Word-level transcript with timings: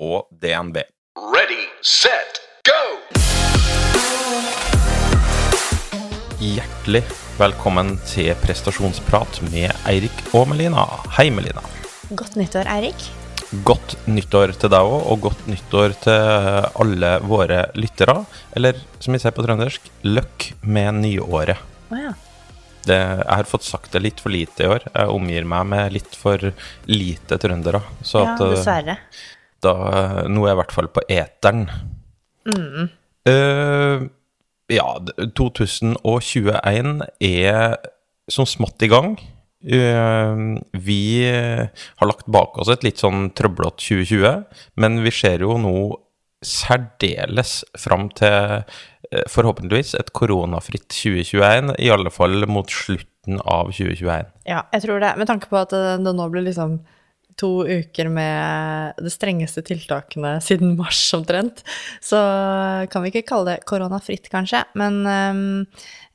og 0.00 0.26
DNB. 0.42 0.80
Ready, 1.14 1.64
set, 1.86 2.40
go! 2.66 2.78
Hjertelig 6.42 7.04
velkommen 7.38 7.94
til 8.10 8.32
prestasjonsprat 8.42 9.38
med 9.52 9.70
Eirik 9.88 10.24
og 10.34 10.48
Melina. 10.50 10.84
Hei, 11.16 11.28
Melina. 11.34 11.62
Godt 12.10 12.34
nyttår, 12.40 12.68
Eirik. 12.74 13.06
Godt 13.64 13.94
nyttår 14.10 14.56
til 14.58 14.72
deg 14.72 14.82
òg, 14.82 15.06
og 15.14 15.22
godt 15.28 15.46
nyttår 15.46 15.94
til 16.02 16.66
alle 16.82 17.14
våre 17.22 17.62
lyttere. 17.78 18.18
Eller 18.58 18.80
som 18.98 19.14
vi 19.14 19.22
sier 19.22 19.34
på 19.36 19.46
trøndersk, 19.46 19.86
løkk 20.02 20.50
med 20.66 21.04
nyåret. 21.04 21.62
Oh, 21.94 22.00
ja. 22.00 22.14
Det, 22.84 22.98
jeg 22.98 23.30
har 23.30 23.46
fått 23.48 23.64
sagt 23.64 23.94
det 23.94 24.02
litt 24.04 24.18
for 24.20 24.34
lite 24.34 24.66
i 24.66 24.68
år. 24.68 24.82
Jeg 24.90 25.12
omgir 25.12 25.46
meg 25.48 25.68
med 25.70 25.94
litt 25.94 26.18
for 26.20 26.50
lite 26.90 27.38
trøndere. 27.40 27.80
Så 28.04 28.20
Ja, 28.20 28.34
at 28.34 28.42
eh, 28.44 28.52
dessverre. 28.52 28.96
Da 29.64 29.74
Nå 30.30 30.44
er 30.44 30.52
jeg 30.52 30.56
i 30.56 30.60
hvert 30.62 30.76
fall 30.76 30.90
på 30.92 31.04
eteren. 31.12 31.66
Mm. 32.44 32.90
Uh, 33.24 34.04
ja, 34.72 34.88
2021 35.36 36.98
er 37.24 37.76
som 38.32 38.48
smått 38.48 38.84
i 38.84 38.90
gang. 38.92 39.16
Uh, 39.64 40.60
vi 40.76 41.00
har 41.24 42.08
lagt 42.10 42.28
bak 42.28 42.58
oss 42.60 42.72
et 42.72 42.84
litt 42.84 43.00
sånn 43.00 43.30
trøblete 43.36 43.80
2020, 43.80 44.64
men 44.80 45.04
vi 45.04 45.12
ser 45.14 45.44
jo 45.44 45.56
nå 45.60 45.76
særdeles 46.44 47.62
fram 47.80 48.10
til 48.18 48.34
eh, 48.60 49.24
forhåpentligvis 49.32 49.94
et 49.98 50.12
koronafritt 50.16 50.90
2021, 50.92 51.74
i 51.80 51.90
alle 51.92 52.12
fall 52.12 52.44
mot 52.50 52.70
slutten 52.70 53.40
av 53.40 53.72
2021. 53.72 54.28
Ja, 54.48 54.66
jeg 54.74 54.84
tror 54.84 55.00
det. 55.00 55.14
Med 55.20 55.30
tanke 55.30 55.48
på 55.48 55.60
at 55.62 55.72
det 55.72 56.12
nå 56.12 56.28
blir 56.32 56.44
liksom 56.44 56.82
to 57.40 57.50
uker 57.66 58.10
med 58.12 59.00
de 59.02 59.12
strengeste 59.12 59.64
tiltakene 59.66 60.36
siden 60.44 60.76
mars 60.78 61.02
omtrent, 61.16 61.64
så 62.04 62.20
kan 62.92 63.04
vi 63.04 63.12
ikke 63.12 63.26
kalle 63.32 63.54
det 63.54 63.66
koronafritt, 63.68 64.30
kanskje. 64.32 64.64
Men 64.78 65.02
um, 65.04 65.44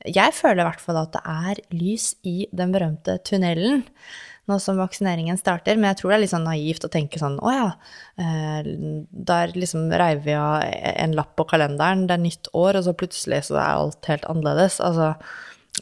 jeg 0.08 0.36
føler 0.36 0.62
i 0.62 0.68
hvert 0.70 0.82
fall 0.82 1.02
at 1.02 1.14
det 1.16 1.22
er 1.28 1.62
lys 1.76 2.12
i 2.26 2.42
den 2.56 2.74
berømte 2.74 3.20
tunnelen 3.26 3.84
nå 4.50 4.58
som 4.62 4.80
vaksineringen 4.80 5.38
starter, 5.38 5.78
men 5.78 5.90
jeg 5.90 6.00
tror 6.00 6.10
det 6.10 6.16
er 6.16 6.22
litt 6.24 6.32
sånn 6.32 6.48
naivt 6.48 6.86
å 6.86 6.92
tenke 6.92 7.20
sånn 7.20 7.36
å 7.38 7.52
ja, 7.54 7.68
eh, 8.20 8.70
der 9.30 9.54
liksom 9.54 9.90
reiv 9.92 10.24
vi 10.26 10.34
av 10.34 10.64
en 10.64 11.14
lapp 11.18 11.36
på 11.38 11.46
kalenderen, 11.52 12.06
det 12.08 12.16
er 12.16 12.24
nytt 12.24 12.50
år, 12.56 12.80
og 12.80 12.86
så 12.86 12.96
plutselig 12.96 13.44
så 13.50 13.60
er 13.60 13.68
alt 13.68 14.10
helt 14.10 14.26
annerledes. 14.30 14.80
Altså, 14.84 15.12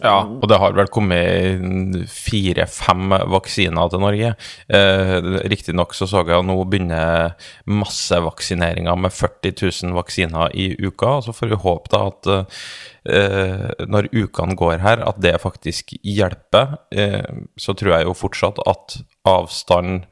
Ja, 0.03 0.19
og 0.23 0.47
det 0.51 0.59
har 0.61 0.75
vel 0.77 0.91
kommet 0.93 1.97
fire-fem 2.13 3.15
vaksiner 3.33 3.91
til 3.91 4.03
Norge. 4.03 4.33
Eh, 4.71 5.15
Riktignok 5.51 5.95
så 5.97 6.07
så 6.11 6.23
jeg 6.23 6.37
at 6.37 6.47
nå 6.47 6.57
begynner 6.71 7.35
massevaksineringa 7.67 8.95
med 9.01 9.15
40 9.15 9.55
000 9.89 9.97
vaksiner 9.99 10.55
i 10.55 10.71
uka. 10.79 11.19
og 11.19 11.27
Så 11.27 11.35
får 11.37 11.53
vi 11.53 11.61
håpe 11.65 11.93
da 11.95 12.05
at 12.13 12.31
eh, 12.31 13.67
når 13.91 14.11
ukene 14.15 14.59
går 14.59 14.79
her, 14.85 15.03
at 15.09 15.21
det 15.25 15.35
faktisk 15.43 15.97
hjelper. 16.03 16.79
Eh, 16.95 17.43
så 17.59 17.75
tror 17.75 17.97
jeg 17.97 18.09
jo 18.09 18.17
fortsatt 18.19 18.63
at 18.71 19.01
avstand, 19.29 20.07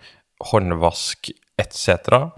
håndvask 0.51 1.31
etc., 1.61 2.33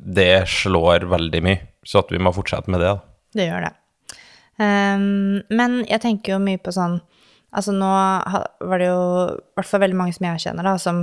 det 0.00 0.48
slår 0.50 1.04
veldig 1.12 1.42
mye. 1.44 1.58
Så 1.86 2.00
at 2.02 2.10
vi 2.10 2.18
må 2.18 2.32
fortsette 2.34 2.72
med 2.72 2.82
det. 2.82 2.96
da. 2.96 3.04
Det 3.36 3.50
gjør 3.50 3.68
det. 3.68 3.74
Ehm, 4.62 5.42
men 5.52 5.82
jeg 5.84 6.02
tenker 6.04 6.36
jo 6.36 6.42
mye 6.42 6.60
på 6.62 6.72
sånn 6.74 7.00
Altså 7.56 7.72
nå 7.72 7.88
var 7.88 8.80
det 8.82 8.88
jo 8.90 9.02
i 9.30 9.36
hvert 9.56 9.68
fall 9.68 9.80
veldig 9.80 9.96
mange 9.96 10.12
som 10.12 10.26
jeg 10.26 10.42
kjenner, 10.42 10.66
da, 10.66 10.74
som 10.82 10.98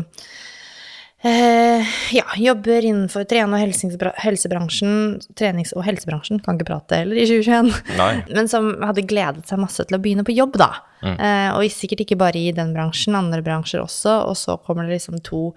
eh, 1.26 1.94
ja, 2.14 2.26
jobber 2.38 2.86
innenfor 2.86 3.26
trene- 3.26 3.58
og 3.58 4.12
helsebransjen, 4.22 5.18
trenings- 5.40 5.74
og 5.74 5.88
helsebransjen, 5.88 6.44
kan 6.44 6.60
ikke 6.60 6.68
prate 6.70 7.00
heller 7.00 7.18
i 7.18 7.26
2021, 7.26 7.72
Nei. 7.98 8.12
men 8.38 8.52
som 8.52 8.70
hadde 8.84 9.06
gledet 9.10 9.50
seg 9.50 9.64
masse 9.64 9.88
til 9.88 9.98
å 9.98 10.02
begynne 10.04 10.28
på 10.28 10.36
jobb, 10.36 10.60
da. 10.62 10.70
Eh, 11.04 11.50
og 11.52 11.66
sikkert 11.74 12.06
ikke 12.06 12.20
bare 12.20 12.40
i 12.40 12.54
den 12.56 12.72
bransjen, 12.76 13.16
andre 13.18 13.42
bransjer 13.44 13.82
også. 13.84 14.22
Og 14.30 14.38
så 14.40 14.56
kommer 14.64 14.88
det 14.88 15.00
liksom 15.00 15.20
to 15.26 15.50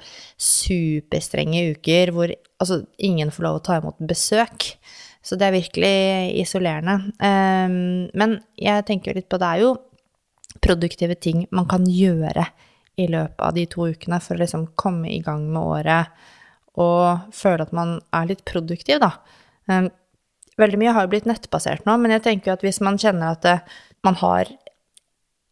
superstrenge 0.43 1.69
uker 1.77 2.15
hvor 2.15 2.33
altså, 2.33 2.83
ingen 2.99 3.31
får 3.34 3.47
lov 3.47 3.61
å 3.61 3.67
ta 3.69 3.78
imot 3.81 4.01
besøk. 4.01 4.73
Så 5.26 5.34
det 5.38 5.48
er 5.48 5.56
virkelig 5.56 5.97
isolerende. 6.38 7.00
Um, 7.19 8.06
men 8.14 8.38
jeg 8.60 8.87
tenker 8.87 9.16
litt 9.16 9.28
på 9.31 9.41
det 9.42 9.48
er 9.48 9.64
jo 9.64 9.75
produktive 10.62 11.16
ting 11.19 11.44
man 11.54 11.66
kan 11.69 11.84
gjøre 11.91 12.47
i 12.97 13.09
løpet 13.10 13.42
av 13.42 13.53
de 13.56 13.66
to 13.69 13.88
ukene 13.91 14.20
for 14.22 14.36
å 14.36 14.41
liksom 14.41 14.70
komme 14.78 15.10
i 15.12 15.20
gang 15.25 15.44
med 15.50 15.60
året 15.60 16.15
og 16.81 17.32
føle 17.34 17.66
at 17.66 17.75
man 17.76 17.98
er 18.15 18.28
litt 18.31 18.44
produktiv, 18.48 19.00
da. 19.03 19.10
Um, 19.69 19.91
veldig 20.60 20.81
mye 20.81 20.94
har 20.94 21.06
jo 21.06 21.12
blitt 21.15 21.28
nettbasert 21.28 21.86
nå, 21.88 21.97
men 22.00 22.15
jeg 22.15 22.25
tenker 22.26 22.54
at 22.54 22.65
hvis 22.65 22.82
man 22.84 23.00
kjenner 23.00 23.34
at 23.34 23.44
det, 23.44 23.56
man 24.06 24.19
har 24.20 24.53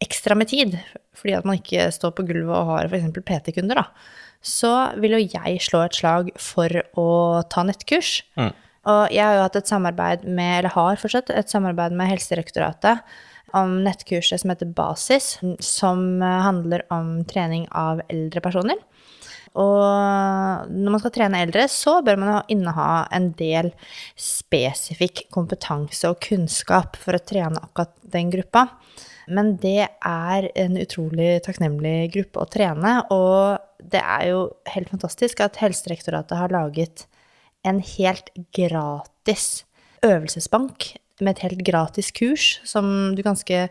ekstra 0.03 0.37
med 0.37 0.51
tid, 0.51 0.77
fordi 1.17 1.35
at 1.37 1.47
man 1.47 1.59
ikke 1.59 1.89
står 1.93 2.13
på 2.15 2.25
gulvet 2.27 2.53
og 2.53 2.69
har 2.71 2.91
f.eks. 2.91 3.09
PT-kunder, 3.25 3.81
da, 3.81 3.87
så 4.45 4.71
vil 5.01 5.17
jo 5.17 5.23
jeg 5.25 5.63
slå 5.65 5.81
et 5.85 5.97
slag 5.97 6.29
for 6.41 6.81
å 7.01 7.09
ta 7.51 7.65
nettkurs. 7.65 8.19
Og 8.85 9.13
jeg 9.13 9.25
har 9.25 9.37
jo 9.37 9.45
hatt 9.47 9.59
et 9.59 9.71
samarbeid 9.71 10.25
med, 10.27 10.59
eller 10.59 10.75
har 10.75 10.99
fortsatt 11.01 11.31
et 11.33 11.51
samarbeid 11.51 11.95
med 11.97 12.11
Helsedirektoratet 12.11 13.01
om 13.55 13.79
nettkurset 13.85 14.41
som 14.41 14.51
heter 14.51 14.69
Basis, 14.75 15.35
som 15.63 16.21
handler 16.21 16.83
om 16.93 17.17
trening 17.29 17.65
av 17.71 18.03
eldre 18.11 18.43
personer. 18.43 18.81
Og 19.55 20.67
når 20.67 20.91
man 20.91 20.99
skal 20.99 21.13
trene 21.15 21.39
eldre, 21.45 21.63
så 21.71 22.01
bør 22.03 22.19
man 22.19 22.51
inneha 22.51 23.05
en 23.15 23.29
del 23.39 23.71
spesifikk 24.19 25.25
kompetanse 25.33 26.11
og 26.11 26.19
kunnskap 26.25 26.99
for 26.99 27.15
å 27.15 27.23
trene 27.23 27.61
akkurat 27.63 27.93
den 28.11 28.33
gruppa. 28.33 28.67
Men 29.31 29.55
det 29.61 29.87
er 29.87 30.49
en 30.59 30.75
utrolig 30.77 31.39
takknemlig 31.47 32.11
gruppe 32.13 32.43
å 32.43 32.49
trene, 32.51 32.97
og 33.15 33.63
det 33.79 34.03
er 34.03 34.27
jo 34.33 34.41
helt 34.73 34.91
fantastisk 34.91 35.41
at 35.41 35.57
Helsedirektoratet 35.61 36.37
har 36.37 36.53
laget 36.53 37.07
en 37.65 37.81
helt 37.81 38.29
gratis 38.55 39.65
øvelsesbank 40.05 40.93
med 41.23 41.35
et 41.35 41.43
helt 41.45 41.63
gratis 41.65 42.11
kurs 42.15 42.59
som 42.67 43.15
du 43.15 43.21
ganske 43.23 43.67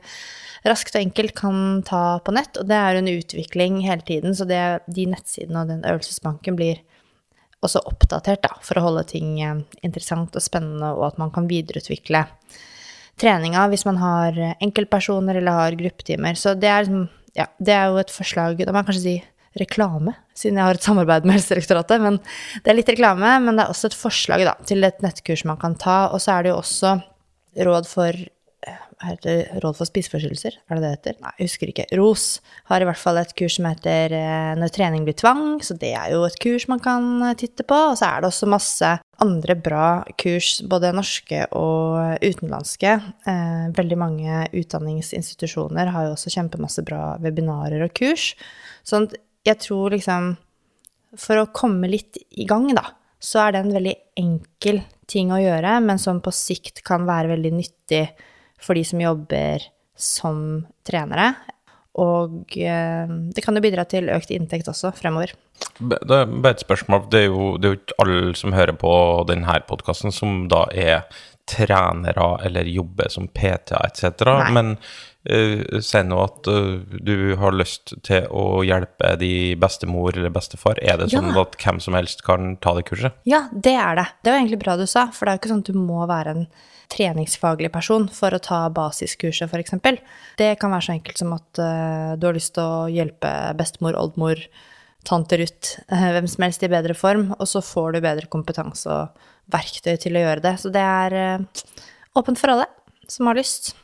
raskt 0.65 0.97
og 0.97 1.03
enkelt 1.03 1.35
kan 1.37 1.83
ta 1.87 2.19
på 2.25 2.33
nett. 2.35 2.57
Og 2.61 2.69
det 2.71 2.79
er 2.79 2.99
en 2.99 3.11
utvikling 3.11 3.83
hele 3.85 4.05
tiden, 4.07 4.37
så 4.37 4.47
det, 4.49 4.61
de 4.89 5.07
nettsidene 5.11 5.63
og 5.65 5.73
den 5.73 5.85
øvelsesbanken 5.85 6.57
blir 6.59 6.81
også 7.65 7.83
oppdatert 7.89 8.45
da, 8.45 8.53
for 8.65 8.77
å 8.77 8.87
holde 8.89 9.07
ting 9.09 9.39
eh, 9.41 9.61
interessant 9.87 10.37
og 10.37 10.45
spennende, 10.45 10.93
og 10.97 11.07
at 11.13 11.21
man 11.21 11.33
kan 11.33 11.49
videreutvikle 11.49 12.27
treninga 13.21 13.69
hvis 13.71 13.87
man 13.87 14.01
har 14.01 14.41
enkeltpersoner 14.59 15.39
eller 15.39 15.61
har 15.61 15.79
gruppetimer. 15.79 16.37
Så 16.37 16.57
det 16.59 16.71
er, 16.71 16.85
liksom, 16.85 17.07
ja, 17.39 17.47
det 17.63 17.77
er 17.77 17.93
jo 17.93 18.01
et 18.03 18.13
forslag 18.13 18.59
Da 18.61 18.73
må 18.73 18.83
jeg 18.83 18.89
kanskje 18.91 19.05
si 19.05 19.17
reklame, 19.61 20.17
siden 20.37 20.59
jeg 20.59 20.69
har 20.69 20.79
et 20.79 20.87
samarbeid 20.87 21.27
med 21.27 21.39
Helsedirektoratet. 21.39 22.03
Men 22.03 22.21
det 22.65 22.73
er 22.73 22.79
litt 22.79 22.93
reklame, 22.93 23.37
men 23.45 23.57
det 23.59 23.67
er 23.67 23.75
også 23.75 23.91
et 23.91 23.99
forslag 23.99 24.47
da, 24.49 24.55
til 24.67 24.87
et 24.87 25.03
nettkurs 25.05 25.45
man 25.49 25.61
kan 25.61 25.77
ta. 25.81 26.05
Og 26.15 26.23
så 26.25 26.37
er 26.37 26.47
det 26.47 26.55
jo 26.55 26.61
også 26.63 26.97
råd 27.65 27.91
for 27.91 28.25
Råd 29.05 29.77
for 29.77 29.89
spiseforstyrrelser, 29.89 30.55
er 30.71 30.79
det 30.79 30.83
det 30.85 30.91
heter? 30.95 31.17
Nei, 31.21 31.33
jeg 31.39 31.49
husker 31.49 31.71
ikke. 31.71 31.87
ROS 31.99 32.25
har 32.71 32.81
i 32.81 32.87
hvert 32.89 33.01
fall 33.01 33.19
et 33.21 33.35
kurs 33.37 33.57
som 33.59 33.67
heter 33.69 34.15
eh, 34.17 34.53
Når 34.57 34.73
trening 34.73 35.05
blir 35.05 35.17
tvang, 35.19 35.59
så 35.65 35.77
det 35.81 35.91
er 35.99 36.13
jo 36.15 36.23
et 36.25 36.39
kurs 36.41 36.67
man 36.71 36.81
kan 36.81 37.09
eh, 37.27 37.35
titte 37.41 37.67
på. 37.67 37.77
Og 37.91 37.99
så 38.01 38.09
er 38.09 38.23
det 38.23 38.31
også 38.31 38.49
masse 38.49 38.93
andre 39.25 39.57
bra 39.59 39.89
kurs, 40.21 40.57
både 40.71 40.95
norske 40.97 41.43
og 41.59 42.25
utenlandske. 42.25 42.97
Eh, 43.29 43.67
veldig 43.77 44.01
mange 44.01 44.47
utdanningsinstitusjoner 44.55 45.93
har 45.95 46.09
jo 46.09 46.17
også 46.17 46.33
kjempemasse 46.39 46.87
bra 46.87 47.19
webinarer 47.25 47.85
og 47.85 47.95
kurs. 47.99 48.33
Sånn 48.87 49.11
at 49.11 49.19
jeg 49.45 49.61
tror 49.61 49.95
liksom 49.95 50.35
For 51.21 51.39
å 51.39 51.51
komme 51.55 51.87
litt 51.91 52.19
i 52.35 52.47
gang, 52.49 52.67
da, 52.75 52.89
så 53.23 53.45
er 53.45 53.55
det 53.55 53.61
en 53.63 53.75
veldig 53.77 53.95
enkel 54.19 54.81
ting 55.07 55.31
å 55.31 55.39
gjøre, 55.39 55.77
men 55.85 56.01
som 56.01 56.19
på 56.25 56.33
sikt 56.35 56.83
kan 56.87 57.05
være 57.07 57.31
veldig 57.37 57.53
nyttig 57.55 58.03
for 58.59 58.75
de 58.75 58.83
som 58.89 59.03
jobber 59.03 59.63
som 59.95 60.65
trenere. 60.87 61.29
Og 62.03 62.57
eh, 62.59 63.07
det 63.07 63.45
kan 63.45 63.55
jo 63.55 63.63
bidra 63.63 63.85
til 63.87 64.11
økt 64.11 64.33
inntekt 64.35 64.69
også 64.73 64.91
fremover. 64.99 65.37
Det 65.79 66.01
er 66.03 66.27
bare 66.27 66.57
et 66.57 66.65
spørsmål. 66.65 67.07
Det 67.13 67.21
er 67.21 67.29
jo, 67.29 67.53
det 67.59 67.69
er 67.69 67.77
jo 67.77 67.81
ikke 67.81 67.99
alle 68.03 68.35
som 68.41 68.57
hører 68.57 68.75
på 68.81 68.95
denne 69.31 69.61
podkasten, 69.69 70.15
som 70.15 70.49
da 70.51 70.65
er 70.75 71.05
trenere 71.47 72.39
eller 72.45 72.69
jobber 72.73 73.13
som 73.13 73.29
PT-er 73.29 73.87
etc. 73.87 74.25
Men 74.57 74.75
uh, 75.31 75.81
si 75.81 76.03
nå 76.05 76.19
at 76.21 76.49
uh, 76.51 76.83
du 77.05 77.35
har 77.41 77.57
lyst 77.57 77.95
til 78.07 78.27
å 78.31 78.63
hjelpe 78.67 79.15
de 79.21 79.55
bestemor 79.61 80.17
eller 80.17 80.33
bestefar. 80.35 80.81
Er 80.83 81.01
det 81.01 81.11
sånn 81.13 81.33
Ja. 81.33 81.43
at 81.43 81.57
hvem 81.61 81.81
som 81.81 81.97
helst 81.97 82.23
kan 82.27 82.57
ta 82.57 82.75
det 82.77 82.85
kurset? 82.91 83.17
Ja, 83.29 83.49
det 83.53 83.75
er 83.75 83.97
det. 83.97 84.07
Det 84.23 84.33
var 84.33 84.39
egentlig 84.41 84.63
bra 84.65 84.77
du 84.77 84.87
sa, 84.87 85.09
for 85.13 85.27
det 85.27 85.33
er 85.33 85.37
jo 85.39 85.43
ikke 85.43 85.53
sånn 85.55 85.65
at 85.65 85.73
du 85.73 85.79
må 85.81 86.07
være 86.11 86.35
en 86.37 86.47
treningsfaglig 86.93 87.73
person 87.73 88.07
for 88.13 88.35
å 88.37 88.43
ta 88.43 88.69
basiskurset, 88.71 89.49
f.eks. 89.49 89.75
Det 90.37 90.53
kan 90.61 90.71
være 90.75 90.87
så 90.89 90.95
enkelt 90.99 91.19
som 91.19 91.33
at 91.37 91.61
uh, 91.63 92.15
du 92.21 92.29
har 92.29 92.37
lyst 92.37 92.55
til 92.59 92.65
å 92.65 92.87
hjelpe 92.93 93.31
bestemor, 93.59 93.97
oldemor, 93.99 94.43
tante 95.05 95.37
Ruth, 95.37 95.81
eh, 95.93 96.11
hvem 96.17 96.25
som 96.33 96.47
helst 96.47 96.63
i 96.65 96.69
bedre 96.73 96.95
form, 96.97 97.35
og 97.37 97.45
så 97.49 97.61
får 97.61 97.93
du 97.93 98.01
bedre 98.01 98.29
kompetanse 98.33 98.89
og 98.89 99.27
verktøy 99.53 99.99
til 100.01 100.17
å 100.17 100.23
gjøre 100.23 100.41
det. 100.41 100.55
Så 100.63 100.71
det 100.73 100.81
er 100.81 101.45
åpent 102.17 102.41
for 102.41 102.55
alle 102.55 102.65
som 103.13 103.29
har 103.29 103.37
lyst. 103.37 103.75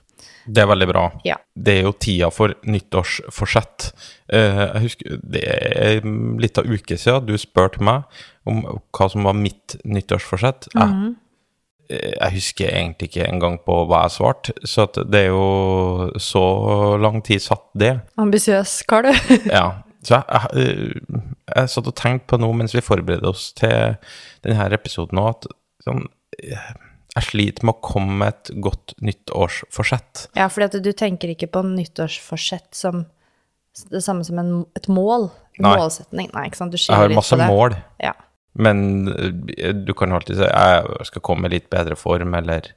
Det 0.50 0.62
er 0.62 0.68
veldig 0.70 0.88
bra. 0.90 1.04
Ja. 1.26 1.36
Det 1.54 1.76
er 1.78 1.86
jo 1.86 1.94
tida 2.00 2.30
for 2.34 2.54
nyttårsforsett. 2.66 3.90
Eh, 4.32 4.60
jeg 4.60 4.84
husker 4.86 5.18
Det 5.22 5.42
er 5.46 6.06
litt 6.42 6.58
av 6.58 6.70
uke 6.70 6.98
siden 6.98 7.26
du 7.28 7.36
spurte 7.38 7.82
meg 7.84 8.22
om 8.48 8.62
hva 8.66 9.10
som 9.12 9.26
var 9.28 9.36
mitt 9.38 9.76
nyttårsforsett. 9.84 10.70
Jeg, 10.74 11.12
jeg 11.90 12.34
husker 12.38 12.70
egentlig 12.70 13.10
ikke 13.10 13.28
engang 13.28 13.58
på 13.66 13.76
hva 13.90 14.04
jeg 14.06 14.16
svarte, 14.16 14.56
så 14.66 14.86
det 14.96 15.26
er 15.26 15.30
jo 15.32 16.10
så 16.22 16.44
lang 17.02 17.20
tid 17.26 17.42
satt 17.44 17.66
det. 17.78 17.94
Ambisiøs 18.20 18.80
kar, 18.90 19.06
du. 19.06 19.14
Ja. 19.50 19.82
Så 20.00 20.16
jeg, 20.16 20.24
jeg, 20.56 21.24
jeg 21.44 21.68
satt 21.68 21.88
og 21.90 21.96
tenkte 21.98 22.30
på 22.32 22.38
noe 22.40 22.56
mens 22.56 22.72
vi 22.72 22.80
forberedte 22.80 23.28
oss 23.28 23.50
til 23.58 23.98
denne 24.46 24.70
episoden 24.72 25.20
òg, 25.20 25.34
at 25.34 25.50
sånn, 25.84 26.06
jeg 27.16 27.26
sliter 27.26 27.66
med 27.66 27.74
å 27.76 27.82
komme 27.82 28.16
med 28.20 28.28
et 28.34 28.50
godt 28.62 28.94
nyttårsforsett. 29.02 30.28
Ja, 30.38 30.48
fordi 30.52 30.80
du 30.84 30.92
tenker 30.96 31.32
ikke 31.32 31.48
på 31.50 31.62
nyttårsforsett 31.66 32.70
som 32.76 33.04
det 33.90 34.02
samme 34.04 34.24
som 34.26 34.38
en, 34.42 34.52
et 34.78 34.88
mål? 34.90 35.28
Nei. 35.60 35.74
Målsetning? 35.78 36.30
Nei, 36.34 36.46
ikke 36.48 36.58
sant? 36.58 36.72
Du 36.72 36.78
Jeg 36.78 36.86
skiller 36.88 37.02
har 37.04 37.12
litt 37.12 37.20
masse 37.20 37.36
på 37.36 37.42
det. 37.42 37.50
mål. 37.52 37.76
Ja. 38.02 38.14
Men 38.60 38.80
eh, 39.12 39.74
du 39.86 39.92
kan 39.94 40.12
alltid 40.16 40.40
si 40.40 40.48
jeg 40.48 41.06
skal 41.10 41.22
komme 41.26 41.46
i 41.50 41.54
litt 41.54 41.68
bedre 41.70 41.94
form, 41.98 42.34
eller 42.34 42.70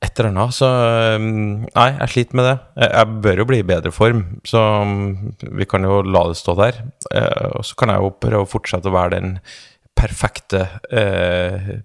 et 0.00 0.16
eller 0.20 0.30
annet. 0.30 0.54
Så 0.56 0.68
eh, 0.70 1.18
nei, 1.20 1.88
jeg 1.98 2.12
sliter 2.14 2.38
med 2.38 2.46
det. 2.50 2.54
Jeg 2.84 2.92
jeg 3.00 3.18
bør 3.26 3.42
jo 3.42 3.48
bli 3.50 3.58
i 3.62 3.66
bedre 3.72 3.92
form, 3.92 4.22
så 4.48 4.62
mm, 4.86 5.10
vi 5.58 5.66
kan 5.68 5.84
jo 5.88 6.00
la 6.06 6.22
det 6.30 6.38
stå 6.40 6.54
der. 6.60 6.82
Eh, 7.14 7.50
Og 7.58 7.66
så 7.66 7.74
kan 7.82 7.92
jeg 7.94 8.04
jo 8.04 8.14
prøve 8.22 8.44
å 8.46 8.50
fortsette 8.54 8.88
å 8.90 8.94
være 8.96 9.16
den 9.18 9.34
perfekte 10.00 10.64
eh, 10.90 11.76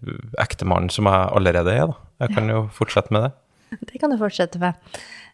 ektemannen 0.42 0.92
som 0.94 1.10
jeg 1.10 1.30
allerede 1.36 1.74
er, 1.76 1.92
da. 1.92 2.02
Jeg 2.24 2.38
kan 2.38 2.48
jo 2.50 2.66
fortsette 2.74 3.12
med 3.16 3.28
det. 3.28 3.36
Det 3.90 4.00
kan 4.00 4.12
du 4.14 4.16
fortsette 4.20 4.60
med. 4.62 4.78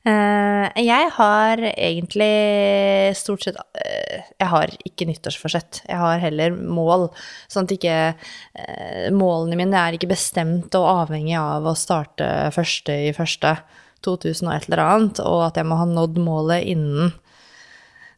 Uh, 0.01 0.65
jeg 0.81 1.11
har 1.13 1.59
egentlig 1.75 3.13
stort 3.13 3.43
sett 3.45 3.59
uh, 3.59 4.15
Jeg 4.33 4.47
har 4.49 4.71
ikke 4.87 5.05
nyttårsforsett. 5.05 5.83
Jeg 5.85 5.99
har 6.01 6.23
heller 6.23 6.55
mål. 6.57 7.11
Sånn 7.51 7.67
at 7.67 7.75
ikke 7.75 7.97
uh, 8.15 9.11
Målene 9.13 9.59
mine 9.59 9.77
er 9.77 9.93
ikke 9.93 10.09
bestemt 10.09 10.73
og 10.79 10.87
avhengig 11.03 11.37
av 11.37 11.69
å 11.69 11.77
starte 11.77 12.49
første 12.55 12.97
i 13.11 13.13
første 13.13 13.59
2000 14.01 14.49
og 14.49 14.55
et 14.55 14.65
eller 14.71 14.81
annet, 14.87 15.21
og 15.21 15.43
at 15.51 15.61
jeg 15.61 15.69
må 15.69 15.77
ha 15.77 15.85
nådd 15.85 16.17
målet 16.25 16.65
innen 16.73 17.13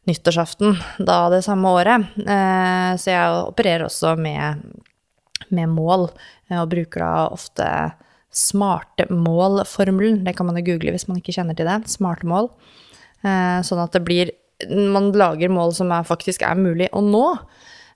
nyttårsaften 0.08 0.76
da 0.98 1.28
det 1.32 1.42
samme 1.46 1.72
året. 1.72 2.08
Eh, 2.20 2.92
så 3.00 3.10
jeg 3.12 3.42
opererer 3.48 3.86
også 3.86 4.14
med, 4.20 4.64
med 5.54 5.72
mål, 5.72 6.08
eh, 6.50 6.60
og 6.60 6.70
bruker 6.72 7.04
da 7.04 7.12
ofte 7.32 7.68
smarte 8.34 9.06
mål-formelen. 9.10 10.24
Det 10.26 10.34
kan 10.36 10.48
man 10.48 10.58
jo 10.60 10.66
google 10.72 10.94
hvis 10.94 11.06
man 11.08 11.20
ikke 11.20 11.36
kjenner 11.36 11.56
til 11.56 11.68
det. 11.70 11.80
Smarte 11.92 12.28
mål. 12.28 12.50
Eh, 13.24 13.60
sånn 13.64 13.84
at 13.84 13.94
det 13.96 14.04
blir 14.06 14.34
Man 14.70 15.08
lager 15.12 15.50
mål 15.50 15.72
som 15.74 15.90
er, 15.92 16.04
faktisk 16.06 16.44
er 16.46 16.54
mulig 16.56 16.86
å 16.94 17.00
nå. 17.02 17.24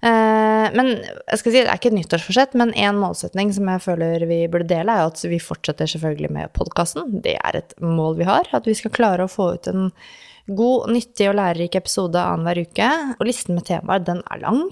Men 0.02 0.88
jeg 0.90 1.38
skal 1.38 1.52
si, 1.52 1.60
det 1.62 1.70
er 1.70 1.78
ikke 1.78 1.92
et 1.92 1.96
nyttårsforsett, 1.96 2.56
men 2.58 2.72
en 2.74 2.98
målsetning 2.98 3.52
som 3.54 3.70
jeg 3.70 3.84
føler 3.84 4.24
vi 4.28 4.40
burde 4.50 4.66
dele, 4.68 4.90
er 4.90 5.06
at 5.06 5.22
vi 5.22 5.38
fortsetter 5.40 5.88
selvfølgelig 5.88 6.32
med 6.34 6.52
podkasten. 6.58 7.22
Det 7.22 7.36
er 7.38 7.60
et 7.62 7.76
mål 7.80 8.18
vi 8.18 8.26
har. 8.28 8.50
At 8.52 8.66
vi 8.66 8.74
skal 8.76 8.92
klare 8.92 9.24
å 9.24 9.32
få 9.32 9.52
ut 9.54 9.70
en 9.70 9.86
god, 10.48 10.88
nyttig 10.94 11.28
og 11.30 11.36
lærerik 11.38 11.74
episode 11.76 12.16
annenhver 12.20 12.62
uke. 12.66 12.88
Og 13.20 13.26
listen 13.28 13.54
med 13.58 13.66
temaer, 13.68 14.04
den 14.04 14.22
er 14.30 14.40
lang. 14.40 14.62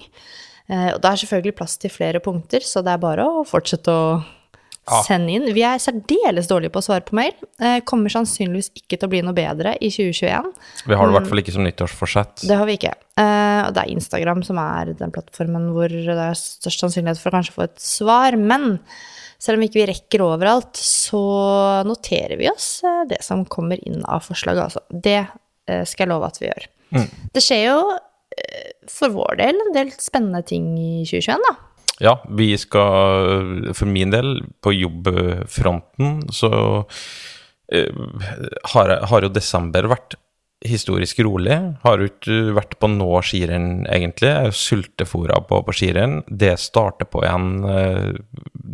Eh, 0.69 0.89
Og 0.93 1.01
det 1.01 1.05
er 1.11 1.21
selvfølgelig 1.23 1.55
plass 1.55 1.77
til 1.77 1.89
flere 1.93 2.19
punkter, 2.19 2.59
så 2.65 2.83
det 2.83 2.93
er 2.93 2.97
bare 2.97 3.23
å 3.23 3.45
fortsette 3.47 3.87
å 3.93 4.23
Ja. 4.89 5.01
sende 5.03 5.31
inn. 5.35 5.53
Vi 5.53 5.63
er 5.63 5.77
særdeles 5.83 6.47
dårlige 6.47 6.71
på 6.71 6.79
å 6.79 6.85
svare 6.85 7.03
på 7.03 7.11
mail. 7.13 7.33
Eh, 7.59 7.81
Kommer 7.81 8.07
sannsynligvis 8.09 8.69
ikke 8.73 8.97
til 8.97 9.07
å 9.07 9.09
bli 9.11 9.21
noe 9.21 9.33
bedre 9.35 9.75
i 9.81 9.89
2021. 9.89 10.45
Vi 10.87 10.95
har 10.95 11.05
det 11.05 11.13
i 11.13 11.19
hvert 11.19 11.27
fall 11.27 11.39
ikke 11.39 11.51
som 11.53 11.63
nyttårsforsett. 11.65 12.47
Det 12.47 12.55
har 12.55 12.65
vi 12.65 12.77
ikke. 12.77 12.93
Eh, 13.17 13.67
og 13.67 13.73
det 13.73 13.83
er 13.83 13.91
Instagram 13.91 14.43
som 14.45 14.57
er 14.57 14.93
den 14.93 15.11
plattformen 15.11 15.73
hvor 15.73 15.89
det 15.89 16.07
er 16.07 16.31
størst 16.39 16.79
sannsynlighet 16.79 17.19
for 17.19 17.31
å 17.31 17.35
kanskje 17.35 17.51
få 17.57 17.63
et 17.63 17.75
svar. 17.83 18.37
Men 18.39 18.79
selv 19.37 19.57
om 19.59 19.63
ikke 19.67 19.85
vi 19.85 19.91
rekker 19.91 20.19
overalt, 20.23 20.73
så 20.73 21.83
noterer 21.85 22.37
vi 22.39 22.47
oss 22.49 22.81
det 23.09 23.21
som 23.23 23.43
kommer 23.45 23.77
inn 23.85 24.03
av 24.07 24.23
forslag, 24.23 24.57
altså. 24.57 24.79
Det 24.89 25.27
skal 25.87 26.05
jeg 26.05 26.11
love 26.13 26.29
at 26.29 26.41
vi 26.41 26.49
gjør. 26.49 26.67
Det 27.35 27.43
skjer 27.43 27.63
jo 27.65 27.79
eh, 27.93 28.69
for 28.91 29.13
vår 29.15 29.39
del 29.41 29.63
en 29.65 29.73
del 29.75 29.91
spennende 29.99 30.43
ting 30.47 30.73
i 30.79 31.01
2021, 31.07 31.47
da. 31.47 31.55
Ja, 31.97 32.13
vi 32.37 32.51
skal 32.61 33.73
For 33.73 33.89
min 33.89 34.11
del, 34.13 34.43
på 34.61 34.69
jobbfronten, 34.75 36.27
så 36.29 36.51
uh, 36.85 38.27
har, 38.73 38.93
har 39.09 39.25
jo 39.25 39.31
desember 39.33 39.89
vært 39.89 40.13
historisk 40.65 41.19
rolig. 41.25 41.57
Har 41.83 42.01
jo 42.01 42.09
ikke 42.09 42.37
vært 42.57 42.77
på 42.81 42.89
nå 42.89 43.09
skirenn, 43.25 43.85
egentlig. 43.93 44.29
Jeg 44.31 44.37
er 44.37 44.49
jo 44.49 44.57
sultefòra 44.57 45.41
på, 45.47 45.61
på 45.65 45.75
skirenn. 45.75 46.21
Det 46.27 46.55
starter 46.61 47.09
på 47.09 47.21
igjen 47.25 47.51
eh, 47.69 48.07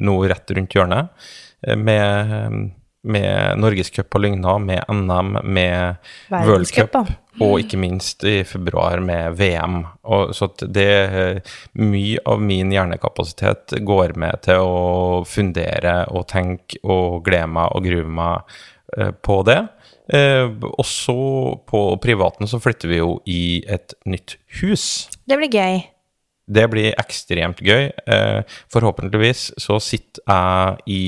nå 0.07 0.15
rett 0.31 0.53
rundt 0.55 0.77
hjørnet. 0.77 1.27
eh, 1.67 1.75
Med, 1.75 2.71
med 3.03 3.59
Norgescup 3.59 4.15
og 4.15 4.23
Lygna, 4.23 4.57
med 4.63 4.83
NM, 4.91 5.37
med 5.43 5.95
Worldcup. 6.31 6.95
Og 7.41 7.63
ikke 7.63 7.79
minst 7.81 8.23
i 8.29 8.43
februar 8.45 9.01
med 9.03 9.37
VM. 9.39 9.81
Og, 10.05 10.35
så 10.37 10.47
det 10.61 11.43
Mye 11.73 12.21
av 12.29 12.43
min 12.43 12.71
hjernekapasitet 12.73 13.75
går 13.81 14.13
med 14.21 14.43
til 14.45 14.61
å 14.61 15.23
fundere 15.27 16.03
og 16.13 16.27
tenke 16.31 16.79
og 16.83 17.23
glede 17.25 17.49
meg 17.55 17.73
og 17.73 17.87
grue 17.87 18.09
meg 18.19 18.53
eh, 18.97 19.11
på 19.13 19.41
det. 19.47 19.61
Eh, 20.13 20.51
også 20.77 21.15
på 21.69 21.81
privaten 22.03 22.49
så 22.49 22.59
flytter 22.61 22.91
vi 22.91 23.01
jo 23.01 23.17
i 23.29 23.63
et 23.71 23.95
nytt 24.05 24.37
hus. 24.61 25.09
Det 25.25 25.39
blir 25.39 25.51
gøy. 25.51 25.83
Det 26.43 26.65
blir 26.67 26.95
ekstremt 26.99 27.61
gøy. 27.63 27.87
Eh, 28.07 28.41
forhåpentligvis 28.71 29.53
så 29.63 29.79
sitter 29.79 30.23
jeg 30.27 30.77
i 30.91 31.03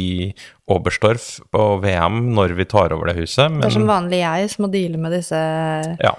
Oberstdorf 0.72 1.26
på 1.54 1.66
VM 1.84 2.32
når 2.34 2.56
vi 2.58 2.66
tar 2.66 2.94
over 2.96 3.12
det 3.12 3.20
huset. 3.20 3.54
Det 3.62 3.68
er 3.70 3.76
som 3.76 3.86
vanlig 3.90 4.22
jeg 4.24 4.50
som 4.50 4.66
må 4.66 4.72
deale 4.74 4.98
med 4.98 5.14
disse 5.14 5.38
ja, 6.02 6.14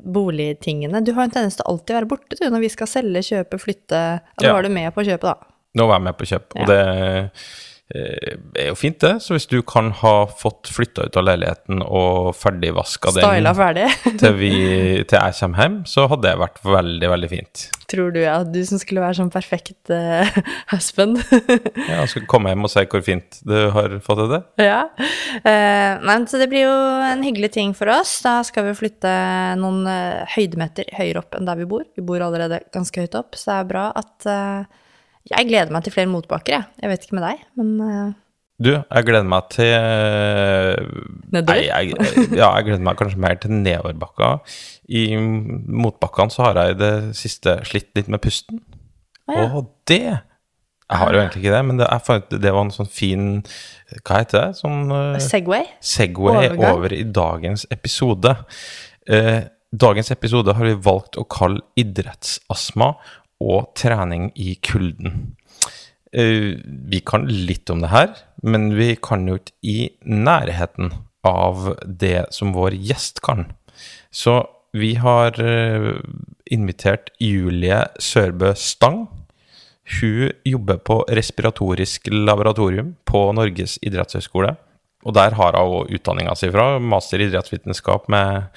boligtingene. 0.00 1.02
Du 1.04 1.12
har 1.16 1.26
en 1.28 1.34
tendens 1.34 1.58
til 1.58 1.66
alltid 1.68 1.92
å 1.94 1.98
være 2.00 2.08
borte 2.14 2.38
du, 2.40 2.46
når 2.52 2.64
vi 2.64 2.70
skal 2.72 2.88
selge, 2.90 3.22
kjøpe, 3.28 3.58
flytte. 3.60 4.00
Da 4.40 4.46
Ja. 4.46 4.52
var 4.56 4.62
du 4.64 4.70
med 4.72 4.94
på 4.94 5.04
kjøpet, 5.04 5.20
da. 5.28 5.36
nå 5.76 5.86
var 5.86 5.98
jeg 6.00 6.04
med 6.08 6.16
på 6.16 6.24
kjøp, 6.30 6.56
og 6.56 6.60
Ja. 6.60 6.66
det 6.66 7.30
er 7.94 8.70
jo 8.70 8.74
fint, 8.78 8.98
det. 9.00 9.20
Så 9.22 9.36
hvis 9.36 9.46
du 9.46 9.60
kan 9.62 9.92
ha 10.00 10.14
fått 10.26 10.70
flytta 10.74 11.06
ut 11.06 11.16
av 11.18 11.26
leiligheten 11.28 11.84
og 11.84 12.32
ferdigvaska 12.34 13.12
den 13.14 13.26
Styla 13.26 13.52
ferdig. 13.54 13.86
til, 14.20 14.38
vi, 14.40 14.52
til 15.06 15.18
jeg 15.20 15.36
kommer 15.38 15.62
hjem, 15.62 15.76
så 15.86 16.08
hadde 16.10 16.26
det 16.26 16.40
vært 16.42 16.62
veldig, 16.66 17.10
veldig 17.14 17.30
fint. 17.30 17.66
Tror 17.86 18.10
du 18.10 18.18
ja, 18.18 18.40
du 18.42 18.58
som 18.66 18.80
skulle 18.82 19.04
være 19.04 19.20
sånn 19.20 19.30
perfekt 19.30 19.92
uh, 19.94 20.26
husband. 20.72 21.20
Ja, 21.30 22.00
jeg 22.02 22.10
skal 22.10 22.26
komme 22.30 22.50
hjem 22.50 22.66
og 22.66 22.72
si 22.72 22.82
hvor 22.90 23.04
fint 23.06 23.38
du 23.46 23.54
har 23.74 23.94
fått 24.02 24.24
det 24.32 24.40
ja. 24.64 24.80
Uh, 25.44 26.02
nei, 26.02 26.16
så 26.26 26.40
det 26.40 26.48
blir 26.50 26.66
jo 26.66 26.74
en 27.06 27.22
hyggelig 27.22 27.52
ting 27.54 27.76
for 27.76 27.92
oss. 27.92 28.18
Da 28.24 28.40
skal 28.46 28.66
vi 28.66 28.74
flytte 28.78 29.12
noen 29.60 29.84
eh, 29.90 30.24
høydemeter 30.34 30.88
høyere 30.96 31.22
opp 31.22 31.36
enn 31.36 31.46
der 31.46 31.60
vi 31.60 31.68
bor. 31.68 31.84
Vi 31.94 32.04
bor 32.06 32.24
allerede 32.24 32.62
ganske 32.74 33.04
høyt 33.04 33.14
opp, 33.18 33.36
så 33.38 33.52
det 33.52 33.56
er 33.60 33.70
bra 33.70 33.84
at 33.96 34.28
eh, 34.30 34.82
Jeg 35.26 35.48
gleder 35.48 35.74
meg 35.74 35.82
til 35.82 35.94
flere 35.94 36.10
motbakker, 36.10 36.54
jeg. 36.54 36.70
Jeg 36.82 36.92
vet 36.92 37.04
ikke 37.06 37.18
med 37.18 37.26
deg, 37.26 37.42
men 37.58 37.72
eh, 37.82 38.14
Du, 38.62 38.70
jeg 38.72 39.06
gleder 39.08 39.26
meg 39.28 39.48
til 39.52 39.72
Nedover? 41.34 41.50
Nei, 41.50 41.66
jeg, 41.66 41.96
ja, 42.38 42.52
jeg 42.56 42.68
gleder 42.68 42.86
meg 42.86 43.00
kanskje 43.00 43.22
mer 43.24 43.40
til 43.42 43.56
nedoverbakka. 43.56 44.30
I 44.88 45.02
motbakkene 45.18 46.32
så 46.32 46.46
har 46.46 46.62
jeg 46.62 46.76
i 46.76 46.80
det 46.84 46.94
siste 47.18 47.58
slitt 47.68 47.90
litt 47.98 48.08
med 48.12 48.22
pusten. 48.22 48.62
Å 49.26 49.34
ja. 49.36 49.50
Og 49.58 49.72
det 49.90 50.04
Jeg 50.06 51.00
har 51.00 51.10
jo 51.10 51.18
egentlig 51.18 51.42
ikke 51.42 51.56
det, 51.56 51.64
men 51.66 51.80
det, 51.80 51.90
jeg 51.90 52.06
fant, 52.06 52.38
det 52.46 52.54
var 52.54 52.62
en 52.62 52.70
sånn 52.70 52.90
fin 52.90 53.26
Hva 54.06 54.20
heter 54.20 54.38
det? 54.38 54.60
Sånn 54.60 54.92
uh, 54.94 55.18
Segway? 55.22 55.66
Segway 55.82 56.44
Overgang. 56.44 56.78
over 56.78 56.94
i 56.94 57.02
dagens 57.02 57.66
episode. 57.74 58.36
Uh, 59.10 59.40
dagens 59.74 60.12
episode 60.14 60.54
har 60.54 60.70
vi 60.70 60.78
valgt 60.86 61.18
å 61.18 61.26
kalle 61.26 61.64
idrettsastma 61.82 62.94
og 63.42 63.72
trening 63.76 64.30
i 64.34 64.54
kulden. 64.64 65.36
Eh, 66.12 66.56
vi 66.62 67.00
kan 67.04 67.26
litt 67.28 67.70
om 67.70 67.82
det 67.82 67.92
her, 67.92 68.14
men 68.42 68.70
vi 68.76 68.94
kan 68.96 69.26
jo 69.28 69.38
ikke 69.40 69.56
i 69.62 69.78
nærheten 70.06 70.92
av 71.26 71.72
det 71.84 72.28
som 72.34 72.54
vår 72.56 72.78
gjest 72.78 73.20
kan. 73.26 73.48
Så 74.14 74.40
vi 74.76 74.94
har 75.00 75.36
eh, 75.40 75.92
invitert 76.52 77.10
Julie 77.20 77.82
Sørbø 78.00 78.54
Stang. 78.56 79.06
Hun 80.00 80.32
jobber 80.44 80.80
på 80.82 81.00
respiratorisk 81.14 82.08
laboratorium 82.10 82.94
på 83.06 83.28
Norges 83.36 83.78
idrettshøgskole. 83.86 84.56
Og 85.06 85.14
der 85.14 85.36
har 85.38 85.54
hun 85.54 85.82
òg 85.84 85.92
utdanninga 85.94 86.34
si 86.34 86.48
fra, 86.50 86.78
master 86.82 87.22
i 87.22 87.28
idrettsvitenskap 87.28 88.08
med 88.10 88.48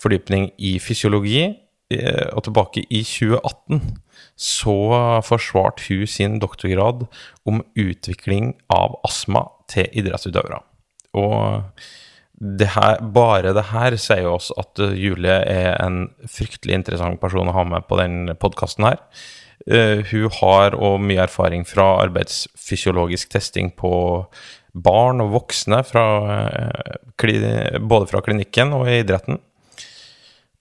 fordypning 0.00 0.52
i 0.58 0.78
fysiologi. 0.80 1.50
Eh, 1.90 2.28
Og 2.36 2.44
tilbake 2.44 2.84
i 2.88 3.02
2018 3.02 3.80
så 4.38 4.78
forsvarte 5.26 5.82
hun 5.88 6.06
sin 6.06 6.38
doktorgrad 6.38 7.06
om 7.48 7.62
utvikling 7.74 8.52
av 8.70 8.94
astma 9.06 9.48
til 9.70 9.88
idrettsutøvere. 9.98 10.60
Og 11.18 11.64
det 12.38 12.70
her, 12.76 13.00
bare 13.02 13.50
det 13.56 13.66
her 13.72 13.96
sier 13.98 14.22
jo 14.28 14.36
oss 14.36 14.52
at 14.60 14.78
uh, 14.78 14.94
Julie 14.94 15.40
er 15.42 15.74
en 15.82 16.06
fryktelig 16.30 16.76
interessant 16.76 17.18
person 17.20 17.50
å 17.50 17.56
ha 17.56 17.64
med 17.66 17.88
på 17.90 17.98
den 17.98 18.30
podkasten 18.38 18.86
her. 18.86 19.02
Uh, 19.66 20.06
hun 20.12 20.30
har 20.38 20.78
òg 20.78 21.02
mye 21.02 21.24
erfaring 21.26 21.66
fra 21.66 21.96
arbeidsfysiologisk 22.04 23.34
testing 23.34 23.72
på 23.74 23.90
barn 24.78 25.24
og 25.24 25.34
voksne, 25.34 25.82
fra, 25.88 26.06
uh, 26.30 27.78
både 27.82 28.10
fra 28.12 28.22
klinikken 28.22 28.76
og 28.76 28.86
i 28.86 29.00
idretten. 29.02 29.42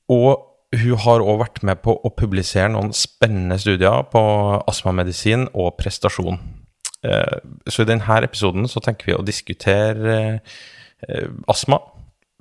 Og 0.10 0.48
hun 0.76 1.00
har 1.00 1.24
òg 1.24 1.40
vært 1.40 1.62
med 1.68 1.80
på 1.84 1.94
å 1.96 2.12
publisere 2.12 2.72
noen 2.74 2.92
spennende 2.96 3.56
studier 3.62 4.04
på 4.12 4.22
astmamedisin 4.68 5.48
og 5.54 5.78
prestasjon. 5.80 6.42
Uh, 7.06 7.38
så 7.70 7.86
i 7.86 7.88
denne 7.88 8.18
episoden 8.26 8.68
så 8.68 8.84
tenker 8.84 9.08
vi 9.08 9.16
å 9.16 9.24
diskutere 9.26 10.18
eh, 11.06 11.30
astma, 11.48 11.80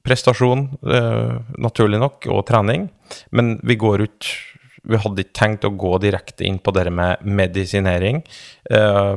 prestasjon, 0.07 0.69
eh, 0.87 1.33
naturlig 1.59 2.01
nok, 2.01 2.29
og 2.33 2.45
trening. 2.49 2.89
Men 3.31 3.59
vi 3.63 3.79
går 3.81 4.07
ut 4.07 4.35
Vi 4.87 4.95
hadde 5.03 5.19
ikke 5.19 5.35
tenkt 5.35 5.65
å 5.67 5.73
gå 5.75 5.97
direkte 5.99 6.45
inn 6.47 6.61
på 6.63 6.71
det 6.71 6.85
med 6.95 7.25
medisinering. 7.27 8.21
Eh, 8.71 9.17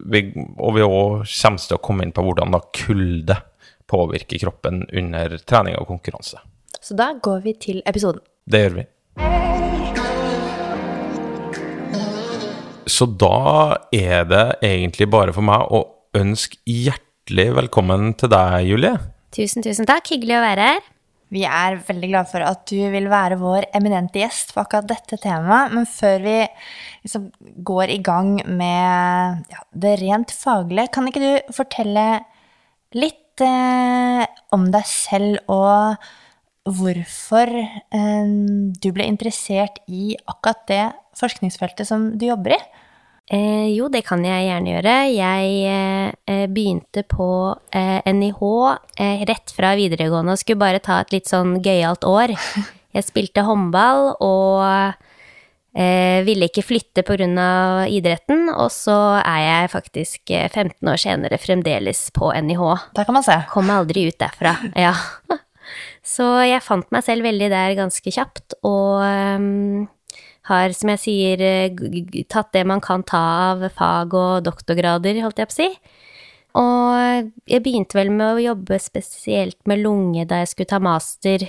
vi, 0.00 0.22
og 0.56 0.78
vi 0.78 0.86
òg 0.86 1.26
kommer 1.28 1.60
til 1.60 1.76
å 1.76 1.82
komme 1.84 2.06
inn 2.06 2.14
på 2.16 2.24
hvordan 2.24 2.54
da 2.56 2.62
kulde 2.72 3.36
påvirker 3.84 4.40
kroppen 4.40 4.86
under 4.88 5.36
trening 5.44 5.76
og 5.76 5.90
konkurranse. 5.92 6.40
Så 6.80 6.96
da 6.98 7.12
går 7.22 7.42
vi 7.44 7.56
til 7.60 7.82
episoden. 7.88 8.22
Det 8.48 8.62
gjør 8.64 8.78
vi. 8.78 8.86
Så 12.88 13.06
da 13.20 13.78
er 13.94 14.24
det 14.28 14.44
egentlig 14.64 15.08
bare 15.12 15.34
for 15.36 15.44
meg 15.44 15.68
å 15.68 15.84
ønske 16.16 16.58
hjertelig 16.64 17.50
velkommen 17.58 18.14
til 18.18 18.32
deg, 18.32 18.62
Julie. 18.64 18.94
Tusen, 19.36 19.62
tusen 19.62 19.88
takk. 19.88 20.08
Hyggelig 20.14 20.38
å 20.38 20.44
være 20.46 20.70
her. 20.70 20.86
Vi 21.28 21.42
er 21.44 21.76
veldig 21.84 22.08
glad 22.08 22.28
for 22.30 22.40
at 22.40 22.62
du 22.70 22.78
vil 22.88 23.10
være 23.12 23.36
vår 23.40 23.66
eminente 23.76 24.22
gjest 24.22 24.54
på 24.54 24.62
akkurat 24.62 24.88
dette 24.88 25.18
temaet. 25.20 25.74
Men 25.76 25.84
før 25.88 26.24
vi 26.24 26.36
liksom 27.04 27.26
går 27.68 27.92
i 27.92 27.98
gang 28.04 28.38
med 28.48 29.44
ja, 29.52 29.60
det 29.76 29.98
rent 30.00 30.32
faglige, 30.32 30.88
kan 30.94 31.10
ikke 31.10 31.24
du 31.26 31.52
fortelle 31.56 32.06
litt 32.96 33.44
eh, 33.44 34.24
om 34.56 34.70
deg 34.72 34.88
selv 34.88 35.52
og 35.52 36.08
hvorfor 36.76 37.52
eh, 37.54 38.28
du 38.82 38.90
ble 38.94 39.06
interessert 39.08 39.80
i 39.88 40.12
akkurat 40.26 40.66
det 40.70 40.84
forskningsfeltet 41.18 41.88
som 41.88 42.10
du 42.18 42.28
jobber 42.28 42.56
i? 42.56 42.60
Eh, 43.28 43.74
jo, 43.76 43.90
det 43.92 44.06
kan 44.08 44.22
jeg 44.24 44.46
gjerne 44.46 44.72
gjøre. 44.72 44.94
Jeg 45.12 46.12
eh, 46.24 46.46
begynte 46.48 47.04
på 47.08 47.28
eh, 47.76 48.00
NIH 48.08 48.40
eh, 48.96 49.24
rett 49.28 49.52
fra 49.52 49.74
videregående 49.76 50.32
og 50.32 50.40
skulle 50.40 50.62
bare 50.62 50.80
ta 50.80 51.02
et 51.02 51.12
litt 51.12 51.28
sånn 51.28 51.58
gøyalt 51.64 52.08
år. 52.08 52.34
Jeg 52.96 53.04
spilte 53.04 53.42
håndball 53.44 54.14
og 54.24 54.62
eh, 55.76 56.24
ville 56.24 56.48
ikke 56.48 56.64
flytte 56.64 57.04
pga. 57.06 57.84
idretten, 57.84 58.48
og 58.48 58.72
så 58.72 59.20
er 59.20 59.42
jeg 59.44 59.70
faktisk 59.74 60.32
eh, 60.32 60.48
15 60.48 60.88
år 60.88 60.96
senere 60.96 61.38
fremdeles 61.38 62.08
på 62.16 62.32
NIH. 62.32 62.64
Der 62.96 63.04
kan 63.04 63.14
man 63.14 63.22
se. 63.22 63.36
Kom 63.52 63.68
aldri 63.70 64.08
ut 64.08 64.18
derfra, 64.18 64.56
ja. 64.74 64.94
Så 66.08 66.24
jeg 66.46 66.64
fant 66.64 66.88
meg 66.94 67.04
selv 67.04 67.26
veldig 67.26 67.50
der 67.52 67.76
ganske 67.76 68.12
kjapt, 68.14 68.56
og 68.66 69.02
um, 69.04 69.86
har, 70.48 70.72
som 70.76 70.92
jeg 70.94 71.02
sier, 71.02 71.42
eh, 71.44 72.22
tatt 72.32 72.54
det 72.56 72.64
man 72.68 72.80
kan 72.84 73.04
ta 73.06 73.22
av 73.52 73.66
fag 73.76 74.16
og 74.16 74.46
doktorgrader, 74.46 75.20
holdt 75.24 75.42
jeg 75.42 75.50
på 75.50 75.56
å 75.56 75.58
si. 75.58 75.68
Og 76.58 77.28
jeg 77.50 77.62
begynte 77.62 77.98
vel 77.98 78.10
med 78.14 78.38
å 78.38 78.44
jobbe 78.46 78.78
spesielt 78.80 79.58
med 79.68 79.82
lunge 79.84 80.24
da 80.28 80.40
jeg 80.40 80.54
skulle 80.54 80.72
ta 80.72 80.80
master, 80.82 81.44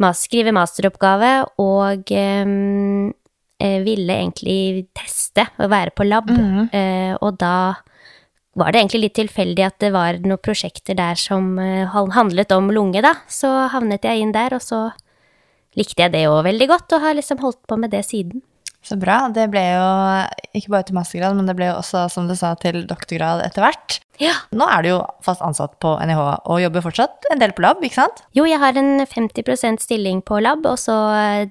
mas 0.00 0.24
skrive 0.24 0.54
masteroppgave, 0.56 1.34
og 1.60 2.14
um, 2.16 3.12
ville 3.60 4.16
egentlig 4.16 4.88
teste 4.96 5.44
og 5.60 5.70
være 5.70 5.92
på 5.94 6.08
lab, 6.08 6.32
eh, 6.72 7.12
og 7.20 7.36
da 7.38 7.54
var 8.58 8.72
det 8.72 8.82
egentlig 8.82 9.06
litt 9.06 9.16
tilfeldig 9.16 9.64
at 9.64 9.78
det 9.80 9.92
var 9.94 10.20
noen 10.20 10.40
prosjekter 10.42 10.96
der 10.98 11.18
som 11.20 11.56
eh, 11.62 11.88
handlet 11.88 12.52
om 12.52 12.70
lunge, 12.74 13.00
da. 13.04 13.14
Så 13.30 13.48
havnet 13.72 14.04
jeg 14.04 14.20
inn 14.20 14.34
der, 14.34 14.56
og 14.56 14.64
så 14.64 14.90
likte 15.78 16.04
jeg 16.04 16.12
det 16.12 16.26
òg 16.28 16.42
veldig 16.44 16.68
godt, 16.68 16.92
og 16.92 17.06
har 17.06 17.16
liksom 17.16 17.40
holdt 17.40 17.62
på 17.68 17.78
med 17.80 17.94
det 17.94 18.04
siden. 18.08 18.42
Så 18.82 18.96
bra. 18.98 19.28
Det 19.30 19.46
ble 19.50 19.62
jo 19.62 19.88
ikke 20.58 20.72
bare 20.74 20.86
til 20.88 20.96
mastergrad, 20.98 21.36
men 21.38 21.46
det 21.46 21.54
ble 21.56 21.70
jo 21.70 21.78
også, 21.78 22.08
som 22.10 22.26
du 22.26 22.34
sa, 22.36 22.52
til 22.58 22.82
doktorgrad 22.90 23.44
etter 23.46 23.62
hvert. 23.62 24.00
Ja. 24.20 24.34
Nå 24.54 24.66
er 24.68 24.82
du 24.82 24.88
jo 24.90 25.00
fast 25.24 25.42
ansatt 25.46 25.78
på 25.82 25.94
NIH 26.02 26.20
og 26.20 26.60
jobber 26.60 26.84
fortsatt 26.84 27.30
en 27.32 27.40
del 27.40 27.54
på 27.56 27.64
lab, 27.64 27.80
ikke 27.82 28.02
sant? 28.02 28.24
Jo, 28.36 28.44
jeg 28.48 28.60
har 28.60 28.76
en 28.78 29.06
50% 29.06 29.86
stilling 29.86 30.20
på 30.26 30.42
lab, 30.42 30.66
og 30.66 30.76
så 30.82 30.96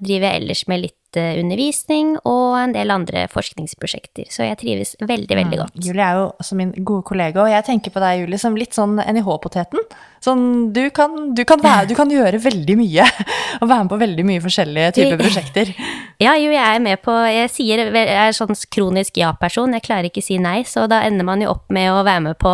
driver 0.04 0.28
jeg 0.28 0.44
ellers 0.44 0.68
med 0.70 0.86
litt 0.86 1.01
eh, 1.20 1.40
undervisning 1.42 2.14
og 2.28 2.58
en 2.60 2.76
del 2.76 2.94
andre 2.94 3.26
forskningsprosjekter. 3.32 4.30
Så 4.32 4.46
jeg 4.46 4.60
trives 4.62 4.94
veldig, 5.00 5.38
veldig 5.40 5.60
godt. 5.62 5.80
Julie 5.84 6.06
er 6.06 6.20
jo 6.20 6.30
også 6.32 6.58
min 6.60 6.72
gode 6.78 7.06
kollega, 7.08 7.44
og 7.44 7.52
jeg 7.52 7.66
tenker 7.68 7.94
på 7.94 8.04
deg, 8.04 8.24
Julie, 8.24 8.40
som 8.42 8.58
litt 8.58 8.78
sånn 8.78 9.00
NIH-poteten. 9.02 9.84
Sånn, 10.22 10.46
du 10.76 10.84
kan, 10.94 11.32
du, 11.38 11.44
kan 11.50 11.62
være, 11.64 11.88
du 11.90 11.96
kan 11.98 12.12
gjøre 12.14 12.40
veldig 12.44 12.78
mye, 12.80 13.08
og 13.62 13.68
være 13.68 13.84
med 13.84 13.92
på 13.94 14.02
veldig 14.04 14.28
mye 14.30 14.44
forskjellige 14.44 14.96
typer 15.00 15.22
prosjekter. 15.24 15.74
Ja, 16.22 16.36
jo, 16.38 16.52
jeg 16.54 16.62
er 16.62 16.82
med 16.84 17.02
på 17.02 17.14
Jeg 17.32 17.50
sier 17.50 17.82
jeg 17.88 18.10
er 18.14 18.36
sånn 18.38 18.54
kronisk 18.72 19.18
ja-person, 19.18 19.74
jeg 19.78 19.86
klarer 19.88 20.10
ikke 20.12 20.22
å 20.24 20.28
si 20.28 20.38
nei, 20.42 20.62
så 20.68 20.86
da 20.92 21.02
ender 21.08 21.28
man 21.28 21.42
jo 21.42 21.56
opp 21.56 21.72
med 21.74 21.90
å 21.92 22.04
være 22.06 22.26
med 22.30 22.40
på 22.42 22.54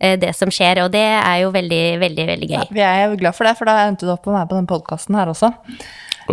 eh, 0.00 0.16
det 0.18 0.32
som 0.36 0.50
skjer, 0.52 0.82
og 0.84 0.90
det 0.94 1.06
er 1.20 1.44
jo 1.44 1.52
veldig, 1.54 1.84
veldig, 2.02 2.26
veldig 2.32 2.50
gøy. 2.50 2.58
Ja, 2.64 2.74
Vi 2.74 2.84
er 2.86 3.04
jo 3.06 3.20
glad 3.22 3.38
for 3.38 3.48
det, 3.48 3.54
for 3.60 3.70
da 3.70 3.78
endte 3.86 4.08
du 4.08 4.12
opp 4.14 4.26
med 4.26 4.34
å 4.34 4.38
være 4.40 4.50
på 4.50 4.58
den 4.58 4.68
podkasten 4.74 5.18
her 5.18 5.30
også. 5.30 5.52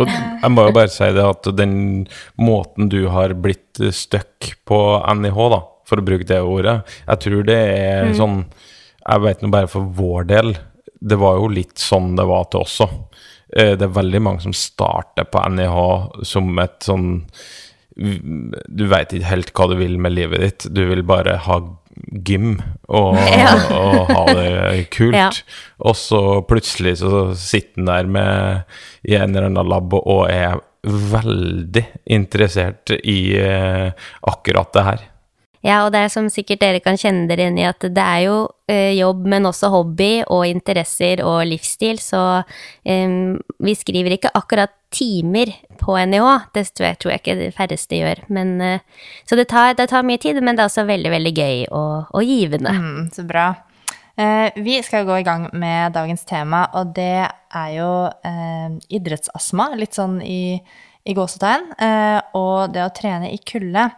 Og 0.00 0.08
jeg 0.10 0.50
må 0.50 0.64
jo 0.68 0.74
bare 0.74 0.90
si 0.92 1.06
det 1.14 1.24
at 1.24 1.48
den 1.56 1.74
måten 2.40 2.88
du 2.92 3.04
har 3.12 3.34
blitt 3.38 3.80
stuck 3.94 4.52
på 4.66 4.78
NIH, 5.20 5.38
da, 5.54 5.60
for 5.86 6.00
å 6.00 6.06
bruke 6.06 6.26
det 6.28 6.40
ordet, 6.42 6.80
jeg 7.06 7.22
tror 7.26 7.44
det 7.46 7.58
er 7.60 8.14
sånn 8.16 8.44
Jeg 9.04 9.20
vet 9.20 9.42
nå 9.44 9.50
bare 9.52 9.68
for 9.68 9.84
vår 9.92 10.24
del, 10.30 10.54
det 11.04 11.18
var 11.20 11.36
jo 11.36 11.50
litt 11.52 11.76
sånn 11.78 12.14
det 12.16 12.24
var 12.24 12.46
til 12.48 12.62
oss 12.64 12.78
òg. 12.86 12.94
Eh, 13.54 13.74
Det 13.76 13.84
er 13.84 13.98
veldig 14.00 14.22
mange 14.24 14.40
som 14.46 14.54
starter 14.56 15.24
på 15.28 15.42
NIH 15.52 16.24
som 16.24 16.58
et 16.58 16.78
sånn 16.80 17.10
Du 17.94 18.86
veit 18.90 19.12
ikke 19.12 19.28
helt 19.28 19.52
hva 19.54 19.68
du 19.70 19.76
vil 19.78 19.98
med 20.02 20.16
livet 20.16 20.40
ditt. 20.40 20.66
Du 20.74 20.80
vil 20.88 21.04
bare 21.06 21.36
ha 21.44 21.60
gym 22.26 22.56
og, 22.88 23.16
Ja. 23.42 23.54
og 23.74 24.10
ha 24.10 24.24
det 24.34 24.86
kult. 24.94 25.16
Ja. 25.16 25.30
Og 25.84 25.96
så 25.98 26.20
plutselig 26.48 26.98
så 27.02 27.26
sitter 27.38 27.80
han 27.82 27.90
der 27.90 28.10
med, 28.18 28.76
i 29.08 29.16
en 29.18 29.34
eller 29.34 29.50
annen 29.50 29.70
lab 29.70 29.94
og 30.00 30.24
er 30.30 30.58
veldig 30.84 31.84
interessert 32.12 32.92
i 33.00 33.18
eh, 33.40 33.90
akkurat 34.28 34.72
det 34.76 34.82
her. 34.90 35.04
Ja, 35.64 35.78
og 35.86 35.94
det 35.94 36.02
er 36.04 36.10
som 36.12 36.26
sikkert 36.28 36.60
dere 36.60 36.80
kan 36.84 36.98
kjenne 37.00 37.24
dere 37.30 37.48
inn 37.48 37.56
i, 37.56 37.64
at 37.64 37.80
det 37.80 38.04
er 38.04 38.24
jo 38.26 38.36
eh, 38.68 38.92
jobb, 38.98 39.22
men 39.32 39.48
også 39.48 39.70
hobby 39.72 40.10
og 40.28 40.44
interesser 40.44 41.22
og 41.24 41.40
livsstil, 41.48 42.00
så 42.04 42.24
eh, 42.84 43.14
vi 43.64 43.76
skriver 43.78 44.18
ikke 44.18 44.34
akkurat 44.36 44.74
timer 44.94 45.54
på 45.80 45.96
NIH, 45.96 46.50
det 46.54 46.66
tror 46.76 46.88
jeg, 46.90 46.98
tror 47.00 47.14
jeg 47.14 47.22
ikke 47.22 47.38
de 47.40 47.50
færreste 47.56 48.00
gjør, 48.02 48.20
men 48.28 48.58
eh, 48.60 49.06
Så 49.24 49.40
det 49.40 49.48
tar, 49.48 49.72
det 49.78 49.88
tar 49.88 50.04
mye 50.04 50.20
tid, 50.20 50.42
men 50.42 50.54
det 50.54 50.66
er 50.66 50.70
også 50.70 50.84
veldig, 50.88 51.10
veldig 51.16 51.32
gøy 51.32 51.64
og, 51.70 52.12
og 52.12 52.28
givende. 52.28 52.74
Mm, 52.76 53.08
så 53.16 53.24
bra. 53.24 53.46
Eh, 54.20 54.52
vi 54.62 54.76
skal 54.82 55.08
gå 55.08 55.16
i 55.18 55.26
gang 55.26 55.48
med 55.52 55.96
dagens 55.96 56.28
tema, 56.28 56.66
og 56.76 56.92
det 56.94 57.24
er 57.24 57.72
jo 57.74 57.88
eh, 58.06 58.76
idrettsastma, 58.94 59.72
litt 59.80 59.96
sånn 59.96 60.20
i, 60.22 60.60
i 61.08 61.16
gåsetegn, 61.16 61.72
eh, 61.82 62.20
og 62.38 62.76
det 62.76 62.84
å 62.84 62.92
trene 62.94 63.32
i 63.32 63.40
kulde. 63.42 63.88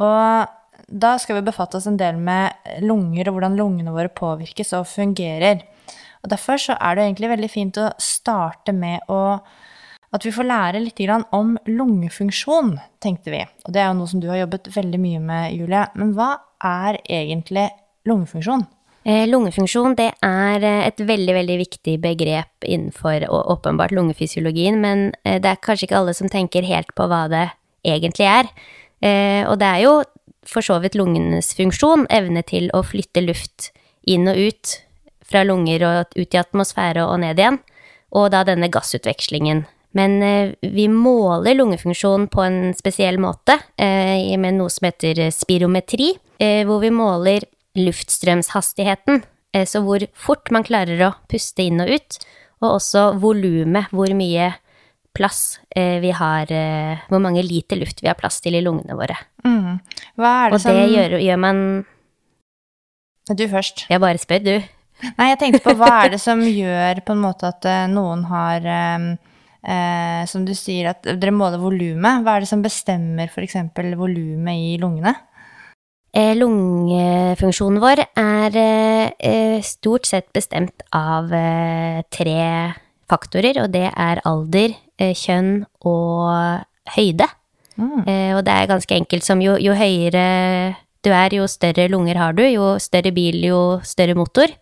Og 0.00 0.56
da 0.90 1.14
skal 1.22 1.38
vi 1.38 1.46
befatte 1.46 1.78
oss 1.78 1.86
en 1.86 1.98
del 2.00 2.18
med 2.18 2.82
lunger 2.82 3.30
og 3.30 3.38
hvordan 3.38 3.58
lungene 3.58 3.94
våre 3.94 4.10
påvirkes 4.12 4.74
og 4.78 4.88
fungerer. 4.90 5.62
Og 6.20 6.30
derfor 6.32 6.60
så 6.60 6.76
er 6.76 6.96
det 6.96 7.06
egentlig 7.06 7.30
veldig 7.32 7.50
fint 7.50 7.78
å 7.80 7.90
starte 8.02 8.74
med 8.76 9.06
å 9.08 9.40
at 10.10 10.24
vi 10.26 10.32
får 10.34 10.46
lære 10.48 10.80
litt 10.82 11.00
om 11.30 11.52
lungefunksjon, 11.70 12.72
tenkte 12.98 13.30
vi. 13.30 13.44
Og 13.66 13.74
det 13.74 13.78
er 13.78 13.92
jo 13.92 13.98
noe 14.00 14.10
som 14.10 14.18
du 14.22 14.26
har 14.26 14.40
jobbet 14.40 14.66
veldig 14.74 14.98
mye 14.98 15.20
med, 15.22 15.52
Julie. 15.54 15.84
Men 15.94 16.10
hva 16.16 16.32
er 16.66 16.98
egentlig 17.06 17.68
lungefunksjon? 18.10 18.66
Eh, 19.06 19.24
lungefunksjon 19.30 19.94
det 19.96 20.10
er 20.26 20.64
eh, 20.66 20.82
et 20.90 20.98
veldig 21.00 21.36
veldig 21.38 21.56
viktig 21.62 21.94
begrep 22.02 22.66
innenfor 22.66 23.24
åpenbart 23.30 23.94
lungefysiologien, 23.96 24.76
men 24.82 25.06
eh, 25.24 25.38
det 25.40 25.54
er 25.54 25.62
kanskje 25.62 25.86
ikke 25.86 26.02
alle 26.02 26.16
som 26.18 26.28
tenker 26.28 26.66
helt 26.68 26.90
på 26.98 27.06
hva 27.08 27.24
det 27.30 27.46
egentlig 27.86 28.28
er. 28.28 28.50
Og 29.48 29.54
det 29.56 29.64
er 29.64 29.78
jo 29.80 29.92
for 30.46 30.64
så 30.64 30.78
vidt 30.82 30.96
lungenes 30.98 31.52
funksjon, 31.58 32.06
evne 32.10 32.42
til 32.46 32.70
å 32.76 32.82
flytte 32.86 33.22
luft 33.24 33.70
inn 34.08 34.28
og 34.30 34.38
ut 34.38 34.76
fra 35.30 35.44
lunger 35.46 35.84
og 35.86 36.16
ut 36.16 36.34
i 36.34 36.40
atmosfære 36.40 37.04
og 37.06 37.20
ned 37.22 37.38
igjen, 37.38 37.60
og 38.16 38.30
da 38.34 38.42
denne 38.46 38.70
gassutvekslingen. 38.72 39.64
Men 39.96 40.22
eh, 40.22 40.52
vi 40.62 40.86
måler 40.90 41.56
lungefunksjon 41.58 42.28
på 42.30 42.44
en 42.46 42.58
spesiell 42.78 43.18
måte, 43.22 43.58
eh, 43.78 44.36
med 44.38 44.58
noe 44.58 44.70
som 44.70 44.86
heter 44.86 45.22
spirometri, 45.34 46.12
eh, 46.38 46.62
hvor 46.66 46.82
vi 46.84 46.92
måler 46.94 47.46
luftstrømshastigheten, 47.78 49.22
så 49.66 49.80
hvor 49.82 50.02
fort 50.14 50.46
man 50.54 50.62
klarer 50.62 51.00
å 51.02 51.14
puste 51.30 51.64
inn 51.66 51.82
og 51.82 51.88
ut, 51.90 52.18
og 52.62 52.76
også 52.76 53.02
volumet, 53.18 53.88
hvor 53.90 54.10
mye 54.14 54.52
plass 55.16 55.60
eh, 55.74 55.98
vi 56.02 56.10
har, 56.14 56.50
eh, 56.52 57.06
hvor 57.10 57.22
mange 57.22 57.42
liter 57.44 57.78
luft 57.80 58.02
vi 58.02 58.08
har 58.10 58.18
plass 58.18 58.40
til 58.40 58.56
i 58.56 58.62
lungene 58.64 58.96
våre. 58.98 59.16
Mm. 59.44 59.80
Hva 60.20 60.34
er 60.44 60.50
det 60.50 60.58
Og 60.58 60.62
som 60.64 60.76
det 60.76 60.90
gjør, 60.92 61.16
gjør 61.24 61.40
man 61.40 61.64
Du 63.30 63.46
først. 63.48 63.86
Jeg 63.90 64.00
bare 64.02 64.18
spør, 64.18 64.44
du. 64.44 64.54
Nei, 65.16 65.30
jeg 65.30 65.40
tenkte 65.40 65.62
på 65.64 65.74
hva 65.78 65.90
er 66.04 66.14
det 66.14 66.20
som 66.28 66.42
gjør 66.44 67.02
på 67.06 67.16
en 67.16 67.24
måte 67.24 67.50
at 67.50 67.66
eh, 67.68 67.88
noen 67.92 68.26
har 68.30 68.66
eh, 68.66 69.08
eh, 69.64 70.20
Som 70.30 70.44
du 70.48 70.54
sier, 70.56 70.92
at 70.92 71.06
dere 71.08 71.34
måler 71.34 71.60
volumet. 71.62 72.24
Hva 72.24 72.36
er 72.36 72.44
det 72.44 72.50
som 72.52 72.64
bestemmer 72.64 73.30
f.eks. 73.30 73.58
volumet 73.98 74.70
i 74.70 74.76
lungene? 74.82 75.14
Eh, 76.10 76.34
lungefunksjonen 76.34 77.78
vår 77.78 78.02
er 78.18 78.56
eh, 78.58 79.58
stort 79.62 80.08
sett 80.10 80.26
bestemt 80.34 80.82
av 80.90 81.30
tre 82.10 82.38
faktorer, 83.10 83.62
og 83.62 83.70
det 83.74 83.88
er 83.90 84.22
alder, 84.26 84.74
kjønn 85.00 85.64
og 85.88 86.64
høyde. 86.96 87.26
Mm. 87.80 88.04
Eh, 88.04 88.32
og 88.36 88.44
det 88.44 88.54
er 88.54 88.70
ganske 88.70 88.96
enkelt 88.96 89.24
som 89.24 89.42
jo, 89.42 89.56
jo 89.60 89.74
høyere 89.76 90.24
du 91.00 91.08
er, 91.16 91.32
jo 91.32 91.46
større 91.48 91.88
lunger 91.88 92.18
har 92.20 92.34
du, 92.36 92.42
jo 92.44 92.74
større 92.82 93.12
bil, 93.16 93.40
jo 93.46 93.80
større 93.86 94.16
motor. 94.18 94.52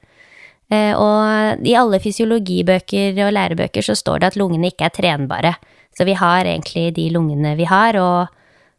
Eh, 0.71 0.93
og 0.95 1.65
i 1.67 1.75
alle 1.79 1.99
fysiologibøker 2.03 3.19
og 3.27 3.35
lærebøker 3.35 3.83
så 3.83 3.97
står 3.99 4.23
det 4.23 4.31
at 4.33 4.39
lungene 4.39 4.71
ikke 4.71 4.87
er 4.87 4.95
trenbare. 4.95 5.55
Så 5.97 6.07
vi 6.07 6.15
har 6.15 6.47
egentlig 6.47 6.93
de 6.95 7.09
lungene 7.11 7.57
vi 7.59 7.67
har, 7.67 7.99
og, 7.99 8.29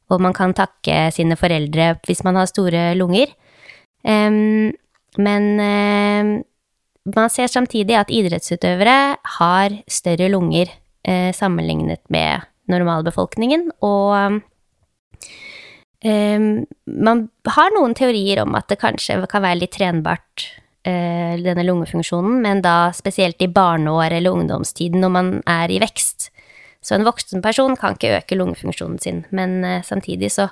og 0.08 0.22
man 0.24 0.36
kan 0.38 0.56
takke 0.56 1.10
sine 1.12 1.36
foreldre 1.36 1.98
hvis 2.08 2.24
man 2.24 2.40
har 2.40 2.48
store 2.48 2.94
lunger. 2.96 3.34
Um, 4.08 4.72
men 5.20 5.50
um, 5.60 6.30
man 7.12 7.34
ser 7.34 7.52
samtidig 7.52 7.98
at 8.00 8.14
idrettsutøvere 8.14 9.18
har 9.40 9.76
større 9.92 10.30
lunger 10.32 10.72
eh, 11.04 11.32
sammenlignet 11.36 12.04
med 12.10 12.48
normalbefolkningen, 12.70 13.70
og 13.86 14.42
eh, 16.06 16.40
man 16.86 17.28
har 17.56 17.76
noen 17.76 17.96
teorier 17.98 18.44
om 18.44 18.58
at 18.60 18.70
det 18.72 18.82
kanskje 18.82 19.22
kan 19.30 19.46
være 19.46 19.64
litt 19.64 19.76
trenbart, 19.78 20.50
eh, 20.88 21.38
denne 21.44 21.66
lungefunksjonen, 21.66 22.42
men 22.44 22.62
da 22.66 22.92
spesielt 22.96 23.42
i 23.42 23.52
barneår 23.52 24.18
eller 24.20 24.38
ungdomstiden 24.38 25.02
når 25.04 25.16
man 25.16 25.32
er 25.50 25.72
i 25.72 25.80
vekst. 25.82 26.30
Så 26.82 26.96
en 26.96 27.08
voksen 27.08 27.44
person 27.44 27.76
kan 27.76 27.98
ikke 27.98 28.16
øke 28.22 28.38
lungefunksjonen 28.40 29.00
sin, 29.04 29.24
men 29.36 29.64
eh, 29.66 29.84
samtidig 29.84 30.32
så 30.32 30.50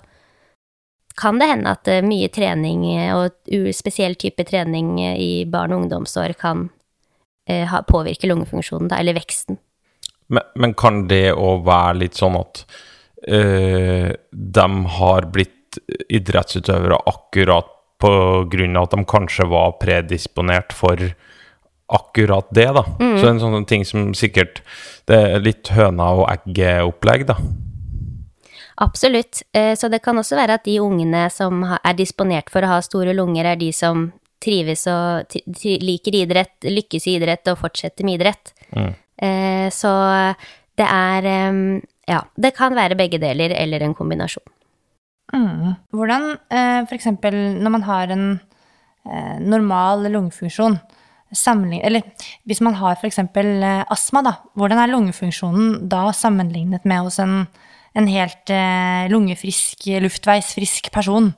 kan 1.18 1.39
det 1.39 1.48
hende 1.50 1.72
at 1.72 1.88
eh, 1.88 2.04
mye 2.06 2.27
trening, 2.34 2.84
eh, 2.92 3.13
og 3.16 3.32
spesiell 3.75 4.18
type 4.20 4.44
trening 4.48 4.98
i 5.00 5.46
barn- 5.50 5.74
og 5.74 5.86
ungdomsår, 5.86 6.38
kan 6.39 6.70
påvirke 7.88 8.28
lungefunksjonen, 8.28 8.89
eller 8.91 9.15
veksten. 9.15 9.56
Men, 10.28 10.44
men 10.56 10.74
kan 10.74 11.06
det 11.08 11.32
òg 11.34 11.63
være 11.68 12.00
litt 12.02 12.20
sånn 12.20 12.36
at 12.40 12.66
øh, 13.28 14.12
de 14.32 14.68
har 14.98 15.30
blitt 15.32 15.80
idrettsutøvere 16.10 17.00
akkurat 17.08 17.70
på 18.02 18.12
grunn 18.52 18.78
av 18.78 18.88
at 18.88 18.96
de 18.98 19.06
kanskje 19.10 19.48
var 19.50 19.78
predisponert 19.82 20.74
for 20.76 21.02
akkurat 21.88 22.50
det, 22.52 22.68
da? 22.76 22.84
Så 23.22 23.30
en 23.30 23.40
sånn 23.40 23.66
ting 23.66 23.86
som 23.88 24.10
sikkert 24.18 24.60
Det 25.08 25.16
er 25.16 25.40
litt 25.40 25.70
høna 25.72 26.10
og 26.20 26.26
egget-opplegg, 26.34 27.24
da. 27.30 27.38
Absolutt. 28.84 29.42
Eh, 29.54 29.74
Så 29.76 29.88
det 29.90 30.02
kan 30.04 30.18
også 30.18 30.36
være 30.36 30.60
at 30.60 30.66
de 30.66 30.80
ungene 30.84 31.30
som 31.32 31.63
er 31.63 31.94
disponert 31.96 32.52
for 32.52 32.62
å 32.62 32.74
ha 32.76 32.82
store 32.82 33.13
lunger, 33.16 33.46
er 33.46 33.56
de 33.56 33.72
som 33.72 34.12
trives 34.44 34.86
og 34.92 35.34
liker 35.63 36.13
idrett, 36.13 36.60
lykkes 36.62 37.08
i 37.08 37.16
idrett 37.18 37.48
og 37.48 37.58
fortsetter 37.63 38.06
med 38.06 38.20
idrett. 38.20 38.54
Eh, 38.76 38.92
Så 39.17 39.91
det 40.77 40.86
er 40.86 41.25
Ja, 42.08 42.19
det 42.38 42.53
kan 42.56 42.75
være 42.77 42.95
begge 42.95 43.17
deler 43.19 43.51
eller 43.58 43.84
en 43.84 43.95
kombinasjon. 43.97 44.45
Mm. 45.36 45.73
Hvordan 45.91 46.38
eh, 46.47 46.86
f.eks. 46.88 47.10
når 47.60 47.71
man 47.71 47.84
har 47.84 48.12
en 48.15 48.27
eh, 49.03 49.39
normal 49.43 50.08
lungefunksjon 50.08 50.80
Eller 51.84 52.01
hvis 52.45 52.62
man 52.62 52.73
har 52.73 52.95
f.eks. 52.95 53.19
Eh, 53.19 53.84
astma, 53.91 54.21
da. 54.23 54.34
Hvordan 54.56 54.80
er 54.80 54.88
lungefunksjonen 54.93 55.89
da 55.89 56.12
sammenlignet 56.13 56.86
med 56.86 57.03
hos 57.03 57.19
en, 57.19 57.47
en 57.95 58.08
helt 58.08 58.49
eh, 58.49 59.10
lungefrisk, 59.12 59.84
luftveisfrisk 59.99 60.91
person? 60.93 61.34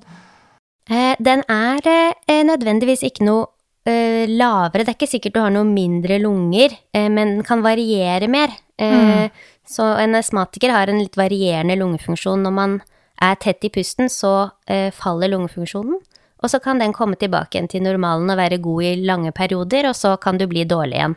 Eh, 0.89 1.15
Den 1.19 1.41
er 1.49 1.81
eh, 2.29 2.43
nødvendigvis 2.45 3.01
ikke 3.01 3.25
noe 3.25 3.47
eh, 3.85 4.25
lavere. 4.27 4.83
Det 4.83 4.89
er 4.93 4.97
ikke 4.97 5.11
sikkert 5.11 5.33
du 5.35 5.39
har 5.41 5.51
noe 5.51 5.67
mindre 5.67 6.19
lunger, 6.19 6.75
eh, 6.93 7.09
men 7.09 7.37
den 7.37 7.43
kan 7.43 7.61
variere 7.61 8.27
mer. 8.27 8.49
Eh, 8.77 9.29
Så 9.69 9.83
en 10.01 10.15
astmatiker 10.15 10.71
har 10.71 10.89
en 10.89 10.97
litt 10.97 11.13
varierende 11.13 11.75
lungefunksjon. 11.77 12.41
Når 12.41 12.51
man 12.51 12.81
er 13.21 13.35
tett 13.35 13.63
i 13.63 13.69
pusten, 13.69 14.09
så 14.09 14.51
eh, 14.65 14.89
faller 14.89 15.29
lungefunksjonen. 15.29 15.99
Og 16.41 16.49
så 16.49 16.59
kan 16.59 16.79
den 16.79 16.93
komme 16.93 17.15
tilbake 17.19 17.53
igjen 17.53 17.69
til 17.69 17.83
normalen 17.83 18.31
og 18.31 18.37
være 18.39 18.57
god 18.57 18.83
i 18.83 18.95
lange 19.05 19.31
perioder, 19.31 19.89
og 19.89 19.93
så 19.93 20.17
kan 20.19 20.39
du 20.39 20.47
bli 20.47 20.63
dårlig 20.65 20.97
igjen. 20.97 21.15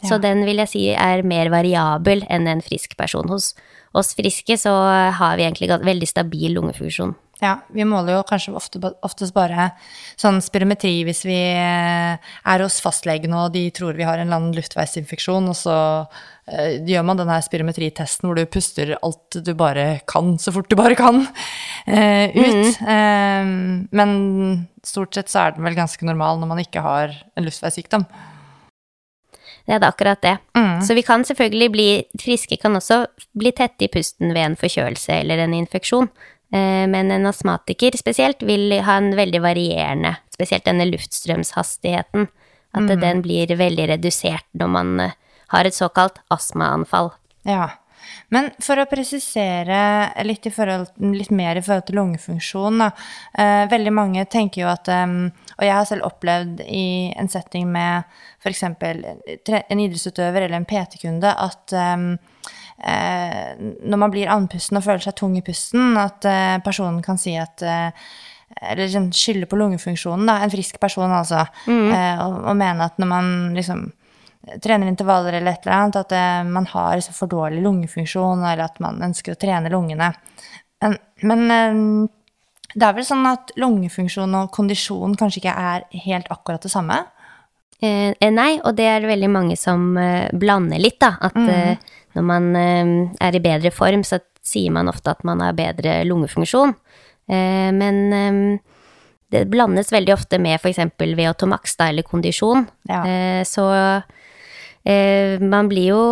Så 0.00 0.16
den 0.22 0.46
vil 0.46 0.56
jeg 0.62 0.68
si 0.68 0.88
er 0.96 1.20
mer 1.22 1.50
variabel 1.52 2.22
enn 2.30 2.46
en 2.48 2.62
frisk 2.64 2.96
person. 2.96 3.28
Hos 3.28 3.54
oss 3.92 4.14
friske 4.16 4.56
så 4.56 4.72
har 5.12 5.36
vi 5.36 5.44
egentlig 5.44 5.68
veldig 5.68 6.08
stabil 6.08 6.54
lungefunksjon. 6.56 7.14
Ja, 7.40 7.54
vi 7.72 7.86
måler 7.88 8.18
jo 8.18 8.24
kanskje 8.28 8.52
ofte, 8.56 8.80
oftest 9.06 9.32
bare 9.32 9.70
sånn 10.20 10.42
spirometri 10.44 10.92
hvis 11.08 11.22
vi 11.24 11.38
eh, 11.56 12.18
er 12.20 12.64
hos 12.64 12.80
fastlegen 12.84 13.32
og 13.36 13.54
de 13.54 13.62
tror 13.72 13.96
vi 13.96 14.04
har 14.04 14.20
en 14.20 14.28
eller 14.28 14.36
annen 14.42 14.56
luftveisinfeksjon, 14.58 15.48
og 15.48 15.56
så 15.56 15.76
eh, 16.50 16.82
gjør 16.84 17.06
man 17.08 17.22
den 17.22 17.32
her 17.32 17.40
spirometritesten 17.44 18.28
hvor 18.28 18.36
du 18.36 18.44
puster 18.44 18.92
alt 18.98 19.40
du 19.40 19.54
bare 19.56 20.02
kan, 20.10 20.34
så 20.36 20.52
fort 20.52 20.68
du 20.68 20.76
bare 20.76 20.98
kan, 20.98 21.22
eh, 21.86 22.36
ut. 22.36 22.82
Eh, 22.84 23.54
men 23.96 24.12
stort 24.84 25.16
sett 25.16 25.32
så 25.32 25.46
er 25.46 25.56
den 25.56 25.64
vel 25.64 25.78
ganske 25.78 26.04
normal 26.04 26.42
når 26.42 26.52
man 26.52 26.60
ikke 26.60 26.84
har 26.84 27.16
en 27.36 27.48
luftveissykdom. 27.48 28.04
Det 29.64 29.76
er 29.76 29.80
det 29.80 29.88
akkurat 29.88 30.20
det. 30.24 30.34
Mm. 30.56 30.80
Så 30.82 30.96
vi 30.98 31.04
kan 31.06 31.24
selvfølgelig 31.24 31.70
bli 31.72 31.88
friske, 32.20 32.56
kan 32.60 32.76
også 32.76 33.04
bli 33.38 33.52
tette 33.56 33.86
i 33.86 33.90
pusten 33.92 34.32
ved 34.34 34.42
en 34.42 34.56
forkjølelse 34.60 35.20
eller 35.22 35.44
en 35.44 35.56
infeksjon. 35.56 36.08
Eh, 36.52 36.86
Men 36.90 37.10
en 37.10 37.26
astmatiker 37.26 37.96
spesielt 37.98 38.42
vil 38.42 38.72
ha 38.82 38.96
en 38.98 39.12
veldig 39.16 39.42
varierende, 39.42 40.16
spesielt 40.34 40.64
denne 40.64 40.88
luftstrømshastigheten. 40.90 42.28
At 42.70 42.86
den 42.86 43.22
blir 43.22 43.50
veldig 43.58 43.88
redusert 43.90 44.46
når 44.54 44.68
man 44.70 45.00
eh, 45.00 45.14
har 45.50 45.66
et 45.66 45.74
såkalt 45.74 46.20
astmaanfall. 46.30 47.10
Ja. 47.42 47.68
Men 48.30 48.50
for 48.62 48.80
å 48.80 48.86
presisere 48.90 49.78
litt, 50.24 50.46
i 50.46 50.52
forhold, 50.54 50.88
litt 51.02 51.32
mer 51.34 51.58
i 51.58 51.62
forhold 51.62 51.88
til 51.88 51.98
lungefunksjon, 51.98 52.78
da. 52.82 52.90
Eh, 53.34 53.64
veldig 53.70 53.92
mange 53.94 54.24
tenker 54.30 54.64
jo 54.64 54.70
at 54.72 54.88
em, 54.94 55.32
Og 55.60 55.66
jeg 55.66 55.74
har 55.76 55.84
selv 55.84 56.06
opplevd 56.06 56.62
i 56.64 57.12
en 57.20 57.28
setting 57.28 57.66
med 57.68 58.06
f.eks. 58.40 58.62
en 58.64 59.82
idrettsutøver 59.82 60.46
eller 60.46 60.56
en 60.56 60.64
PT-kunde 60.64 61.34
at 61.36 61.74
eh, 61.76 62.06
når 62.80 64.00
man 64.00 64.12
blir 64.12 64.30
andpusten 64.32 64.78
og 64.78 64.86
føler 64.86 65.04
seg 65.04 65.16
tung 65.18 65.36
i 65.36 65.44
pusten, 65.44 65.92
at 66.00 66.24
eh, 66.28 66.56
personen 66.64 67.02
kan 67.04 67.20
si 67.20 67.34
at 67.36 67.60
eh, 67.66 67.90
eller 68.60 68.82
liksom 68.82 69.10
skylde 69.14 69.46
på 69.46 69.58
lungefunksjonen, 69.60 70.26
da. 70.26 70.40
En 70.42 70.52
frisk 70.52 70.80
person, 70.82 71.12
altså. 71.12 71.44
Eh, 71.68 72.22
og, 72.24 72.38
og 72.50 72.56
mene 72.58 72.88
at 72.88 72.96
når 72.98 73.10
man 73.10 73.28
liksom 73.54 73.84
trener 74.64 74.88
intervaller 74.88 75.36
eller 75.36 75.52
et 75.52 75.66
eller 75.66 75.76
annet, 75.76 76.00
at 76.00 76.14
eh, 76.16 76.40
man 76.48 76.66
har 76.72 76.96
liksom 76.98 77.16
for 77.16 77.30
dårlig 77.30 77.62
lungefunksjon, 77.62 78.42
eller 78.42 78.64
at 78.66 78.80
man 78.82 78.98
ønsker 79.10 79.36
å 79.36 79.40
trene 79.40 79.72
lungene. 79.72 80.10
Men, 80.82 80.96
men 81.22 81.46
eh, 81.54 81.78
det 82.74 82.86
er 82.86 82.96
vel 82.96 83.06
sånn 83.06 83.26
at 83.28 83.54
lungefunksjon 83.60 84.36
og 84.40 84.52
kondisjon 84.54 85.16
kanskje 85.18 85.44
ikke 85.44 85.56
er 85.70 85.86
helt 86.06 86.30
akkurat 86.32 86.66
det 86.66 86.72
samme? 86.72 87.02
Eh, 87.80 88.12
eh, 88.12 88.32
nei, 88.32 88.52
og 88.64 88.76
det 88.78 88.86
er 88.90 89.08
veldig 89.08 89.30
mange 89.32 89.56
som 89.58 89.92
eh, 89.98 90.28
blander 90.36 90.82
litt, 90.82 90.98
da. 91.00 91.14
At 91.30 91.38
eh, 91.40 91.90
når 92.16 92.26
man 92.26 92.50
eh, 92.58 92.92
er 93.22 93.36
i 93.36 93.42
bedre 93.42 93.72
form, 93.74 94.02
så 94.06 94.20
sier 94.42 94.72
man 94.74 94.90
ofte 94.90 95.12
at 95.12 95.24
man 95.26 95.42
har 95.44 95.56
bedre 95.56 96.00
lungefunksjon. 96.08 96.74
Eh, 97.30 97.70
men 97.76 98.00
eh, 98.16 98.40
det 99.30 99.46
blandes 99.52 99.92
veldig 99.94 100.14
ofte 100.16 100.40
med 100.42 100.58
f.eks. 100.58 100.82
VO2 100.98 101.50
max 101.50 101.76
da, 101.78 101.90
eller 101.90 102.06
kondisjon. 102.06 102.66
Ja. 102.90 103.04
Eh, 103.06 103.42
så 103.46 103.68
eh, 104.84 105.38
man 105.40 105.70
blir 105.70 105.94
jo 105.94 106.02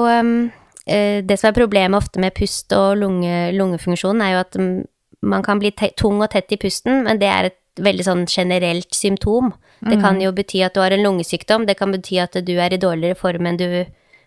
Det 0.88 1.36
som 1.36 1.50
er 1.50 1.52
problemet 1.52 1.98
ofte 1.98 2.16
med 2.16 2.32
pust 2.32 2.72
og 2.72 2.94
lunge, 2.96 3.50
lungefunksjon, 3.52 4.22
er 4.24 4.30
jo 4.32 4.38
at 4.40 4.56
mm, 4.56 4.86
man 5.28 5.42
kan 5.44 5.60
bli 5.60 5.68
tung 6.00 6.22
og 6.22 6.30
tett 6.32 6.54
i 6.54 6.56
pusten, 6.56 7.02
men 7.04 7.18
det 7.20 7.28
er 7.28 7.48
et 7.50 7.58
veldig 7.76 8.06
sånn 8.06 8.22
generelt 8.24 8.96
symptom. 8.96 9.50
Det 9.84 9.98
kan 10.00 10.16
jo 10.22 10.32
bety 10.32 10.62
at 10.64 10.72
du 10.74 10.80
har 10.80 10.96
en 10.96 11.04
lungesykdom, 11.04 11.66
det 11.68 11.76
kan 11.76 11.92
bety 11.92 12.16
at 12.22 12.40
du 12.40 12.54
er 12.56 12.72
i 12.72 12.80
dårligere 12.80 13.18
form 13.20 13.50
enn 13.50 13.60
du 13.60 13.68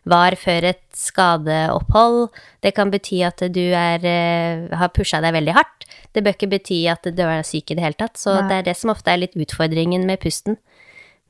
var 0.10 0.36
før 0.40 0.72
et 0.72 0.82
skadeopphold. 0.98 2.32
Det 2.64 2.74
kan 2.78 2.92
bety 2.94 3.22
at 3.28 3.44
du 3.54 3.62
er, 3.62 4.02
eh, 4.06 4.78
har 4.78 4.90
pusha 4.90 5.22
deg 5.22 5.34
veldig 5.34 5.54
hardt. 5.54 5.86
Det 6.14 6.24
bør 6.24 6.36
ikke 6.36 6.50
bety 6.58 6.88
at 6.90 7.04
du 7.04 7.22
er 7.22 7.44
syk 7.44 7.72
i 7.72 7.76
det 7.76 7.84
hele 7.84 8.00
tatt. 8.00 8.18
Så 8.18 8.34
Nei. 8.34 8.48
det 8.50 8.58
er 8.58 8.64
det 8.72 8.78
som 8.78 8.90
ofte 8.90 9.12
er 9.12 9.22
litt 9.22 9.36
utfordringen 9.36 10.06
med 10.06 10.20
pusten. 10.20 10.58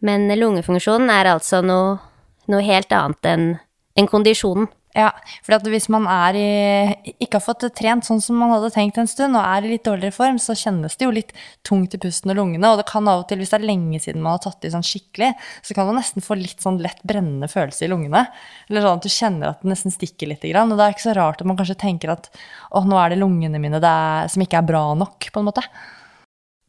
Men 0.01 0.27
lungefunksjonen 0.27 1.09
er 1.09 1.29
altså 1.35 1.61
noe, 1.61 1.99
noe 2.47 2.61
helt 2.65 2.89
annet 2.89 3.25
enn 3.25 3.59
enn 3.97 4.07
kondisjonen. 4.07 4.69
Ja, 4.91 5.07
for 5.39 5.71
hvis 5.71 5.87
man 5.91 6.03
i, 6.35 7.13
ikke 7.23 7.37
har 7.37 7.43
fått 7.45 7.63
trent 7.77 8.03
sånn 8.03 8.19
som 8.23 8.35
man 8.41 8.51
hadde 8.51 8.73
tenkt 8.75 8.97
en 8.99 9.07
stund, 9.07 9.37
og 9.39 9.45
er 9.45 9.63
i 9.63 9.71
litt 9.71 9.85
dårligere 9.87 10.15
form, 10.15 10.39
så 10.41 10.55
kjennes 10.57 10.97
det 10.99 11.07
jo 11.07 11.13
litt 11.15 11.31
tungt 11.67 11.95
i 11.95 11.99
pusten 12.01 12.33
og 12.33 12.39
lungene. 12.41 12.67
Og 12.67 12.81
det 12.81 12.87
kan 12.89 13.07
av 13.07 13.23
og 13.23 13.29
til, 13.29 13.39
hvis 13.39 13.53
det 13.53 13.61
er 13.61 13.69
lenge 13.69 14.01
siden 14.03 14.23
man 14.25 14.35
har 14.35 14.43
tatt 14.43 14.67
i 14.67 14.73
sånn 14.73 14.83
skikkelig, 14.83 15.31
så 15.63 15.77
kan 15.77 15.87
man 15.87 16.01
nesten 16.01 16.25
få 16.25 16.35
litt 16.39 16.59
sånn 16.63 16.81
lett 16.83 16.99
brennende 17.07 17.47
følelse 17.51 17.87
i 17.87 17.91
lungene. 17.93 18.25
Eller 18.67 18.83
sånn 18.83 18.99
at 18.99 19.07
du 19.07 19.15
kjenner 19.15 19.53
at 19.53 19.63
det 19.63 19.71
nesten 19.71 19.95
stikker 19.95 20.33
litt. 20.33 20.43
Og 20.43 20.75
det 20.75 20.83
er 20.83 20.97
ikke 20.97 21.07
så 21.07 21.15
rart 21.15 21.39
at 21.39 21.47
man 21.47 21.59
kanskje 21.59 21.79
tenker 21.87 22.11
at 22.11 22.27
å, 22.69 22.83
nå 22.83 22.99
er 22.99 23.13
det 23.13 23.21
lungene 23.23 23.63
mine 23.63 23.79
det 23.79 23.95
er, 23.95 24.27
som 24.33 24.43
ikke 24.43 24.59
er 24.59 24.69
bra 24.73 24.85
nok, 24.99 25.31
på 25.31 25.39
en 25.39 25.47
måte. 25.47 25.63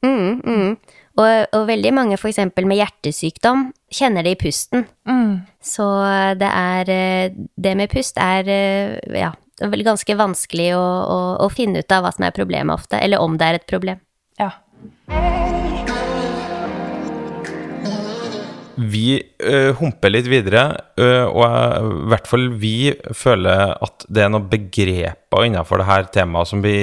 Mm, 0.07 0.43
mm. 0.47 1.02
Og, 1.21 1.47
og 1.53 1.67
veldig 1.69 1.93
mange 1.93 2.17
f.eks. 2.17 2.41
med 2.57 2.79
hjertesykdom 2.79 3.67
kjenner 3.93 4.25
det 4.25 4.37
i 4.37 4.41
pusten. 4.41 4.87
Mm. 5.09 5.43
Så 5.61 5.87
det 6.41 6.49
er 6.49 6.93
eh, 6.93 7.37
Det 7.37 7.77
med 7.77 7.93
pust 7.93 8.17
er 8.17 8.49
eh, 8.49 9.19
ja, 9.21 9.35
ganske 9.61 10.17
vanskelig 10.17 10.73
å, 10.79 10.83
å, 10.83 11.21
å 11.45 11.53
finne 11.53 11.85
ut 11.85 11.93
av 11.93 12.07
hva 12.07 12.17
som 12.17 12.27
er 12.29 12.37
problemet 12.37 12.75
ofte, 12.75 13.01
eller 13.01 13.21
om 13.21 13.37
det 13.37 13.49
er 13.51 13.61
et 13.61 13.69
problem. 13.69 14.01
Ja. 14.41 14.55
Vi 18.91 19.07
uh, 19.21 19.73
humper 19.79 20.13
litt 20.13 20.29
videre, 20.31 20.65
uh, 21.01 21.27
og 21.29 21.43
i 21.45 22.11
hvert 22.13 22.29
fall 22.31 22.49
vi 22.61 22.93
føler 23.17 23.75
at 23.77 24.07
det 24.09 24.25
er 24.25 24.33
noen 24.33 24.51
begreper 24.51 25.47
innenfor 25.47 25.83
dette 25.83 26.15
temaet 26.19 26.51
som 26.51 26.63
vi 26.65 26.77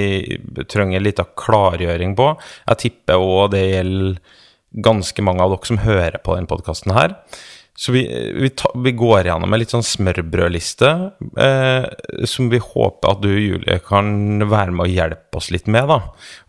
trenger 0.69 1.03
litt 1.03 1.21
av 1.23 1.33
klargjøring 1.39 2.15
på. 2.19 2.33
Jeg 2.71 2.83
tipper 2.85 3.23
òg 3.23 3.53
det 3.55 3.65
gjelder 3.67 4.37
ganske 4.85 5.25
mange 5.25 5.41
av 5.43 5.55
dere 5.55 5.71
som 5.71 5.81
hører 5.81 6.19
på 6.21 6.35
denne 6.37 6.49
podkasten 6.49 6.93
her. 6.93 7.15
Så 7.79 7.93
vi, 7.95 8.01
vi, 8.35 8.49
ta, 8.49 8.71
vi 8.75 8.91
går 8.91 9.29
gjennom 9.29 9.53
en 9.55 9.61
litt 9.61 9.71
sånn 9.71 9.85
smørbrødliste, 9.87 10.89
eh, 11.39 11.85
som 12.27 12.49
vi 12.51 12.59
håper 12.59 13.13
at 13.13 13.21
du, 13.23 13.29
Julie, 13.31 13.77
kan 13.85 14.09
være 14.43 14.73
med 14.75 14.83
og 14.83 14.97
hjelpe 14.97 15.39
oss 15.39 15.47
litt 15.55 15.69
med. 15.71 15.87
da. 15.87 16.01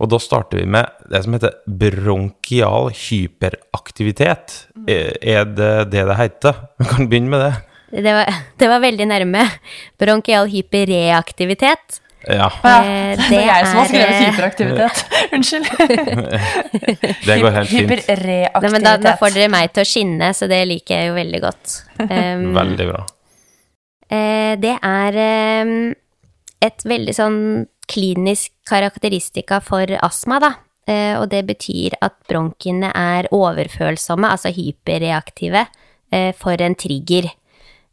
Og 0.02 0.10
da 0.10 0.18
starter 0.18 0.58
vi 0.58 0.66
med 0.74 0.90
det 1.06 1.22
som 1.22 1.36
heter 1.36 1.54
bronkial 1.70 2.90
hyperaktivitet. 3.04 4.56
Er, 4.90 5.14
er 5.22 5.46
det 5.46 5.72
det 5.94 6.02
det 6.10 6.18
heter? 6.18 6.64
Vi 6.82 6.90
kan 6.90 7.06
begynne 7.06 7.30
med 7.36 7.46
det. 7.46 7.54
Det 8.02 8.18
var, 8.18 8.34
det 8.58 8.74
var 8.74 8.82
veldig 8.88 9.10
nærme. 9.14 9.46
Bronkial 10.02 10.50
hyperreaktivitet. 10.50 12.02
Ja, 12.28 12.50
Eh, 12.64 13.16
Det 13.16 13.38
er 13.38 13.46
jeg 13.46 13.66
som 13.66 13.78
har 13.78 13.88
skrevet 13.88 14.14
eh, 14.14 14.26
hyperaktivitet. 14.28 15.04
Unnskyld. 15.34 15.70
det 17.26 17.36
går 17.40 17.54
helt 17.56 17.70
fint. 17.70 17.90
Hyperreaktivitet. 17.90 18.84
Da, 18.84 18.96
da 19.00 19.14
får 19.20 19.34
dere 19.36 19.48
meg 19.52 19.72
til 19.72 19.84
å 19.84 19.88
skinne, 19.88 20.30
så 20.36 20.48
det 20.50 20.60
liker 20.68 20.98
jeg 20.98 21.10
jo 21.10 21.16
veldig 21.16 21.40
godt. 21.46 21.76
Um, 22.04 22.44
Veldig 22.60 22.88
bra. 22.92 23.02
Eh, 24.10 24.54
det 24.60 24.76
er 24.76 25.20
um, 25.64 25.74
et 26.60 26.84
veldig 26.84 27.16
sånn 27.16 27.40
klinisk 27.90 28.52
karakteristika 28.68 29.62
for 29.64 29.96
astma, 30.04 30.40
da. 30.42 30.52
Eh, 30.90 31.14
og 31.18 31.28
det 31.32 31.44
betyr 31.48 31.96
at 32.04 32.18
bronkiene 32.28 32.92
er 32.96 33.30
overfølsomme, 33.34 34.28
altså 34.28 34.52
hyperreaktive, 34.54 35.66
for 36.42 36.58
en 36.58 36.74
trigger. 36.74 37.28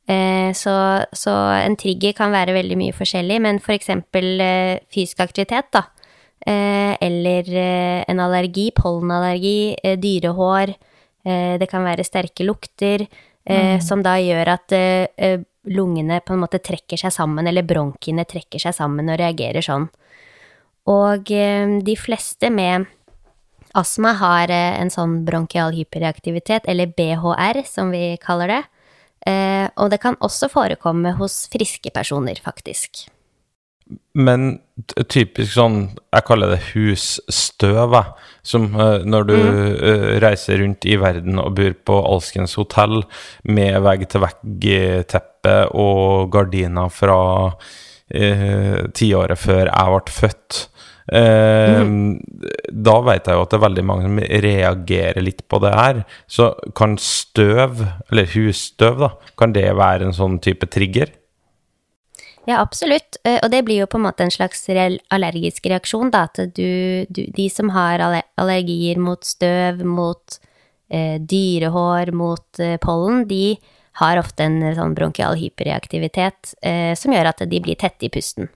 Eh, 0.07 0.53
så, 0.55 0.73
så 1.11 1.35
en 1.59 1.75
trigger 1.79 2.15
kan 2.15 2.31
være 2.31 2.55
veldig 2.55 2.77
mye 2.79 2.95
forskjellig, 2.95 3.41
men 3.43 3.59
for 3.63 3.75
eksempel 3.75 4.39
eh, 4.39 4.79
fysisk 4.93 5.25
aktivitet, 5.25 5.71
da. 5.75 5.87
Eh, 6.47 6.97
eller 7.01 7.49
en 8.07 8.19
allergi, 8.19 8.71
pollenallergi, 8.75 9.75
eh, 9.83 9.97
dyrehår. 9.99 10.69
Eh, 11.25 11.57
det 11.59 11.67
kan 11.69 11.83
være 11.83 12.05
sterke 12.07 12.45
lukter, 12.45 13.07
mm. 13.47 13.81
som 13.81 14.01
da 14.03 14.17
gjør 14.19 14.49
at 14.51 14.73
lungene 15.71 16.19
på 16.19 16.33
en 16.35 16.41
måte 16.41 16.59
trekker 16.59 16.99
seg 16.99 17.13
sammen, 17.15 17.47
eller 17.47 17.63
bronkiene 17.63 18.25
trekker 18.27 18.59
seg 18.59 18.75
sammen 18.75 19.07
og 19.07 19.19
reagerer 19.21 19.63
sånn. 19.63 19.85
Og 20.91 21.31
de 21.87 21.95
fleste 21.95 22.49
med 22.51 22.89
astma 23.71 24.11
har 24.19 24.51
en 24.51 24.91
sånn 24.91 25.21
bronkial 25.23 25.71
hyperreaktivitet, 25.79 26.67
eller 26.67 26.91
BHR, 26.91 27.63
som 27.63 27.95
vi 27.95 28.17
kaller 28.19 28.51
det. 28.51 28.61
Eh, 29.27 29.67
og 29.75 29.91
det 29.91 29.99
kan 30.03 30.17
også 30.23 30.49
forekomme 30.51 31.13
hos 31.19 31.45
friske 31.51 31.91
personer, 31.93 32.39
faktisk. 32.43 33.07
Men 34.17 34.57
typisk 35.07 35.53
sånn, 35.53 35.77
jeg 36.11 36.25
kaller 36.27 36.51
det 36.53 36.61
husstøv. 36.71 37.95
Som 38.47 38.69
eh, 38.75 39.03
når 39.07 39.27
du 39.29 39.35
eh, 39.37 40.07
reiser 40.23 40.61
rundt 40.63 40.87
i 40.87 40.97
verden 40.99 41.41
og 41.43 41.57
bor 41.59 41.75
på 41.87 41.99
alskens 42.13 42.57
hotell 42.59 43.01
med 43.47 43.79
vegg-til-vegg-teppe 43.85 45.57
og 45.77 46.31
gardiner 46.33 46.91
fra 46.93 47.19
eh, 48.09 48.87
tiåret 48.97 49.39
før 49.39 49.69
jeg 49.69 49.93
ble 49.93 50.17
født. 50.19 50.63
Eh, 51.11 51.83
Da 52.73 52.95
vet 53.01 53.27
jeg 53.27 53.37
jo 53.37 53.43
at 53.45 53.53
det 53.53 53.57
er 53.57 53.63
veldig 53.67 53.85
mange 53.87 54.07
som 54.07 54.17
reagerer 54.47 55.23
litt 55.23 55.45
på 55.47 55.59
det 55.63 55.71
her. 55.75 56.01
Så 56.27 56.51
kan 56.75 56.97
støv, 56.99 57.85
eller 58.11 58.27
husstøv, 58.33 58.99
da, 59.05 59.13
kan 59.39 59.55
det 59.55 59.69
være 59.75 60.09
en 60.09 60.17
sånn 60.17 60.39
type 60.43 60.67
trigger? 60.67 61.13
Ja, 62.47 62.61
absolutt. 62.61 63.17
Eh, 63.23 63.39
Og 63.43 63.51
det 63.51 63.63
blir 63.65 63.81
jo 63.83 63.87
på 63.91 63.97
en 63.99 64.07
måte 64.07 64.23
en 64.23 64.31
slags 64.31 64.67
allergisk 65.11 65.65
reaksjon, 65.65 66.11
da. 66.11 66.27
At 66.27 66.55
du, 66.55 67.05
du 67.09 67.25
De 67.35 67.49
som 67.49 67.69
har 67.69 67.99
allergier 68.37 68.97
mot 68.97 69.23
støv, 69.23 69.83
mot 69.83 70.39
eh, 70.89 71.19
dyrehår, 71.19 72.11
mot 72.11 72.59
eh, 72.59 72.77
pollen, 72.77 73.27
de 73.27 73.57
har 73.99 74.19
ofte 74.21 74.45
en 74.45 74.61
eh, 74.63 74.75
sånn 74.77 74.95
bronkial 74.95 75.35
hyperreaktivitet 75.39 76.53
eh, 76.61 76.93
som 76.95 77.13
gjør 77.13 77.31
at 77.33 77.43
de 77.49 77.59
blir 77.63 77.75
tette 77.79 78.07
i 78.07 78.13
pusten. 78.13 78.47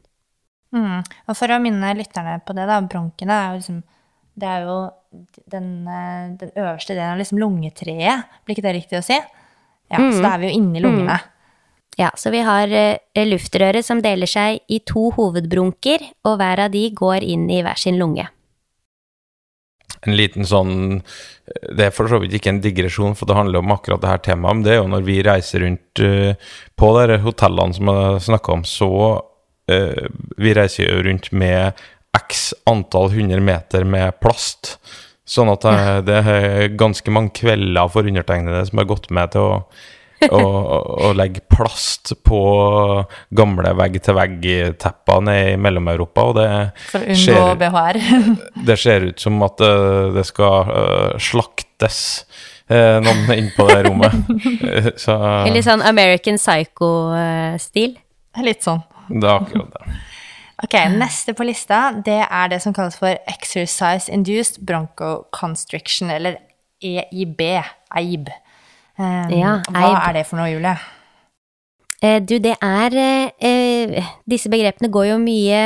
Mm. 0.72 1.02
Og 1.28 1.36
for 1.36 1.52
å 1.52 1.60
minne 1.60 1.94
lytterne 1.98 2.38
på 2.46 2.56
det, 2.56 2.66
da, 2.70 2.80
bronkene 2.88 3.36
er 3.36 3.50
jo 3.50 3.60
liksom 3.60 3.82
Det 4.42 4.48
er 4.48 4.62
jo 4.64 4.76
den, 5.52 5.66
eh, 5.92 6.30
den 6.40 6.52
øverste 6.56 6.96
delen 6.96 7.12
av 7.12 7.20
liksom 7.20 7.42
lungetreet, 7.42 8.30
blir 8.46 8.56
ikke 8.56 8.64
det 8.64 8.76
riktig 8.78 9.00
å 9.02 9.04
si? 9.04 9.18
Ja, 9.92 10.00
Så 10.00 10.22
da 10.24 10.34
er 10.34 10.40
vi 10.40 10.48
jo 10.48 10.56
inni 10.56 10.80
lungene. 10.80 11.18
Ja, 12.00 12.14
så 12.16 12.32
vi 12.32 12.40
har 12.40 12.72
eh, 12.72 13.26
luftrøret 13.28 13.84
som 13.84 14.00
deler 14.02 14.30
seg 14.30 14.62
i 14.72 14.80
to 14.88 15.10
hovedbrunker, 15.12 16.06
og 16.24 16.38
hver 16.40 16.64
av 16.64 16.72
de 16.72 16.86
går 16.96 17.26
inn 17.28 17.50
i 17.52 17.60
hver 17.62 17.78
sin 17.78 18.00
lunge. 18.00 18.30
en 20.02 20.16
liten 20.18 20.46
sånn 20.46 21.02
Det 21.76 21.86
er 21.86 21.92
for 21.94 22.08
så 22.10 22.18
vidt 22.22 22.34
ikke 22.34 22.50
en 22.50 22.62
digresjon, 22.64 23.14
for 23.14 23.28
det 23.28 23.36
handler 23.36 23.60
om 23.60 23.74
akkurat 23.76 24.02
det 24.02 24.08
her 24.08 24.22
temaet, 24.24 24.56
men 24.56 24.64
det 24.64 24.72
er 24.72 24.80
jo 24.80 24.88
når 24.88 25.04
vi 25.04 25.18
reiser 25.22 25.66
rundt 25.66 26.00
uh, 26.00 26.34
på 26.80 26.92
de 26.96 27.18
hotellene 27.20 27.76
som 27.76 27.92
jeg 27.92 28.24
snakka 28.30 28.54
om, 28.56 28.64
så 28.64 28.90
Vi 29.67 30.54
reiser 30.58 30.88
jo 30.89 31.04
rundt 31.06 31.30
med 31.32 31.78
x 32.17 32.52
antall 32.67 33.12
hundre 33.13 33.39
meter 33.39 33.86
med 33.88 34.17
plast. 34.19 34.76
Sånn 35.28 35.52
at 35.54 35.63
det, 35.63 35.78
det 36.10 36.19
er 36.28 36.74
ganske 36.76 37.13
mange 37.13 37.32
kvelder 37.38 37.91
for 37.93 38.10
undertegnede 38.10 38.65
som 38.67 38.82
har 38.82 38.89
gått 38.89 39.12
med 39.15 39.32
til 39.36 39.45
å 39.47 39.54
å, 40.30 40.41
å 41.08 41.12
legge 41.17 41.41
plast 41.50 42.12
på 42.28 42.39
gamle 43.34 43.74
vegg-til-vegg-tepper 43.80 45.24
nede 45.26 45.54
i 45.56 45.58
Mellom-Europa, 45.62 46.26
og 46.30 46.38
det 46.38 46.47
ser, 47.17 47.56
det 48.67 48.78
ser 48.80 49.08
ut 49.10 49.24
som 49.24 49.41
at 49.47 49.63
eh, 49.65 50.12
det 50.15 50.26
skal 50.30 50.71
eh, 50.76 51.17
slaktes 51.21 51.97
eh, 52.69 53.00
noen 53.04 53.34
inn 53.38 53.52
på 53.58 53.67
det 53.71 53.82
rommet. 53.88 54.21
Eh, 54.71 54.91
Så 55.00 55.17
Litt 55.50 55.65
sånn 55.65 55.82
American 55.86 56.38
Psycho-stil. 56.39 57.97
Litt 58.45 58.63
sånn. 58.63 58.84
Det 59.10 59.28
er 59.28 59.36
akkurat 59.36 59.74
det. 59.78 60.00
Ok, 60.62 60.76
neste 60.94 61.34
på 61.34 61.46
lista, 61.48 61.90
det 62.06 62.20
er 62.28 62.50
det 62.52 62.62
som 62.62 62.74
kalles 62.74 62.98
for 63.00 63.18
Exercise 63.30 64.12
Induced 64.14 64.62
Bronchoconstriction, 64.66 66.12
eller 66.14 66.38
EIB, 66.84 67.42
EIB. 67.98 68.30
Um, 69.00 69.32
Ja, 69.34 69.56
hva 69.72 69.94
er 70.10 70.20
det 70.20 70.28
for 70.30 70.38
noe, 70.38 70.52
Julie? 70.52 70.76
Eh, 72.02 72.20
du, 72.22 72.38
det 72.42 72.56
er 72.66 72.96
eh, 72.98 74.12
Disse 74.30 74.50
begrepene 74.50 74.90
går 74.94 75.12
jo 75.12 75.18
mye 75.22 75.62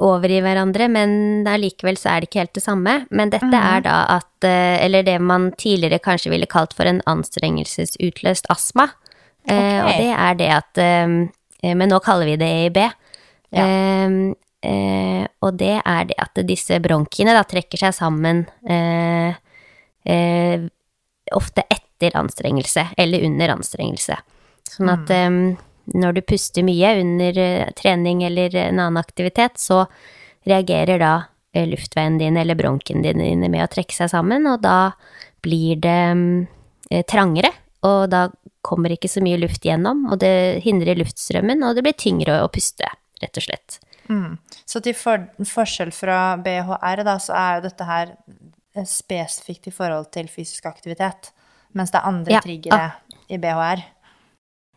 over 0.00 0.32
i 0.32 0.40
hverandre, 0.42 0.86
men 0.88 1.46
allikevel 1.48 1.98
så 2.00 2.14
er 2.14 2.22
det 2.22 2.30
ikke 2.30 2.42
helt 2.44 2.54
det 2.56 2.64
samme. 2.64 2.94
Men 3.10 3.32
dette 3.34 3.50
er 3.58 3.82
da 3.84 3.98
at 4.16 4.46
eh, 4.48 4.78
Eller 4.86 5.04
det 5.06 5.18
man 5.20 5.50
tidligere 5.58 6.00
kanskje 6.02 6.32
ville 6.32 6.48
kalt 6.50 6.74
for 6.76 6.88
en 6.88 7.02
anstrengelsesutløst 7.10 8.48
astma. 8.50 8.90
Eh, 9.48 9.80
Ok. 9.80 9.86
Og 9.86 9.92
det 9.98 10.10
er 10.14 10.34
det 10.40 10.50
at 10.56 10.80
eh, 10.80 11.04
eh, 11.04 11.28
Men 11.62 11.90
nå 11.92 11.98
kaller 12.00 12.30
vi 12.30 12.36
det 12.40 12.50
EIB. 12.62 12.78
Ja. 13.50 13.64
Eh, 13.66 14.12
eh, 14.70 15.24
og 15.44 15.56
det 15.60 15.76
er 15.78 16.04
det 16.08 16.18
at 16.20 16.42
disse 16.48 16.78
bronkiene 16.82 17.34
da 17.36 17.44
trekker 17.48 17.80
seg 17.80 17.96
sammen 17.96 18.44
eh, 18.68 19.34
eh, 20.04 20.68
ofte 21.36 21.64
etter 21.68 22.16
anstrengelse, 22.16 22.86
eller 22.96 23.26
under 23.26 23.56
anstrengelse. 23.56 24.16
Sånn 24.70 24.92
at 24.92 25.10
eh, 25.14 25.28
når 26.00 26.16
du 26.16 26.22
puster 26.26 26.66
mye 26.66 26.94
under 27.00 27.38
eh, 27.38 27.72
trening 27.78 28.24
eller 28.26 28.54
en 28.56 28.78
annen 28.78 29.00
aktivitet, 29.00 29.58
så 29.60 29.84
reagerer 30.48 31.00
da 31.02 31.14
eh, 31.52 31.66
luftveien 31.68 32.18
din 32.20 32.38
eller 32.40 32.58
bronken 32.58 33.02
dine 33.04 33.48
med 33.48 33.64
å 33.64 33.70
trekke 33.72 33.96
seg 33.96 34.12
sammen, 34.12 34.46
og 34.50 34.62
da 34.64 34.92
blir 35.44 35.80
det 35.82 36.00
mm, 36.14 36.46
eh, 36.90 37.04
trangere, 37.08 37.52
og 37.86 38.10
da 38.12 38.28
kommer 38.66 38.92
ikke 38.94 39.08
så 39.10 39.22
mye 39.24 39.38
luft 39.40 39.64
gjennom, 39.64 40.06
og 40.12 40.20
det 40.22 40.62
hindrer 40.64 40.98
luftstrømmen, 41.00 41.62
og 41.66 41.76
det 41.76 41.84
blir 41.86 41.96
tyngre 41.98 42.42
å 42.44 42.50
puste, 42.52 42.88
rett 43.22 43.40
og 43.40 43.46
slett. 43.46 43.78
Mm. 44.10 44.36
Så 44.66 44.82
til 44.84 44.96
for, 44.98 45.28
forskjell 45.46 45.92
fra 45.94 46.36
BHR, 46.42 47.04
da, 47.06 47.16
så 47.22 47.36
er 47.38 47.58
jo 47.58 47.66
dette 47.68 47.86
her 47.88 48.14
eh, 48.76 48.88
spesifikt 48.88 49.70
i 49.70 49.74
forhold 49.74 50.10
til 50.14 50.28
fysisk 50.32 50.66
aktivitet, 50.70 51.32
mens 51.78 51.94
det 51.94 52.00
er 52.00 52.10
andre 52.10 52.36
Ja, 52.36 52.42
triggere 52.44 52.90
i 53.30 53.38
BHR. 53.40 53.84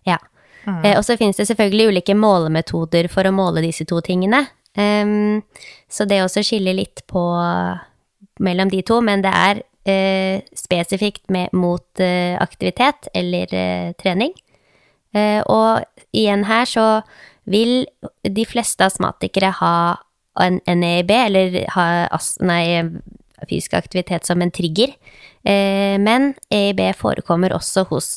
Ja. 0.07 0.19
Eh, 0.67 0.93
og 0.95 1.03
så 1.03 1.17
finnes 1.19 1.39
det 1.39 1.49
selvfølgelig 1.49 1.89
ulike 1.91 2.15
målemetoder 2.15 3.09
for 3.11 3.27
å 3.27 3.35
måle 3.35 3.65
disse 3.65 3.87
to 3.89 3.99
tingene. 4.05 4.45
Um, 4.73 5.43
så 5.91 6.05
det 6.09 6.23
også 6.23 6.41
skiller 6.45 6.73
litt 6.73 7.03
på 7.09 7.21
mellom 8.41 8.71
de 8.71 8.79
to, 8.85 8.97
men 9.05 9.21
det 9.21 9.33
er 9.33 9.61
spesifikt 10.55 11.29
med, 11.33 11.51
mot 11.53 11.99
eh, 11.99 12.37
aktivitet 12.41 13.09
eller 13.13 13.53
eh, 13.53 13.91
trening. 13.99 14.31
Eh, 15.13 15.41
og 15.43 15.83
igjen 16.15 16.45
her 16.47 16.65
så 16.69 16.87
vil 17.43 17.83
de 18.23 18.45
fleste 18.47 18.85
astmatikere 18.87 19.51
ha 19.59 19.75
en 20.41 20.61
NEIB, 20.65 21.11
eller 21.11 21.57
ha 21.75 21.87
as, 22.15 22.33
nei, 22.41 22.81
fysisk 23.49 23.75
aktivitet 23.77 24.25
som 24.25 24.41
en 24.41 24.53
trigger. 24.53 24.95
Eh, 25.43 25.99
men 25.99 26.33
EIB 26.53 26.85
forekommer 26.97 27.53
også 27.53 27.85
hos 27.91 28.15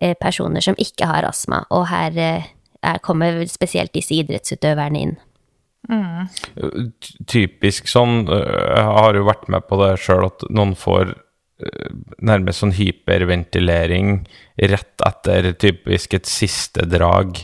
eh, 0.00 0.14
personer 0.20 0.64
som 0.64 0.78
ikke 0.78 1.08
har 1.10 1.26
astma, 1.28 1.64
og 1.70 1.88
her 1.90 2.16
eh, 2.16 2.48
er, 2.82 3.02
kommer 3.02 3.42
spesielt 3.50 3.94
disse 3.94 4.14
idrettsutøverne 4.16 5.06
inn. 5.06 5.16
Ty- 5.88 7.24
Typisk 7.26 7.88
sånn 7.90 8.22
Jeg 8.30 8.84
har 8.86 9.16
jo 9.18 9.24
vært 9.26 9.48
med 9.50 9.66
på 9.66 9.80
det 9.82 9.96
sjøl 10.02 10.28
at 10.28 10.44
noen 10.50 10.76
får 10.78 11.14
nærmest 12.22 12.62
sånn 12.62 12.74
hyperventilering 12.74 14.24
rett 14.70 15.04
etter 15.06 15.52
typisk 15.58 16.16
et 16.18 16.26
siste 16.26 16.86
drag 16.90 17.38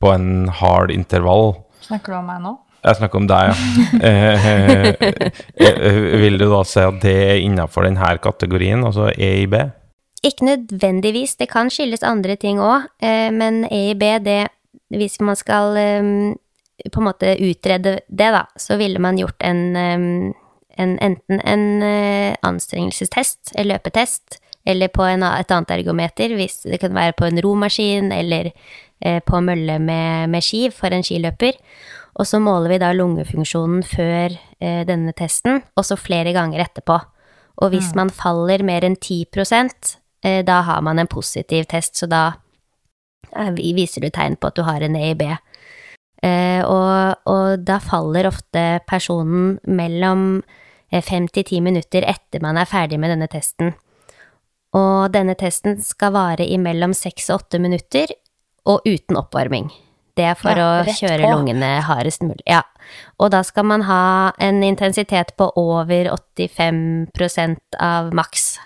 på 0.00 0.10
en 0.14 0.48
hard 0.60 0.90
intervall. 0.94 1.52
Snakker 1.84 2.14
du 2.14 2.18
om 2.18 2.28
meg 2.30 2.42
nå? 2.44 2.54
Jeg 2.80 2.96
snakker 2.96 3.20
om 3.20 3.26
deg, 3.28 3.50
ja. 3.50 3.54
Eh, 4.08 4.46
eh, 5.68 5.98
vil 6.22 6.38
du 6.40 6.46
da 6.48 6.62
si 6.64 6.80
at 6.80 6.96
det 7.02 7.12
er 7.26 7.42
innafor 7.44 7.84
denne 7.84 8.14
kategorien, 8.24 8.82
altså 8.88 9.10
EIB? 9.12 9.58
Ikke 10.24 10.46
nødvendigvis, 10.48 11.36
det 11.40 11.50
kan 11.52 11.68
skyldes 11.72 12.04
andre 12.06 12.38
ting 12.40 12.60
òg, 12.64 12.88
eh, 13.04 13.28
men 13.32 13.66
EIB, 13.68 14.06
det 14.24 14.40
Hvis 14.90 15.20
man 15.22 15.36
skal 15.38 15.76
eh, 15.78 16.08
på 16.88 17.00
en 17.00 17.08
måte 17.08 17.34
utrede 17.40 17.98
det, 18.08 18.30
da, 18.34 18.46
så 18.56 18.78
ville 18.80 19.02
man 19.02 19.18
gjort 19.18 19.42
en, 19.44 19.76
en 19.76 20.98
enten 21.00 21.40
en 21.44 21.82
eh, 21.82 22.36
anstrengelsestest, 22.46 23.52
en 23.54 23.68
løpetest, 23.68 24.40
eller 24.64 24.92
på 24.92 25.04
en, 25.08 25.24
et 25.24 25.52
annet 25.52 25.72
ergometer, 25.78 26.34
hvis 26.36 26.62
det 26.66 26.80
kan 26.82 26.94
være 26.94 27.16
på 27.18 27.28
en 27.28 27.40
romaskin 27.42 28.12
eller 28.12 28.50
eh, 29.00 29.20
på 29.24 29.40
mølle 29.44 29.78
med, 29.80 30.28
med 30.32 30.44
ski 30.44 30.68
for 30.74 30.92
en 30.92 31.04
skiløper. 31.06 31.56
Og 32.20 32.26
så 32.26 32.40
måler 32.42 32.74
vi 32.74 32.80
da 32.82 32.90
lungefunksjonen 32.92 33.84
før 33.86 34.34
eh, 34.60 34.82
denne 34.88 35.14
testen, 35.16 35.62
og 35.76 35.86
så 35.86 35.96
flere 35.96 36.34
ganger 36.36 36.64
etterpå. 36.66 36.98
Og 37.60 37.72
hvis 37.72 37.92
man 37.96 38.12
faller 38.12 38.64
mer 38.64 38.84
enn 38.86 38.96
10 38.96 39.26
eh, 40.24 40.42
da 40.44 40.60
har 40.68 40.80
man 40.84 40.98
en 40.98 41.10
positiv 41.10 41.66
test, 41.68 41.96
så 41.96 42.08
da 42.10 42.30
viser 43.54 44.02
du 44.02 44.10
tegn 44.10 44.36
på 44.36 44.48
at 44.50 44.56
du 44.56 44.64
har 44.66 44.82
en 44.82 44.96
EIB. 44.96 45.22
Eh, 46.22 46.60
og, 46.64 47.20
og 47.30 47.62
da 47.64 47.78
faller 47.80 48.28
ofte 48.28 48.64
personen 48.88 49.54
mellom 49.64 50.42
eh, 50.92 51.00
fem 51.02 51.28
til 51.32 51.46
ti 51.48 51.60
minutter 51.64 52.04
etter 52.04 52.42
man 52.44 52.58
er 52.60 52.68
ferdig 52.68 52.98
med 53.00 53.14
denne 53.14 53.28
testen. 53.32 53.72
Og 54.76 55.10
denne 55.14 55.34
testen 55.34 55.80
skal 55.82 56.12
vare 56.14 56.44
i 56.46 56.58
mellom 56.60 56.92
seks 56.94 57.30
og 57.32 57.40
åtte 57.42 57.58
minutter, 57.62 58.12
og 58.68 58.84
uten 58.86 59.16
oppvarming. 59.18 59.70
Det 60.14 60.26
er 60.28 60.36
for 60.36 60.52
Ja, 60.58 60.82
å 60.84 60.92
kjøre 60.92 61.24
på. 61.24 61.30
lungene 61.32 61.80
hardest 61.86 62.22
mulig. 62.22 62.42
Ja. 62.46 62.60
Og 63.18 63.30
da 63.32 63.40
skal 63.46 63.64
man 63.64 63.82
ha 63.88 64.32
en 64.38 64.62
intensitet 64.66 65.32
på 65.38 65.48
over 65.56 66.10
85% 66.12 67.78
av 67.80 68.12
maks, 68.14 68.58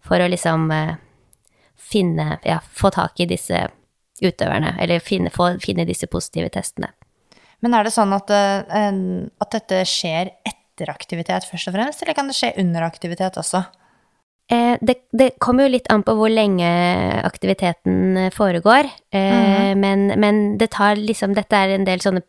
for 0.00 0.22
å 0.22 0.28
liksom 0.30 0.70
eh, 0.70 0.94
finne 1.76 2.38
Ja, 2.46 2.60
få 2.62 2.90
tak 2.94 3.20
i 3.20 3.26
disse 3.26 3.66
utøverne, 4.22 4.74
eller 4.82 5.02
finne, 5.04 5.32
få, 5.34 5.52
finne 5.62 5.86
disse 5.88 6.08
positive 6.10 6.50
testene. 6.54 6.92
Men 7.62 7.76
er 7.78 7.86
det 7.86 7.94
sånn 7.94 8.14
at, 8.16 8.30
eh, 8.34 8.90
at 9.42 9.54
dette 9.54 9.84
skjer 9.86 10.32
etter 10.48 10.90
aktivitet 10.90 11.46
først 11.46 11.70
og 11.70 11.76
fremst, 11.76 12.02
eller 12.02 12.16
kan 12.18 12.30
det 12.30 12.36
skje 12.38 12.54
under 12.62 12.86
aktivitet 12.86 13.38
også? 13.38 13.62
Eh, 14.50 14.76
det, 14.82 14.96
det 15.14 15.32
kommer 15.40 15.68
jo 15.68 15.76
litt 15.76 15.88
an 15.92 16.02
på 16.02 16.16
hvor 16.18 16.32
lenge 16.32 16.68
aktiviteten 17.22 18.28
foregår, 18.34 18.90
Mm. 19.12 19.78
men, 19.78 20.06
men 20.16 20.36
det 20.58 20.70
tar 20.72 20.96
liksom 20.96 21.34
Dette 21.36 21.52
er 21.52 21.74
en 21.74 21.84
del 21.84 22.00
sånne 22.00 22.22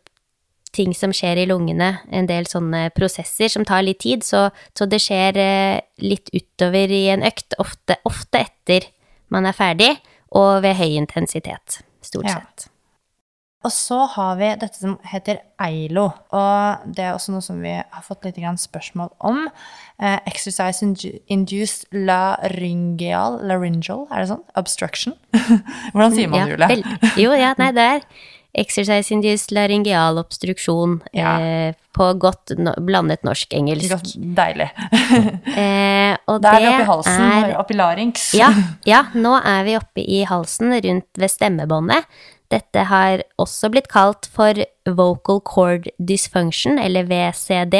ting 0.74 0.92
som 0.94 1.12
skjer 1.14 1.38
i 1.40 1.46
lungene, 1.46 2.00
en 2.12 2.26
del 2.26 2.48
sånne 2.50 2.90
prosesser 2.96 3.48
som 3.48 3.64
tar 3.64 3.84
litt 3.86 4.02
tid, 4.02 4.24
så, 4.26 4.48
så 4.76 4.86
det 4.90 5.00
skjer 5.00 5.38
litt 6.02 6.30
utover 6.34 6.90
i 6.90 7.06
en 7.14 7.22
økt, 7.24 7.54
ofte, 7.62 7.96
ofte 8.04 8.42
etter 8.42 8.88
man 9.32 9.46
er 9.46 9.56
ferdig, 9.56 9.92
og 10.34 10.62
ved 10.64 10.74
høy 10.80 10.96
intensitet, 10.98 11.80
stort 12.02 12.24
Ja. 12.28 12.40
sett. 12.40 12.68
Og 13.64 13.72
så 13.72 14.02
har 14.12 14.34
vi 14.36 14.48
dette 14.60 14.76
som 14.76 14.98
heter 15.08 15.38
EILO, 15.58 16.10
og 16.36 16.82
det 16.94 16.98
er 17.06 17.14
også 17.14 17.32
noe 17.32 17.40
som 17.40 17.62
vi 17.62 17.70
har 17.72 18.02
fått 18.04 18.26
litt 18.26 18.36
spørsmål 18.60 19.08
om. 19.24 19.48
Eh, 19.98 20.18
exercise 20.26 20.82
induced 21.28 21.86
laryngeal, 21.92 23.38
laryngeal, 23.40 24.06
er 24.12 24.20
det 24.20 24.28
sånn? 24.34 24.44
Obstruction? 24.60 25.14
Hvordan 25.94 26.12
sier 26.12 26.28
man 26.28 26.46
det, 26.50 26.58
Ja, 26.60 26.68
Julie? 26.76 26.98
jo, 27.24 27.32
ja, 27.32 27.54
nei, 27.56 27.70
det 27.72 27.86
er 27.94 28.04
exercise-induced 28.54 29.52
laryngeal 29.54 30.18
obstruksjon 30.20 31.00
Ja. 31.12 31.38
eh, 31.40 31.74
på 31.94 32.08
godt 32.18 32.54
no 32.58 32.72
blandet 32.82 33.22
norsk-engelsk. 33.26 34.14
Deilig. 34.36 34.70
Eh, 35.54 36.16
og 36.28 36.40
Der 36.42 36.54
er 36.56 36.60
det 36.60 36.70
oppi 36.74 36.86
halsen, 36.88 37.22
er 37.22 37.56
oppi 37.58 37.74
larynx. 37.78 38.32
ja, 38.34 38.48
ja, 38.92 39.04
nå 39.14 39.34
er 39.44 39.64
vi 39.66 39.76
oppe 39.78 40.02
i 40.02 40.22
halsen, 40.26 40.72
rundt 40.84 41.06
ved 41.18 41.30
stemmebåndet. 41.30 42.04
Dette 42.50 42.84
har 42.90 43.22
også 43.40 43.70
blitt 43.72 43.88
kalt 43.88 44.26
for 44.30 44.54
vocal 44.86 45.40
cord 45.40 45.88
dysfunction, 45.98 46.78
eller 46.78 47.04
VCD. 47.08 47.74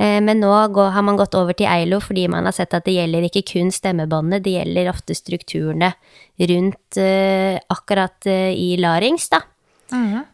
Eh, 0.00 0.20
Men 0.20 0.40
nå 0.40 0.50
går, 0.74 0.90
har 0.96 1.02
man 1.02 1.16
gått 1.16 1.34
over 1.38 1.52
til 1.54 1.66
EILO 1.70 2.00
fordi 2.00 2.26
man 2.28 2.44
har 2.48 2.52
sett 2.56 2.74
at 2.74 2.84
det 2.84 2.94
gjelder 2.96 3.28
ikke 3.28 3.44
kun 3.52 3.70
stemmebåndet, 3.70 4.42
det 4.42 4.54
gjelder 4.58 4.90
ofte 4.90 5.14
strukturene 5.14 5.92
rundt 6.40 6.96
eh, 6.98 7.58
akkurat 7.70 8.26
eh, 8.26 8.50
i 8.56 8.76
larynx, 8.80 9.28
da. 9.30 9.40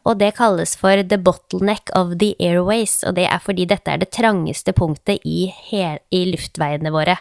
Og 0.06 0.18
det 0.20 0.34
kalles 0.38 0.76
for 0.78 1.02
the 1.02 1.18
bottleneck 1.18 1.90
of 1.98 2.16
the 2.18 2.34
airways, 2.40 3.02
og 3.04 3.16
det 3.18 3.26
er 3.26 3.40
fordi 3.42 3.66
dette 3.66 3.90
er 3.90 3.98
det 3.98 4.10
trangeste 4.14 4.72
punktet 4.72 5.18
i, 5.24 5.46
hel, 5.70 5.98
i 6.14 6.24
luftveiene 6.32 6.92
våre. 6.94 7.18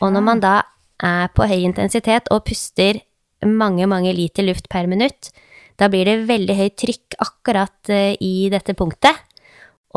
Og 0.00 0.12
når 0.12 0.22
man 0.26 0.40
da 0.42 0.62
er 1.02 1.28
på 1.34 1.46
høy 1.48 1.62
intensitet 1.64 2.28
og 2.30 2.44
puster 2.46 3.00
mange, 3.44 3.86
mange 3.90 4.12
liter 4.14 4.44
luft 4.46 4.68
per 4.70 4.86
minutt, 4.86 5.32
da 5.80 5.88
blir 5.90 6.04
det 6.06 6.28
veldig 6.28 6.56
høyt 6.58 6.76
trykk 6.78 7.16
akkurat 7.24 7.90
eh, 7.90 8.14
i 8.20 8.48
dette 8.52 8.74
punktet. 8.78 9.16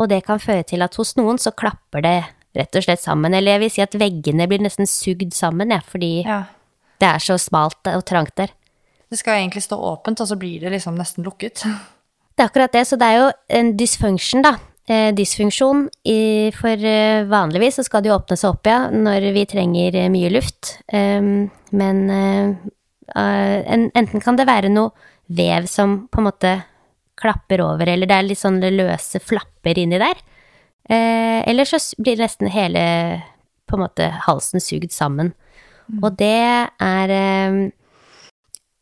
Og 0.00 0.08
det 0.10 0.24
kan 0.26 0.40
føre 0.42 0.64
til 0.66 0.82
at 0.84 0.96
hos 0.98 1.14
noen 1.16 1.38
så 1.40 1.52
klapper 1.56 2.02
det 2.04 2.16
rett 2.56 2.76
og 2.76 2.84
slett 2.84 3.02
sammen. 3.02 3.34
Eller 3.36 3.56
jeg 3.56 3.62
vil 3.62 3.72
si 3.76 3.84
at 3.84 3.96
veggene 4.00 4.48
blir 4.50 4.64
nesten 4.64 4.88
sugd 4.88 5.32
sammen, 5.36 5.70
ja, 5.70 5.80
fordi 5.84 6.24
Ja. 6.26 6.42
det 7.00 7.08
er 7.08 7.18
så 7.22 7.36
smalt 7.38 7.78
og 7.92 8.04
trangt 8.08 8.34
der. 8.36 8.50
Det 9.10 9.18
skal 9.20 9.40
egentlig 9.40 9.62
stå 9.62 9.78
åpent, 9.78 10.20
og 10.20 10.28
så 10.28 10.38
blir 10.38 10.64
det 10.64 10.72
liksom 10.74 10.96
nesten 10.98 11.26
lukket. 11.26 11.62
Det 12.36 12.42
er 12.42 12.48
akkurat 12.50 12.72
det, 12.74 12.86
så 12.88 12.98
det 13.00 13.06
er 13.06 13.20
jo 13.20 13.28
en 13.60 13.76
dysfunction, 13.78 14.42
da. 14.44 14.56
Eh, 14.86 15.08
dysfunksjon 15.18 15.88
i, 16.06 16.52
for 16.54 16.78
eh, 16.86 17.24
vanligvis 17.26 17.80
så 17.80 17.84
skal 17.86 18.04
det 18.04 18.10
jo 18.12 18.18
åpne 18.20 18.36
seg 18.38 18.52
opp, 18.52 18.68
ja, 18.70 18.84
når 18.94 19.24
vi 19.34 19.42
trenger 19.50 19.96
eh, 19.98 20.10
mye 20.14 20.30
luft. 20.30 20.76
Ehm, 20.94 21.48
men 21.74 22.04
en, 22.06 23.88
enten 23.98 24.22
kan 24.22 24.38
det 24.38 24.46
være 24.46 24.70
noe 24.70 24.92
vev 25.26 25.66
som 25.70 26.04
på 26.06 26.22
en 26.22 26.28
måte 26.28 26.52
klapper 27.18 27.64
over, 27.64 27.90
eller 27.90 28.06
det 28.06 28.14
er 28.14 28.28
litt 28.28 28.42
sånn 28.42 28.60
løse 28.60 29.18
flapper 29.22 29.78
inni 29.80 29.98
der. 29.98 30.20
Eller 30.86 31.66
så 31.66 31.80
blir 31.98 32.20
nesten 32.20 32.50
hele 32.52 32.82
på 33.66 33.74
en 33.74 33.82
måte 33.82 34.06
halsen 34.26 34.62
sugd 34.62 34.92
sammen. 34.94 35.32
Og 35.98 36.14
det 36.20 36.30
er 36.82 37.14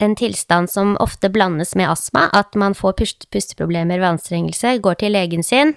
en 0.03 0.17
tilstand 0.19 0.71
som 0.71 0.97
ofte 1.01 1.31
blandes 1.31 1.75
med 1.79 1.89
astma, 1.91 2.27
at 2.35 2.57
man 2.59 2.75
får 2.75 2.97
pusteproblemer 3.31 4.01
ved 4.01 4.17
anstrengelse, 4.17 4.79
går 4.83 4.99
til 5.01 5.15
legen 5.15 5.43
sin, 5.47 5.75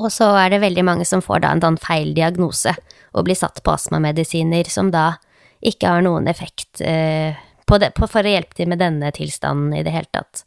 og 0.00 0.08
så 0.12 0.30
er 0.40 0.54
det 0.54 0.62
veldig 0.62 0.84
mange 0.84 1.04
som 1.08 1.20
får 1.24 1.42
da 1.44 1.50
en 1.52 1.60
sånn 1.64 1.80
feil 1.80 2.14
diagnose 2.16 2.72
og 3.12 3.26
blir 3.26 3.36
satt 3.36 3.60
på 3.64 3.74
astmamedisiner 3.74 4.68
som 4.72 4.88
da 4.92 5.18
ikke 5.60 5.90
har 5.92 6.04
noen 6.04 6.28
effekt 6.30 6.80
eh, 6.80 7.36
på 7.68 7.76
det, 7.80 7.92
på, 7.96 8.08
for 8.08 8.24
å 8.24 8.32
hjelpe 8.32 8.56
til 8.56 8.70
med 8.72 8.80
denne 8.80 9.10
tilstanden 9.12 9.74
i 9.76 9.82
det 9.84 9.92
hele 9.92 10.08
tatt. 10.14 10.44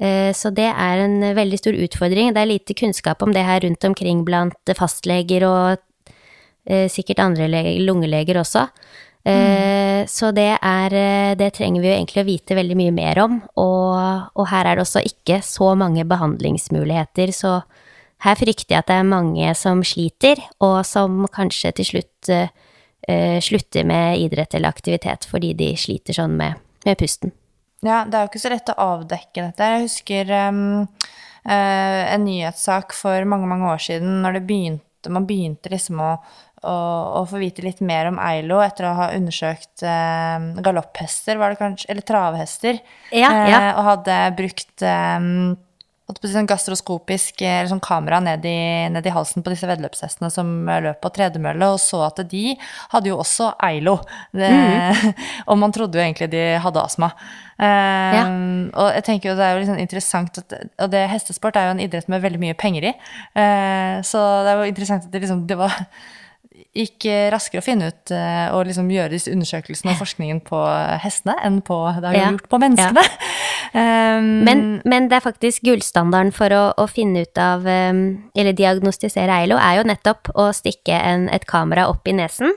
Eh, 0.00 0.32
så 0.36 0.48
det 0.56 0.70
er 0.72 1.04
en 1.04 1.18
veldig 1.36 1.60
stor 1.60 1.76
utfordring. 1.76 2.32
Det 2.32 2.40
er 2.40 2.48
lite 2.48 2.76
kunnskap 2.78 3.20
om 3.22 3.34
det 3.36 3.44
her 3.44 3.60
rundt 3.66 3.84
omkring 3.84 4.24
blant 4.24 4.72
fastleger 4.78 5.44
og 5.44 5.76
eh, 6.64 6.88
sikkert 6.88 7.20
andre 7.20 7.50
le- 7.52 7.76
lungeleger 7.84 8.40
også. 8.40 8.64
Eh, 9.26 10.06
Så 10.08 10.30
det 10.32 10.56
er 10.62 10.94
eh, 10.96 11.34
Det 11.36 11.52
trenger 11.52 11.82
vi 11.82 11.90
jo 11.90 11.94
egentlig 11.94 12.22
å 12.22 12.28
vite 12.28 12.56
veldig 12.56 12.76
mye 12.78 12.92
mer 12.92 13.18
om, 13.20 13.42
og, 13.60 14.30
og 14.34 14.46
her 14.48 14.66
er 14.66 14.78
det 14.78 14.86
også 14.86 15.02
ikke 15.04 15.42
så 15.44 15.74
mange 15.76 16.06
behandlingsmuligheter, 16.08 17.32
så 17.36 17.60
her 18.24 18.36
frykter 18.36 18.74
jeg 18.74 18.82
at 18.82 18.88
det 18.88 18.96
er 19.00 19.08
mange 19.08 19.52
som 19.56 19.84
sliter, 19.84 20.40
og 20.60 20.80
som 20.84 21.26
kanskje 21.32 21.72
til 21.78 21.88
slutt 21.88 22.32
eh, 22.32 23.38
slutter 23.40 23.84
med 23.88 24.20
idrett 24.20 24.54
eller 24.54 24.72
aktivitet 24.72 25.24
fordi 25.28 25.54
de 25.56 25.70
sliter 25.76 26.16
sånn 26.16 26.36
med, 26.36 26.60
med 26.84 26.98
pusten. 27.00 27.32
Ja, 27.80 28.04
det 28.04 28.16
er 28.16 28.26
jo 28.26 28.28
ikke 28.28 28.42
så 28.42 28.52
lett 28.52 28.72
å 28.72 28.80
avdekke 28.84 29.46
dette. 29.46 29.68
Jeg 29.72 29.84
husker 29.86 30.32
um, 30.50 30.82
uh, 31.48 32.02
en 32.12 32.26
nyhetssak 32.26 32.92
for 32.92 33.24
mange, 33.24 33.48
mange 33.48 33.70
år 33.72 33.80
siden 33.80 34.20
når 34.20 34.36
det 34.36 34.42
begynte, 34.50 35.08
man 35.08 35.24
begynte 35.24 35.72
liksom 35.72 36.02
å, 36.04 36.10
å, 36.66 37.22
få 37.30 37.40
vite 37.40 37.64
litt 37.64 37.80
mer 37.84 38.10
om 38.10 38.18
Eilo 38.22 38.60
etter 38.64 38.88
å 38.90 38.94
ha 38.98 39.08
undersøkt 39.16 39.84
eh, 39.86 40.50
galopphester, 40.64 41.40
var 41.40 41.54
det 41.54 41.60
kanskje, 41.62 41.88
eller 41.92 42.06
travhester, 42.06 42.80
Ja, 43.12 43.32
ja. 43.48 43.58
eh, 43.60 43.72
og 43.78 43.88
hadde 43.88 44.20
brukt 44.38 44.86
si 46.18 46.32
sånn 46.32 46.48
gastroskopisk 46.48 47.42
eh, 47.44 47.60
eller 47.60 47.70
sånn 47.70 47.82
kamera 47.84 48.20
ned 48.24 48.44
i, 48.48 48.88
ned 48.92 49.06
i 49.06 49.12
halsen 49.14 49.44
på 49.44 49.52
disse 49.52 49.68
veddeløpshestene 49.68 50.30
som 50.32 50.68
eh, 50.68 50.80
løp 50.86 51.00
på 51.02 51.12
tredemølle, 51.14 51.68
og 51.74 51.80
så 51.82 52.02
at 52.08 52.22
de 52.30 52.56
hadde 52.92 53.12
jo 53.12 53.20
også 53.22 53.52
Eilo. 53.68 53.98
Det, 54.34 54.50
og 55.50 55.60
man 55.60 55.74
trodde 55.74 55.98
jo 55.98 56.04
egentlig 56.04 56.30
de 56.32 56.44
hadde 56.62 56.84
astma. 56.84 57.12
Um, 57.60 57.68
Ja. 58.10 58.22
Og 58.80 58.86
jeg 58.96 59.04
tenker 59.04 59.30
jo 59.30 59.36
det 59.36 59.44
er 59.44 59.52
jo 59.52 59.60
liksom 59.60 59.78
interessant 59.82 60.38
at 60.40 60.54
Og 60.80 60.88
det, 60.92 61.02
hestesport 61.10 61.58
er 61.60 61.66
jo 61.68 61.74
en 61.74 61.82
idrett 61.84 62.08
med 62.08 62.22
veldig 62.22 62.40
mye 62.40 62.56
penger 62.58 62.86
i. 62.88 62.92
Uh, 63.36 64.00
så 64.06 64.22
det 64.46 64.52
er 64.54 64.62
jo 64.62 64.70
interessant 64.70 65.04
at 65.04 65.12
det 65.12 65.20
liksom 65.26 65.44
det 65.50 65.58
var 65.60 65.76
gikk 66.76 67.06
raskere 67.32 67.58
å 67.58 67.64
finne 67.66 67.88
ut 67.90 68.12
eh, 68.14 68.46
og 68.54 68.66
liksom 68.68 68.90
gjøre 68.92 69.10
disse 69.16 69.32
undersøkelsene 69.32 69.90
og 69.90 69.98
forskningen 70.04 70.38
på 70.46 70.58
hestene 71.02 71.34
enn 71.42 71.60
på 71.66 71.78
det 71.98 72.06
har 72.12 72.14
Ja. 72.18 72.28
gjort 72.32 72.48
på 72.52 72.60
menneskene. 72.62 73.06
Um, 73.70 74.40
Men, 74.42 74.80
men 74.84 75.04
det 75.06 75.14
er 75.20 75.22
faktisk 75.22 75.62
gullstandarden 75.62 76.32
for 76.34 76.50
å, 76.50 76.62
å 76.74 76.88
finne 76.90 77.20
ut 77.22 77.38
av, 77.38 77.62
um, 77.62 78.00
eller 78.34 78.56
diagnostisere 78.58 79.30
Eilo, 79.44 79.54
er 79.62 79.76
jo 79.78 79.84
nettopp 79.86 80.32
å 80.34 80.48
stikke 80.56 80.96
en, 80.98 81.28
et 81.30 81.44
kamera 81.46 81.84
opp 81.86 82.08
i 82.10 82.14
nesen, 82.18 82.50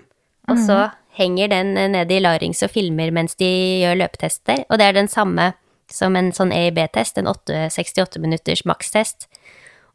og 0.50 0.58
så 0.58 0.80
henger 1.20 1.52
den 1.54 1.76
ned 1.94 2.10
i 2.10 2.18
larings 2.24 2.64
og 2.66 2.72
filmer 2.74 3.12
mens 3.14 3.38
de 3.38 3.52
gjør 3.84 4.00
løpetester, 4.02 4.64
og 4.72 4.82
det 4.82 4.88
er 4.88 4.98
den 4.98 5.12
samme 5.12 5.52
som 5.94 6.18
en 6.18 6.32
sånn 6.34 6.50
EIB-test, 6.56 7.22
en 7.22 7.30
8, 7.30 7.68
68 7.70 8.18
minutters 8.24 8.66
makstest. 8.66 9.28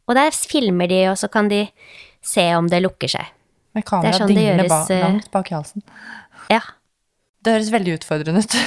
Og 0.07 0.15
der 0.15 0.31
filmer 0.31 0.87
de, 0.87 1.01
og 1.11 1.17
så 1.19 1.27
kan 1.27 1.51
de 1.51 1.65
se 2.23 2.47
om 2.55 2.71
det 2.71 2.79
lukker 2.85 3.11
seg. 3.11 3.27
Med 3.79 3.85
Det 3.85 3.89
kamera 3.89 4.11
er 4.11 4.19
sånn 4.19 4.33
dinglende 4.33 4.67
ba 4.69 4.83
eh, 4.91 5.05
langt 5.05 5.31
bak 5.33 5.49
halsen. 5.55 5.85
Ja. 6.51 6.61
Det 7.39 7.55
høres 7.55 7.71
veldig 7.71 7.97
utfordrende 7.99 8.43
ut. 8.43 8.59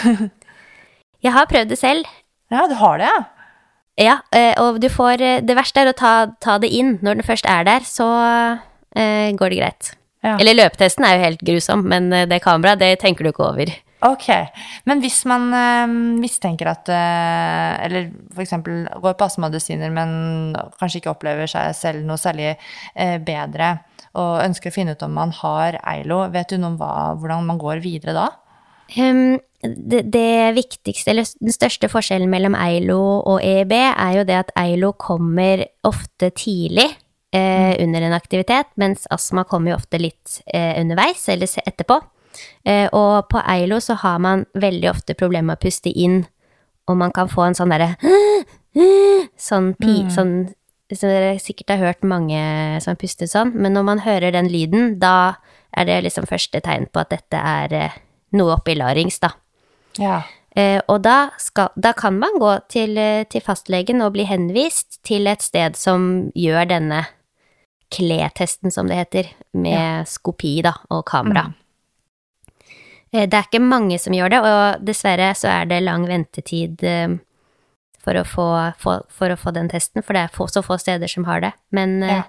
Jeg 1.26 1.36
har 1.36 1.46
prøvd 1.46 1.70
det 1.70 1.78
selv, 1.78 2.08
ja, 2.52 2.66
du 2.68 2.74
har 2.76 3.00
det, 3.00 3.08
ja. 3.08 3.22
Ja, 4.00 4.16
eh, 4.32 4.52
og 4.60 4.80
du 4.80 4.88
får 4.88 5.20
eh, 5.20 5.40
Det 5.44 5.54
verste 5.56 5.82
er 5.82 5.90
å 5.90 5.96
ta, 5.96 6.12
ta 6.40 6.56
det 6.60 6.70
inn. 6.72 6.96
Når 7.04 7.20
den 7.20 7.26
først 7.26 7.48
er 7.48 7.66
der, 7.68 7.84
så 7.84 8.06
uh, 8.08 9.36
går 9.36 9.52
det 9.52 9.58
greit. 9.60 9.90
Ja. 10.22 10.36
Eller 10.38 10.54
løpetesten 10.54 11.04
er 11.04 11.16
jo 11.16 11.24
helt 11.26 11.40
grusom, 11.42 11.86
men 11.90 12.12
eh, 12.14 12.28
det 12.30 12.42
kameraet, 12.44 12.80
det 12.80 13.00
tenker 13.02 13.26
du 13.26 13.32
ikke 13.32 13.48
over. 13.48 13.72
Ok, 14.06 14.28
men 14.86 15.02
hvis 15.02 15.20
man 15.30 15.48
eh, 15.54 15.94
mistenker 16.22 16.70
at 16.72 16.90
eh, 16.90 17.84
Eller 17.86 18.08
f.eks. 18.34 18.54
går 19.02 19.16
på 19.18 19.26
astmamedisiner, 19.26 19.90
men 19.94 20.54
kanskje 20.78 21.00
ikke 21.02 21.12
opplever 21.12 21.50
seg 21.50 21.74
selv 21.78 22.06
noe 22.06 22.20
særlig 22.22 22.52
eh, 22.52 23.18
bedre, 23.22 23.74
og 24.18 24.42
ønsker 24.44 24.72
å 24.72 24.74
finne 24.74 24.96
ut 24.96 25.04
om 25.06 25.14
man 25.16 25.32
har 25.38 25.78
Eilo, 25.94 26.24
vet 26.32 26.52
du 26.52 26.58
noe 26.58 26.74
om 26.74 26.78
hva, 26.80 26.92
hvordan 27.20 27.48
man 27.48 27.60
går 27.60 27.82
videre 27.84 28.16
da? 28.16 28.28
Um, 28.98 29.38
det, 29.62 30.02
det 30.12 30.54
viktigste, 30.56 31.12
eller 31.12 31.28
den 31.40 31.54
største 31.54 31.88
forskjellen 31.88 32.30
mellom 32.30 32.56
Eilo 32.58 32.98
og 33.20 33.38
EEB, 33.44 33.72
er 33.78 34.18
jo 34.18 34.26
det 34.28 34.38
at 34.40 34.52
Eilo 34.58 34.92
kommer 34.98 35.64
ofte 35.86 36.32
tidlig 36.36 36.88
eh, 37.32 37.74
under 37.82 38.08
en 38.08 38.16
aktivitet, 38.16 38.72
mens 38.80 39.06
astma 39.10 39.46
kommer 39.48 39.72
jo 39.72 39.78
ofte 39.78 40.00
litt 40.02 40.40
eh, 40.46 40.74
underveis, 40.80 41.28
eller 41.32 41.50
etterpå. 41.62 42.00
Eh, 42.66 42.88
og 42.90 43.28
på 43.30 43.42
Eilo 43.54 43.78
så 43.80 43.96
har 44.02 44.18
man 44.24 44.46
veldig 44.54 44.90
ofte 44.90 45.16
problemer 45.18 45.52
med 45.52 45.60
å 45.60 45.64
puste 45.64 45.92
inn, 45.92 46.24
og 46.90 46.98
man 46.98 47.14
kan 47.14 47.30
få 47.30 47.46
en 47.46 47.58
sånn 47.58 47.72
derre 47.72 47.94
Sånn 49.38 49.74
pi... 49.78 50.02
Sånn 50.10 50.50
så 50.92 51.08
dere 51.08 51.38
sikkert 51.40 51.74
har 51.74 51.80
hørt 51.82 52.04
mange 52.04 52.40
som 52.84 52.98
puster 53.00 53.28
sånn, 53.30 53.54
men 53.54 53.74
når 53.76 53.86
man 53.88 54.02
hører 54.04 54.34
den 54.34 54.50
lyden, 54.52 54.98
da 55.00 55.38
er 55.72 55.88
det 55.88 56.02
liksom 56.04 56.28
første 56.28 56.60
tegn 56.64 56.88
på 56.92 57.00
at 57.02 57.12
dette 57.14 57.38
er 57.38 57.72
eh, 57.76 57.98
noe 58.36 58.56
oppi 58.58 58.74
larings, 58.76 59.18
da. 59.22 59.32
Ja. 60.00 60.20
Eh, 60.56 60.80
og 60.92 61.00
da, 61.04 61.30
skal, 61.40 61.72
da 61.80 61.94
kan 61.96 62.18
man 62.20 62.36
gå 62.40 62.52
til, 62.72 62.96
eh, 63.00 63.24
til 63.24 63.44
fastlegen 63.44 64.04
og 64.04 64.12
bli 64.16 64.26
henvist 64.28 65.00
til 65.06 65.30
et 65.30 65.44
sted 65.44 65.78
som 65.80 66.28
gjør 66.36 66.68
denne 66.74 67.06
kletesten, 67.92 68.72
som 68.72 68.88
det 68.88 69.00
heter, 69.00 69.32
med 69.56 70.08
skopi 70.08 70.58
da, 70.64 70.74
og 70.92 71.06
kamera. 71.08 71.48
Eh, 73.12 73.26
Det 73.26 73.34
er 73.34 73.48
ikke 73.48 73.64
mange 73.64 73.98
som 74.00 74.12
gjør 74.16 74.32
det, 74.32 74.40
og 74.44 74.84
dessverre 74.84 75.32
så 75.36 75.48
er 75.48 75.68
det 75.72 75.82
lang 75.84 76.06
ventetid 76.08 76.84
for 78.02 78.18
å 78.18 78.24
få, 78.26 78.46
for, 78.82 79.04
for 79.08 79.30
å 79.30 79.36
få 79.38 79.52
den 79.54 79.68
testen, 79.70 80.02
for 80.02 80.12
det 80.18 80.24
er 80.26 80.32
få, 80.34 80.48
så 80.50 80.62
få 80.66 80.78
steder 80.82 81.06
som 81.10 81.24
har 81.28 81.40
det. 81.44 81.52
Men 81.70 82.02
eh, 82.02 82.16
Ja. 82.16 82.22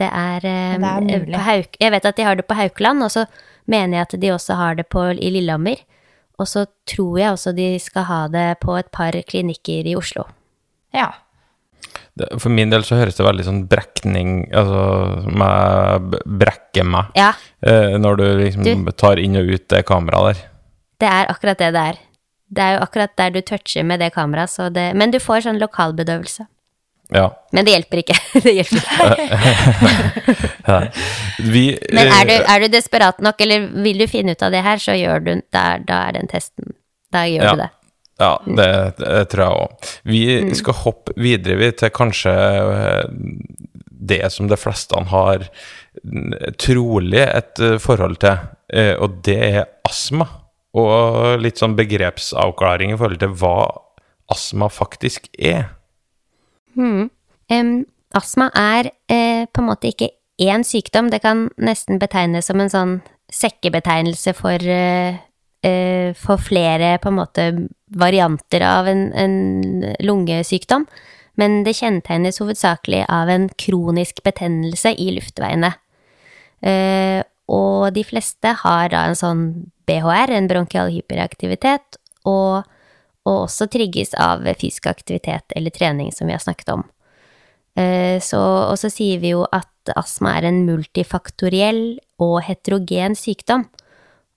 det 0.00 0.08
er, 0.10 0.46
eh, 0.48 0.78
det 0.80 1.14
er 1.14 1.26
på 1.30 1.42
Hauk, 1.44 1.76
Jeg 1.80 1.90
vet 1.92 2.04
at 2.06 2.16
de 2.16 2.22
har 2.24 2.36
det 2.36 2.46
på 2.48 2.54
Haukeland, 2.58 3.02
og 3.04 3.10
så 3.12 3.26
mener 3.68 3.98
jeg 3.98 4.06
at 4.08 4.20
de 4.20 4.30
også 4.32 4.56
har 4.56 4.74
det 4.80 4.88
på, 4.88 5.04
i 5.14 5.30
Lillehammer. 5.30 5.76
Og 6.38 6.48
så 6.50 6.64
tror 6.90 7.18
jeg 7.20 7.30
også 7.36 7.52
de 7.54 7.78
skal 7.78 8.04
ha 8.08 8.22
det 8.28 8.58
på 8.60 8.74
et 8.78 8.88
par 8.90 9.12
klinikker 9.12 9.86
i 9.86 9.94
Oslo. 9.96 10.24
ja. 10.92 11.12
For 12.38 12.48
min 12.50 12.70
del 12.70 12.82
så 12.86 12.96
høres 12.96 13.16
det 13.18 13.24
veldig 13.26 13.44
sånn 13.44 13.60
brekning 13.68 14.28
Altså 14.54 15.22
som 15.24 15.42
jeg 15.42 16.20
brekker 16.38 16.86
meg 16.86 17.10
Ja, 17.18 17.32
eh, 17.66 17.96
når 17.98 18.16
du 18.20 18.24
liksom 18.38 18.62
Du- 18.86 18.92
tar 18.92 19.18
inn 19.18 19.36
og 19.36 19.50
ut 19.50 19.66
det 19.68 19.84
kameraet 19.86 20.34
der. 20.36 20.42
det 21.00 21.08
er 21.10 21.26
akkurat 21.26 21.58
det 21.58 21.72
det 21.74 21.82
er. 21.90 21.98
Det 22.54 22.62
er 22.62 22.76
jo 22.76 22.82
akkurat 22.86 23.14
der 23.18 23.30
du 23.34 23.40
toucher 23.42 23.82
med 23.86 24.00
det 24.00 24.12
kameraet, 24.14 24.50
så 24.52 24.68
det 24.72 24.92
Men 24.94 25.10
du 25.14 25.18
får 25.22 25.42
sånn 25.48 25.58
lokalbedøvelse. 25.62 26.46
Ja. 27.14 27.26
Men 27.52 27.66
det 27.66 27.74
hjelper 27.74 28.00
ikke. 28.00 28.14
det 28.46 28.52
hjelper 28.56 28.80
ikke. 28.80 30.48
ja. 30.70 30.78
Vi 31.44 31.64
Men 31.92 32.08
er 32.08 32.24
du, 32.30 32.32
eh, 32.38 32.46
er 32.54 32.60
du 32.64 32.68
desperat 32.72 33.20
nok, 33.22 33.40
eller 33.44 33.66
vil 33.84 33.98
du 34.00 34.06
finne 34.10 34.32
ut 34.34 34.42
av 34.46 34.54
det 34.54 34.62
her, 34.64 34.80
så 34.82 34.94
gjør 34.96 35.24
du 35.26 35.32
Da, 35.52 35.64
da 35.84 35.98
er 36.08 36.16
den 36.20 36.30
testen 36.30 36.72
Da 37.12 37.26
gjør 37.28 37.44
Ja. 37.44 37.52
du 37.52 37.62
det. 37.64 37.70
Ja, 38.22 38.32
det, 38.46 38.68
det 39.02 39.22
tror 39.32 39.42
jeg 39.42 39.54
òg. 39.58 39.88
Vi 40.06 40.18
Mm. 40.44 40.54
skal 40.54 40.74
hoppe 40.84 41.12
videre 41.18 41.56
vi, 41.58 41.70
til 41.72 41.90
kanskje 41.90 42.30
eh, 42.30 43.08
det 43.90 44.20
som 44.32 44.46
de 44.48 44.56
fleste 44.56 44.94
har 45.10 45.48
trolig 46.62 47.22
et 47.24 47.58
eh, 47.60 47.78
forhold 47.82 48.16
til, 48.22 48.38
og 49.00 49.18
det 49.26 49.36
er 49.42 49.64
astma. 49.86 50.26
Og 50.74 51.38
litt 51.38 51.60
sånn 51.60 51.76
begrepsavklaring 51.78 52.94
i 52.94 52.98
forhold 52.98 53.20
til 53.22 53.34
hva 53.38 53.58
astma 54.32 54.68
faktisk 54.72 55.28
er. 55.38 55.68
Em, 56.74 57.74
astma 58.16 58.48
er 58.58 58.90
eh, 59.06 59.44
på 59.46 59.62
en 59.62 59.68
måte 59.68 59.92
ikke 59.92 60.10
én 60.42 60.64
sykdom, 60.66 61.10
det 61.12 61.22
kan 61.22 61.48
nesten 61.62 62.00
betegnes 62.02 62.48
som 62.50 62.60
en 62.60 62.72
sånn 62.72 62.94
sekkebetegnelse 63.32 64.34
for, 64.34 64.58
eh, 64.58 65.20
eh, 65.62 66.12
for 66.14 66.36
flere 66.36 66.98
på 66.98 67.08
en 67.08 67.18
måte 67.18 67.68
varianter 67.90 68.62
av 68.62 68.88
en, 68.88 69.12
en 69.12 69.96
lungesykdom, 70.00 70.86
men 71.36 71.62
det 71.64 71.76
kjennetegnes 71.76 72.38
hovedsakelig 72.38 73.04
av 73.08 73.28
en 73.28 73.48
kronisk 73.58 74.22
betennelse 74.22 74.94
i 74.98 75.10
luftveiene. 75.14 75.74
Eh, 76.62 77.22
og 77.48 77.92
de 77.94 78.04
fleste 78.06 78.54
har 78.62 78.88
da 78.88 79.06
en 79.08 79.18
sånn 79.18 79.42
BHR, 79.88 80.32
en 80.32 80.48
bronkial 80.50 80.92
hyperaktivitet, 80.94 81.98
og, 82.28 82.64
og 83.28 83.44
også 83.46 83.68
trigges 83.72 84.14
av 84.20 84.44
fysisk 84.58 84.88
aktivitet 84.90 85.54
eller 85.56 85.74
trening, 85.74 86.12
som 86.12 86.28
vi 86.28 86.36
har 86.36 86.42
snakket 86.42 86.74
om. 86.76 86.84
Eh, 87.74 88.20
så, 88.22 88.40
og 88.70 88.76
så 88.78 88.90
sier 88.92 89.22
vi 89.22 89.34
jo 89.34 89.44
at 89.50 89.94
astma 89.98 90.36
er 90.38 90.48
en 90.48 90.62
multifaktoriell 90.68 91.98
og 92.22 92.38
heterogen 92.46 93.18
sykdom. 93.18 93.66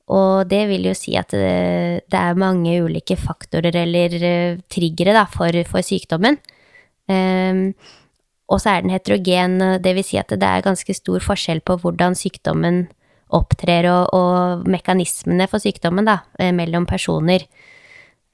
Og 0.08 0.48
det 0.48 0.64
vil 0.70 0.88
jo 0.88 0.96
si 0.96 1.18
at 1.20 1.34
det, 1.36 2.08
det 2.08 2.20
er 2.20 2.40
mange 2.40 2.78
ulike 2.86 3.18
faktorer 3.20 3.76
eller 3.76 4.14
uh, 4.16 4.60
triggere 4.72 5.12
da, 5.16 5.26
for, 5.28 5.52
for 5.68 5.84
sykdommen. 5.84 6.40
Um, 7.12 7.74
og 8.48 8.62
så 8.64 8.72
er 8.72 8.86
den 8.86 8.94
heterogen, 8.96 9.60
vil 9.84 10.00
si 10.08 10.20
at 10.20 10.32
det 10.32 10.48
er 10.48 10.64
ganske 10.64 10.96
stor 10.96 11.24
forskjell 11.24 11.60
på 11.68 11.76
hvordan 11.84 12.16
sykdommen 12.16 12.86
opptrer 13.36 13.88
og, 13.92 14.14
og 14.16 14.68
mekanismene 14.70 15.48
for 15.52 15.64
sykdommen 15.64 16.08
da, 16.08 16.22
eh, 16.40 16.54
mellom 16.56 16.88
personer. 16.88 17.44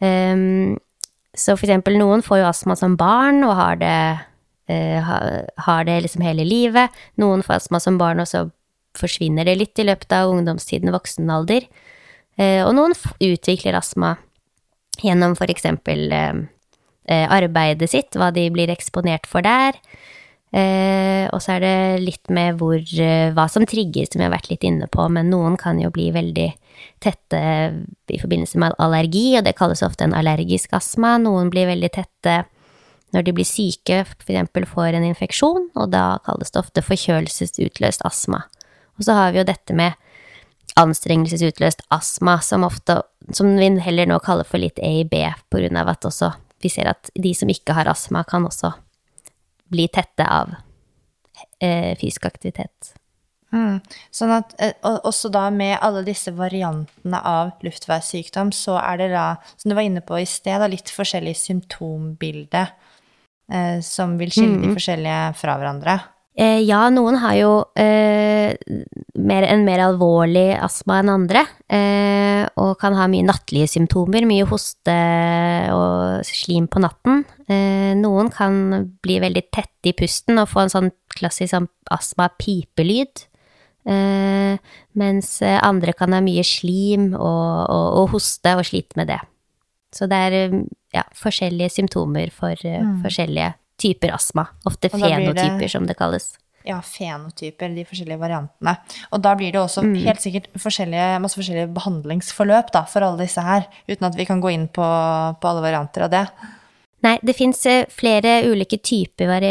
Um, 0.04 0.76
så 1.34 1.56
for 1.58 1.66
eksempel 1.66 1.98
noen 1.98 2.22
får 2.26 2.42
jo 2.42 2.50
astma 2.50 2.76
som 2.78 2.98
barn 3.00 3.42
og 3.48 3.56
har 3.58 3.80
det, 3.82 4.02
uh, 4.70 5.14
har 5.66 5.88
det 5.88 6.02
liksom 6.06 6.26
hele 6.26 6.46
livet. 6.46 6.94
Noen 7.22 7.42
får 7.46 7.62
astma 7.62 7.82
som 7.82 7.98
barn, 8.02 8.22
og 8.22 8.30
så 8.30 8.46
forsvinner 8.98 9.48
det 9.50 9.58
litt 9.58 9.82
i 9.82 9.88
løpet 9.88 10.14
av 10.14 10.30
ungdomstiden, 10.30 10.94
voksenalder. 10.94 11.66
Uh, 12.38 12.62
og 12.68 12.74
noen 12.78 12.98
utvikler 13.24 13.80
astma 13.80 14.16
gjennom 15.02 15.34
for 15.40 15.50
eksempel 15.50 16.06
uh, 16.14 16.44
arbeidet 17.10 17.90
sitt, 17.92 18.14
hva 18.14 18.30
de 18.36 18.46
blir 18.54 18.70
eksponert 18.74 19.26
for 19.30 19.46
der. 19.46 19.80
Eh, 20.54 21.26
og 21.34 21.42
så 21.42 21.56
er 21.56 21.64
det 21.64 21.78
litt 22.04 22.30
med 22.30 22.60
hvor, 22.60 22.78
eh, 22.78 23.32
hva 23.34 23.48
som 23.50 23.66
trigger, 23.66 24.06
som 24.06 24.20
vi 24.22 24.28
har 24.28 24.36
vært 24.36 24.52
litt 24.52 24.66
inne 24.68 24.86
på, 24.86 25.08
men 25.10 25.32
noen 25.34 25.58
kan 25.58 25.80
jo 25.82 25.90
bli 25.94 26.12
veldig 26.14 26.52
tette 27.02 27.40
i 28.14 28.20
forbindelse 28.22 28.60
med 28.62 28.76
allergi, 28.78 29.38
og 29.38 29.48
det 29.48 29.56
kalles 29.58 29.82
ofte 29.82 30.06
en 30.06 30.14
allergisk 30.14 30.76
astma. 30.78 31.16
Noen 31.18 31.50
blir 31.50 31.66
veldig 31.72 31.90
tette 31.96 32.44
når 33.14 33.26
de 33.26 33.34
blir 33.34 33.50
syke, 33.50 34.04
f.eks. 34.06 34.70
får 34.70 34.94
en 34.94 35.10
infeksjon, 35.10 35.68
og 35.76 35.90
da 35.94 36.20
kalles 36.26 36.54
det 36.54 36.62
ofte 36.62 36.86
forkjølelsesutløst 36.86 38.06
astma. 38.06 38.44
Og 38.98 39.06
så 39.06 39.18
har 39.18 39.34
vi 39.34 39.42
jo 39.42 39.50
dette 39.50 39.74
med 39.74 39.98
anstrengelsesutløst 40.78 41.86
astma, 41.94 42.40
som, 42.42 42.66
ofte, 42.66 43.02
som 43.34 43.54
vi 43.58 43.70
heller 43.82 44.10
nå 44.10 44.22
kaller 44.26 44.46
for 44.46 44.62
litt 44.62 44.78
grunn 44.78 45.78
av 45.78 45.94
at 45.94 46.06
også 46.10 46.34
vi 46.64 46.72
ser 46.72 46.88
at 46.88 47.10
de 47.20 47.34
som 47.36 47.50
ikke 47.50 47.76
har 47.76 47.90
astma, 47.92 48.24
kan 48.24 48.46
også 48.48 48.72
bli 49.74 49.88
tette 49.92 50.28
av 50.30 50.54
eh, 51.60 51.94
fysisk 51.98 52.30
aktivitet. 52.30 52.94
Mm. 53.54 53.82
Sånn 54.14 54.32
at 54.34 54.56
eh, 54.62 54.74
også 54.82 55.30
da 55.34 55.46
med 55.54 55.76
alle 55.86 56.02
disse 56.08 56.34
variantene 56.34 57.20
av 57.22 57.54
luftveissykdom, 57.66 58.54
så 58.56 58.80
er 58.82 59.02
det 59.02 59.12
da, 59.14 59.28
som 59.58 59.70
du 59.70 59.78
var 59.78 59.86
inne 59.86 60.02
på 60.06 60.18
i 60.22 60.26
sted, 60.30 60.58
da, 60.62 60.70
litt 60.72 60.90
forskjellig 60.94 61.36
symptombilde 61.38 62.64
eh, 62.66 63.78
som 63.86 64.18
vil 64.22 64.34
skille 64.34 64.58
mm. 64.58 64.64
de 64.66 64.74
forskjellige 64.74 65.22
fra 65.42 65.58
hverandre. 65.62 66.00
Eh, 66.34 66.64
ja, 66.66 66.88
noen 66.90 67.20
har 67.22 67.36
jo 67.38 67.50
eh, 67.78 68.56
mer, 69.22 69.46
en 69.46 69.66
mer 69.68 69.84
alvorlig 69.86 70.48
astma 70.58 70.98
enn 71.04 71.12
andre, 71.14 71.44
eh, 71.70 72.42
og 72.58 72.74
kan 72.82 72.98
ha 72.98 73.06
mye 73.12 73.28
nattlige 73.28 73.70
symptomer, 73.76 74.26
mye 74.26 74.48
hoste 74.50 74.96
og 75.76 76.26
slim 76.26 76.66
på 76.74 76.82
natten. 76.82 77.22
Eh, 77.46 77.94
noen 78.00 78.34
kan 78.34 78.58
bli 79.06 79.20
veldig 79.22 79.46
tette 79.54 79.94
i 79.94 79.96
pusten 79.98 80.42
og 80.42 80.50
få 80.50 80.66
en 80.66 80.74
sånn 80.74 80.92
klassisk 81.14 81.54
sånn 81.54 81.70
astma-pipelyd. 81.94 83.28
Eh, 83.94 84.58
mens 84.98 85.36
andre 85.44 85.94
kan 85.94 86.16
ha 86.16 86.24
mye 86.24 86.42
slim 86.48 87.12
og, 87.14 87.50
og, 87.70 87.88
og, 88.00 88.14
hoste 88.16 88.56
og 88.58 88.66
slite 88.66 88.98
med 88.98 89.14
det. 89.14 89.22
Så 89.94 90.10
det 90.10 90.18
er 90.18 90.40
ja, 90.96 91.04
forskjellige 91.14 91.76
symptomer 91.76 92.34
for 92.34 92.58
mm. 92.58 93.04
forskjellige 93.04 93.54
typer 93.84 94.16
astma. 94.16 94.48
Ofte 94.70 94.90
fenotyper, 94.94 95.60
det, 95.60 95.70
som 95.72 95.86
det 95.90 95.98
kalles. 96.00 96.32
Ja, 96.64 96.78
fenotyper, 96.80 97.74
de 97.76 97.84
forskjellige 97.84 98.22
variantene. 98.22 98.78
Og 99.12 99.22
da 99.24 99.36
blir 99.36 99.52
det 99.52 99.60
også 99.60 99.84
mm. 99.84 99.94
helt 100.06 100.24
sikkert 100.24 100.50
forskjellige, 100.64 101.20
masse 101.24 101.40
forskjellige 101.40 101.74
behandlingsforløp 101.76 102.72
da, 102.76 102.86
for 102.88 103.04
alle 103.04 103.26
disse 103.26 103.44
her, 103.44 103.68
uten 103.92 104.08
at 104.08 104.16
vi 104.20 104.28
kan 104.30 104.44
gå 104.44 104.54
inn 104.54 104.70
på, 104.72 104.86
på 105.40 105.50
alle 105.52 105.66
varianter 105.66 106.08
av 106.08 106.14
det. 106.14 106.26
Nei, 107.04 107.18
det 107.20 107.36
fins 107.36 107.66
eh, 107.68 107.84
flere 107.92 108.38
ulike 108.48 108.80
typer 108.80 109.44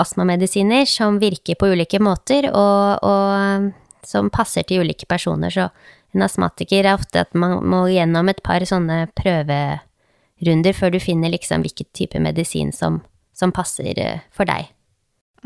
astmamedisiner 0.00 0.88
som 0.88 1.20
virker 1.20 1.58
på 1.60 1.68
ulike 1.74 2.00
måter, 2.00 2.48
og, 2.56 3.04
og, 3.04 3.68
som 4.08 4.32
passer 4.32 4.64
til 4.64 4.86
ulike 4.86 5.04
personer. 5.10 5.52
Så 5.52 5.68
en 6.16 6.24
astmatiker 6.24 6.86
er 6.86 6.96
ofte 6.96 7.26
at 7.26 7.36
man 7.36 7.58
må 7.68 7.84
gjennom 7.92 8.32
et 8.32 8.40
par 8.46 8.64
sånne 8.64 9.02
prøverunder 9.18 10.76
før 10.76 10.96
du 10.96 11.02
finner 11.04 11.36
liksom 11.36 11.66
hvilken 11.66 11.90
type 11.92 12.22
medisin 12.22 12.72
som 12.72 13.02
som 13.40 13.54
passer 13.54 13.96
eh, 13.98 14.26
for 14.34 14.48
deg. 14.48 14.68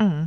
Mm. 0.01 0.27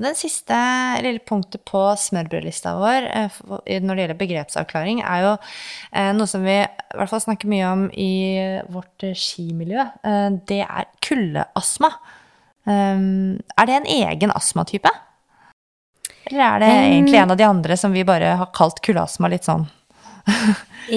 Den 0.00 0.16
siste 0.16 0.56
lille 1.04 1.20
punktet 1.26 1.64
på 1.68 1.80
smørbrødlista 1.98 2.72
vår 2.78 3.08
eh, 3.10 3.40
når 3.82 3.96
det 3.98 4.04
gjelder 4.04 4.20
begrepsavklaring, 4.20 5.02
er 5.04 5.26
jo 5.26 5.34
eh, 5.36 6.12
noe 6.16 6.30
som 6.30 6.46
vi 6.46 6.56
i 6.62 6.96
hvert 6.96 7.12
fall 7.12 7.24
snakker 7.26 7.50
mye 7.50 7.68
om 7.74 7.84
i 7.92 8.12
vårt 8.72 9.04
skimiljø. 9.18 9.84
Det 10.48 10.62
er 10.64 10.88
kuldeastma. 11.04 11.92
Er 12.70 13.68
det 13.68 13.76
en 13.76 13.88
egen 13.88 14.32
astmatype? 14.34 14.90
Eller 16.28 16.44
er 16.44 16.62
det 16.62 16.70
egentlig 16.70 17.18
en 17.18 17.32
av 17.32 17.38
de 17.38 17.46
andre 17.46 17.76
som 17.78 17.94
vi 17.94 18.04
bare 18.06 18.34
har 18.38 18.50
kalt 18.54 18.82
kuldeastma 18.84 19.30
litt 19.32 19.46
sånn? 19.46 19.64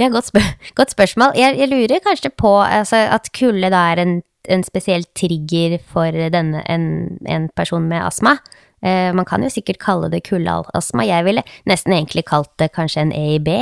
ja, 0.00 0.08
godt, 0.08 0.30
spør 0.30 0.46
godt 0.78 0.94
spørsmål. 0.94 1.36
Jeg, 1.38 1.58
jeg, 1.60 1.70
lurer 1.72 2.02
kanskje 2.04 2.32
på 2.34 2.56
altså, 2.62 3.02
at 3.12 3.30
kulde 3.36 3.70
da 3.72 3.82
er 3.92 4.02
en 4.02 4.16
en 4.48 4.64
spesiell 4.66 5.04
trigger 5.18 5.78
for 5.92 6.14
denne, 6.32 6.62
en, 6.70 6.86
en 7.26 7.48
person 7.56 7.88
med 7.88 8.04
astma. 8.04 8.36
Eh, 8.82 9.12
man 9.16 9.26
kan 9.28 9.42
jo 9.42 9.50
sikkert 9.52 9.80
kalle 9.82 10.10
det 10.12 10.24
kuldeastma. 10.28 11.06
Jeg 11.08 11.26
ville 11.26 11.44
nesten 11.68 11.96
egentlig 11.96 12.26
kalt 12.28 12.52
det 12.60 12.72
kanskje 12.76 13.06
en 13.06 13.14
EIB. 13.16 13.52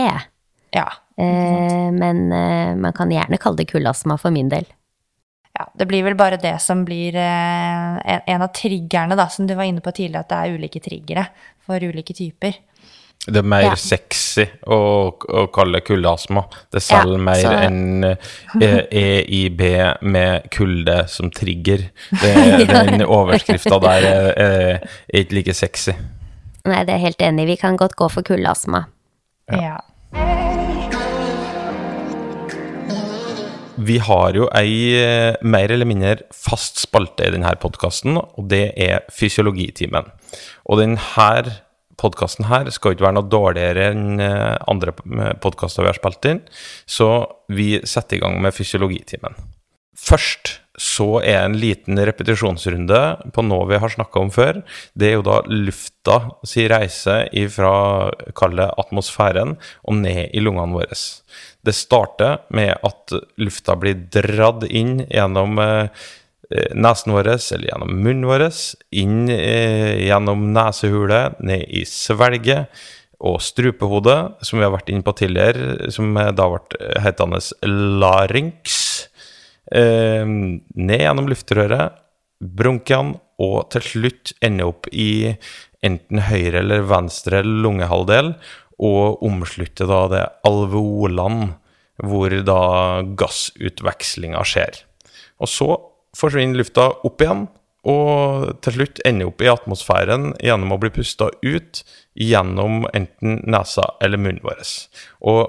Ja. 0.74 0.89
Eh, 1.16 1.91
men 1.95 2.26
eh, 2.32 2.74
man 2.76 2.97
kan 2.97 3.12
gjerne 3.12 3.39
kalle 3.41 3.62
det 3.62 3.70
kuldeastma 3.70 4.18
for 4.18 4.35
min 4.35 4.51
del. 4.53 4.66
Ja, 5.55 5.68
det 5.78 5.87
blir 5.87 6.03
vel 6.03 6.16
bare 6.18 6.41
det 6.43 6.57
som 6.62 6.82
blir 6.87 7.14
eh, 7.14 7.99
en, 8.03 8.22
en, 8.26 8.43
av 8.43 8.51
triggerne, 8.57 9.14
da, 9.14 9.28
som 9.30 9.47
du 9.47 9.55
var 9.55 9.68
inne 9.70 9.85
på 9.85 9.93
tidligere, 9.95 10.24
at 10.24 10.32
det 10.32 10.39
er 10.41 10.57
ulike 10.59 10.82
triggere 10.82 11.28
for 11.62 11.78
ulike 11.78 12.16
typer. 12.16 12.59
Det 13.24 13.40
er 13.40 13.46
mer 13.48 13.70
ja. 13.70 13.76
sexy 13.80 14.44
å, 14.68 14.78
å 15.08 15.46
kalle 15.54 15.80
kuldeastma. 15.84 16.42
Det 16.72 16.82
selger 16.84 17.16
ja, 17.16 17.22
mer 17.24 17.46
enn 17.56 18.04
EIB 18.60 19.62
eh, 19.64 19.78
e 19.80 19.86
med 20.04 20.50
kulde 20.52 20.98
som 21.08 21.32
trigger. 21.32 21.86
Det, 22.20 22.34
den 22.74 23.06
overskrifta 23.06 23.80
der 23.86 24.08
er, 24.10 24.28
er, 24.44 24.92
ikke 25.08 25.40
like 25.40 25.56
sexy. 25.56 25.96
Nei, 26.68 26.84
det 26.84 26.98
er 26.98 27.04
helt 27.06 27.24
enig. 27.24 27.48
Vi 27.54 27.58
kan 27.64 27.80
godt 27.80 27.96
gå 27.96 28.12
for 28.12 28.26
kuldeastma. 28.26 28.84
Ja. 29.52 29.80
Vi 33.74 33.98
har 34.04 34.36
jo 34.36 34.46
ei 34.54 34.94
eh, 35.00 35.34
mer 35.42 35.72
eller 35.72 35.88
mindre 35.88 36.18
fast 36.30 36.78
spalte 36.84 37.24
i 37.26 37.32
denne 37.34 37.56
podkasten, 37.60 38.20
og 38.20 38.48
det 38.52 38.66
er 38.80 39.08
Fysiologitimen. 39.12 40.12
Og 40.68 40.84
denne 40.84 41.00
podkasten 42.01 42.49
her 42.51 42.70
skal 42.74 42.95
ikke 42.95 43.07
være 43.07 43.18
noe 43.18 43.30
dårligere 43.30 43.90
enn 43.92 44.22
eh, 44.22 44.55
andre 44.70 44.95
podkaster 45.42 45.84
vi 45.84 45.92
har 45.92 45.99
spilt 45.99 46.30
inn, 46.30 46.42
så 46.86 47.11
vi 47.53 47.76
setter 47.86 48.18
i 48.18 48.24
gang 48.24 48.40
med 48.42 48.57
fysiologitimen. 48.57 49.36
Først 49.95 50.59
så 50.80 51.20
er 51.22 51.45
en 51.45 51.55
liten 51.55 52.01
repetisjonsrunde 52.03 53.01
på 53.34 53.45
noe 53.47 53.68
vi 53.70 53.78
har 53.78 53.92
snakka 53.92 54.24
om 54.24 54.32
før. 54.34 54.59
Det 54.99 55.07
er 55.07 55.14
jo 55.14 55.26
da 55.26 55.36
lufta 55.47 56.16
si 56.42 56.66
reise 56.70 57.20
fra, 57.55 57.74
kall 58.34 58.59
atmosfæren, 58.66 59.55
og 59.86 60.01
ned 60.01 60.34
i 60.34 60.42
lungene 60.42 60.74
våre. 60.74 60.99
Det 61.64 61.76
starter 61.78 62.42
med 62.51 62.74
at 62.74 63.14
lufta 63.38 63.78
blir 63.78 64.03
dratt 64.11 64.66
inn 64.66 64.99
gjennom 65.07 65.62
eh, 65.62 66.05
Eh, 66.23 66.23
nesen 66.51 67.14
vår 67.14 67.30
eller 67.34 67.68
gjennom 67.68 67.95
munnen 68.05 68.28
vår, 68.28 68.45
inn 69.01 69.30
eh, 69.32 70.05
gjennom 70.07 70.51
nesehulet, 70.55 71.40
ned 71.40 71.64
i 71.68 71.84
svelget 71.88 72.68
og 73.24 73.40
strupehodet, 73.42 74.18
som 74.45 74.61
vi 74.61 74.66
har 74.66 74.74
vært 74.74 74.90
inne 74.92 75.07
på 75.07 75.14
tidligere, 75.16 75.90
som 75.95 76.12
da 76.14 76.49
ble 76.53 76.90
hetende 77.05 77.40
larynx. 78.03 78.80
Eh, 79.72 80.24
ned 80.26 81.05
gjennom 81.07 81.30
luftrøret, 81.30 82.01
bronkiene, 82.45 83.20
og 83.42 83.64
til 83.74 83.82
slutt 83.82 84.30
ende 84.47 84.66
opp 84.68 84.86
i 84.95 85.32
enten 85.84 86.20
høyre 86.28 86.61
eller 86.61 86.84
venstre 86.86 87.40
lungehalvdel, 87.42 88.34
og 88.84 89.24
omslutte 89.26 89.86
da 89.90 90.05
det 90.12 90.24
alveolene, 90.47 91.55
hvor 92.03 92.32
da 92.47 92.61
gassutvekslinga 93.18 94.42
skjer. 94.47 94.80
Og 95.42 95.51
så 95.51 95.68
forsvinner 96.18 96.60
lufta 96.60 96.88
opp 97.06 97.22
igjen, 97.22 97.46
og 97.84 98.48
til 98.64 98.78
slutt 98.78 99.02
ender 99.04 99.28
opp 99.28 99.42
i 99.44 99.50
atmosfæren 99.52 100.30
gjennom 100.40 100.72
å 100.72 100.80
bli 100.80 100.90
pusta 100.94 101.28
ut 101.44 101.82
gjennom 102.16 102.86
enten 102.96 103.42
nesa 103.50 103.84
eller 104.04 104.20
munnen 104.20 104.44
vår. 104.44 104.62
Og 105.28 105.42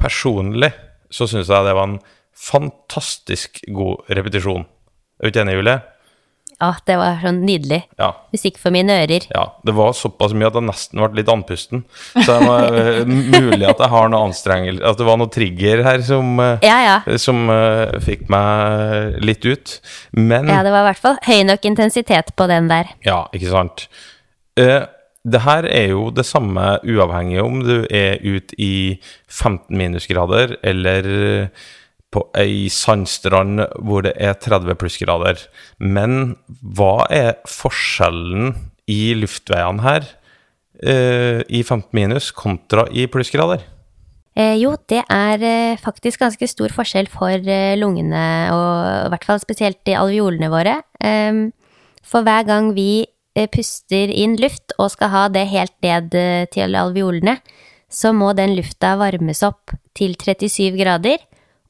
personlig 0.00 0.72
så 1.14 1.28
syns 1.30 1.52
jeg 1.52 1.66
det 1.68 1.76
var 1.78 1.92
en 1.92 2.00
fantastisk 2.36 3.62
god 3.72 4.10
repetisjon. 4.18 4.66
Er 5.16 5.28
du 5.28 5.30
ikke 5.30 5.44
enig, 5.46 5.60
Julie? 5.60 5.78
Å, 6.56 6.70
det 6.88 6.94
var 6.96 7.18
sånn 7.20 7.42
nydelig. 7.44 7.82
Ja. 8.00 8.14
Musikk 8.32 8.56
for 8.56 8.72
mine 8.72 8.94
ører. 9.02 9.26
Ja, 9.28 9.42
det 9.66 9.74
var 9.76 9.92
såpass 9.96 10.32
mye 10.32 10.48
at 10.48 10.56
jeg 10.56 10.64
nesten 10.64 11.02
ble 11.02 11.20
litt 11.20 11.28
andpusten. 11.28 11.82
Så 12.14 12.24
det 12.30 12.48
var 12.48 12.78
eh, 12.80 13.00
mulig 13.04 13.66
at 13.68 13.82
jeg 13.84 13.92
har 13.92 14.08
noe 14.08 14.30
anstrengelse 14.30 14.80
At 14.88 14.96
det 14.96 15.06
var 15.08 15.20
noe 15.20 15.32
trigger 15.32 15.84
her 15.84 16.00
som, 16.06 16.32
eh, 16.40 16.64
Ja, 16.64 16.78
ja. 16.86 17.18
som 17.20 17.44
uh, 17.52 17.92
fikk 18.00 18.24
meg 18.32 19.20
litt 19.20 19.44
ut. 19.44 19.76
Men 20.16 20.48
Ja, 20.48 20.62
det 20.64 20.72
var 20.72 20.86
i 20.86 20.90
hvert 20.90 21.04
fall 21.04 21.20
høy 21.28 21.44
nok 21.52 21.68
intensitet 21.68 22.32
på 22.40 22.48
den 22.48 22.72
der. 22.72 22.88
Ja, 23.04 23.26
ikke 23.36 23.52
sant. 23.52 23.88
Uh, 24.56 24.88
det 25.26 25.42
her 25.44 25.66
er 25.68 25.90
jo 25.90 26.08
det 26.14 26.24
samme 26.24 26.78
uavhengig 26.86 27.42
om 27.42 27.60
du 27.66 27.82
er 27.90 28.22
ute 28.24 28.56
i 28.56 28.96
15 29.28 29.76
minusgrader 29.76 30.56
eller 30.64 31.50
på 32.16 32.24
ei 32.38 32.70
sandstrand 32.72 33.66
hvor 33.84 34.06
det 34.06 34.14
er 34.16 34.36
30 34.40 34.78
plussgrader. 34.80 35.42
Men 35.78 36.36
hva 36.48 37.04
er 37.12 37.36
forskjellen 37.50 38.54
i 38.88 39.12
luftveiene 39.18 39.84
her 39.84 40.06
eh, 40.80 41.42
i 41.48 41.62
15 41.62 41.90
minus 41.96 42.30
kontra 42.32 42.86
i 42.88 43.04
plussgrader? 43.10 43.64
Eh, 44.36 44.56
jo, 44.60 44.74
det 44.88 45.02
er 45.12 45.44
eh, 45.44 45.80
faktisk 45.80 46.20
ganske 46.20 46.48
stor 46.48 46.72
forskjell 46.76 47.08
for 47.08 47.32
eh, 47.32 47.76
lungene, 47.80 48.24
og 48.52 49.06
i 49.06 49.12
hvert 49.12 49.28
fall 49.28 49.40
spesielt 49.40 49.88
i 49.88 49.96
alveolene 49.96 50.50
våre. 50.52 50.80
Ehm, 51.00 51.46
for 52.04 52.24
hver 52.26 52.44
gang 52.48 52.74
vi 52.76 53.06
eh, 53.36 53.48
puster 53.48 54.12
inn 54.12 54.36
luft 54.40 54.76
og 54.76 54.92
skal 54.92 55.12
ha 55.14 55.24
det 55.32 55.46
helt 55.54 55.76
ned 55.84 56.16
eh, 56.16 56.44
til 56.52 56.76
alveolene, 56.76 57.38
så 57.88 58.12
må 58.12 58.34
den 58.36 58.52
lufta 58.58 58.96
varmes 59.00 59.40
opp 59.46 59.72
til 59.96 60.18
37 60.20 60.76
grader 60.76 61.22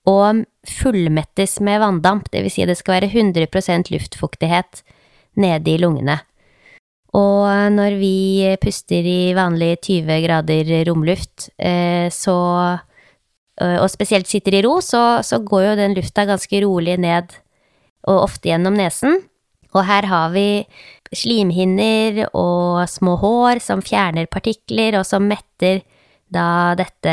og 0.06 0.44
fullmettes 0.66 1.58
med 1.66 1.80
vanndamp, 1.82 2.30
vil 2.32 2.50
si 2.52 2.66
det 2.66 2.78
skal 2.78 3.00
være 3.00 3.10
100% 3.10 3.90
luftfuktighet 3.92 4.82
nede 5.36 5.74
i 5.74 5.78
lungene. 5.82 6.20
Og 7.16 7.72
når 7.72 7.96
vi 8.00 8.56
puster 8.60 9.06
i 9.06 9.32
vanlig 9.36 9.76
20 9.86 10.18
grader 10.26 10.84
romluft, 10.88 11.50
eh, 11.58 12.10
så 12.10 12.78
Og 13.56 13.88
spesielt 13.88 14.28
sitter 14.28 14.52
i 14.52 14.60
ro, 14.60 14.82
så, 14.84 15.22
så 15.24 15.38
går 15.40 15.62
jo 15.62 15.76
den 15.78 15.94
lufta 15.96 16.26
ganske 16.28 16.58
rolig 16.60 16.98
ned, 17.00 17.30
og 18.04 18.26
ofte 18.26 18.50
gjennom 18.50 18.76
nesen. 18.76 19.16
Og 19.72 19.80
her 19.88 20.04
har 20.04 20.34
vi 20.34 20.66
slimhinner 21.16 22.26
og 22.34 22.84
små 22.84 23.16
hår 23.16 23.62
som 23.64 23.80
fjerner 23.80 24.28
partikler, 24.28 24.98
og 25.00 25.06
som 25.08 25.24
metter 25.24 25.80
da 26.36 26.48
dette, 26.78 27.12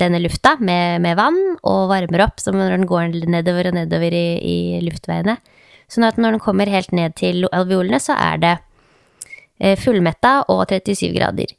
denne 0.00 0.20
lufta 0.22 0.56
med, 0.60 1.02
med 1.04 1.18
vann, 1.18 1.40
og 1.68 1.90
varmer 1.92 2.24
opp 2.26 2.40
som 2.42 2.56
når 2.58 2.76
den 2.76 2.86
går 2.90 3.18
nedover 3.30 3.68
og 3.70 3.76
nedover 3.76 4.16
i, 4.16 4.26
i 4.40 4.56
luftveiene. 4.84 5.36
Sånn 5.92 6.06
at 6.08 6.20
når 6.20 6.36
den 6.36 6.42
kommer 6.42 6.70
helt 6.72 6.92
ned 6.96 7.16
til 7.20 7.44
alveolene, 7.52 8.00
så 8.00 8.16
er 8.16 8.40
det 8.40 8.54
eh, 9.60 9.76
fullmetta 9.80 10.38
og 10.52 10.64
37 10.70 11.12
grader. 11.16 11.52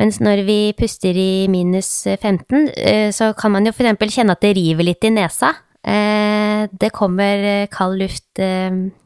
Mens 0.00 0.18
når 0.22 0.42
vi 0.46 0.58
puster 0.78 1.14
i 1.14 1.46
minus 1.52 1.90
15, 2.16 2.70
eh, 2.72 3.10
så 3.14 3.32
kan 3.38 3.52
man 3.54 3.68
jo 3.68 3.74
eksempel 3.74 4.10
kjenne 4.10 4.34
at 4.34 4.42
det 4.42 4.54
river 4.56 4.88
litt 4.88 5.04
i 5.04 5.12
nesa. 5.14 5.52
Eh, 5.84 6.64
Det 6.72 6.88
kommer 6.96 7.66
kald 7.68 7.98
luft 8.00 8.40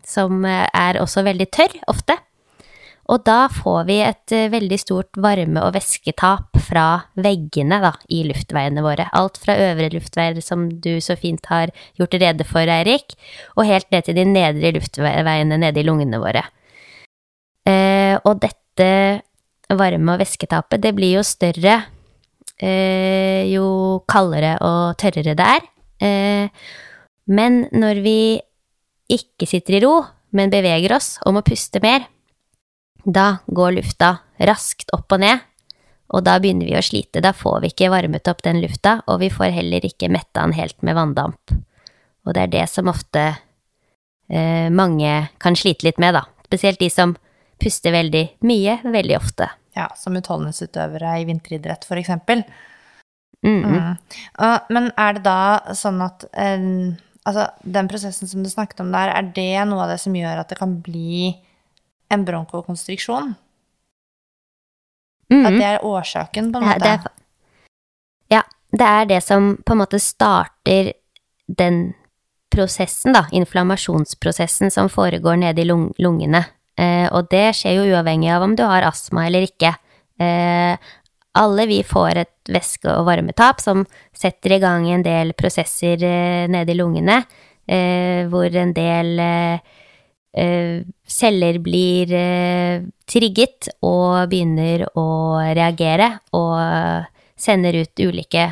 som 0.06 0.44
er 0.46 1.00
også 1.02 1.24
veldig 1.26 1.48
tørr, 1.50 1.74
ofte. 1.90 2.14
Og 3.08 3.22
da 3.24 3.46
får 3.48 3.86
vi 3.88 3.98
et 4.04 4.34
eh, 4.36 4.50
veldig 4.52 4.78
stort 4.80 5.16
varme- 5.16 5.62
og 5.64 5.72
væsketap 5.78 6.58
fra 6.60 6.86
veggene 7.16 7.78
da, 7.80 7.94
i 8.12 8.20
luftveiene 8.28 8.84
våre. 8.84 9.08
Alt 9.16 9.40
fra 9.40 9.56
øvre 9.56 9.88
luftveier, 9.94 10.40
som 10.44 10.66
du 10.68 10.98
så 11.04 11.16
fint 11.16 11.46
har 11.48 11.72
gjort 11.96 12.18
rede 12.20 12.44
for, 12.48 12.68
Eirik, 12.68 13.16
og 13.56 13.68
helt 13.68 13.88
ned 13.94 14.04
til 14.04 14.18
de 14.18 14.26
nedre 14.28 14.74
luftveiene 14.76 15.56
nede 15.56 15.80
i 15.80 15.86
lungene 15.88 16.20
våre. 16.20 16.44
Eh, 17.68 18.18
og 18.24 18.42
dette 18.44 18.90
varme- 19.72 20.12
og 20.12 20.20
væsketapet, 20.20 20.82
det 20.84 20.92
blir 20.96 21.16
jo 21.16 21.24
større 21.24 21.80
eh, 22.60 23.48
jo 23.48 24.02
kaldere 24.08 24.56
og 24.64 24.98
tørrere 25.00 25.36
det 25.38 25.48
er. 25.56 25.66
Eh, 26.04 26.48
men 27.28 27.64
når 27.72 28.02
vi 28.04 28.20
ikke 29.08 29.48
sitter 29.48 29.78
i 29.78 29.82
ro, 29.84 29.96
men 30.36 30.52
beveger 30.52 30.92
oss 30.96 31.16
og 31.24 31.38
må 31.38 31.44
puste 31.46 31.80
mer, 31.80 32.04
da 33.08 33.38
går 33.46 33.78
lufta 33.78 34.18
raskt 34.44 34.92
opp 34.92 35.16
og 35.16 35.22
ned, 35.22 35.40
og 36.12 36.24
da 36.24 36.38
begynner 36.40 36.68
vi 36.68 36.76
å 36.78 36.84
slite. 36.84 37.22
Da 37.24 37.34
får 37.36 37.62
vi 37.62 37.72
ikke 37.72 37.90
varmet 37.92 38.28
opp 38.30 38.42
den 38.44 38.60
lufta, 38.62 38.98
og 39.08 39.20
vi 39.22 39.30
får 39.32 39.52
heller 39.56 39.84
ikke 39.84 40.10
metta 40.12 40.44
den 40.44 40.56
helt 40.56 40.78
med 40.84 40.96
vanndamp. 40.96 41.54
Og 42.24 42.34
det 42.36 42.44
er 42.44 42.52
det 42.52 42.66
som 42.72 42.88
ofte 42.92 43.24
eh, 43.32 44.68
mange 44.72 45.12
kan 45.40 45.56
slite 45.56 45.88
litt 45.88 46.00
med, 46.00 46.16
da. 46.16 46.24
Spesielt 46.48 46.80
de 46.80 46.88
som 46.92 47.16
puster 47.60 47.92
veldig 47.92 48.24
mye, 48.48 48.78
veldig 48.84 49.16
ofte. 49.18 49.50
Ja, 49.76 49.88
som 49.96 50.16
utholdenhetsutøvere 50.18 51.18
i 51.20 51.26
vinteridrett, 51.28 51.84
for 51.88 52.00
eksempel. 52.00 52.44
Mm, 53.44 53.60
mm. 53.62 53.74
Mm. 53.74 54.70
Men 54.74 54.88
er 54.98 55.16
det 55.16 55.24
da 55.26 55.74
sånn 55.76 56.00
at 56.04 56.24
eh, 56.32 56.64
altså, 57.28 57.50
den 57.64 57.90
prosessen 57.90 58.30
som 58.30 58.44
du 58.44 58.50
snakket 58.52 58.80
om 58.84 58.92
der, 58.94 59.12
er 59.12 59.28
det 59.36 59.52
noe 59.68 59.84
av 59.84 59.92
det 59.92 60.00
som 60.02 60.16
gjør 60.16 60.40
at 60.40 60.52
det 60.52 60.60
kan 60.60 60.76
bli 60.84 61.36
en 62.10 62.24
bronkokonstriksjon? 62.24 63.34
Mm. 65.32 65.44
At 65.46 65.52
det 65.58 65.66
er 65.68 65.84
årsaken, 65.84 66.52
på 66.52 66.58
en 66.60 66.64
Ja, 66.64 66.74
måte? 66.74 66.84
det 66.84 66.90
er, 66.90 67.10
ja, 68.30 68.42
det 68.72 68.86
er 68.86 69.04
det 69.06 69.22
som 69.22 69.56
på 69.66 69.72
en 69.74 69.82
måte 69.82 70.00
starter 70.00 70.92
den 71.46 71.94
prosessen, 72.50 73.12
da, 73.12 73.26
inflammasjonsprosessen 73.32 74.70
som 74.70 74.88
foregår 74.88 75.36
nede 75.36 75.62
i 75.62 75.68
lung 75.68 75.92
lungene. 75.98 76.46
Eh, 76.78 77.08
og 77.12 77.28
det 77.30 77.54
skjer 77.58 77.76
jo 77.76 77.88
uavhengig 77.92 78.30
av 78.32 78.42
om 78.42 78.54
du 78.56 78.62
har 78.62 78.86
astma 78.86 79.26
eller 79.26 79.44
ikke. 79.48 79.74
Eh, 80.20 80.76
alle 81.38 81.66
vi 81.66 81.82
får 81.84 82.16
et 82.16 82.34
væske- 82.48 82.94
og 82.96 83.04
varmetap 83.06 83.60
som 83.60 83.84
setter 84.14 84.56
i 84.56 84.58
gang 84.62 84.88
en 84.90 85.02
del 85.02 85.34
prosesser 85.34 86.02
eh, 86.02 86.46
nede 86.48 86.72
i 86.72 86.78
lungene, 86.78 87.24
eh, 87.68 88.24
hvor 88.30 88.48
en 88.56 88.72
del 88.72 89.18
eh, 89.18 89.58
celler 90.32 91.58
blir 91.64 92.12
eh, 92.14 92.82
trigget 93.08 93.70
og 93.82 94.28
begynner 94.30 94.84
å 94.98 95.06
reagere 95.56 96.10
og 96.36 97.08
sender 97.38 97.80
ut 97.80 98.02
ulike 98.02 98.44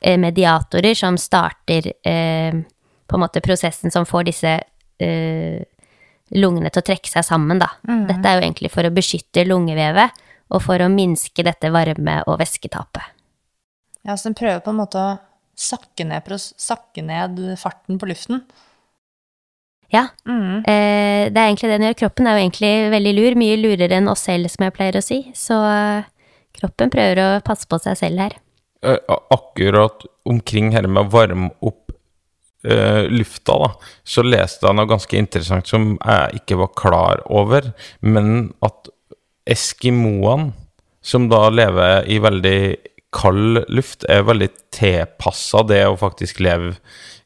eh, 0.00 0.18
mediatorer 0.18 0.94
som 0.98 1.18
starter 1.18 1.92
eh, 2.02 2.58
på 3.06 3.16
en 3.16 3.22
måte 3.22 3.42
prosessen 3.44 3.90
som 3.90 4.06
får 4.06 4.26
disse 4.28 4.56
eh, 4.98 5.62
lungene 6.30 6.70
til 6.70 6.82
å 6.82 6.86
trekke 6.86 7.10
seg 7.10 7.26
sammen, 7.26 7.58
da. 7.58 7.72
Dette 7.82 8.22
er 8.22 8.38
jo 8.38 8.44
egentlig 8.44 8.70
for 8.70 8.86
å 8.86 8.92
beskytte 8.94 9.44
lungevevet 9.48 10.20
og 10.50 10.62
for 10.62 10.82
å 10.82 10.90
minske 10.90 11.42
dette 11.46 11.70
varme- 11.74 12.22
og 12.26 12.38
væsketapet. 12.38 13.16
Ja, 14.06 14.16
så 14.16 14.30
den 14.30 14.38
prøver 14.38 14.62
på 14.64 14.72
en 14.72 14.78
måte 14.78 15.02
å 15.02 15.18
sakke 15.58 16.06
ned, 16.08 16.30
sakke 16.38 17.02
ned 17.04 17.40
farten 17.60 17.98
på 18.00 18.08
luften. 18.08 18.44
Ja, 19.92 20.06
Mm. 20.26 20.62
eh, 20.66 21.30
det 21.30 21.36
er 21.36 21.48
egentlig 21.48 21.68
det 21.70 21.80
den 21.80 21.88
gjør. 21.88 21.98
Kroppen 22.04 22.26
er 22.26 22.36
jo 22.38 22.44
egentlig 22.44 22.90
veldig 22.92 23.14
lur, 23.16 23.34
mye 23.34 23.56
lurere 23.58 23.96
enn 23.98 24.08
oss 24.08 24.22
selv, 24.28 24.48
som 24.50 24.64
jeg 24.64 24.72
pleier 24.76 24.98
å 24.98 25.02
si. 25.02 25.22
Så 25.34 25.56
eh, 25.66 26.04
kroppen 26.60 26.90
prøver 26.90 27.18
å 27.24 27.42
passe 27.42 27.66
på 27.66 27.78
seg 27.82 27.96
selv 27.98 28.18
her. 28.18 28.36
Eh, 28.82 28.98
akkurat 29.30 30.06
omkring 30.24 30.70
her 30.72 30.86
med 30.86 31.04
å 31.04 31.10
varme 31.10 31.50
opp 31.60 31.90
eh, 32.64 33.08
lufta, 33.10 33.58
da, 33.58 33.68
så 34.04 34.22
leste 34.22 34.66
jeg 34.68 34.76
noe 34.76 34.86
ganske 34.88 35.16
interessant 35.18 35.66
som 35.66 35.98
jeg 35.98 36.40
ikke 36.42 36.58
var 36.60 36.72
klar 36.76 37.22
over, 37.26 37.72
men 38.00 38.52
at 38.62 38.88
eskimoene, 39.50 40.52
som 41.02 41.28
da 41.32 41.46
lever 41.48 42.04
i 42.12 42.18
veldig 42.20 42.60
kald 43.16 43.64
luft, 43.72 44.04
er 44.08 44.22
veldig 44.28 44.50
tilpassa 44.76 45.64
det 45.66 45.80
å 45.88 45.96
faktisk 45.98 46.42
leve 46.44 46.76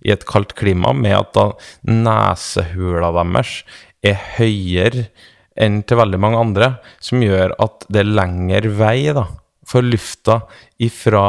i 0.05 0.13
et 0.15 0.27
kaldt 0.29 0.55
klima, 0.59 0.93
med 0.97 1.17
at 1.17 1.33
da 1.37 1.47
nesehula 1.89 3.13
deres 3.17 3.63
er 4.05 4.21
høyere 4.37 5.09
enn 5.55 5.83
til 5.87 6.01
veldig 6.01 6.21
mange 6.21 6.41
andre, 6.41 6.71
som 7.03 7.23
gjør 7.23 7.55
at 7.63 7.87
det 7.93 8.03
er 8.03 8.15
lengre 8.19 8.73
vei 8.75 8.99
da, 9.15 9.27
for 9.65 9.87
lufta 9.87 10.41
ifra 10.83 11.25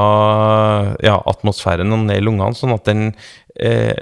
ja, 1.03 1.15
atmosfæren 1.29 1.93
og 1.95 2.05
ned 2.07 2.19
i 2.19 2.25
lungene, 2.25 2.57
sånn 2.57 2.75
at 2.75 2.89
den 2.89 3.05
eh, 3.55 3.93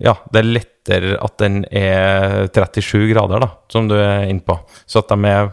Ja, 0.00 0.14
det 0.32 0.40
er 0.40 0.48
lettere 0.54 1.18
at 1.20 1.36
den 1.42 1.64
er 1.68 2.48
37 2.54 3.10
grader, 3.12 3.44
da, 3.44 3.50
som 3.72 3.90
du 3.90 3.98
er 3.98 4.28
inne 4.30 4.44
på. 4.46 4.56
Så 4.88 5.02
at 5.02 5.12
de 5.12 5.28
er 5.28 5.50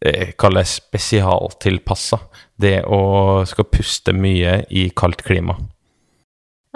eh, 0.00 0.34
Kall 0.38 0.58
spesialtilpassa. 0.66 2.18
Det 2.56 2.80
å 2.88 3.44
skal 3.46 3.68
puste 3.70 4.16
mye 4.16 4.62
i 4.72 4.88
kaldt 4.96 5.22
klima. 5.26 5.58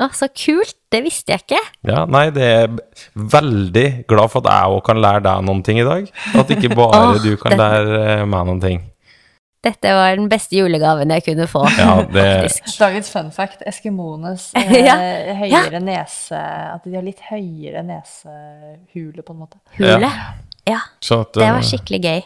Å, 0.01 0.09
så 0.17 0.31
kult! 0.33 0.77
Det 0.91 1.03
visste 1.05 1.35
jeg 1.35 1.45
ikke. 1.45 1.59
Ja, 1.87 2.05
nei, 2.11 2.31
det 2.35 2.47
er 2.47 2.71
veldig 3.15 3.85
glad 4.11 4.33
for 4.33 4.43
at 4.43 4.49
jeg 4.51 4.77
òg 4.77 4.81
kan 4.89 4.99
lære 4.99 5.23
deg 5.27 5.45
noen 5.47 5.61
ting 5.67 5.79
i 5.79 5.85
dag. 5.87 6.09
At 6.41 6.51
ikke 6.51 6.73
bare 6.73 7.13
oh, 7.13 7.19
du 7.23 7.37
kan 7.39 7.55
dette, 7.55 7.61
lære 7.61 8.01
eh, 8.17 8.23
meg 8.27 8.49
noen 8.49 8.63
ting. 8.65 8.81
Dette 9.61 9.93
var 9.93 10.15
den 10.17 10.31
beste 10.33 10.57
julegaven 10.57 11.13
jeg 11.13 11.25
kunne 11.27 11.47
få, 11.51 11.67
Ja, 11.77 11.99
det, 12.09 12.25
faktisk. 12.49 12.79
Dagens 12.81 13.11
fun 13.13 13.29
fact, 13.35 13.61
eskimoenes 13.69 14.49
eh, 14.59 14.79
Ja. 14.81 14.97
høyere 15.37 15.83
nese 15.85 16.41
At 16.41 16.87
de 16.89 16.97
har 16.97 17.05
litt 17.05 17.21
høyere 17.29 17.85
nesehule, 17.85 19.21
på 19.21 19.37
en 19.37 19.43
måte. 19.45 19.61
Hule. 19.77 20.09
Ja, 20.69 20.81
så 21.05 21.23
at, 21.27 21.35
det 21.37 21.45
eh, 21.45 21.55
var 21.59 21.67
skikkelig 21.67 22.01
gøy. 22.07 22.23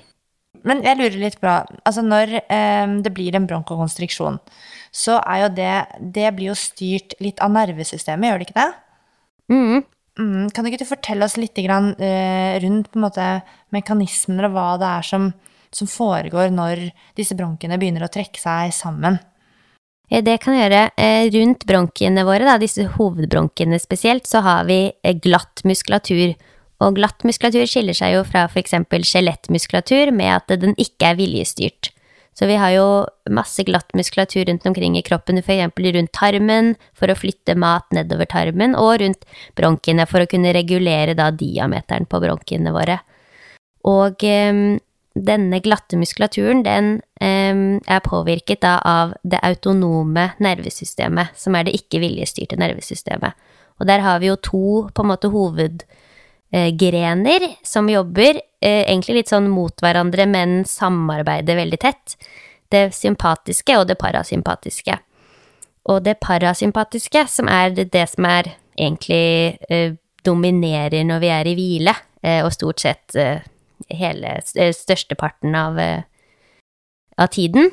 Men 0.65 0.81
jeg 0.87 1.01
lurer 1.01 1.19
litt 1.27 1.41
på 1.43 1.51
Altså, 1.51 2.07
når 2.07 2.39
eh, 2.47 2.87
det 3.03 3.13
blir 3.17 3.35
en 3.35 3.51
bronkokonstriksjon, 3.51 4.39
så 4.95 5.19
er 5.27 5.43
jo 5.43 5.49
det 5.57 5.75
Det 6.15 6.29
blir 6.37 6.53
jo 6.53 6.59
styrt 6.59 7.17
litt 7.21 7.43
av 7.43 7.51
nervesystemet, 7.55 8.31
gjør 8.31 8.41
det 8.41 8.49
ikke 8.49 8.61
det? 8.61 8.71
Mm. 9.51 9.85
Mm, 10.15 10.51
kan 10.55 10.67
ikke 10.69 10.85
du 10.85 10.87
fortelle 10.87 11.27
oss 11.27 11.37
litt 11.41 11.59
grann, 11.59 11.95
eh, 11.99 12.61
rundt 12.63 12.93
på 12.93 13.01
en 13.01 13.07
måte, 13.09 13.29
mekanismer 13.75 14.47
og 14.47 14.55
hva 14.55 14.69
det 14.79 14.91
er 15.01 15.07
som, 15.09 15.33
som 15.75 15.91
foregår 15.91 16.55
når 16.55 16.87
disse 17.19 17.35
bronkene 17.35 17.79
begynner 17.81 18.07
å 18.07 18.13
trekke 18.15 18.39
seg 18.39 18.71
sammen? 18.77 19.19
Det 20.11 20.37
kan 20.43 20.55
jeg 20.55 20.69
gjøre. 20.69 20.83
Eh, 21.01 21.27
Rundt 21.35 21.65
bronkiene 21.67 22.25
våre, 22.29 22.45
da, 22.47 22.59
disse 22.61 22.85
hovedbronkene 22.95 23.81
spesielt, 23.81 24.29
så 24.29 24.45
har 24.45 24.69
vi 24.69 24.93
eh, 25.03 25.17
glatt 25.17 25.65
muskulatur. 25.65 26.37
Og 26.85 26.99
glatt 26.99 27.25
muskulatur 27.25 27.67
skiller 27.67 27.97
seg 27.97 28.15
jo 28.15 28.23
fra 28.29 28.45
f.eks. 28.47 28.77
skjelettmuskulatur 29.11 30.13
med 30.15 30.37
at 30.37 30.55
den 30.61 30.77
ikke 30.79 31.11
er 31.11 31.19
viljestyrt. 31.19 31.91
Så 32.35 32.49
vi 32.51 32.57
har 32.59 32.73
jo 32.75 32.87
masse 33.31 33.63
glatt 33.67 33.93
muskulatur 33.95 34.45
rundt 34.49 34.67
omkring 34.67 34.99
i 34.99 35.05
kroppen, 35.07 35.39
f.eks. 35.39 35.71
rundt 35.95 36.13
tarmen 36.13 36.73
for 36.99 37.11
å 37.11 37.19
flytte 37.19 37.55
mat 37.55 37.87
nedover 37.95 38.27
tarmen, 38.31 38.75
og 38.75 38.99
rundt 39.03 39.23
bronkene 39.59 40.07
for 40.11 40.25
å 40.25 40.31
kunne 40.31 40.55
regulere 40.57 41.15
da 41.15 41.31
diameteren 41.31 42.09
på 42.11 42.21
bronkene 42.25 42.75
våre. 42.75 42.99
Og 43.87 44.27
eh, 44.27 44.81
denne 45.15 45.61
glatte 45.63 45.99
muskulaturen, 46.01 46.65
den 46.67 46.97
eh, 47.23 47.55
er 47.87 48.03
påvirket 48.03 48.65
da 48.67 48.81
av 48.83 49.15
det 49.23 49.39
autonome 49.47 50.33
nervesystemet, 50.43 51.39
som 51.39 51.55
er 51.55 51.69
det 51.69 51.79
ikke 51.79 52.03
viljestyrte 52.03 52.59
nervesystemet. 52.59 53.39
Og 53.79 53.87
der 53.91 54.03
har 54.03 54.19
vi 54.23 54.31
jo 54.31 54.39
to 54.39 54.67
på 54.95 55.03
en 55.03 55.11
måte 55.11 55.31
hovedgrener 56.55 57.57
som 57.63 57.89
jobber 57.89 58.41
eh, 58.61 58.85
egentlig 58.87 59.15
litt 59.15 59.33
sånn 59.33 59.49
mot 59.51 59.75
hverandre, 59.83 60.27
men 60.27 60.65
samarbeider 60.65 61.57
veldig 61.57 61.81
tett. 61.83 62.17
Det 62.71 62.95
sympatiske 62.95 63.77
og 63.79 63.89
det 63.89 63.99
parasympatiske. 63.99 64.99
Og 65.91 66.03
det 66.05 66.19
parasympatiske, 66.21 67.27
som 67.29 67.49
er 67.49 67.75
det, 67.75 68.07
som 68.09 68.25
er 68.25 68.55
egentlig 68.79 69.59
eh, 69.69 69.95
dominerer 70.25 71.05
når 71.05 71.21
vi 71.21 71.33
er 71.35 71.51
i 71.51 71.57
hvile, 71.59 71.95
eh, 72.23 72.41
og 72.45 72.55
stort 72.55 72.81
sett 72.81 73.17
eh, 73.17 73.45
hele 73.91 74.39
eh, 74.55 74.73
størsteparten 74.73 75.55
av, 75.55 75.79
eh, 75.79 76.03
av 77.19 77.29
tiden. 77.35 77.71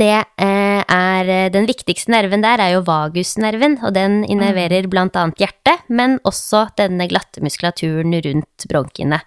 Det 0.00 0.24
eh, 0.40 0.82
er 0.88 1.28
eh, 1.30 1.50
Den 1.52 1.66
viktigste 1.68 2.12
nerven 2.14 2.44
der 2.44 2.60
er 2.62 2.74
jo 2.76 2.84
vagusnerven, 2.86 3.78
og 3.84 3.94
den 3.94 4.22
innerverer 4.24 4.88
blant 4.90 5.16
annet 5.16 5.42
hjertet, 5.42 5.84
men 5.88 6.18
også 6.24 6.66
denne 6.78 7.08
glatte 7.10 7.42
muskulaturen 7.44 8.14
rundt 8.24 8.66
bronkiene. 8.70 9.20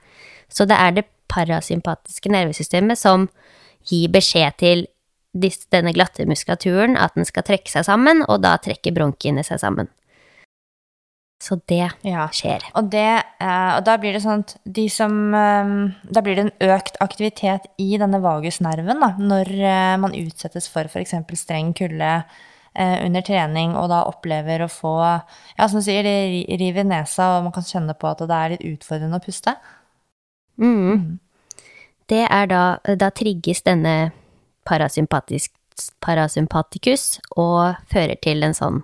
Så 0.50 0.66
det 0.66 0.78
er 0.80 0.98
det 0.98 1.08
parasympatiske 1.32 2.32
nervesystemet 2.34 3.00
som 3.00 3.30
gir 3.86 4.10
beskjed 4.14 4.58
til 4.62 4.86
denne 5.74 5.92
glatte 5.94 6.26
muskulaturen 6.26 6.96
at 6.98 7.16
den 7.18 7.28
skal 7.28 7.46
trekke 7.46 7.70
seg 7.70 7.86
sammen, 7.88 8.24
og 8.30 8.42
da 8.46 8.56
trekker 8.62 8.96
bronkiene 8.96 9.44
seg 9.46 9.60
sammen. 9.62 9.90
Så 11.42 11.58
det 11.68 11.92
Ja. 12.04 12.28
skjer. 12.32 12.64
Og, 12.76 12.90
det, 12.90 13.24
eh, 13.42 13.76
og 13.78 13.84
da 13.84 13.98
blir 13.98 14.14
det 14.14 14.22
sånn 14.24 14.40
at 14.46 14.56
de 14.66 14.88
som 14.90 15.34
eh, 15.36 15.94
Da 16.10 16.22
blir 16.22 16.36
det 16.36 16.46
en 16.46 16.70
økt 16.72 16.96
aktivitet 17.02 17.68
i 17.78 17.98
denne 17.98 18.22
vagusnerven 18.24 19.00
da, 19.04 19.12
når 19.20 19.52
eh, 19.52 19.98
man 19.98 20.16
utsettes 20.16 20.68
for 20.72 20.88
f.eks. 20.88 21.14
streng 21.34 21.74
kulde 21.76 22.24
under 22.76 23.22
trening, 23.24 23.72
og 23.80 23.88
da 23.88 24.02
opplever 24.04 24.60
å 24.60 24.68
få 24.68 25.22
Ja, 25.58 25.68
som 25.68 25.80
du 25.80 25.86
sier, 25.86 26.04
det 26.04 26.60
river 26.60 26.82
i 26.84 26.84
nesa, 26.84 27.38
og 27.38 27.44
man 27.46 27.54
kan 27.56 27.64
kjenne 27.64 27.94
på 27.96 28.10
at 28.10 28.20
det 28.20 28.36
er 28.36 28.50
litt 28.52 28.66
utfordrende 28.68 29.16
å 29.16 29.24
puste. 29.24 29.54
Mm. 30.60 31.20
Det 32.10 32.28
er 32.30 32.48
da 32.48 32.78
Da 33.00 33.10
trigges 33.16 33.62
denne 33.64 34.12
parasympatikus 34.66 35.48
parasympaticus 36.02 37.22
og 37.38 37.76
fører 37.92 38.20
til 38.22 38.44
en 38.44 38.54
sånn 38.54 38.84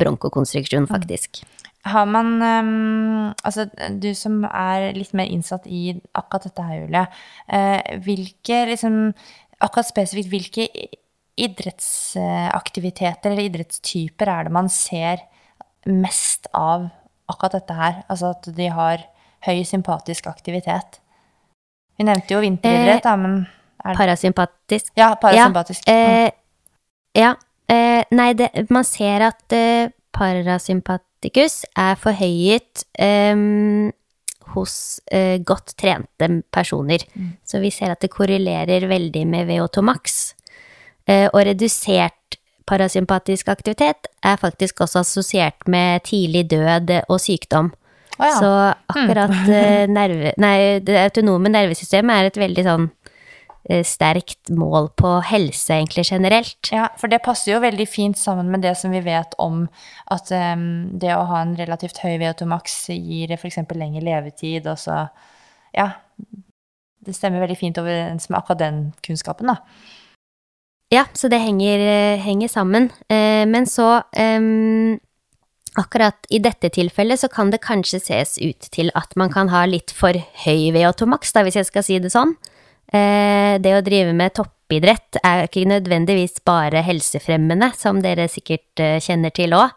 bronkokonstriksjon, 0.00 0.86
faktisk. 0.90 1.42
Har 1.86 2.06
man 2.10 2.42
ehm, 2.42 3.34
Altså, 3.44 3.66
du 3.90 4.14
som 4.18 4.44
er 4.48 4.92
litt 4.96 5.12
mer 5.14 5.26
innsatt 5.30 5.66
i 5.70 6.00
akkurat 6.16 6.42
dette 6.48 6.62
her, 6.62 6.80
Julie. 6.82 7.06
eh, 7.48 7.80
hvilke 8.02 8.66
liksom 8.72 9.14
Akkurat 9.60 9.88
spesifikt 9.88 10.28
hvilke 10.28 10.68
idrettsaktiviteter 11.40 13.30
eller 13.30 13.42
idrettstyper 13.48 14.28
er 14.28 14.44
det 14.44 14.52
man 14.52 14.68
ser 14.68 15.16
mest 15.88 16.46
av 16.52 16.88
akkurat 17.28 17.52
dette 17.56 17.74
her? 17.76 18.04
Altså 18.08 18.26
at 18.34 18.48
de 18.56 18.68
har 18.68 18.98
høy 19.46 19.64
sympatisk 19.64 20.26
aktivitet. 20.28 21.00
Vi 21.96 22.04
nevnte 22.04 22.34
jo 22.34 22.40
vinteridrett, 22.44 23.04
da, 23.04 23.16
men 23.16 23.46
det 23.80 23.96
Parasympatisk 23.96 24.92
Ja, 24.98 25.14
parasympatisk. 25.20 25.88
Eh, 25.88 26.30
ja. 27.16 27.34
Eh, 27.68 28.02
nei, 28.14 28.30
det, 28.38 28.50
man 28.70 28.86
ser 28.86 29.26
at 29.26 29.54
eh, 29.54 29.90
parasympaticus 30.16 31.64
er 31.76 31.98
forhøyet 32.00 32.86
eh, 33.02 33.34
hos 34.54 34.74
eh, 35.12 35.38
godt 35.44 35.74
trente 35.80 36.30
personer. 36.54 37.02
Så 37.44 37.60
vi 37.62 37.72
ser 37.74 37.94
at 37.94 38.04
det 38.04 38.12
korrelerer 38.14 38.88
veldig 38.88 39.24
med 39.28 39.50
VO2 39.50 39.84
max. 39.86 40.20
Eh, 41.06 41.26
og 41.32 41.42
redusert 41.46 42.38
parasympatisk 42.66 43.48
aktivitet 43.48 44.08
er 44.26 44.38
faktisk 44.40 44.80
også 44.82 45.04
assosiert 45.04 45.68
med 45.70 46.02
tidlig 46.06 46.48
død 46.50 46.90
og 47.08 47.20
sykdom. 47.22 47.72
Oh, 48.18 48.24
ja. 48.24 48.38
Så 48.40 48.50
akkurat 48.88 49.30
mm. 49.30 49.92
nerve... 49.92 50.32
Nei, 50.40 50.80
det 50.82 50.96
autonome 51.02 51.52
nervesystemet 51.52 52.16
er 52.16 52.30
et 52.30 52.40
veldig 52.40 52.64
sånn 52.66 52.86
eh, 52.88 53.05
sterkt 53.86 54.50
mål 54.54 54.90
på 54.98 55.16
helse, 55.26 55.74
egentlig 55.74 56.06
generelt. 56.06 56.70
Ja, 56.70 56.88
for 57.00 57.10
det 57.10 57.22
passer 57.24 57.52
jo 57.52 57.62
veldig 57.64 57.86
fint 57.90 58.18
sammen 58.18 58.50
med 58.52 58.62
det 58.62 58.76
som 58.78 58.94
vi 58.94 59.02
vet 59.02 59.34
om 59.42 59.64
at 60.12 60.30
um, 60.30 60.66
det 60.94 61.10
å 61.16 61.26
ha 61.30 61.42
en 61.42 61.56
relativt 61.58 61.98
høy 62.04 62.14
VO2 62.22 62.46
max 62.50 62.76
gir 62.94 63.34
f.eks. 63.34 63.58
lengre 63.74 64.04
levetid, 64.06 64.66
og 64.66 64.78
så 64.80 65.06
Ja. 65.76 65.90
Det 67.06 67.14
stemmer 67.14 67.38
veldig 67.38 67.58
fint 67.58 67.76
overens 67.78 68.24
med 68.26 68.38
akkurat 68.40 68.58
den 68.58 68.78
kunnskapen, 69.06 69.46
da. 69.46 69.60
Ja, 70.90 71.04
så 71.14 71.28
det 71.30 71.38
henger, 71.38 71.78
eh, 71.78 72.18
henger 72.18 72.48
sammen. 72.48 72.90
Eh, 73.08 73.46
men 73.46 73.66
så 73.66 74.02
um 74.18 74.98
Akkurat 75.76 76.16
i 76.32 76.38
dette 76.40 76.70
tilfellet 76.72 77.20
så 77.20 77.28
kan 77.28 77.50
det 77.52 77.60
kanskje 77.60 77.98
ses 78.00 78.38
ut 78.40 78.68
til 78.72 78.88
at 78.96 79.12
man 79.14 79.28
kan 79.28 79.50
ha 79.52 79.66
litt 79.68 79.92
for 79.92 80.16
høy 80.46 80.72
VO2 80.72 81.04
maks, 81.12 81.34
hvis 81.36 81.58
jeg 81.58 81.68
skal 81.68 81.84
si 81.84 81.98
det 82.00 82.12
sånn. 82.14 82.32
Eh, 82.94 83.56
det 83.62 83.72
å 83.74 83.84
drive 83.84 84.12
med 84.16 84.34
toppidrett 84.36 85.18
er 85.24 85.46
ikke 85.46 85.66
nødvendigvis 85.70 86.38
bare 86.46 86.84
helsefremmende, 86.86 87.72
som 87.78 87.98
dere 88.04 88.28
sikkert 88.30 88.82
eh, 88.82 88.98
kjenner 89.02 89.34
til 89.34 89.56
òg. 89.56 89.74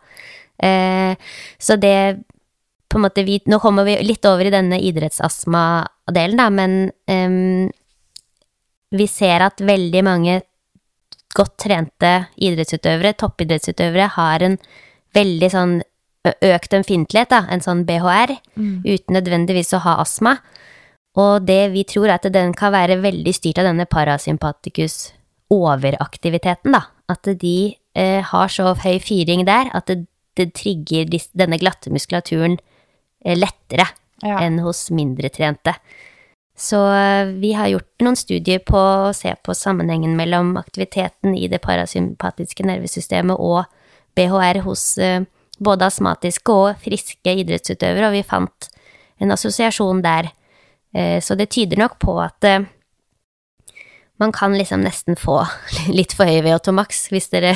Eh, 0.62 1.16
så 1.58 1.80
det 1.80 2.20
på 2.90 2.98
en 2.98 3.06
måte 3.06 3.24
vi, 3.24 3.38
Nå 3.46 3.60
kommer 3.62 3.86
vi 3.86 4.00
litt 4.02 4.26
over 4.26 4.50
i 4.50 4.54
denne 4.54 4.80
idrettsastma-delen, 4.82 6.40
da, 6.40 6.48
men 6.50 6.78
em, 7.10 7.70
vi 8.90 9.06
ser 9.08 9.46
at 9.46 9.62
veldig 9.62 10.02
mange 10.06 10.40
godt 11.38 11.60
trente 11.62 12.14
idrettsutøvere, 12.42 13.14
toppidrettsutøvere, 13.22 14.10
har 14.16 14.46
en 14.46 14.58
veldig 15.14 15.50
sånn 15.54 15.76
økt 16.26 16.74
ømfintlighet, 16.76 17.30
da, 17.32 17.44
en 17.54 17.62
sånn 17.64 17.86
BHR, 17.88 18.34
uten 18.58 19.16
nødvendigvis 19.16 19.72
å 19.78 19.84
ha 19.86 20.00
astma. 20.02 20.40
Og 21.20 21.46
det 21.46 21.72
vi 21.74 21.84
tror 21.88 22.08
er 22.08 22.18
at 22.18 22.28
den 22.34 22.54
kan 22.58 22.74
være 22.76 23.00
veldig 23.04 23.34
styrt 23.36 23.62
av 23.62 23.70
denne 23.70 23.88
parasympaticus 23.90 25.12
overaktiviteten, 25.52 26.76
da. 26.76 26.86
At 27.10 27.28
de 27.42 27.74
eh, 27.98 28.22
har 28.24 28.52
så 28.54 28.76
høy 28.78 29.00
fyring 29.02 29.46
der 29.48 29.72
at 29.76 29.90
det, 29.90 30.04
det 30.38 30.52
trigger 30.58 31.10
denne 31.34 31.58
glatte 31.62 31.92
muskulaturen 31.94 32.60
eh, 33.26 33.38
lettere 33.38 33.90
Ja. 34.20 34.42
enn 34.44 34.58
hos 34.60 34.90
mindre 34.92 35.30
trente. 35.32 35.72
Så 36.60 36.76
eh, 36.92 37.30
vi 37.40 37.54
har 37.56 37.70
gjort 37.72 38.04
noen 38.04 38.18
studier 38.20 38.60
på 38.60 38.78
å 38.78 39.14
se 39.16 39.32
på 39.32 39.56
sammenhengen 39.56 40.18
mellom 40.20 40.58
aktiviteten 40.60 41.38
i 41.38 41.48
det 41.48 41.62
parasympatiske 41.64 42.66
nervesystemet 42.68 43.40
og 43.40 43.64
BHR 44.20 44.60
hos 44.66 44.98
eh, 45.00 45.24
både 45.60 45.88
astmatiske 45.88 46.52
og 46.52 46.82
friske 46.84 47.36
idrettsutøvere, 47.44 48.10
og 48.10 48.18
vi 48.18 48.26
fant 48.28 48.70
en 49.24 49.32
assosiasjon 49.36 50.04
der. 50.04 50.32
Eh, 50.96 51.22
Så 51.22 51.36
det 51.36 51.50
tyder 51.50 51.78
nok 51.78 52.00
på 52.00 52.16
at 52.22 52.44
eh, 52.44 52.66
man 54.20 54.32
kan 54.32 54.58
liksom 54.58 54.82
nesten 54.84 55.16
få 55.16 55.46
litt 55.98 56.14
for 56.14 56.26
høy 56.26 56.42
VO2 56.44 56.72
maks 56.76 57.08
hvis 57.14 57.30
dere 57.30 57.56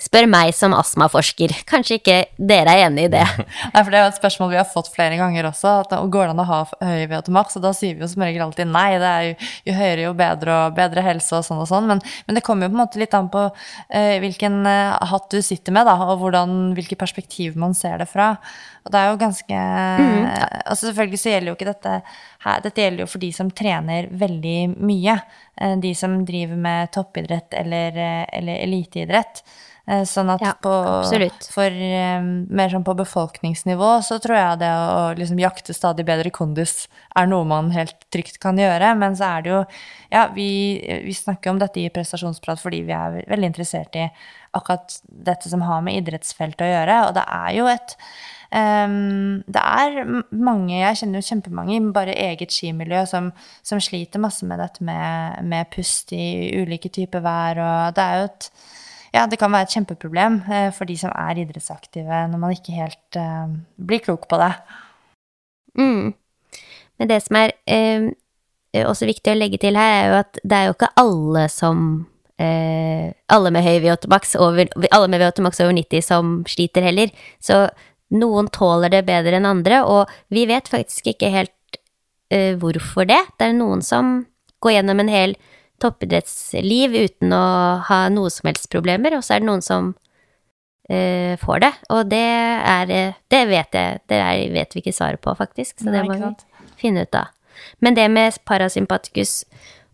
Spør 0.00 0.24
meg 0.32 0.54
som 0.56 0.72
astmaforsker. 0.72 1.52
Kanskje 1.68 1.98
ikke 1.98 2.14
dere 2.40 2.72
er 2.72 2.86
enig 2.86 3.02
i 3.08 3.12
det. 3.12 3.24
Nei, 3.74 3.82
for 3.82 3.90
Det 3.92 3.98
er 3.98 4.06
jo 4.06 4.12
et 4.14 4.16
spørsmål 4.20 4.52
vi 4.54 4.58
har 4.60 4.68
fått 4.68 4.88
flere 4.94 5.18
ganger 5.20 5.50
også. 5.50 5.74
at 5.82 5.92
Går 6.14 6.24
det 6.30 6.32
an 6.32 6.40
å 6.40 6.46
ha 6.48 6.60
høy 6.80 7.02
VO2-maks? 7.10 7.58
Og 7.60 7.64
da 7.66 7.74
sier 7.76 7.98
vi 7.98 8.04
jo 8.06 8.08
som 8.08 8.24
regel 8.24 8.46
alltid 8.46 8.70
nei. 8.72 8.86
det 9.02 9.10
er 9.10 9.26
Jo, 9.28 9.34
jo 9.68 9.76
høyere, 9.76 10.06
jo 10.06 10.14
bedre, 10.16 10.56
og 10.66 10.78
bedre 10.78 11.04
helse 11.04 11.36
og 11.36 11.44
sånn 11.44 11.60
og 11.60 11.68
sånn. 11.68 11.90
Men, 11.90 12.00
men 12.26 12.38
det 12.38 12.44
kommer 12.46 12.64
jo 12.66 12.72
på 12.72 12.78
en 12.78 12.82
måte 12.84 13.02
litt 13.02 13.16
an 13.18 13.28
på 13.32 13.44
eh, 13.92 14.16
hvilken 14.24 14.58
eh, 14.70 14.96
hatt 15.12 15.28
du 15.30 15.40
sitter 15.44 15.76
med, 15.76 15.84
da, 15.90 15.98
og 16.08 16.24
hvordan, 16.24 16.56
hvilke 16.78 16.96
perspektiv 17.00 17.60
man 17.60 17.76
ser 17.76 18.00
det 18.00 18.08
fra. 18.08 18.32
Og 18.86 18.94
det 18.94 18.96
er 19.02 19.10
jo 19.10 19.20
ganske 19.20 19.56
altså 20.64 20.86
Selvfølgelig 20.88 21.18
så 21.20 21.32
gjelder 21.34 21.50
jo 21.50 21.56
ikke 21.58 21.66
dette 21.68 21.94
her 22.46 22.62
Dette 22.64 22.80
gjelder 22.80 23.04
jo 23.04 23.08
for 23.12 23.20
de 23.20 23.28
som 23.36 23.50
trener 23.52 24.08
veldig 24.22 24.58
mye. 24.80 25.18
eh, 25.60 25.74
De 25.84 25.92
som 25.98 26.14
driver 26.24 26.56
med 26.56 26.88
toppidrett 26.96 27.52
eller, 27.60 27.98
eh, 28.00 28.24
eller 28.40 28.62
eliteidrett. 28.64 29.42
Eh, 29.90 30.04
Sånn 30.06 30.30
at 30.30 30.42
Ja, 30.44 30.52
på, 30.62 30.70
for 31.50 31.66
eh, 31.66 32.22
mer 32.22 32.70
sånn 32.70 32.86
på 32.86 32.94
befolkningsnivå 33.00 33.90
så 34.06 34.20
tror 34.22 34.36
jeg 34.38 34.60
det 34.62 34.70
å 34.70 35.04
liksom 35.18 35.40
jakte 35.42 35.74
stadig 35.74 36.06
bedre 36.06 36.30
kondis 36.34 36.84
er 37.18 37.26
noe 37.30 37.46
man 37.48 37.72
helt 37.74 37.96
trygt 38.14 38.38
kan 38.42 38.58
gjøre. 38.60 38.92
Men 39.00 39.18
så 39.18 39.32
er 39.36 39.46
det 39.46 39.54
jo 39.54 39.62
Ja, 40.10 40.26
vi, 40.34 40.48
vi 41.04 41.14
snakker 41.14 41.52
om 41.52 41.58
dette 41.58 41.82
i 41.82 41.90
prestasjonsprat 41.90 42.62
fordi 42.62 42.82
vi 42.86 42.94
er 42.94 43.22
veldig 43.30 43.50
interessert 43.52 43.96
i 43.98 44.08
akkurat 44.54 44.96
dette 45.06 45.50
som 45.50 45.62
har 45.62 45.82
med 45.86 46.00
idrettsfeltet 46.00 46.66
å 46.66 46.70
gjøre. 46.70 47.00
Og 47.08 47.16
det 47.18 47.26
er 47.26 47.56
jo 47.58 47.70
et 47.70 47.96
Um, 48.50 49.44
det 49.46 49.60
er 49.62 50.00
mange, 50.34 50.74
jeg 50.74 50.96
kjenner 50.98 51.22
jo 51.22 51.26
kjempemange 51.28 51.76
i 51.76 51.82
bare 51.94 52.16
eget 52.18 52.50
skimiljø 52.50 53.04
som, 53.06 53.28
som 53.62 53.78
sliter 53.78 54.18
masse 54.18 54.42
med 54.42 54.58
dette 54.58 54.82
med, 54.82 55.44
med 55.46 55.70
pust 55.70 56.10
i 56.10 56.50
ulike 56.58 56.90
typer 56.90 57.22
vær, 57.22 57.60
og 57.62 57.94
det 57.94 58.02
er 58.02 58.18
jo 58.18 58.24
et 58.26 58.48
ja, 59.14 59.26
det 59.26 59.38
kan 59.40 59.52
være 59.52 59.68
et 59.68 59.74
kjempeproblem 59.74 60.40
eh, 60.46 60.70
for 60.76 60.88
de 60.88 60.96
som 61.00 61.12
er 61.14 61.42
idrettsaktive, 61.42 62.22
når 62.30 62.42
man 62.42 62.54
ikke 62.54 62.76
helt 62.76 63.18
uh, 63.18 63.50
blir 63.76 64.02
klok 64.04 64.28
på 64.30 64.38
det. 64.40 64.52
Mm. 65.78 66.12
Men 67.00 67.08
det 67.08 67.20
som 67.24 67.38
er 67.40 67.54
eh, 67.70 68.10
også 68.86 69.08
viktig 69.08 69.32
å 69.32 69.38
legge 69.38 69.60
til 69.62 69.78
her, 69.78 69.92
er 69.96 70.08
jo 70.10 70.16
at 70.20 70.40
det 70.44 70.56
er 70.56 70.68
jo 70.68 70.76
ikke 70.76 70.92
alle 71.00 71.46
som 71.52 71.84
eh, 72.40 73.12
Alle 73.30 73.52
med 73.54 73.64
høy 73.64 73.78
VO2max 73.84 74.34
over, 74.40 74.68
alle 74.90 75.08
med 75.08 75.22
VO2max 75.22 75.62
over 75.64 75.76
90 75.76 76.04
som 76.04 76.34
sliter 76.48 76.84
heller. 76.84 77.12
Så 77.42 77.68
noen 78.10 78.50
tåler 78.52 78.92
det 78.92 79.04
bedre 79.08 79.38
enn 79.38 79.48
andre, 79.48 79.84
og 79.86 80.10
vi 80.34 80.44
vet 80.50 80.68
faktisk 80.68 81.12
ikke 81.12 81.30
helt 81.32 81.80
eh, 82.34 82.56
hvorfor 82.58 83.08
det. 83.08 83.20
Det 83.38 83.48
er 83.48 83.56
noen 83.56 83.84
som 83.86 84.24
går 84.60 84.78
gjennom 84.78 85.00
en 85.00 85.12
hel 85.12 85.36
toppidrettsliv 85.80 86.94
uten 86.94 87.34
å 87.34 87.46
ha 87.88 88.04
noe 88.12 88.30
som 88.32 88.50
helst 88.50 88.70
problemer, 88.72 89.16
og 89.16 89.24
så 89.26 89.36
er 89.36 89.42
det 89.42 89.48
noen 89.48 89.64
som 89.64 89.92
eh, 90.90 91.34
får 91.40 91.64
det. 91.64 91.72
Og 91.96 92.06
det 92.12 92.22
er 92.22 92.94
eh, 92.94 93.18
Det 93.30 93.42
vet 93.48 93.76
jeg, 93.76 94.00
det 94.10 94.20
er, 94.20 94.46
vet 94.54 94.74
vi 94.74 94.84
ikke 94.84 94.96
svaret 94.96 95.22
på, 95.24 95.34
faktisk, 95.38 95.78
så 95.80 95.90
det 95.90 96.04
Nei, 96.04 96.08
må 96.08 96.32
vi 96.32 96.72
finne 96.80 97.04
ut 97.06 97.18
av. 97.18 97.34
Men 97.80 97.96
det 97.96 98.08
med 98.12 98.38
parasympatikus 98.48 99.44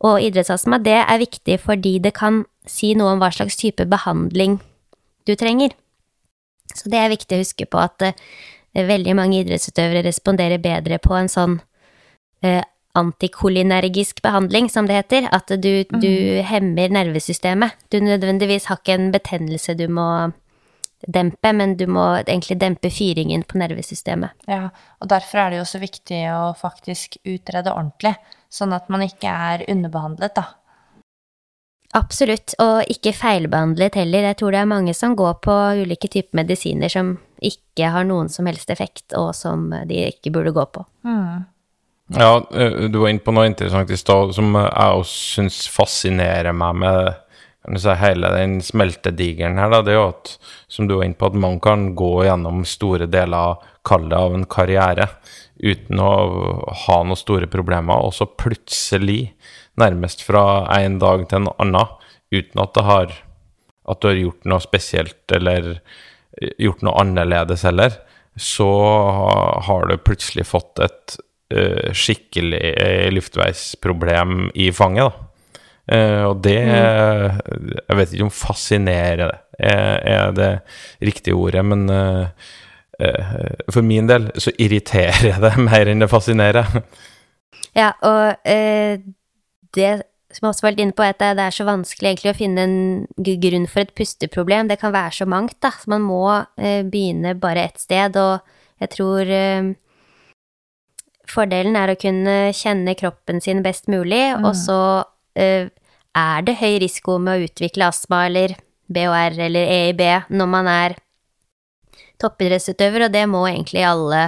og 0.06 0.20
idrettsastma, 0.22 0.78
det 0.78 1.00
er 1.02 1.18
viktig 1.22 1.58
fordi 1.62 1.96
det 2.04 2.14
kan 2.16 2.44
si 2.68 2.94
noe 2.98 3.14
om 3.14 3.22
hva 3.22 3.30
slags 3.34 3.56
type 3.58 3.86
behandling 3.88 4.58
du 5.26 5.34
trenger. 5.38 5.74
Så 6.74 6.90
det 6.92 7.00
er 7.00 7.12
viktig 7.12 7.36
å 7.36 7.42
huske 7.42 7.66
på 7.70 7.80
at 7.80 8.02
eh, 8.04 8.14
veldig 8.86 9.14
mange 9.16 9.40
idrettsutøvere 9.40 10.04
responderer 10.06 10.62
bedre 10.62 10.98
på 11.02 11.14
en 11.16 11.30
sånn 11.32 11.58
eh, 12.44 12.62
antikolinergisk 12.96 14.22
behandling, 14.24 14.70
som 14.72 14.88
det 14.88 14.98
heter. 14.98 15.28
At 15.34 15.52
du, 15.62 15.70
du 15.92 16.12
hemmer 16.48 16.92
nervesystemet. 16.96 17.76
Du 17.92 18.00
nødvendigvis 18.02 18.68
har 18.70 18.80
ikke 18.80 18.98
en 18.98 19.12
betennelse 19.14 19.76
du 19.78 19.86
må 19.92 20.08
dempe, 21.06 21.52
men 21.52 21.76
du 21.76 21.86
må 21.90 22.04
egentlig 22.22 22.58
dempe 22.60 22.90
fyringen 22.90 23.44
på 23.46 23.60
nervesystemet. 23.60 24.46
Ja, 24.50 24.70
og 25.00 25.10
derfor 25.12 25.42
er 25.42 25.52
det 25.52 25.60
jo 25.60 25.66
så 25.68 25.80
viktig 25.82 26.22
å 26.32 26.54
faktisk 26.58 27.18
utrede 27.24 27.74
ordentlig, 27.74 28.16
sånn 28.52 28.74
at 28.76 28.88
man 28.92 29.04
ikke 29.06 29.30
er 29.30 29.66
underbehandlet, 29.70 30.36
da. 30.38 30.46
Absolutt, 31.96 32.56
og 32.60 32.90
ikke 32.92 33.14
feilbehandlet 33.16 33.94
heller. 33.96 34.26
Jeg 34.30 34.38
tror 34.40 34.52
det 34.52 34.60
er 34.60 34.68
mange 34.68 34.94
som 34.96 35.14
går 35.16 35.38
på 35.44 35.54
ulike 35.84 36.10
typer 36.12 36.42
medisiner 36.42 36.92
som 36.92 37.14
ikke 37.44 37.92
har 37.94 38.04
noen 38.08 38.28
som 38.32 38.48
helst 38.50 38.72
effekt, 38.72 39.14
og 39.16 39.30
som 39.36 39.70
de 39.88 40.02
ikke 40.10 40.32
burde 40.34 40.52
gå 40.56 40.64
på. 40.74 40.84
Ja, 42.14 42.46
eh, 42.54 42.86
du 42.90 42.98
var 42.98 43.10
inne 43.10 43.24
på 43.24 43.34
noe 43.34 43.48
interessant 43.48 43.90
i 43.90 43.98
stad 43.98 44.34
som 44.36 44.54
jeg 44.54 44.98
også 45.00 45.22
syns 45.36 45.62
fascinerer 45.72 46.54
meg 46.54 46.78
med 46.84 47.80
si, 47.82 47.94
hele 47.98 48.30
den 48.36 48.60
smeltedigeren 48.62 49.58
her. 49.58 49.72
Da. 49.74 49.82
Det 49.82 49.94
er 49.94 49.98
jo 49.98 50.08
at, 50.12 50.36
som 50.70 50.86
du 50.86 50.96
var 50.98 51.08
inne 51.08 51.18
på, 51.18 51.30
at 51.30 51.40
man 51.46 51.58
kan 51.62 51.88
gå 51.98 52.12
gjennom 52.28 52.62
store 52.68 53.10
deler 53.10 53.56
av 53.56 53.66
kallet 53.86 54.16
av 54.18 54.34
en 54.34 54.46
karriere 54.50 55.08
uten 55.62 56.00
å 56.02 56.12
ha 56.86 56.96
noen 57.02 57.18
store 57.18 57.46
problemer, 57.50 58.02
og 58.02 58.14
så 58.14 58.26
plutselig, 58.28 59.32
nærmest 59.80 60.22
fra 60.26 60.66
en 60.76 60.98
dag 61.00 61.24
til 61.30 61.42
en 61.42 61.52
annen, 61.62 61.94
uten 62.34 62.60
at 62.62 62.82
har 62.82 63.14
at 63.86 64.02
du 64.02 64.08
har 64.08 64.18
gjort 64.18 64.48
noe 64.50 64.62
spesielt 64.62 65.32
eller 65.32 65.76
gjort 66.58 66.82
noe 66.84 66.98
annerledes 67.00 67.64
heller, 67.66 67.94
så 68.36 68.68
har 69.68 69.86
du 69.88 69.96
plutselig 69.96 70.46
fått 70.50 70.82
et 70.84 71.16
eh, 71.16 71.25
skikkelig 71.94 72.60
eh, 72.82 73.06
luftveisproblem 73.14 74.50
i 74.54 74.70
fanget, 74.74 75.10
da. 75.12 75.22
Uh, 75.86 76.22
og 76.32 76.40
det 76.42 76.56
Jeg 76.58 77.94
vet 77.94 78.12
ikke 78.12 78.24
om 78.24 78.32
'fascinere' 78.34 79.28
er, 79.54 80.00
er 80.02 80.32
det 80.34 80.48
riktige 80.98 81.36
ordet, 81.38 81.62
men 81.64 81.86
uh, 81.86 82.26
uh, 82.98 83.70
for 83.70 83.86
min 83.86 84.08
del 84.08 84.26
så 84.34 84.50
irriterer 84.58 85.38
det 85.38 85.52
mer 85.68 85.86
enn 85.86 86.02
det 86.02 86.10
fascinerer. 86.10 86.82
Ja, 87.76 87.92
og 88.02 88.48
eh, 88.48 88.98
det 89.76 89.90
som 90.32 90.46
jeg 90.46 90.52
også 90.52 90.66
var 90.66 90.74
litt 90.74 90.82
inne 90.84 90.96
på, 90.96 91.04
er 91.04 91.14
at 91.14 91.22
det 91.38 91.44
er 91.46 91.54
så 91.54 91.64
vanskelig 91.68 92.10
egentlig 92.10 92.32
å 92.32 92.36
finne 92.36 92.64
en 92.66 93.36
grunn 93.44 93.66
for 93.70 93.84
et 93.84 93.94
pusteproblem. 93.96 94.68
Det 94.68 94.78
kan 94.80 94.94
være 94.94 95.14
så 95.20 95.26
mangt, 95.28 95.56
da. 95.64 95.72
Så 95.72 95.92
man 95.92 96.04
må 96.04 96.24
eh, 96.60 96.82
begynne 96.84 97.36
bare 97.40 97.68
ett 97.70 97.80
sted, 97.80 98.16
og 98.20 98.44
jeg 98.82 98.92
tror 98.96 99.32
eh, 99.32 99.70
fordelen 101.30 101.76
er 101.78 101.92
å 101.92 101.98
kunne 102.00 102.36
kjenne 102.56 102.94
kroppen 102.98 103.42
sin 103.42 103.62
best 103.64 103.90
mulig, 103.92 104.22
og 104.38 104.52
så 104.58 104.80
uh, 105.02 105.66
er 106.16 106.46
det 106.46 106.58
høy 106.60 106.78
risiko 106.82 107.18
med 107.22 107.36
å 107.36 107.48
utvikle 107.48 107.90
astma 107.90 108.26
eller 108.28 108.56
BHR 108.86 109.40
eller 109.48 109.72
EIB 109.74 110.02
når 110.32 110.48
man 110.50 110.70
er 110.70 110.96
toppidrettsutøver, 112.22 113.06
og 113.06 113.12
det 113.12 113.24
må 113.28 113.42
egentlig 113.48 113.82
alle 113.84 114.22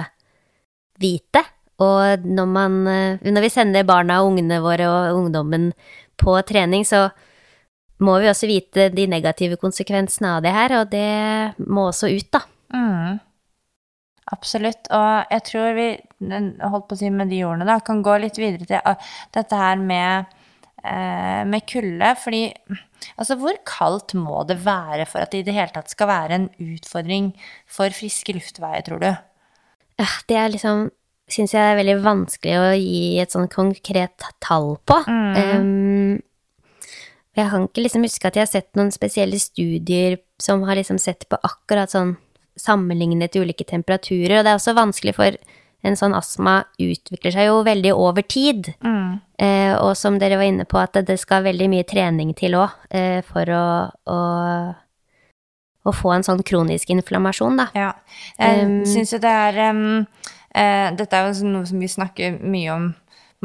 vite. 1.01 1.41
Og 1.79 2.27
når, 2.27 2.51
man, 2.51 2.75
eh, 2.91 3.23
når 3.23 3.45
vi 3.45 3.51
sender 3.53 3.87
barna 3.87 4.19
og 4.19 4.33
ungene 4.33 4.59
våre 4.61 4.89
og 4.91 5.21
ungdommen 5.21 5.71
på 6.19 6.35
trening, 6.47 6.83
så 6.85 7.07
må 8.03 8.17
vi 8.19 8.29
også 8.31 8.49
vite 8.49 8.89
de 8.93 9.07
negative 9.11 9.57
konsekvensene 9.59 10.35
av 10.35 10.43
det 10.43 10.53
her, 10.55 10.75
og 10.81 10.91
det 10.91 11.65
må 11.67 11.87
også 11.89 12.11
ut, 12.11 12.29
da. 12.35 12.43
Mm. 12.75 13.19
Absolutt. 14.35 14.91
Og 14.93 15.33
jeg 15.33 15.45
tror 15.49 15.73
vi, 15.79 15.87
holdt 16.19 16.89
på 16.89 16.97
å 16.97 16.99
si 16.99 17.09
med 17.13 17.31
de 17.31 17.41
ordene, 17.47 17.67
da, 17.69 17.79
kan 17.85 18.03
gå 18.05 18.17
litt 18.21 18.39
videre 18.39 18.67
til 18.67 18.83
ah, 18.83 18.99
dette 19.35 19.59
her 19.59 19.79
med, 19.79 20.29
eh, 20.83 21.41
med 21.47 21.65
kulde. 21.69 22.11
Fordi 22.19 22.43
altså, 23.15 23.37
hvor 23.39 23.59
kaldt 23.67 24.15
må 24.19 24.43
det 24.49 24.59
være 24.65 25.07
for 25.09 25.23
at 25.23 25.33
det 25.33 25.43
i 25.43 25.49
det 25.49 25.57
hele 25.57 25.73
tatt 25.75 25.91
skal 25.91 26.11
være 26.11 26.39
en 26.39 26.47
utfordring 26.59 27.33
for 27.69 27.93
friske 27.95 28.35
luftveier, 28.37 28.85
tror 28.87 29.03
du? 29.03 29.11
Ja, 29.99 30.09
Det 30.27 30.37
er 30.37 30.55
liksom 30.55 30.89
Syns 31.29 31.51
jeg 31.53 31.61
er 31.61 31.75
veldig 31.77 31.99
vanskelig 32.01 32.53
å 32.57 32.69
gi 32.73 33.19
et 33.21 33.29
sånn 33.29 33.45
konkret 33.53 34.23
tall 34.41 34.79
på. 34.89 34.95
Um, 35.05 36.15
jeg 37.37 37.51
kan 37.51 37.67
ikke 37.67 37.83
liksom 37.83 38.07
huske 38.07 38.25
at 38.25 38.39
jeg 38.39 38.47
har 38.47 38.49
sett 38.49 38.69
noen 38.79 38.89
spesielle 38.89 39.37
studier 39.37 40.17
som 40.41 40.63
har 40.65 40.79
liksom 40.79 40.97
sett 40.97 41.27
på 41.29 41.37
akkurat 41.45 41.93
sånn 41.93 42.15
sammenlignet 42.59 43.37
ulike 43.39 43.67
temperaturer, 43.67 44.39
og 44.39 44.47
det 44.47 44.51
er 44.51 44.57
også 44.57 44.75
vanskelig 44.75 45.13
for 45.15 45.37
en 45.85 45.95
sånn 45.95 46.15
astma 46.17 46.61
utvikler 46.81 47.33
seg 47.33 47.47
jo 47.47 47.61
veldig 47.67 47.93
over 47.95 48.25
tid. 48.27 48.71
Eh, 49.39 49.73
og 49.79 49.93
som 49.95 50.19
dere 50.19 50.39
var 50.39 50.49
inne 50.49 50.67
på, 50.67 50.79
at 50.81 50.99
det 51.07 51.15
skal 51.21 51.45
veldig 51.45 51.69
mye 51.71 51.87
trening 51.87 52.33
til 52.37 52.57
òg 52.59 52.75
eh, 52.91 53.21
for 53.27 53.47
å, 53.55 53.65
å, 54.11 54.19
å 55.87 55.93
få 55.95 56.15
en 56.15 56.27
sånn 56.27 56.43
kronisk 56.43 56.91
inflammasjon, 56.95 57.61
da. 57.63 57.69
Ja. 57.77 57.93
Jeg 58.39 58.65
Um, 58.67 58.81
syns 58.87 59.15
jo 59.15 59.21
det 59.23 59.31
er 59.31 59.61
um, 59.71 60.01
eh, 60.51 60.89
Dette 60.99 61.15
er 61.15 61.29
jo 61.29 61.37
sånn 61.39 61.55
noe 61.55 61.69
som 61.69 61.79
vi 61.79 61.91
snakker 61.91 62.41
mye 62.43 62.75
om 62.75 62.91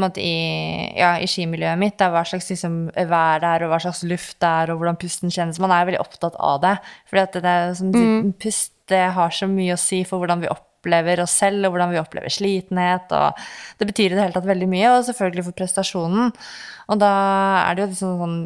måte 0.03 0.19
i, 0.19 0.91
ja, 0.99 1.15
i 1.23 1.29
skimiljøet 1.31 1.79
mitt. 1.79 1.95
Det 2.01 2.09
er 2.09 2.15
hva 2.17 2.25
slags 2.27 2.51
liksom, 2.51 2.79
vær 2.91 3.43
det 3.43 3.51
er, 3.53 3.63
og 3.63 3.71
hva 3.71 3.79
slags 3.85 4.03
luft 4.11 4.41
det 4.43 4.51
er, 4.51 4.73
og 4.73 4.81
hvordan 4.81 4.99
pusten 4.99 5.31
kjennes. 5.31 5.61
Man 5.63 5.71
er 5.71 5.87
veldig 5.87 6.03
opptatt 6.03 6.35
av 6.43 6.59
det. 6.65 6.77
For 7.07 7.39
det 7.39 7.57
som 7.79 7.93
du 7.95 8.01
sier, 8.01 8.31
pust 8.43 8.73
det 8.91 9.05
har 9.15 9.31
så 9.33 9.47
mye 9.49 9.77
å 9.77 9.81
si 9.81 10.03
for 10.09 10.19
hvordan 10.19 10.43
vi 10.43 10.51
opplever 10.51 10.74
oss 11.25 11.39
selv, 11.41 11.67
og 11.67 11.75
hvordan 11.75 11.93
vi 11.93 12.01
opplever 12.01 12.33
slitenhet. 12.33 13.13
og 13.13 13.39
Det 13.79 13.89
betyr 13.89 14.13
i 14.13 14.15
det 14.15 14.23
hele 14.23 14.37
tatt 14.37 14.49
veldig 14.49 14.69
mye, 14.69 14.91
og 14.93 15.05
selvfølgelig 15.09 15.45
for 15.45 15.59
prestasjonen. 15.59 16.33
Og 16.89 17.01
da 17.01 17.13
er 17.65 17.75
det 17.75 17.85
jo 17.85 17.91
liksom 17.93 18.19
sånn 18.21 18.39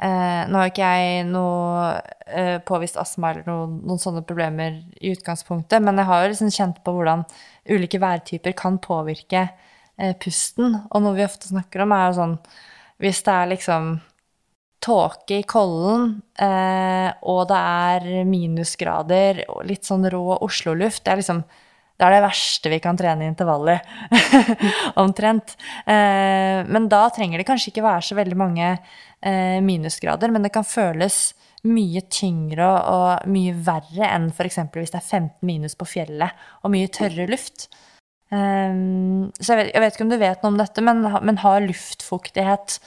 eh, 0.00 0.42
Nå 0.50 0.58
har 0.58 0.72
ikke 0.72 0.90
jeg 0.90 1.26
noe 1.28 1.92
eh, 2.26 2.56
påvist 2.66 2.98
astma 3.00 3.32
eller 3.32 3.46
noen, 3.46 3.78
noen 3.86 4.02
sånne 4.02 4.24
problemer 4.26 4.80
i 5.00 5.14
utgangspunktet, 5.14 5.82
men 5.82 6.02
jeg 6.02 6.10
har 6.10 6.24
jo 6.24 6.32
liksom 6.32 6.52
kjent 6.58 6.82
på 6.84 6.96
hvordan 6.96 7.24
ulike 7.70 8.00
værtyper 8.02 8.56
kan 8.58 8.80
påvirke 8.82 9.46
eh, 9.46 10.14
pusten. 10.18 10.80
Og 10.90 11.02
noe 11.02 11.16
vi 11.16 11.26
ofte 11.26 11.50
snakker 11.50 11.84
om, 11.86 11.94
er 11.94 12.08
jo 12.10 12.18
sånn 12.20 12.38
Hvis 13.02 13.22
det 13.26 13.32
er 13.32 13.50
liksom 13.50 13.96
tåke 14.86 15.40
i 15.40 15.46
Kollen, 15.48 16.20
eh, 16.38 17.10
og 17.26 17.46
det 17.50 17.58
er 17.58 18.26
minusgrader 18.28 19.42
og 19.50 19.64
litt 19.66 19.86
sånn 19.88 20.06
rå 20.12 20.38
Oslo-luft 20.46 21.04
Det 21.04 21.14
er 21.14 21.22
liksom 21.22 21.42
det 21.96 22.04
er 22.04 22.12
det 22.12 22.24
verste 22.26 22.68
vi 22.68 22.78
kan 22.84 22.96
trene 22.98 23.24
i 23.24 23.30
intervall. 23.30 23.70
Omtrent. 25.02 25.54
Eh, 25.88 26.60
men 26.68 26.90
da 26.92 27.06
trenger 27.08 27.40
det 27.40 27.46
kanskje 27.48 27.70
ikke 27.72 27.86
være 27.86 28.04
så 28.04 28.18
veldig 28.18 28.36
mange 28.36 28.66
eh, 28.68 29.56
minusgrader, 29.64 30.28
men 30.28 30.44
det 30.44 30.52
kan 30.52 30.66
føles 30.68 31.30
mye 31.64 32.02
tyngre 32.12 32.68
og, 32.68 33.24
mye 33.32 33.54
verre 33.66 34.10
enn 34.12 34.28
f.eks. 34.28 34.60
hvis 34.74 34.92
det 34.92 35.00
er 35.00 35.08
15 35.08 35.48
minus 35.48 35.78
på 35.78 35.88
fjellet 35.88 36.46
og 36.60 36.74
mye 36.76 36.92
tørre 36.92 37.24
luft. 37.30 37.70
Um, 38.28 39.32
så 39.38 39.54
jeg 39.54 39.62
vet, 39.62 39.72
jeg 39.72 39.82
vet, 39.82 39.96
ikke 39.96 40.04
om 40.04 40.12
du 40.12 40.18
vet 40.20 40.44
noe 40.44 40.52
om 40.52 40.60
dette, 40.60 40.84
men, 40.84 41.04
men 41.24 41.40
har 41.40 41.64
luftfuktighet 41.64 42.78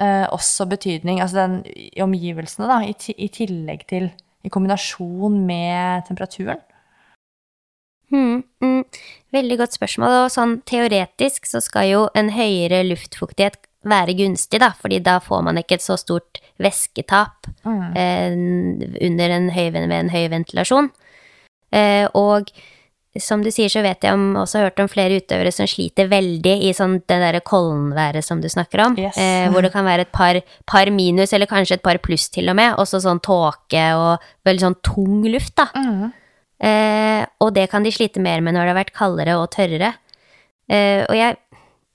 uh, 0.00 0.26
også 0.34 0.68
betydning, 0.70 1.20
altså 1.20 1.44
den 1.44 1.58
i 1.66 2.02
omgivelsene, 2.04 2.68
da, 2.70 2.80
i, 2.86 2.94
i, 3.16 3.28
tillegg 3.32 3.86
til 3.90 4.10
i 4.46 4.52
kombinasjon 4.52 5.38
med 5.46 6.06
temperaturen? 6.08 6.62
Hmm, 8.12 8.44
mm, 8.62 8.84
veldig 9.34 9.56
godt 9.58 9.74
spørsmål. 9.74 10.20
Og 10.26 10.34
sånn 10.34 10.60
teoretisk 10.68 11.48
så 11.50 11.62
skal 11.64 11.88
jo 11.90 12.02
en 12.14 12.30
høyere 12.36 12.84
luftfuktighet 12.86 13.58
være 13.86 14.14
gunstig, 14.18 14.60
da, 14.62 14.72
fordi 14.78 15.00
da 15.04 15.18
får 15.22 15.42
man 15.46 15.58
ikke 15.60 15.78
et 15.78 15.84
så 15.84 15.96
stort 16.00 16.40
væsketap 16.62 17.48
mm. 17.66 17.90
eh, 17.98 18.38
under 19.08 19.34
en 19.36 19.50
høy, 19.54 19.68
ved 19.74 19.92
en 19.94 20.10
høy 20.10 20.24
ventilasjon. 20.32 20.90
Eh, 21.74 22.06
og 22.14 22.50
som 23.22 23.42
du 23.44 23.50
sier, 23.54 23.70
så 23.72 23.82
vet 23.84 24.04
jeg 24.04 24.16
om, 24.16 24.36
også 24.40 24.64
hørt 24.64 24.80
om 24.82 24.88
flere 24.90 25.20
utøvere 25.20 25.52
som 25.54 25.68
sliter 25.70 26.10
veldig 26.10 26.54
i 26.68 26.72
sånn 26.76 26.98
det 27.04 27.18
derre 27.22 27.42
Kollen-været 27.46 28.24
som 28.24 28.42
du 28.42 28.48
snakker 28.52 28.82
om, 28.86 28.98
yes. 29.00 29.18
eh, 29.20 29.46
hvor 29.52 29.64
det 29.64 29.72
kan 29.74 29.86
være 29.86 30.06
et 30.06 30.12
par, 30.14 30.38
par, 30.68 30.90
minus, 30.94 31.34
eller 31.36 31.50
kanskje 31.50 31.78
et 31.78 31.84
par 31.86 32.00
pluss 32.04 32.28
til 32.34 32.50
og 32.52 32.58
med, 32.58 32.74
og 32.76 32.88
så 32.88 33.00
sånn 33.02 33.22
tåke 33.24 33.88
og 33.98 34.24
veldig 34.48 34.66
sånn 34.66 34.78
tung 34.86 35.26
luft, 35.30 35.54
da. 35.58 35.68
Mm. 35.74 36.14
Eh, 36.66 37.22
og 37.44 37.52
det 37.56 37.66
kan 37.72 37.84
de 37.84 37.92
slite 37.92 38.22
mer 38.22 38.40
med 38.44 38.56
når 38.56 38.64
det 38.64 38.72
har 38.72 38.80
vært 38.80 38.96
kaldere 38.96 39.36
og 39.40 39.50
tørrere. 39.54 39.92
Eh, 40.72 41.02
og 41.04 41.14
jeg, 41.16 41.36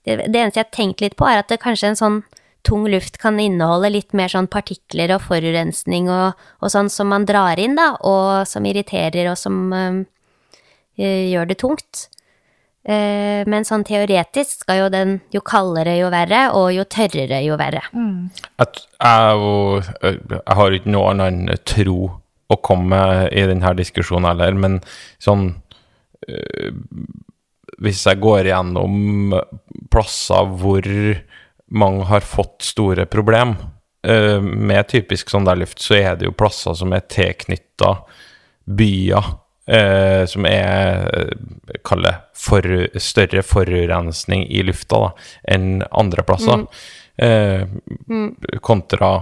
det, 0.06 0.20
det, 0.28 0.38
eneste 0.38 0.60
jeg 0.60 0.68
har 0.68 0.76
tenkt 0.76 1.02
litt 1.04 1.18
på, 1.18 1.26
er 1.28 1.42
at 1.42 1.50
det 1.52 1.62
kanskje 1.62 1.92
en 1.92 1.98
sånn 1.98 2.22
tung 2.66 2.86
luft 2.86 3.18
kan 3.18 3.40
inneholde 3.42 3.90
litt 3.90 4.14
mer 4.14 4.30
sånn 4.30 4.46
partikler 4.50 5.16
og 5.16 5.24
forurensning 5.26 6.06
og, 6.12 6.38
og 6.62 6.70
sånn 6.70 6.90
som 6.92 7.10
man 7.10 7.26
drar 7.26 7.58
inn, 7.58 7.74
da, 7.78 7.92
og 8.06 8.46
som 8.48 8.66
irriterer 8.68 9.32
og 9.32 9.38
som 9.40 9.64
eh, 9.74 10.02
gjør 11.00 11.48
det 11.48 11.58
tungt. 11.62 12.06
Eh, 12.82 13.46
men 13.46 13.62
sånn 13.62 13.84
teoretisk 13.86 14.64
skal 14.64 14.80
jo 14.80 14.88
den 14.90 15.14
jo 15.30 15.42
kaldere 15.46 15.94
jo 16.00 16.08
verre, 16.10 16.48
og 16.58 16.72
jo 16.74 16.84
tørrere 16.90 17.38
jo 17.44 17.58
verre. 17.60 17.84
Mm. 17.94 18.32
Jeg, 18.58 18.82
og, 19.38 19.86
jeg, 20.02 20.56
har 20.58 20.78
ikke 20.78 20.94
noe 20.94 21.12
annet 21.14 21.62
tro 21.68 21.98
å 22.50 22.58
komme 22.58 23.02
i 23.30 23.44
denne 23.48 23.74
diskusjonen 23.78 24.32
heller, 24.32 24.56
men 24.58 24.80
sånn 25.22 25.54
Hvis 27.82 28.04
jeg 28.06 28.20
går 28.22 28.46
gjennom 28.46 29.32
plasser 29.90 30.50
hvor 30.60 30.86
mange 31.72 32.04
har 32.06 32.22
fått 32.26 32.62
store 32.62 33.06
problem 33.10 33.56
øh, 34.06 34.42
med 34.42 34.86
typisk 34.92 35.32
sånn 35.32 35.48
der 35.48 35.58
luft, 35.58 35.80
så 35.82 35.96
er 35.98 36.18
det 36.18 36.28
jo 36.28 36.36
plasser 36.36 36.76
som 36.78 36.92
er 36.94 37.06
tilknytta 37.10 37.94
byer. 38.66 39.32
Uh, 39.62 40.24
som 40.26 40.42
er 40.48 41.30
Kall 41.86 42.02
det 42.02 42.16
for, 42.34 42.66
større 42.98 43.44
forurensning 43.46 44.42
i 44.50 44.64
lufta 44.66 44.98
da, 45.04 45.12
enn 45.54 45.84
andre 45.86 46.24
plasser. 46.26 46.64
Mm. 46.64 46.82
Uh, 47.22 48.10
mm. 48.10 48.58
Kontra 48.66 49.12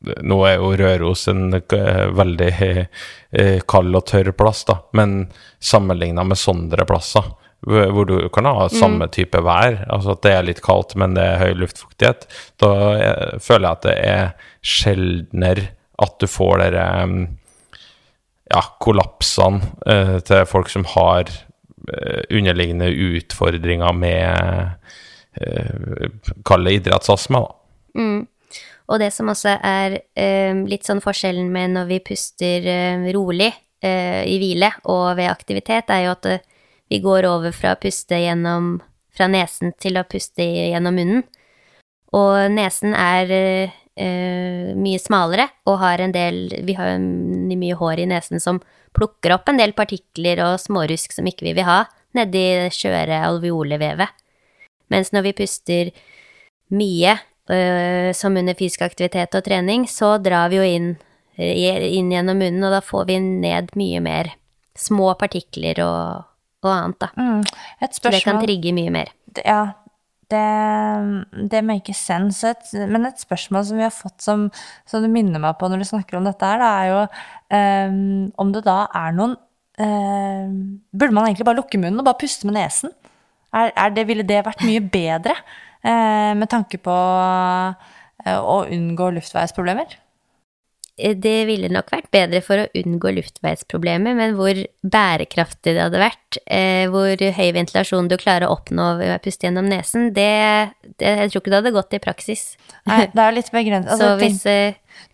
nå 0.00 0.38
er 0.48 0.56
jo 0.56 0.72
Røros 0.80 1.26
en 1.28 1.54
uh, 1.54 2.06
veldig 2.16 2.52
eh, 2.62 3.60
kald 3.68 3.96
og 3.96 4.06
tørr 4.08 4.32
plass, 4.36 4.64
da, 4.68 4.80
men 4.96 5.26
sammenligna 5.60 6.24
med 6.24 6.40
sånne 6.40 6.86
plasser, 6.88 7.26
hvor 7.60 8.08
du 8.08 8.16
kan 8.32 8.48
ha 8.48 8.68
mm. 8.70 8.78
samme 8.80 9.10
type 9.12 9.42
vær, 9.44 9.82
altså 9.92 10.14
at 10.14 10.22
det 10.24 10.32
er 10.32 10.46
litt 10.48 10.62
kaldt, 10.64 10.96
men 11.00 11.18
det 11.18 11.26
er 11.26 11.42
høy 11.44 11.60
luftfuktighet, 11.60 12.24
da 12.62 12.72
eh, 12.96 13.36
føler 13.44 13.66
jeg 13.66 13.76
at 13.76 13.84
det 13.88 13.98
er 14.08 14.48
sjeldnere 14.64 15.68
at 16.00 16.16
du 16.16 16.30
får 16.30 16.62
dere 16.62 16.86
ja, 18.50 18.64
kollapsene 18.82 19.62
eh, 19.86 20.18
til 20.26 20.44
folk 20.48 20.70
som 20.72 20.84
har 20.94 21.30
eh, 21.30 22.22
underliggende 22.28 22.90
utfordringer 22.90 23.96
med 23.96 24.76
eh, 25.40 26.10
Kall 26.46 26.66
det 26.66 26.80
idrettsastma, 26.80 27.44
da. 27.46 27.56
Mm. 28.00 28.20
Og 28.90 28.98
det 28.98 29.12
som 29.14 29.30
også 29.30 29.54
er 29.54 30.00
eh, 30.18 30.62
litt 30.66 30.86
sånn 30.86 31.02
forskjellen 31.02 31.50
med 31.54 31.76
når 31.76 31.90
vi 31.90 32.00
puster 32.10 32.70
eh, 32.70 33.10
rolig 33.14 33.52
i 33.80 34.34
hvile 34.36 34.68
og 34.92 35.14
ved 35.16 35.30
aktivitet, 35.30 35.88
er 35.88 36.02
jo 36.04 36.10
at 36.12 36.26
vi 36.92 36.98
går 37.00 37.24
over 37.24 37.54
fra 37.56 37.70
å 37.72 37.78
puste 37.80 38.18
gjennom 38.20 38.74
fra 39.16 39.24
nesen 39.32 39.72
til 39.80 39.96
å 39.96 40.02
puste 40.04 40.44
gjennom 40.44 40.98
munnen. 41.00 41.22
Og 42.12 42.52
nesen 42.52 42.92
er 42.92 43.32
eh, 43.96 44.70
mye 44.76 45.00
smalere 45.02 45.48
og 45.70 45.80
har 45.82 46.02
en 46.04 46.12
del 46.14 46.48
Vi 46.66 46.76
har 46.78 46.98
mye 47.00 47.78
hår 47.78 48.04
i 48.04 48.10
nesen 48.10 48.42
som 48.42 48.60
plukker 48.96 49.34
opp 49.36 49.48
en 49.48 49.60
del 49.60 49.72
partikler 49.72 50.42
og 50.44 50.60
smårusk 50.62 51.14
som 51.14 51.26
ikke 51.30 51.46
vi 51.48 51.56
vil 51.58 51.68
ha, 51.68 51.84
nedi 52.18 52.70
skjøre 52.74 53.22
alveolevevet. 53.28 54.10
Mens 54.90 55.12
når 55.14 55.28
vi 55.28 55.36
puster 55.38 55.92
mye 56.74 57.18
Eh, 57.50 58.12
som 58.12 58.36
under 58.36 58.54
fysisk 58.54 58.84
aktivitet 58.86 59.34
og 59.34 59.42
trening, 59.42 59.86
så 59.90 60.14
drar 60.22 60.52
vi 60.52 60.60
jo 60.60 60.66
inn, 60.66 60.90
eh, 61.36 61.82
inn 61.96 62.12
gjennom 62.12 62.38
munnen, 62.38 62.62
og 62.62 62.70
da 62.76 62.80
får 62.80 63.06
vi 63.08 63.18
ned 63.18 63.72
mye 63.74 64.00
mer 64.00 64.30
små 64.78 65.14
partikler 65.18 65.80
og, 65.82 66.28
og 66.62 66.70
annet, 66.70 66.98
da. 67.00 67.08
Mm. 67.16 67.42
så 67.90 68.12
det 68.14 68.22
kan 68.22 68.38
trigge 68.44 68.72
mye 68.76 68.92
mer. 68.94 69.10
Ja, 69.42 69.72
det, 70.32 71.44
det 71.52 71.62
makes 71.66 72.00
sense. 72.10 72.46
Et, 72.46 72.72
men 72.90 73.08
et 73.08 73.22
spørsmål 73.22 73.66
som 73.68 73.80
vi 73.80 73.86
har 73.86 73.94
fått 73.94 74.18
som, 74.24 74.48
som, 74.88 75.04
du 75.04 75.10
minner 75.12 75.42
meg 75.42 75.58
på 75.60 75.70
når 75.70 75.82
du 75.82 75.88
snakker 75.90 76.18
om 76.18 76.28
dette 76.28 76.52
her, 76.52 76.64
er 76.64 76.90
jo 76.90 77.00
um, 77.04 78.28
om 78.40 78.52
det 78.54 78.64
da 78.66 78.82
er 79.02 79.16
noen 79.16 79.34
um, 79.80 80.54
Burde 80.92 81.16
man 81.16 81.26
egentlig 81.28 81.48
bare 81.48 81.60
lukke 81.60 81.80
munnen 81.80 82.02
og 82.02 82.06
bare 82.08 82.20
puste 82.20 82.48
med 82.48 82.58
nesen? 82.58 82.94
Er, 83.50 83.72
er 83.74 83.90
det, 83.96 84.06
ville 84.06 84.26
det 84.26 84.44
vært 84.46 84.62
mye 84.66 84.82
bedre? 84.84 85.34
uh, 85.84 86.32
med 86.36 86.48
tanke 86.50 86.80
på 86.82 86.94
uh, 86.94 87.74
å 88.40 88.62
unngå 88.68 89.10
luftveisproblemer? 89.16 89.96
Eh, 91.00 91.16
det 91.16 91.36
ville 91.48 91.70
nok 91.72 91.90
vært 91.92 92.10
bedre 92.14 92.42
for 92.44 92.62
å 92.62 92.68
unngå 92.76 93.14
luftveisproblemer, 93.16 94.16
men 94.18 94.36
hvor 94.38 94.60
bærekraftig 94.80 95.74
det 95.76 95.84
hadde 95.86 96.02
vært, 96.02 96.38
hvor 96.92 97.22
høy 97.36 97.48
ventilasjon 97.56 98.08
du 98.10 98.14
klarer 98.20 98.46
å 98.46 98.54
oppnå 98.54 98.92
ved 99.00 99.10
å 99.14 99.22
puste 99.22 99.48
gjennom 99.48 99.66
nesen, 99.70 100.12
det, 100.14 100.30
det, 101.00 101.16
jeg 101.24 101.32
tror 101.32 101.42
ikke 101.42 101.52
det 101.52 101.58
hadde 101.58 101.74
gått 101.74 101.96
i 101.96 102.02
praksis. 102.02 102.44
Nei, 102.86 103.02
det 103.10 103.24
er 103.24 103.36
litt 103.36 103.50
begrenset. 103.54 103.90
Altså, 104.00 104.12
hvis, 104.20 104.44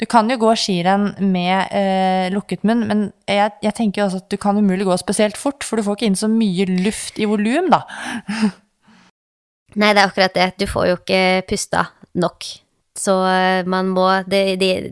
du 0.00 0.04
kan 0.10 0.28
jo 0.30 0.36
gå 0.40 0.52
skirenn 0.58 1.08
med 1.32 1.72
eh, 1.74 2.26
lukket 2.34 2.66
munn, 2.68 2.84
men 2.88 3.06
jeg, 3.30 3.54
jeg 3.64 3.76
tenker 3.78 4.02
jo 4.02 4.08
også 4.10 4.20
at 4.24 4.28
du 4.32 4.36
kan 4.40 4.58
umulig 4.58 4.86
gå 4.88 4.96
spesielt 5.00 5.38
fort, 5.40 5.64
for 5.64 5.78
du 5.78 5.86
får 5.86 5.98
ikke 5.98 6.10
inn 6.10 6.18
så 6.18 6.28
mye 6.30 6.68
luft 6.84 7.20
i 7.22 7.28
volum, 7.28 7.70
da. 7.72 7.84
Nei, 9.80 9.92
det 9.92 10.00
er 10.00 10.06
akkurat 10.06 10.36
det. 10.36 10.50
Du 10.60 10.66
får 10.70 10.88
jo 10.90 11.00
ikke 11.00 11.22
pusta 11.50 11.88
nok. 12.16 12.48
Så 12.96 13.26
eh, 13.28 13.66
man 13.68 13.88
må 13.92 14.06
det, 14.26 14.56
de, 14.60 14.90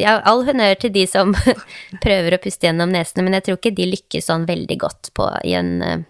ja, 0.00 0.20
All 0.28 0.44
honnør 0.46 0.74
til 0.80 0.92
de 0.94 1.06
som 1.10 1.34
prøver 2.04 2.36
å 2.36 2.42
puste 2.42 2.66
gjennom 2.68 2.92
nesene, 2.94 3.24
men 3.26 3.34
jeg 3.38 3.48
tror 3.48 3.60
ikke 3.60 3.76
de 3.76 3.90
lykkes 3.92 4.28
sånn 4.30 4.48
veldig 4.48 4.78
godt 4.80 5.12
på, 5.16 5.24
i 5.44 5.52
en 5.58 5.72
uh, 5.84 6.04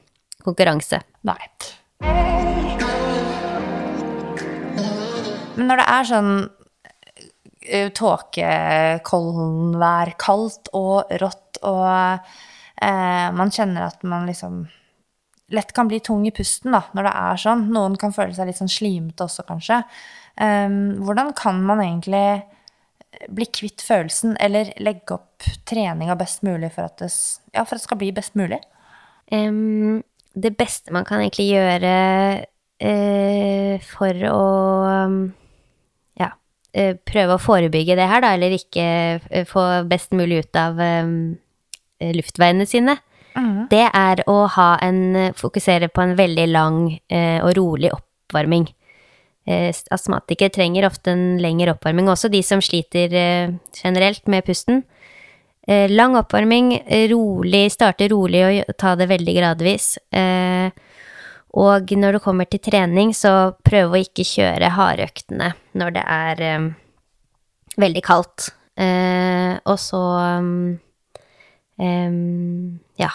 konkurranse. 0.47 0.99
Nei. 1.27 1.41
Men 5.57 5.69
når 5.69 5.77
det 5.83 5.89
er 5.95 6.05
sånn 6.09 6.33
uh, 6.47 7.89
tåkekoldenvær, 7.99 10.09
kaldt 10.23 10.65
og 10.79 10.97
rått, 11.23 11.53
og 11.67 11.83
uh, 11.83 13.29
man 13.35 13.53
kjenner 13.55 13.83
at 13.91 14.01
man 14.07 14.27
liksom 14.31 14.55
lett 15.53 15.73
kan 15.77 15.89
bli 15.89 16.01
tung 16.01 16.27
i 16.27 16.33
pusten 16.35 16.73
da, 16.73 16.83
når 16.97 17.09
det 17.09 17.15
er 17.21 17.41
sånn. 17.45 17.67
Noen 17.75 17.97
kan 18.01 18.15
føle 18.15 18.35
seg 18.37 18.49
litt 18.49 18.61
sånn 18.61 18.73
slimete 18.73 19.27
også, 19.27 19.45
kanskje. 19.49 19.83
Um, 20.41 21.03
hvordan 21.05 21.33
kan 21.37 21.61
man 21.67 21.83
egentlig 21.85 22.43
bli 23.29 23.47
kvitt 23.53 23.83
følelsen, 23.85 24.37
eller 24.41 24.73
legge 24.83 25.19
opp 25.19 25.45
treninga 25.69 26.17
best 26.19 26.43
mulig 26.47 26.73
for 26.75 26.89
at, 26.89 27.03
det, 27.03 27.11
ja, 27.53 27.65
for 27.65 27.77
at 27.77 27.83
det, 27.83 27.85
skal 27.85 28.01
bli 28.01 28.13
best 28.17 28.35
mulig? 28.39 28.59
Um, 29.33 30.03
det 30.33 30.55
beste 30.57 30.93
man 30.95 31.05
kan 31.09 31.21
egentlig 31.21 31.51
gjøre 31.53 31.93
uh, 32.83 33.87
for 33.93 34.27
å 34.31 34.43
um, 35.05 35.21
ja, 36.21 36.33
uh, 36.33 36.95
prøve 37.13 37.37
å 37.37 37.43
forebygge 37.43 37.97
det 37.99 38.09
her, 38.09 38.25
da, 38.25 38.35
eller 38.37 38.57
ikke 38.57 38.85
eh, 39.29 39.47
få 39.49 39.67
best 39.91 40.17
mulig 40.17 40.43
ut 40.47 40.61
av 40.61 40.81
um, 40.81 41.17
luftveiene 42.03 42.67
sine, 42.67 42.97
mm. 43.37 43.67
det 43.71 43.87
er 43.89 44.25
å 44.31 44.43
ha 44.57 44.71
en 44.83 45.33
Fokusere 45.39 45.93
på 45.93 46.03
en 46.05 46.17
veldig 46.19 46.49
lang 46.51 46.81
uh, 46.97 47.41
og 47.45 47.53
rolig 47.61 47.93
oppvarming. 47.93 48.71
Eh, 49.43 49.73
astmatikere 49.91 50.53
trenger 50.55 50.87
ofte 50.87 51.11
en 51.17 51.25
lengre 51.43 51.73
oppvarming, 51.75 52.07
også 52.13 52.31
de 52.31 52.45
som 52.47 52.61
sliter 52.63 53.11
eh, 53.11 53.55
generelt 53.75 54.29
med 54.31 54.47
pusten. 54.47 54.85
Eh, 55.67 55.91
lang 55.91 56.15
oppvarming, 56.19 56.77
rolig, 57.11 57.65
starte 57.75 58.07
rolig 58.13 58.45
og 58.47 58.77
ta 58.79 58.95
det 58.99 59.11
veldig 59.11 59.35
gradvis. 59.39 59.97
Og 61.53 61.91
når 61.93 62.17
det 62.17 62.23
kommer 62.25 62.49
til 62.49 62.63
trening, 62.65 63.13
så 63.15 63.53
prøv 63.63 63.93
å 63.93 64.01
ikke 64.01 64.25
kjøre 64.25 64.73
hardøktene 64.73 65.51
når 65.79 65.95
det 65.99 66.05
er 66.09 66.43
veldig 67.83 68.03
kaldt. 68.07 68.49
Og 69.69 69.77
så 69.79 70.03
mm, 71.77 72.79
ja. 72.99 73.13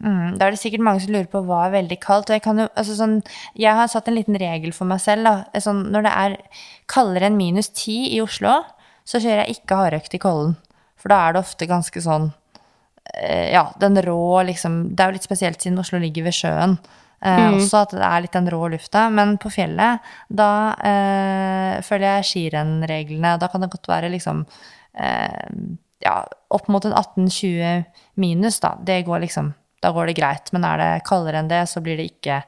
Mm, 0.00 0.38
da 0.40 0.46
er 0.46 0.54
det 0.54 0.60
sikkert 0.62 0.84
mange 0.84 1.02
som 1.04 1.12
lurer 1.12 1.28
på 1.28 1.42
hva 1.44 1.66
er 1.66 1.74
veldig 1.74 1.98
kaldt. 2.00 2.30
Og 2.30 2.38
jeg, 2.38 2.44
kan 2.44 2.60
jo, 2.62 2.68
altså 2.72 2.96
sånn, 2.96 3.18
jeg 3.58 3.76
har 3.76 3.90
satt 3.92 4.08
en 4.08 4.16
liten 4.16 4.38
regel 4.40 4.72
for 4.76 4.88
meg 4.88 5.02
selv. 5.04 5.28
Da. 5.28 5.60
Sånn, 5.60 5.86
når 5.92 6.06
det 6.06 6.12
er 6.22 6.36
kaldere 6.90 7.28
enn 7.28 7.38
minus 7.40 7.68
ti 7.76 8.02
i 8.14 8.22
Oslo, 8.24 8.62
så 9.04 9.20
kjører 9.20 9.44
jeg 9.44 9.60
ikke 9.60 9.80
hardøkt 9.82 10.16
i 10.16 10.22
Kollen. 10.22 10.56
For 11.00 11.12
da 11.12 11.20
er 11.26 11.34
det 11.34 11.42
ofte 11.42 11.68
ganske 11.68 12.00
sånn 12.04 12.26
eh, 13.14 13.48
Ja, 13.54 13.62
den 13.80 13.94
rå 14.04 14.42
liksom 14.44 14.74
Det 14.92 15.00
er 15.00 15.08
jo 15.08 15.16
litt 15.16 15.24
spesielt 15.24 15.62
siden 15.62 15.80
Oslo 15.80 15.96
ligger 16.02 16.26
ved 16.28 16.36
sjøen. 16.36 16.74
Eh, 17.20 17.46
Også 17.56 17.80
at 17.84 17.94
det 17.96 18.04
er 18.04 18.24
litt 18.24 18.36
den 18.36 18.50
rå 18.52 18.66
lufta. 18.72 19.06
Men 19.12 19.36
på 19.40 19.52
fjellet, 19.52 20.10
da 20.28 20.50
eh, 20.80 21.76
følger 21.84 22.20
jeg 22.20 22.28
skirennreglene. 22.32 23.36
Da 23.40 23.48
kan 23.52 23.64
det 23.64 23.72
godt 23.72 23.88
være 23.92 24.12
liksom 24.12 24.44
eh, 24.96 25.48
ja, 26.04 26.18
opp 26.48 26.68
mot 26.72 26.84
en 26.88 26.96
18-20 26.96 27.84
minus, 28.20 28.60
da. 28.64 28.76
Det 28.84 29.02
går 29.08 29.26
liksom 29.26 29.52
Da 29.80 29.92
går 29.96 30.10
det 30.10 30.18
greit. 30.18 30.50
Men 30.54 30.66
er 30.68 30.80
det 30.80 30.90
kaldere 31.08 31.40
enn 31.42 31.50
det, 31.50 31.62
så 31.70 31.82
blir 31.84 32.00
det 32.00 32.10
ikke 32.12 32.42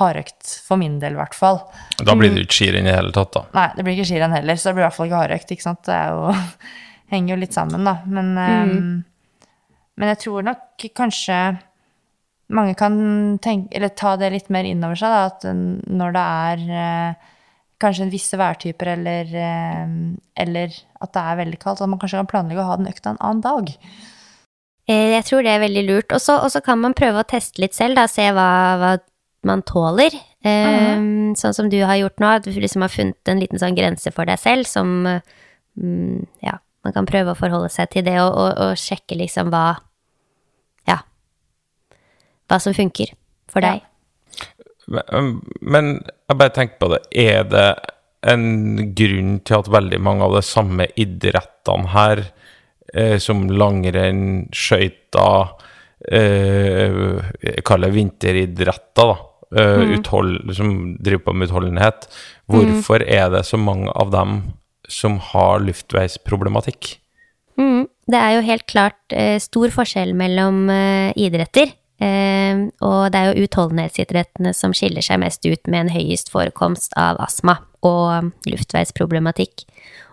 hardøkt. 0.00 0.48
For 0.66 0.80
min 0.80 0.98
del, 1.02 1.16
i 1.16 1.20
hvert 1.20 1.36
fall. 1.36 1.62
Da 1.98 2.16
blir 2.16 2.32
det 2.32 2.42
jo 2.42 2.48
ikke 2.48 2.60
skirenn 2.60 2.88
i 2.88 2.92
det 2.92 2.98
hele 2.98 3.14
tatt, 3.16 3.32
da. 3.36 3.44
Nei, 3.56 3.68
det 3.76 3.86
blir 3.86 3.96
ikke 3.96 4.10
skirenn 4.10 4.36
heller, 4.36 4.58
så 4.58 4.70
det 4.70 4.76
blir 4.76 4.84
i 4.84 4.88
hvert 4.88 4.98
fall 4.98 5.10
ikke 5.10 5.22
hardøkt, 5.22 5.54
ikke 5.54 5.66
sant. 5.68 5.84
Det 5.88 5.96
er 5.96 6.12
jo 6.14 6.34
Henger 7.12 7.36
jo 7.36 7.38
litt 7.38 7.54
sammen, 7.54 7.86
da. 7.86 8.00
Men, 8.10 8.32
eh, 8.42 8.70
men 9.94 10.10
jeg 10.10 10.18
tror 10.24 10.42
nok 10.42 10.86
kanskje 10.98 11.36
mange 12.56 12.74
kan 12.78 12.96
tenke, 13.42 13.70
eller 13.74 13.94
ta 13.94 14.16
det 14.18 14.32
litt 14.34 14.50
mer 14.54 14.66
inn 14.66 14.82
over 14.86 14.98
seg, 14.98 15.14
da, 15.14 15.30
at 15.30 15.46
når 15.86 16.16
det 16.16 16.24
er 16.24 16.64
uh, 16.70 17.32
kanskje 17.82 18.06
en 18.06 18.12
visse 18.12 18.38
værtyper, 18.38 18.92
eller, 18.94 19.32
eh, 19.34 19.96
eller 20.44 20.76
at 21.02 21.14
det 21.14 21.22
er 21.22 21.40
veldig 21.42 21.58
kaldt, 21.62 21.82
at 21.82 21.90
man 21.90 22.00
kanskje 22.02 22.22
kan 22.22 22.30
planlegge 22.30 22.62
å 22.62 22.68
ha 22.70 22.78
den 22.80 22.90
økta 22.90 23.12
en 23.12 23.20
annen 23.20 23.42
dag. 23.44 23.72
Eh, 24.88 25.12
Jeg 25.16 25.24
tror 25.26 25.42
det 25.42 25.50
er 25.54 25.62
veldig 25.64 25.84
lurt. 25.88 26.12
Og 26.14 26.20
så 26.22 26.60
kan 26.64 26.78
man 26.82 26.94
prøve 26.94 27.22
å 27.22 27.28
teste 27.28 27.62
litt 27.62 27.74
selv, 27.74 27.96
da, 27.98 28.06
se 28.10 28.28
hva, 28.32 28.48
hva 28.80 28.92
man 29.46 29.62
tåler. 29.66 30.14
Um, 30.46 31.34
Sånn 31.38 31.54
som 31.56 31.68
du 31.72 31.80
har 31.82 31.96
gjort 31.98 32.20
nå, 32.22 32.28
at 32.38 32.44
du 32.46 32.52
liksom 32.54 32.84
har 32.84 32.92
funnet 32.92 33.30
en 33.30 33.40
liten 33.42 33.58
sånn 33.58 33.74
grense 33.74 34.12
for 34.14 34.28
deg 34.28 34.38
selv 34.38 34.68
som 34.70 34.92
mm, 35.08 36.20
Ja, 36.44 36.60
man 36.86 36.94
kan 36.94 37.08
prøve 37.08 37.32
å 37.34 37.38
forholde 37.38 37.70
seg 37.74 37.90
til 37.90 38.04
det 38.06 38.14
og, 38.22 38.30
og, 38.30 38.52
og 38.62 38.78
sjekke 38.78 39.18
liksom 39.18 39.50
hva 39.50 39.64
Ja. 40.86 41.00
Hva 42.46 42.60
som 42.62 42.76
funker 42.78 43.10
for 43.50 43.64
Ja. 43.66 43.74
deg. 43.74 43.82
Men, 44.86 45.32
men 45.60 45.88
jeg 46.30 46.38
bare 46.38 46.54
tenker 46.54 46.78
på 46.78 46.92
det. 46.92 47.00
Er 47.10 47.42
det 47.50 47.66
en 48.22 48.92
grunn 48.94 49.40
til 49.42 49.58
at 49.58 49.70
veldig 49.70 49.98
mange 50.02 50.22
av 50.28 50.36
de 50.36 50.42
samme 50.46 50.86
idrettene 50.94 51.90
her, 51.90 52.22
eh, 52.94 53.16
som 53.22 53.46
langrenn, 53.50 54.48
skøyter, 54.54 55.54
eh, 56.10 57.58
kaller 57.66 57.90
det 57.90 57.96
vinteridretter, 57.96 59.14
da, 59.14 59.16
eh, 59.56 59.96
uthold, 59.96 60.54
som 60.54 60.96
driver 60.98 61.24
på 61.26 61.34
med 61.34 61.48
utholdenhet, 61.48 62.06
hvorfor 62.50 63.02
er 63.02 63.30
det 63.30 63.44
så 63.46 63.58
mange 63.58 63.90
av 63.94 64.10
dem 64.10 64.38
som 64.88 65.18
har 65.18 65.60
luftveisproblematikk? 65.64 66.96
Mm, 67.56 67.88
det 68.06 68.20
er 68.20 68.36
jo 68.36 68.46
helt 68.46 68.66
klart 68.70 69.16
eh, 69.16 69.38
stor 69.42 69.72
forskjell 69.74 70.14
mellom 70.14 70.68
eh, 70.70 71.10
idretter. 71.16 71.72
Eh, 71.96 72.66
og 72.84 73.12
det 73.12 73.20
er 73.20 73.30
jo 73.30 73.46
utholdenhetsidrettene 73.46 74.52
som 74.54 74.74
skiller 74.76 75.04
seg 75.04 75.22
mest 75.22 75.46
ut 75.48 75.62
med 75.64 75.86
en 75.86 75.94
høyest 75.94 76.30
forekomst 76.32 76.92
av 77.00 77.20
astma 77.24 77.58
og 77.86 78.32
luftveisproblematikk. 78.48 79.64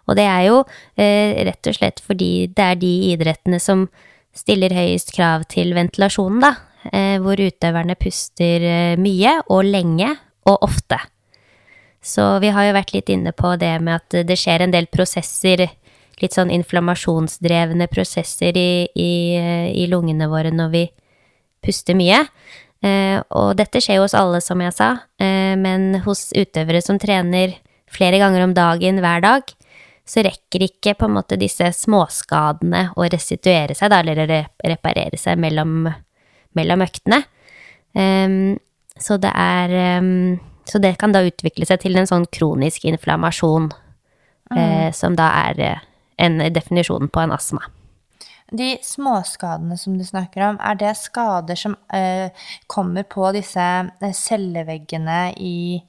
Og 0.09 0.17
det 0.19 0.25
er 0.27 0.47
jo 0.49 0.59
eh, 0.99 1.39
rett 1.47 1.69
og 1.69 1.77
slett 1.77 2.01
fordi 2.03 2.49
det 2.51 2.65
er 2.65 2.79
de 2.81 2.93
idrettene 3.13 3.59
som 3.61 3.87
stiller 4.35 4.73
høyest 4.73 5.13
krav 5.15 5.45
til 5.51 5.75
ventilasjonen, 5.77 6.43
da. 6.43 6.53
Eh, 6.91 7.15
hvor 7.23 7.39
utøverne 7.39 7.95
puster 7.95 8.65
eh, 8.67 8.95
mye 8.99 9.37
og 9.47 9.63
lenge 9.69 10.09
og 10.49 10.65
ofte. 10.67 10.97
Så 12.03 12.25
vi 12.43 12.49
har 12.51 12.67
jo 12.67 12.75
vært 12.75 12.91
litt 12.91 13.11
inne 13.13 13.31
på 13.31 13.53
det 13.55 13.77
med 13.79 14.01
at 14.01 14.25
det 14.27 14.35
skjer 14.35 14.65
en 14.65 14.73
del 14.73 14.89
prosesser, 14.91 15.63
litt 16.19 16.35
sånn 16.35 16.51
inflammasjonsdrevne 16.51 17.87
prosesser 17.87 18.59
i, 18.59 18.83
i, 18.91 19.13
i 19.79 19.87
lungene 19.87 20.27
våre 20.27 20.51
når 20.51 20.73
vi 20.75 20.83
puster 21.63 21.95
mye. 21.95 22.19
Eh, 22.83 23.17
og 23.31 23.55
dette 23.55 23.79
skjer 23.79 24.01
jo 24.01 24.05
hos 24.05 24.15
alle, 24.17 24.41
som 24.43 24.59
jeg 24.59 24.75
sa, 24.75 24.89
eh, 25.23 25.55
men 25.55 26.01
hos 26.03 26.31
utøvere 26.35 26.83
som 26.83 26.99
trener 26.99 27.55
flere 27.87 28.19
ganger 28.19 28.43
om 28.43 28.55
dagen 28.57 28.99
hver 28.99 29.23
dag, 29.23 29.53
så 30.05 30.23
rekker 30.25 30.65
ikke 30.65 30.95
på 30.99 31.07
en 31.07 31.15
måte 31.15 31.37
disse 31.39 31.69
småskadene 31.77 32.89
å 32.99 33.07
restituere 33.07 33.75
seg, 33.77 33.91
da, 33.93 34.01
eller 34.03 34.27
re 34.27 34.41
reparere 34.67 35.19
seg 35.19 35.39
mellom, 35.39 35.87
mellom 36.57 36.83
øktene. 36.83 37.23
Um, 37.95 38.57
så 38.99 39.19
det 39.21 39.29
er 39.37 39.99
um, 40.01 40.39
Så 40.65 40.79
det 40.79 40.95
kan 40.97 41.11
da 41.11 41.19
utvikle 41.27 41.65
seg 41.67 41.81
til 41.83 41.97
en 41.99 42.07
sånn 42.07 42.23
kronisk 42.31 42.85
inflammasjon, 42.87 43.65
eh, 44.55 44.93
som 44.95 45.17
da 45.19 45.25
er 45.49 45.59
eh, 45.59 45.81
en 46.23 46.39
definisjon 46.55 47.09
på 47.11 47.19
en 47.19 47.33
astma. 47.35 47.59
De 48.47 48.77
småskadene 48.79 49.75
som 49.77 49.97
du 49.99 50.05
snakker 50.07 50.45
om, 50.47 50.59
er 50.63 50.79
det 50.79 50.93
skader 51.01 51.59
som 51.59 51.75
uh, 51.91 52.31
kommer 52.71 53.03
på 53.03 53.33
disse 53.35 53.65
celleveggene 53.99 55.33
i, 55.35 55.83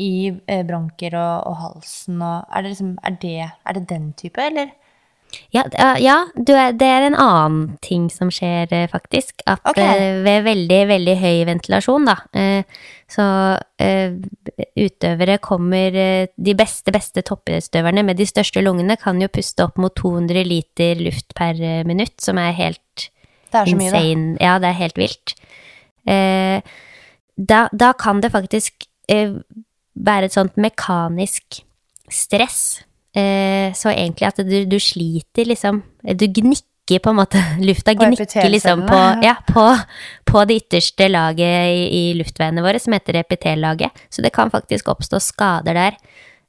i 0.00 0.32
eh, 0.46 0.62
bronker 0.66 1.16
og, 1.18 1.48
og 1.50 1.58
halsen 1.62 2.22
og 2.22 2.46
er 2.48 2.64
det, 2.64 2.74
liksom, 2.74 2.94
er, 3.02 3.18
det, 3.22 3.34
er 3.50 3.78
det 3.78 3.88
den 3.90 4.12
type, 4.18 4.40
eller? 4.40 4.72
Ja, 5.52 5.64
ja, 6.00 6.16
du 6.36 6.52
er, 6.56 6.74
det 6.76 6.88
er 6.88 7.06
en 7.06 7.16
annen 7.18 7.76
ting 7.84 8.08
som 8.12 8.30
skjer, 8.32 8.68
eh, 8.72 8.88
faktisk. 8.90 9.42
At 9.48 9.62
okay. 9.68 9.84
eh, 9.84 10.18
ved 10.24 10.44
veldig, 10.46 10.80
veldig 10.90 11.14
høy 11.20 11.44
ventilasjon, 11.48 12.08
da, 12.08 12.16
eh, 12.36 12.84
så 13.12 13.24
eh, 13.82 14.16
utøvere 14.80 15.38
kommer 15.44 15.96
eh, 15.98 16.28
De 16.36 16.54
beste, 16.56 16.92
beste 16.94 17.24
toppidrettsutøverne 17.28 18.04
med 18.06 18.20
de 18.20 18.28
største 18.28 18.62
lungene 18.64 18.96
kan 19.00 19.20
jo 19.20 19.28
puste 19.32 19.66
opp 19.66 19.80
mot 19.80 19.94
200 19.98 20.46
liter 20.48 21.00
luft 21.00 21.36
per 21.38 21.60
eh, 21.60 21.82
minutt, 21.88 22.16
som 22.24 22.40
er 22.40 22.56
helt 22.56 23.08
Det 23.52 23.64
er 23.64 23.72
så 23.72 23.76
mye, 23.76 23.90
insane. 23.90 24.38
Ja, 24.40 24.56
det 24.62 24.72
er 24.72 24.80
helt 24.80 25.00
vilt. 25.00 25.36
Eh, 26.08 26.60
da, 27.36 27.66
da 27.72 27.92
kan 27.96 28.20
det 28.24 28.32
faktisk 28.32 28.88
eh, 29.12 29.36
være 29.94 30.28
et 30.28 30.34
sånt 30.34 30.58
mekanisk 30.60 31.62
stress. 32.12 32.82
Eh, 33.12 33.72
så 33.76 33.92
egentlig 33.92 34.28
at 34.30 34.40
du, 34.46 34.62
du 34.64 34.78
sliter 34.80 35.44
liksom 35.44 35.82
Du 36.16 36.24
gnikker 36.32 36.96
på 37.04 37.12
en 37.12 37.18
måte 37.18 37.42
Lufta 37.68 37.92
gnikker 37.92 38.48
liksom 38.48 38.86
på, 38.88 39.00
ja, 39.20 39.34
på, 39.44 39.66
på 40.24 40.44
det 40.48 40.62
ytterste 40.62 41.10
laget 41.12 41.68
i, 41.76 41.82
i 41.92 42.02
luftveiene 42.16 42.64
våre, 42.64 42.80
som 42.80 42.96
heter 42.96 43.20
epitellaget. 43.20 44.04
Så 44.08 44.24
det 44.24 44.32
kan 44.32 44.52
faktisk 44.52 44.88
oppstå 44.92 45.20
skader 45.20 45.76
der. 45.76 45.98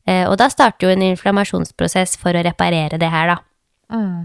Eh, 0.08 0.24
og 0.28 0.38
da 0.40 0.50
starter 0.52 0.88
jo 0.88 0.94
en 0.96 1.04
inflammasjonsprosess 1.12 2.16
for 2.20 2.36
å 2.36 2.44
reparere 2.48 3.00
det 3.00 3.12
her, 3.12 3.36
da. 3.36 3.38
Mm. 3.94 4.24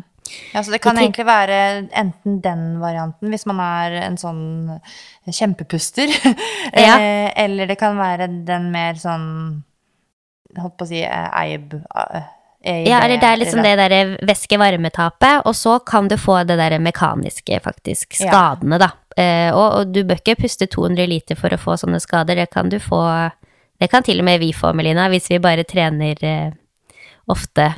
Ja, 0.55 0.63
så 0.63 0.73
det 0.75 0.81
kan 0.85 0.99
egentlig 0.99 1.27
være 1.29 1.59
enten 1.97 2.41
den 2.45 2.65
varianten, 2.83 3.31
hvis 3.33 3.47
man 3.49 3.61
er 3.65 3.97
en 4.07 4.19
sånn 4.21 4.43
kjempepuster, 5.29 6.11
Ja. 6.73 6.97
eh, 6.99 7.31
eller 7.45 7.69
det 7.71 7.79
kan 7.81 7.99
være 7.99 8.29
den 8.49 8.71
mer 8.75 8.99
sånn 9.01 9.65
Holdt 10.59 10.79
på 10.81 10.87
å 10.87 10.89
si 10.89 11.03
eh, 11.05 11.27
EIB 11.43 11.75
eh, 11.77 12.87
Ja, 12.89 13.03
eller 13.05 13.21
det 13.21 13.29
er 13.29 13.37
liksom 13.37 13.61
det 13.63 13.75
derre 13.79 13.99
væske-varmetapet, 14.27 15.43
og 15.47 15.55
så 15.55 15.77
kan 15.85 16.09
du 16.09 16.17
få 16.19 16.39
det 16.49 16.57
derre 16.59 16.79
mekaniske, 16.83 17.61
faktisk, 17.63 18.17
skadene, 18.17 18.79
da. 18.81 18.89
Eh, 19.19 19.51
og, 19.53 19.67
og 19.83 19.93
du 19.93 20.01
bør 20.09 20.23
ikke 20.23 20.39
puste 20.41 20.67
200 20.67 21.07
liter 21.11 21.37
for 21.39 21.53
å 21.53 21.61
få 21.61 21.77
sånne 21.81 22.01
skader, 22.01 22.41
det 22.41 22.49
kan 22.55 22.73
du 22.73 22.79
få 22.83 23.03
Det 23.79 23.87
kan 23.93 24.03
til 24.03 24.19
og 24.19 24.25
med 24.27 24.41
vi 24.43 24.49
få, 24.57 24.73
Melina, 24.75 25.05
hvis 25.13 25.29
vi 25.31 25.39
bare 25.39 25.63
trener 25.69 26.25
eh, 26.27 26.49
ofte 27.31 27.69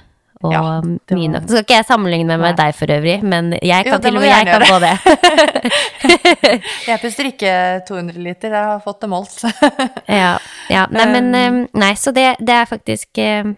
og 0.42 0.52
Ja, 0.52 0.60
var- 0.62 0.84
nok. 0.84 1.42
Så 1.42 1.48
skal 1.48 1.64
ikke 1.64 1.74
jeg 1.76 1.84
sammenligne 1.84 2.36
med 2.38 2.56
Nei. 2.56 2.56
deg 2.56 2.74
for 2.74 2.86
øvrig, 2.86 3.22
men 3.22 3.52
jeg 3.60 3.84
kan 3.84 3.92
jo, 3.92 3.98
til 3.98 4.16
og 4.16 4.22
med 4.22 4.30
jeg 4.30 4.46
kan 4.46 4.62
få 4.64 4.78
det. 4.80 4.94
Jeg 6.90 7.00
puster 7.02 7.28
ikke 7.28 7.52
200 7.88 8.22
liter, 8.24 8.54
jeg 8.56 8.64
har 8.64 8.80
fått 8.80 9.00
det 9.02 9.10
målt. 9.12 9.36
Ja, 10.20 10.38
ja. 10.70 10.86
Nei, 10.90 11.06
men 11.12 11.30
Um, 11.30 11.60
eh, 11.62 11.68
Nei, 11.78 11.92
så 11.94 12.12
det, 12.12 12.36
det 12.40 12.54
er 12.56 12.64
faktisk 12.66 13.18
eh, 13.18 13.52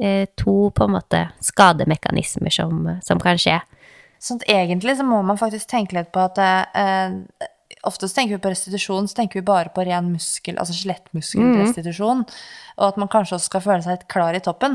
eh, 0.00 0.26
to 0.38 0.70
på 0.70 0.86
en 0.86 0.94
måte 0.94 1.24
skademekanismer 1.44 2.54
som, 2.54 2.86
som 3.02 3.20
kan 3.20 3.38
skje. 3.40 3.58
Sånn 4.20 4.40
egentlig 4.46 4.98
så 4.98 5.04
må 5.06 5.22
man 5.26 5.38
faktisk 5.40 5.68
tenke 5.68 5.96
litt 5.98 6.12
på 6.12 6.22
at 6.28 6.38
eh, 6.38 7.48
Oftest 7.88 8.12
tenker 8.12 8.36
vi 8.36 8.42
på 8.44 8.50
restitusjon, 8.52 9.06
så 9.08 9.16
tenker 9.16 9.38
vi 9.40 9.46
bare 9.46 9.70
på 9.72 9.80
ren 9.86 10.10
muskel, 10.12 10.58
altså 10.60 10.74
skjelettmuskelrestitusjon. 10.76 12.26
Og 12.76 12.82
at 12.84 12.98
man 13.00 13.08
kanskje 13.08 13.38
også 13.38 13.48
skal 13.48 13.62
føle 13.64 13.84
seg 13.86 13.94
litt 13.94 14.08
klar 14.12 14.36
i 14.36 14.42
toppen 14.44 14.74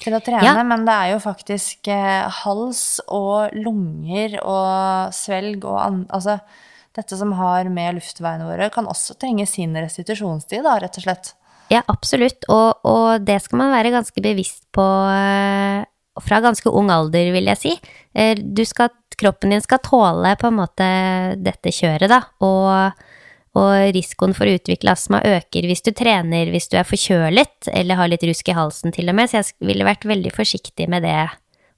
til 0.00 0.16
å 0.16 0.22
trene. 0.24 0.44
Ja. 0.46 0.56
Men 0.66 0.86
det 0.88 0.96
er 0.96 1.12
jo 1.14 1.20
faktisk 1.22 1.90
eh, 1.92 2.26
hals 2.42 2.82
og 3.06 3.54
lunger 3.56 4.38
og 4.42 5.14
svelg 5.16 5.64
og 5.68 5.78
an, 5.82 6.02
Altså 6.10 6.40
dette 6.96 7.16
som 7.16 7.32
har 7.38 7.68
med 7.70 8.00
luftveiene 8.00 8.48
våre, 8.48 8.66
kan 8.74 8.88
også 8.90 9.14
trenge 9.20 9.46
sin 9.46 9.76
restitusjonstid, 9.78 10.64
da, 10.66 10.74
rett 10.82 10.98
og 10.98 11.04
slett. 11.04 11.34
Ja, 11.70 11.84
absolutt. 11.86 12.48
Og, 12.50 12.80
og 12.82 13.22
det 13.22 13.38
skal 13.44 13.60
man 13.62 13.70
være 13.70 13.92
ganske 13.94 14.24
bevisst 14.24 14.64
på 14.74 14.86
eh, 15.12 15.86
fra 16.20 16.40
ganske 16.42 16.72
ung 16.74 16.90
alder, 16.92 17.30
vil 17.34 17.50
jeg 17.52 17.60
si. 17.60 17.76
Eh, 18.14 18.34
Du 18.40 18.64
skal, 18.66 18.90
kroppen 19.20 19.54
din 19.54 19.62
skal 19.62 19.82
tåle 19.86 20.34
på 20.40 20.50
en 20.50 20.58
måte 20.58 20.90
dette 21.38 21.72
kjøret, 21.74 22.10
da. 22.10 22.24
Og, 22.42 23.06
og 23.58 23.94
risikoen 23.96 24.34
for 24.36 24.46
å 24.46 24.54
utvikle 24.54 24.92
astma 24.92 25.18
øker 25.26 25.66
hvis 25.66 25.82
du 25.82 25.90
trener 25.96 26.52
hvis 26.52 26.68
du 26.70 26.76
er 26.78 26.86
forkjølet 26.86 27.70
eller 27.74 27.98
har 27.98 28.10
litt 28.12 28.22
rusk 28.28 28.50
i 28.52 28.54
halsen 28.54 28.94
til 28.94 29.10
og 29.10 29.16
med, 29.18 29.30
så 29.30 29.40
jeg 29.40 29.56
ville 29.66 29.86
vært 29.88 30.06
veldig 30.06 30.30
forsiktig 30.36 30.86
med 30.92 31.02
det 31.02 31.16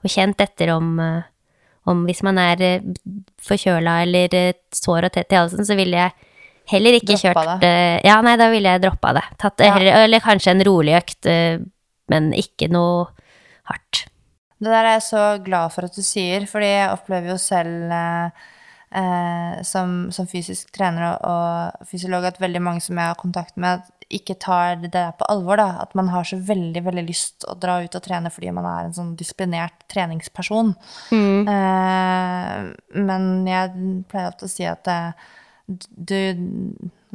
og 0.02 0.10
kjent 0.10 0.42
etter 0.42 0.74
om, 0.74 0.98
eh, 1.00 1.22
om 1.88 2.04
hvis 2.08 2.20
man 2.26 2.40
er 2.42 2.60
eh, 2.66 2.84
forkjøla 3.40 4.02
eller 4.04 4.36
eh, 4.36 4.52
sår 4.74 5.08
og 5.08 5.14
tett 5.14 5.32
i 5.32 5.38
halsen, 5.40 5.64
så 5.64 5.78
ville 5.78 5.96
jeg 5.96 6.12
heller 6.74 6.98
ikke 6.98 7.14
Droppa 7.16 7.44
kjørt 7.46 7.64
det. 7.64 7.74
Ja, 8.06 8.20
nei, 8.22 8.36
da 8.38 8.50
ville 8.52 8.74
jeg 8.74 8.82
droppa 8.84 9.12
det. 9.16 9.24
Tatt, 9.38 9.62
Ja. 9.64 9.76
eller, 9.76 10.04
eller 10.04 10.22
kanskje 10.22 10.52
en 10.54 10.64
rolig 10.66 10.94
økt, 10.98 11.26
men 12.12 12.32
ikke 12.38 12.68
noe 12.70 13.08
hardt. 13.70 14.04
Det 14.62 14.70
der 14.70 14.84
er 14.86 14.92
jeg 14.94 15.06
så 15.08 15.22
glad 15.42 15.72
for 15.74 15.88
at 15.88 15.96
du 15.96 16.02
sier, 16.06 16.44
fordi 16.46 16.68
jeg 16.70 16.90
opplever 16.94 17.32
jo 17.34 17.38
selv 17.42 17.90
eh, 17.90 18.50
eh, 18.94 19.62
som, 19.66 20.12
som 20.14 20.28
fysisk 20.30 20.70
trener 20.74 21.08
og, 21.08 21.26
og 21.26 21.88
fysiolog 21.90 22.26
at 22.28 22.40
veldig 22.42 22.62
mange 22.62 22.84
som 22.84 22.98
jeg 23.00 23.12
har 23.12 23.18
kontakt 23.20 23.58
med, 23.60 23.84
ikke 24.12 24.36
tar 24.40 24.76
det 24.82 24.92
der 24.94 25.12
på 25.16 25.26
alvor. 25.32 25.56
da, 25.60 25.82
At 25.82 25.94
man 25.98 26.10
har 26.12 26.26
så 26.28 26.36
veldig 26.36 26.84
veldig 26.84 27.04
lyst 27.08 27.46
å 27.48 27.56
dra 27.58 27.80
ut 27.82 27.96
og 27.96 28.04
trene 28.04 28.32
fordi 28.32 28.52
man 28.54 28.68
er 28.68 28.88
en 28.88 28.96
sånn 28.96 29.14
disiplinert 29.18 29.86
treningsperson. 29.92 30.74
Eh, 31.48 32.56
men 33.00 33.30
jeg 33.48 33.86
pleier 34.12 34.32
ofte 34.32 34.48
å 34.48 34.52
si 34.52 34.68
at 34.68 34.88
eh, 34.92 35.30
du, 35.66 36.18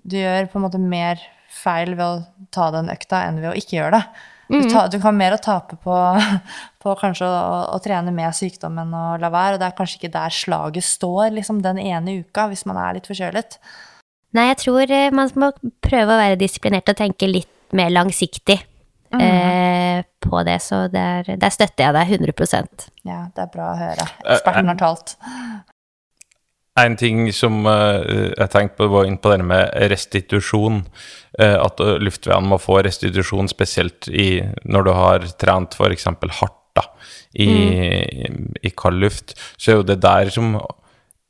du 0.03 0.17
gjør 0.17 0.49
på 0.49 0.59
en 0.59 0.65
måte 0.65 0.81
mer 0.81 1.21
feil 1.53 1.93
ved 1.95 2.05
å 2.05 2.47
ta 2.53 2.71
den 2.75 2.89
økta 2.93 3.25
enn 3.27 3.41
ved 3.41 3.51
å 3.51 3.57
ikke 3.57 3.79
gjøre 3.79 3.99
det. 3.99 4.25
Du, 4.47 4.61
ta, 4.71 4.85
du 4.87 4.97
kan 5.03 5.17
mer 5.17 5.35
å 5.35 5.41
tape 5.43 5.75
på, 5.83 5.95
på 6.83 6.95
kanskje 7.01 7.27
å, 7.27 7.49
å 7.75 7.81
trene 7.83 8.13
med 8.15 8.35
sykdom 8.35 8.79
enn 8.83 8.95
å 8.95 9.05
la 9.21 9.31
være. 9.33 9.57
Og 9.57 9.61
det 9.61 9.67
er 9.69 9.77
kanskje 9.77 10.01
ikke 10.01 10.13
der 10.15 10.33
slaget 10.33 10.87
står 10.87 11.35
liksom 11.35 11.61
den 11.65 11.81
ene 11.83 12.19
uka, 12.23 12.47
hvis 12.51 12.65
man 12.69 12.79
er 12.81 12.97
litt 12.97 13.09
forkjølet. 13.09 13.59
Nei, 14.37 14.49
jeg 14.51 14.61
tror 14.63 14.91
eh, 14.91 15.11
man 15.15 15.31
må 15.39 15.51
prøve 15.83 16.13
å 16.13 16.19
være 16.19 16.39
disiplinert 16.39 16.89
og 16.91 16.99
tenke 16.99 17.29
litt 17.29 17.51
mer 17.75 17.91
langsiktig 17.91 18.57
eh, 19.15 20.03
på 20.23 20.43
det, 20.47 20.59
så 20.63 20.85
der, 20.91 21.27
der 21.39 21.53
støtter 21.53 21.87
jeg 21.87 21.95
deg 21.95 22.13
100% 22.19 22.87
Ja, 23.07 23.25
det 23.35 23.43
er 23.43 23.51
bra 23.51 23.71
å 23.73 23.79
høre. 23.79 24.07
Eksperten 24.23 24.71
har 24.71 24.79
talt. 24.79 25.15
En 26.77 26.95
ting 26.99 27.25
som 27.33 27.65
uh, 27.65 28.03
jeg 28.37 28.51
tenkte 28.53 28.77
på, 28.81 28.89
var 28.93 29.07
inn 29.09 29.17
på 29.21 29.33
det 29.33 29.45
med 29.47 29.71
restitusjon. 29.91 30.83
Uh, 31.39 31.57
at 31.63 31.81
uh, 31.81 31.95
luftveiene 32.01 32.51
må 32.51 32.59
få 32.61 32.81
restitusjon, 32.85 33.49
spesielt 33.49 34.09
i, 34.11 34.43
når 34.69 34.87
du 34.87 34.91
har 34.97 35.29
trent 35.41 35.77
f.eks. 35.77 36.09
hardt 36.41 36.59
da, 36.77 36.83
i, 37.33 37.49
i 38.61 38.73
kald 38.77 39.01
luft. 39.01 39.33
Så 39.57 39.71
er 39.71 39.79
jo 39.79 39.87
det 39.87 40.01
der 40.05 40.29
som 40.33 40.59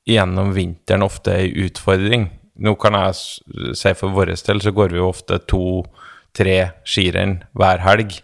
gjennom 0.08 0.54
vinteren 0.56 1.06
ofte 1.08 1.36
er 1.36 1.48
en 1.48 1.68
utfordring. 1.68 2.28
Nå 2.64 2.74
kan 2.82 2.98
jeg 2.98 3.74
si 3.78 3.94
for 3.96 4.16
vår 4.16 4.34
del 4.34 4.62
så 4.64 4.74
går 4.74 4.94
vi 4.94 5.02
jo 5.02 5.12
ofte 5.12 5.40
to-tre 5.50 6.58
skirenn 6.88 7.42
hver 7.58 7.84
helg. 7.86 8.18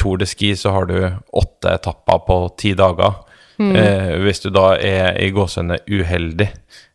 Tour 0.00 0.20
de 0.20 0.28
Ski 0.28 0.54
så 0.56 0.72
har 0.72 0.86
du 0.88 0.96
åtte 1.36 1.74
etapper 1.74 2.22
på 2.28 2.38
ti 2.60 2.72
dager. 2.78 3.18
Eh, 3.60 4.12
hvis 4.24 4.40
du 4.44 4.48
da 4.54 4.72
er 4.76 5.18
i 5.20 5.30
gåsehudene 5.34 5.80
uheldig 5.90 6.48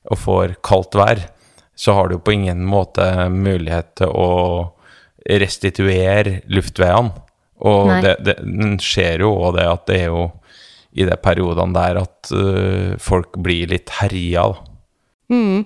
og 0.09 0.21
får 0.21 0.55
kaldt 0.65 0.97
vær, 0.97 1.21
så 1.75 1.93
har 1.97 2.09
du 2.09 2.17
på 2.17 2.33
ingen 2.33 2.63
måte 2.67 3.05
mulighet 3.29 3.91
til 3.99 4.09
å 4.09 4.31
restituere 5.25 6.39
luftveiene. 6.49 7.13
Og 7.65 7.89
det, 8.03 8.17
det 8.25 8.35
skjer 8.83 9.23
jo 9.23 9.31
òg 9.47 9.55
det 9.57 9.67
at 9.69 9.85
det 9.87 9.99
er 10.03 10.09
jo 10.11 10.25
i 10.95 11.05
de 11.07 11.15
periodene 11.19 11.75
der 11.75 11.99
at 11.99 12.31
uh, 12.31 12.95
folk 13.01 13.39
blir 13.43 13.71
litt 13.71 13.91
herja. 13.99 14.45
da. 14.51 15.35
Mm. 15.35 15.65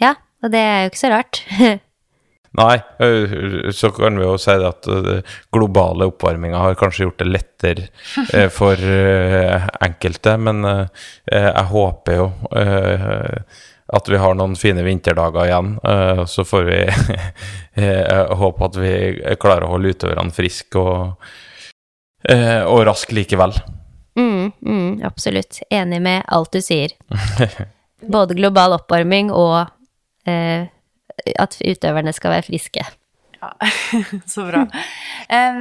Ja, 0.00 0.14
og 0.44 0.52
det 0.52 0.60
er 0.64 0.82
jo 0.82 0.90
ikke 0.92 1.02
så 1.02 1.12
rart. 1.12 1.42
Nei, 2.58 2.80
øh, 2.98 3.70
så 3.70 3.92
kan 3.94 4.18
vi 4.18 4.24
jo 4.26 4.34
si 4.40 4.50
at 4.50 4.88
øh, 4.90 5.20
globale 5.54 6.08
oppvarminga 6.10 6.58
har 6.58 6.78
kanskje 6.78 7.04
gjort 7.04 7.20
det 7.22 7.28
lettere 7.30 7.84
øh, 8.34 8.48
for 8.58 8.74
enkelte, 9.86 10.36
men 10.36 10.64
jeg 11.30 11.66
håper 11.70 12.16
jo 12.16 12.30
at 13.90 14.06
vi 14.06 14.18
har 14.22 14.34
noen 14.38 14.54
fine 14.58 14.84
vinterdager 14.86 15.48
igjen. 15.48 15.70
Så 16.30 16.44
får 16.46 16.66
vi 16.68 16.78
håpe 18.42 18.68
at 18.68 18.76
vi 18.78 18.92
klarer 19.42 19.66
å 19.66 19.72
holde 19.72 19.90
utøverne 19.96 20.34
friske 20.34 20.78
og, 20.78 21.32
og 22.30 22.82
raske 22.86 23.16
likevel. 23.18 23.56
Mm, 24.18 24.52
mm, 24.62 25.02
absolutt. 25.06 25.58
Enig 25.70 25.98
med 26.02 26.22
alt 26.26 26.54
du 26.54 26.62
sier. 26.62 26.94
Både 28.00 28.38
global 28.38 28.78
oppvarming 28.78 29.32
og 29.34 29.66
eh, 30.28 30.70
at 31.38 31.58
utøverne 31.60 32.14
skal 32.16 32.36
være 32.36 32.48
friske. 32.48 32.86
Ja, 33.40 33.52
Så 34.26 34.44
bra. 34.44 34.66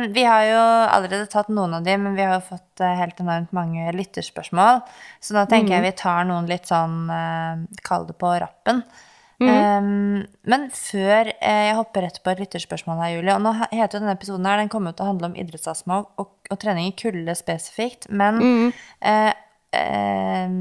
Vi 0.10 0.24
har 0.24 0.46
jo 0.50 0.62
allerede 0.92 1.28
tatt 1.32 1.52
noen 1.54 1.78
av 1.78 1.86
de, 1.86 1.96
men 2.02 2.16
vi 2.18 2.26
har 2.26 2.40
jo 2.40 2.48
fått 2.50 2.84
eh, 2.84 2.96
helt 3.00 3.20
enormt 3.24 3.54
mange 3.56 3.92
lytterspørsmål. 3.96 4.82
Så 5.24 5.36
da 5.38 5.46
tenker 5.50 5.78
jeg 5.78 5.86
vi 5.88 5.94
tar 6.02 6.28
noen 6.28 6.50
litt 6.50 6.68
sånn 6.68 7.06
uh, 7.08 7.62
Kall 7.86 8.10
det 8.10 8.18
på 8.20 8.34
rappen. 8.44 8.84
Mm. 9.40 10.26
men 10.52 10.66
før 10.76 11.30
eh, 11.32 11.70
jeg 11.70 11.76
hopper 11.78 12.04
rett 12.04 12.18
på 12.20 12.32
et 12.34 12.42
lytterspørsmål 12.42 12.98
her, 13.00 13.14
Julie 13.14 13.32
Og 13.38 13.40
nå 13.40 13.54
heter 13.56 13.96
jo 13.96 14.02
denne 14.02 14.16
episoden 14.18 14.50
her, 14.50 14.60
den 14.60 14.72
kommer 14.74 14.92
til 14.92 15.06
å 15.06 15.14
handle 15.14 15.30
om 15.30 15.38
idrettsastma 15.40 16.02
og, 16.02 16.10
og, 16.20 16.34
og 16.52 16.60
trening 16.60 16.90
i 16.90 16.96
kulde 17.00 17.32
spesifikt. 17.40 18.10
Men 18.12 18.42
eh, 19.00 19.32
eh, 19.80 20.52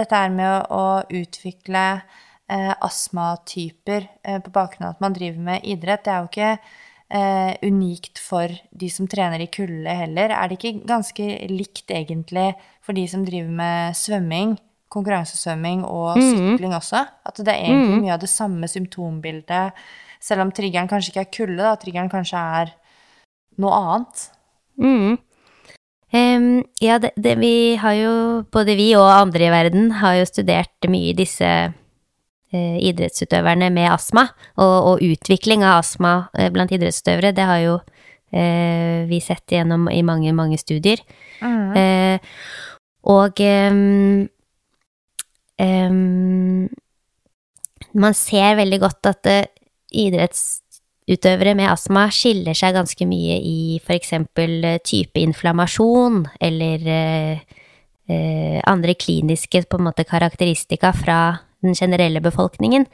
dette 0.00 0.24
er 0.24 0.34
med 0.34 0.50
å, 0.50 0.58
å 0.74 1.20
utvikle 1.20 1.84
eh, 2.00 2.18
astmatyper 2.48 4.06
eh, 4.24 4.38
på 4.40 4.52
bakgrunn 4.54 4.88
av 4.88 4.96
at 4.96 5.02
man 5.04 5.16
driver 5.16 5.42
med 5.50 5.66
idrett, 5.68 6.04
det 6.06 6.12
er 6.12 6.22
jo 6.22 6.30
ikke 6.30 6.52
eh, 6.54 7.52
unikt 7.68 8.20
for 8.22 8.54
de 8.70 8.88
som 8.92 9.08
trener 9.10 9.42
i 9.44 9.50
kulde 9.52 9.98
heller. 10.00 10.32
Er 10.32 10.48
det 10.48 10.58
ikke 10.58 10.86
ganske 10.88 11.28
likt 11.52 11.92
egentlig 11.92 12.50
for 12.84 12.96
de 12.96 13.04
som 13.10 13.24
driver 13.26 13.52
med 13.60 13.98
svømming, 13.98 14.56
konkurransesvømming 14.92 15.84
og 15.84 16.16
sykling 16.16 16.74
også? 16.76 17.04
At 17.28 17.40
det 17.44 17.52
er 17.52 17.68
egentlig 17.68 18.02
mye 18.06 18.16
av 18.16 18.24
det 18.24 18.32
samme 18.32 18.70
symptombildet, 18.70 19.86
selv 20.20 20.46
om 20.46 20.52
triggeren 20.54 20.90
kanskje 20.90 21.12
ikke 21.12 21.26
er 21.26 21.34
kulde, 21.36 21.62
da. 21.62 21.76
Triggeren 21.78 22.12
kanskje 22.12 22.40
er 22.60 22.76
noe 23.62 23.76
annet. 23.76 24.28
Mm. 24.78 25.18
Um, 26.08 26.46
ja, 26.80 26.96
det, 27.02 27.12
det, 27.20 27.34
vi 27.36 27.76
har 27.76 27.94
jo, 27.98 28.12
både 28.48 28.78
vi 28.78 28.88
og 28.96 29.10
andre 29.12 29.44
i 29.44 29.52
verden, 29.52 29.90
har 30.00 30.16
jo 30.16 30.30
studert 30.30 30.88
mye 30.88 31.12
disse 31.18 31.44
eh, 31.44 31.76
idrettsutøverne 32.56 33.68
med 33.74 33.90
astma, 33.92 34.28
og, 34.56 34.76
og 34.92 35.04
utvikling 35.04 35.64
av 35.66 35.82
astma 35.82 36.14
eh, 36.38 36.48
blant 36.54 36.72
idrettsutøvere, 36.72 37.34
det 37.36 37.46
har 37.48 37.60
jo 37.64 37.76
eh, 38.32 39.04
vi 39.10 39.20
sett 39.24 39.52
gjennom 39.52 39.88
i 39.92 40.00
mange, 40.06 40.32
mange 40.36 40.58
studier. 40.60 41.02
Eh, 41.42 42.18
og 43.08 43.40
um, 43.40 44.26
um, 45.62 46.68
man 47.96 48.16
ser 48.16 48.58
veldig 48.58 48.80
godt 48.82 49.08
at 49.10 49.28
eh, 49.30 49.44
idrettsutøvere 50.04 51.54
med 51.56 51.70
astma 51.70 52.08
skiller 52.12 52.56
seg 52.58 52.76
ganske 52.76 53.08
mye 53.08 53.38
i 53.40 53.58
f.eks. 53.80 54.12
type 54.84 55.22
inflammasjon 55.22 56.24
eller 56.44 56.88
eh, 56.92 57.44
eh, 58.12 58.58
andre 58.68 58.96
kliniske 58.98 59.64
måte, 59.80 60.04
karakteristika 60.08 60.92
fra 60.96 61.20
den 61.62 61.74
generelle 61.74 62.20
befolkningen. 62.20 62.86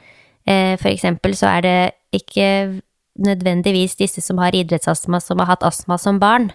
Eh, 0.45 0.75
for 0.77 0.91
eksempel 0.91 1.35
så 1.37 1.49
er 1.57 1.65
det 1.65 1.77
ikke 2.21 2.81
nødvendigvis 3.25 3.95
disse 3.97 4.21
som 4.21 4.37
har 4.43 4.55
idrettsastma, 4.55 5.19
som 5.23 5.39
har 5.41 5.53
hatt 5.53 5.65
astma 5.65 5.97
som 6.01 6.19
barn. 6.21 6.51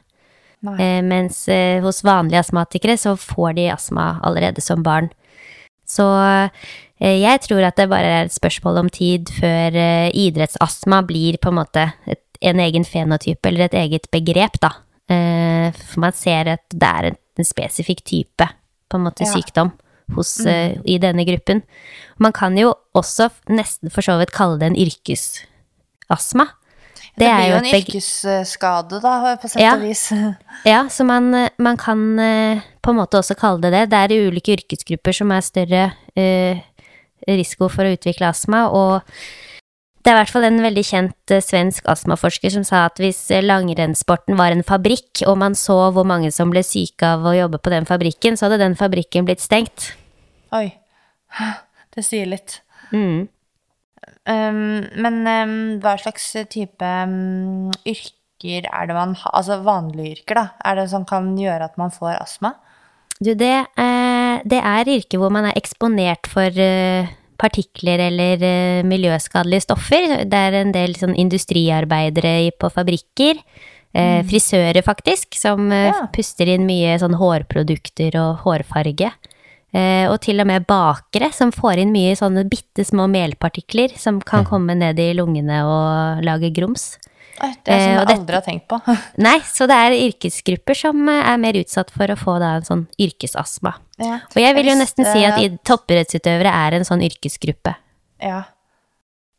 Nei. 0.66 0.76
Eh, 0.76 1.00
mens 1.06 1.46
eh, 1.48 1.80
hos 1.82 2.02
vanlige 2.04 2.42
astmatikere 2.42 2.98
så 3.00 3.16
får 3.18 3.56
de 3.56 3.70
astma 3.72 4.12
allerede 4.26 4.62
som 4.62 4.84
barn. 4.86 5.10
Så 5.88 6.04
jeg 7.00 7.40
tror 7.42 7.64
at 7.66 7.80
det 7.80 7.88
bare 7.90 8.10
er 8.20 8.28
et 8.28 8.34
spørsmål 8.34 8.76
om 8.84 8.88
tid 8.92 9.32
før 9.40 9.74
idrettsastma 10.14 11.00
blir 11.02 11.38
på 11.42 11.50
en 11.50 11.56
måte 11.56 11.86
et, 12.06 12.20
en 12.46 12.60
egen 12.62 12.84
fenotype, 12.86 13.48
eller 13.48 13.64
et 13.64 13.74
eget 13.74 14.06
begrep, 14.12 14.60
da. 14.62 14.70
For 15.08 15.98
man 16.04 16.14
ser 16.14 16.52
at 16.52 16.62
det 16.70 16.86
er 16.86 17.08
en, 17.08 17.18
en 17.40 17.48
spesifikk 17.48 18.04
type 18.06 18.46
på 18.86 19.00
en 19.00 19.08
måte 19.08 19.26
Ja. 19.26 19.32
sykdom 19.32 19.72
hos, 20.16 20.38
eh, 20.46 20.78
i 20.84 20.98
denne 21.02 21.24
gruppen. 21.28 21.62
Man 22.18 22.32
kan 22.36 22.56
jo 22.58 22.74
også 22.96 23.30
nesten 23.48 23.92
for 23.92 24.04
så 24.04 24.18
vidt 24.20 24.32
kalle 24.36 24.58
det 24.60 24.70
en 24.70 24.80
yrkesastma. 24.80 26.50
Det, 27.20 27.26
det 27.26 27.32
blir 27.34 27.50
jo 27.50 27.56
en 27.58 27.68
yrkesskade, 27.74 29.00
da, 29.02 29.34
på 29.40 29.48
sett 29.50 29.62
Ja. 29.62 29.74
og 29.74 29.84
vis. 29.84 30.06
Ja, 30.68 30.86
så 30.88 31.04
man, 31.04 31.32
eh, 31.34 31.50
man 31.58 31.76
kan 31.76 32.18
eh, 32.18 32.62
på 32.82 32.92
en 32.92 33.00
måte 33.00 33.18
også 33.20 33.36
kalle 33.38 33.60
det 33.60 33.72
det. 33.74 33.90
Det 33.90 33.98
er 33.98 34.30
ulike 34.30 34.56
yrkesgrupper 34.56 35.16
som 35.16 35.32
er 35.32 35.44
større 35.44 35.84
eh, 36.16 36.62
risiko 37.28 37.68
for 37.68 37.84
å 37.84 37.94
utvikle 37.96 38.30
astma, 38.30 38.68
og 38.72 39.02
det 40.00 40.08
er 40.08 40.16
i 40.16 40.20
hvert 40.22 40.32
fall 40.32 40.46
en 40.48 40.62
veldig 40.64 40.84
kjent 40.86 41.32
svensk 41.44 41.84
astmaforsker 41.92 42.52
som 42.54 42.64
sa 42.64 42.86
at 42.88 42.96
hvis 43.02 43.18
langrennssporten 43.44 44.38
var 44.38 44.54
en 44.54 44.64
fabrikk, 44.64 45.20
og 45.28 45.36
man 45.42 45.56
så 45.58 45.90
hvor 45.92 46.08
mange 46.08 46.30
som 46.32 46.52
ble 46.52 46.62
syke 46.64 47.04
av 47.04 47.26
å 47.28 47.34
jobbe 47.36 47.60
på 47.60 47.72
den 47.74 47.84
fabrikken, 47.88 48.38
så 48.38 48.48
hadde 48.48 48.62
den 48.62 48.78
fabrikken 48.80 49.28
blitt 49.28 49.44
stengt. 49.44 49.90
Oi. 50.56 50.72
Det 51.94 52.04
sier 52.06 52.26
litt. 52.30 52.60
Mm. 52.94 53.28
Um, 54.30 54.58
men 55.02 55.20
um, 55.26 55.54
hva 55.82 55.96
slags 56.00 56.28
type 56.52 56.86
um, 57.04 57.70
yrker 57.88 58.66
er 58.70 58.86
det 58.88 58.94
man 58.96 59.14
har 59.20 59.34
Altså 59.36 59.58
vanlige 59.64 60.20
yrker, 60.20 60.38
da? 60.38 60.44
Er 60.64 60.78
det 60.78 60.86
som 60.92 61.04
kan 61.08 61.32
gjøre 61.38 61.66
at 61.66 61.74
man 61.80 61.92
får 61.92 62.14
astma? 62.20 62.54
Du, 63.20 63.34
det, 63.36 63.66
eh, 63.76 64.36
det 64.48 64.60
er 64.64 64.88
yrker 64.88 65.20
hvor 65.20 65.32
man 65.34 65.50
er 65.50 65.58
eksponert 65.60 66.30
for 66.30 66.48
eh, 66.56 67.10
partikler 67.40 68.00
eller 68.06 68.40
eh, 68.46 68.86
miljøskadelige 68.88 69.66
stoffer. 69.66 70.06
Det 70.24 70.40
er 70.46 70.56
en 70.62 70.72
del 70.72 70.96
sånn 70.96 71.12
industriarbeidere 71.20 72.50
på 72.56 72.70
fabrikker. 72.72 73.42
Eh, 73.92 74.20
Frisører, 74.24 74.80
faktisk, 74.86 75.36
som 75.36 75.68
eh, 75.68 75.90
Ja. 75.90 76.06
puster 76.14 76.48
inn 76.48 76.64
mye 76.68 76.96
sånn 77.02 77.18
hårprodukter 77.20 78.16
og 78.22 78.40
hårfarge. 78.46 79.12
Eh, 79.70 80.06
og 80.10 80.18
til 80.24 80.42
og 80.42 80.48
med 80.50 80.66
bakere, 80.66 81.30
som 81.34 81.52
får 81.54 81.84
inn 81.84 81.92
mye 81.94 82.16
sånne 82.18 82.42
bitte 82.50 82.82
små 82.86 83.06
melpartikler 83.10 83.94
som 83.98 84.18
kan 84.20 84.46
komme 84.48 84.74
ned 84.78 84.98
i 84.98 85.12
lungene 85.14 85.62
og 85.62 86.24
lage 86.26 86.50
grums. 86.56 86.96
Det 87.40 87.72
er 87.72 87.80
sånn 87.80 87.94
jeg 87.94 88.18
aldri 88.18 88.36
har 88.36 88.44
tenkt 88.44 88.66
på. 88.68 88.78
Nei, 89.26 89.38
så 89.48 89.68
det 89.70 89.76
er 89.78 89.96
yrkesgrupper 89.96 90.76
som 90.76 91.08
eh, 91.08 91.26
er 91.32 91.40
mer 91.40 91.58
utsatt 91.60 91.92
for 91.94 92.12
å 92.12 92.18
få 92.18 92.38
da 92.42 92.56
en 92.58 92.66
sånn 92.66 92.86
yrkesastma. 93.00 93.76
ja. 94.02 94.20
Og 94.28 94.40
jeg 94.42 94.56
vil 94.58 94.72
jo 94.72 94.78
nesten 94.80 95.08
si 95.08 95.26
at 95.26 95.60
toppidrettsutøvere 95.68 96.52
er 96.66 96.80
en 96.80 96.88
sånn 96.88 97.04
yrkesgruppe. 97.06 97.76
Ja. 98.20 98.42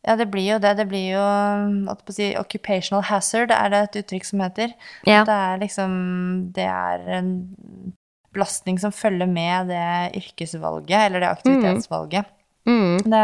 ja, 0.08 0.16
det 0.18 0.32
blir 0.34 0.48
jo 0.56 0.62
det. 0.64 0.74
Det 0.80 0.88
blir 0.90 1.12
jo 1.12 1.22
å 1.22 1.96
si, 2.10 2.32
occupational 2.40 3.06
hazard, 3.12 3.54
er 3.54 3.70
det 3.74 3.84
et 3.86 4.00
uttrykk 4.02 4.32
som 4.32 4.42
heter. 4.42 4.74
Ja. 5.06 5.22
Det 5.28 5.36
er 5.36 5.62
liksom 5.62 5.92
Det 6.56 6.66
er 6.66 7.06
en 7.20 7.36
belastning 8.36 8.80
som 8.82 8.94
følger 8.96 9.30
med 9.30 9.72
det 9.72 10.20
yrkesvalget, 10.22 11.08
eller 11.08 11.24
det 11.24 11.32
aktivitetsvalget. 11.32 12.38
Mm. 12.70 13.00
Det, 13.10 13.24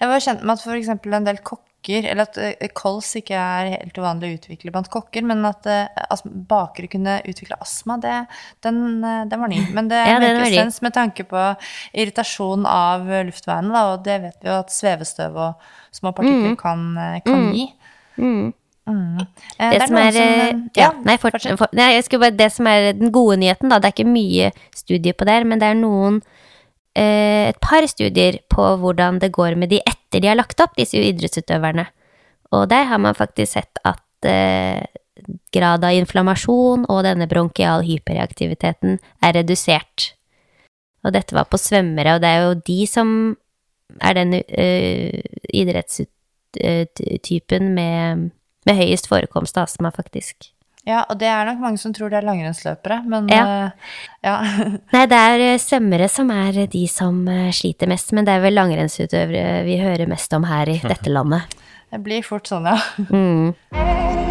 jeg 0.00 0.10
var 0.10 0.26
kjent 0.26 0.42
med 0.44 0.58
at 0.58 0.66
f.eks. 0.66 0.90
en 0.92 1.28
del 1.28 1.40
kokker, 1.46 2.08
eller 2.10 2.26
at 2.26 2.38
eh, 2.42 2.72
kols 2.76 3.12
ikke 3.18 3.38
er 3.38 3.70
helt 3.76 3.98
uvanlig 3.98 4.28
å 4.28 4.36
utvikle 4.40 4.72
blant 4.74 4.90
kokker, 4.92 5.24
men 5.26 5.44
at 5.48 5.68
eh, 5.70 6.24
bakere 6.50 6.90
kunne 6.92 7.16
utvikle 7.24 7.58
astma, 7.62 7.96
det, 8.02 8.18
den, 8.66 8.82
eh, 9.00 9.22
den 9.30 9.42
var 9.42 9.52
ny. 9.52 9.62
Men 9.76 9.90
det 9.92 10.02
Ja, 10.10 10.18
ny. 10.20 10.50
sense 10.52 10.84
med 10.84 10.96
tanke 10.96 11.24
på 11.28 11.48
irritasjon 11.94 12.68
av 12.68 13.08
luftveiene, 13.30 13.72
da, 13.72 13.86
og 13.94 14.04
det 14.06 14.20
vet 14.26 14.38
vi 14.44 14.52
jo 14.52 14.60
at 14.60 14.74
svevestøv 14.74 15.40
og 15.48 15.66
små 15.96 16.12
partikler 16.16 16.58
kan, 16.60 16.86
kan 17.24 17.48
mm. 17.48 17.50
gi. 17.56 17.66
Mm. 18.20 18.54
Mm. 18.86 19.18
Eh, 19.58 19.70
Det, 19.70 19.88
som 19.88 19.96
er, 19.98 20.16
eh, 20.16 20.48
eh, 20.48 20.58
ja, 20.78 20.92
nei, 21.04 21.16
fort, 21.18 21.42
for, 21.42 21.68
nei, 21.74 22.00
bare, 22.18 22.30
det 22.30 22.52
som 22.54 22.66
er 22.70 22.92
den 22.92 23.12
gode 23.12 23.36
nyheten, 23.42 23.68
da, 23.68 23.78
det 23.78 23.90
er 23.90 23.96
ikke 23.96 24.12
mye 24.12 24.52
studier 24.74 25.12
på 25.12 25.26
det, 25.26 25.40
men 25.46 25.58
det 25.58 25.72
er 25.72 25.80
noen 25.80 26.20
eh, 26.94 27.50
et 27.50 27.58
par 27.60 27.86
studier 27.90 28.38
på 28.48 28.68
hvordan 28.82 29.18
det 29.18 29.32
går 29.32 29.58
med 29.58 29.74
de 29.74 29.82
etter 29.82 30.22
de 30.22 30.30
har 30.30 30.38
lagt 30.38 30.62
opp, 30.62 30.78
disse 30.78 30.96
idrettsutøverne. 30.96 31.88
Og 32.54 32.68
der 32.70 32.86
har 32.86 33.02
man 33.02 33.18
faktisk 33.18 33.58
sett 33.58 33.82
at 33.84 34.24
eh, 34.24 34.86
grad 35.54 35.84
av 35.84 35.92
inflammasjon 35.96 36.84
og 36.92 37.04
denne 37.06 37.26
bronkial 37.30 37.84
hyperreaktiviteten 37.86 38.98
er 39.24 39.32
redusert. 39.34 40.12
Og 41.06 41.12
dette 41.14 41.36
var 41.36 41.46
på 41.50 41.58
svømmere, 41.60 42.14
og 42.16 42.22
det 42.22 42.30
er 42.30 42.40
jo 42.42 42.62
de 42.66 42.86
som 42.90 43.08
er 44.02 44.12
den 44.18 44.30
uh, 44.34 45.20
idrettstypen 45.54 47.64
med, 47.76 48.30
med 48.66 48.78
høyest 48.78 49.08
forekomst 49.10 49.58
av 49.58 49.68
astma, 49.68 49.92
faktisk. 49.94 50.50
Ja, 50.86 51.00
og 51.10 51.18
det 51.18 51.26
er 51.26 51.48
nok 51.48 51.58
mange 51.64 51.80
som 51.82 51.90
tror 51.94 52.12
det 52.12 52.20
er 52.20 52.26
langrennsløpere, 52.28 53.00
men 53.10 53.26
Ja. 53.32 53.42
Uh, 53.42 53.70
ja. 54.22 54.36
Nei, 54.94 55.06
det 55.10 55.18
er 55.18 55.42
eh, 55.48 55.58
svømmere 55.58 56.06
som 56.10 56.30
er 56.30 56.60
de 56.70 56.84
som 56.90 57.24
eh, 57.30 57.50
sliter 57.54 57.90
mest, 57.90 58.14
men 58.14 58.26
det 58.26 58.36
er 58.36 58.44
vel 58.44 58.54
langrennsutøvere 58.54 59.64
vi 59.66 59.80
hører 59.82 60.06
mest 60.10 60.32
om 60.38 60.46
her 60.46 60.70
i 60.70 60.78
dette 60.92 61.10
landet. 61.10 61.58
det 61.90 62.02
blir 62.06 62.22
fort 62.26 62.46
sånn, 62.46 62.70
ja. 62.70 62.78
Mm. 63.10 64.22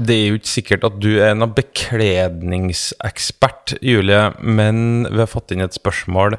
Det 0.00 0.14
er 0.16 0.30
jo 0.30 0.38
ikke 0.38 0.48
sikkert 0.48 0.84
at 0.88 0.94
du 1.02 1.10
er 1.20 1.34
noen 1.36 1.52
bekledningsekspert, 1.52 3.74
Julie, 3.84 4.32
men 4.40 5.04
vi 5.10 5.18
har 5.20 5.28
fått 5.28 5.52
inn 5.52 5.60
et 5.60 5.76
spørsmål 5.76 6.38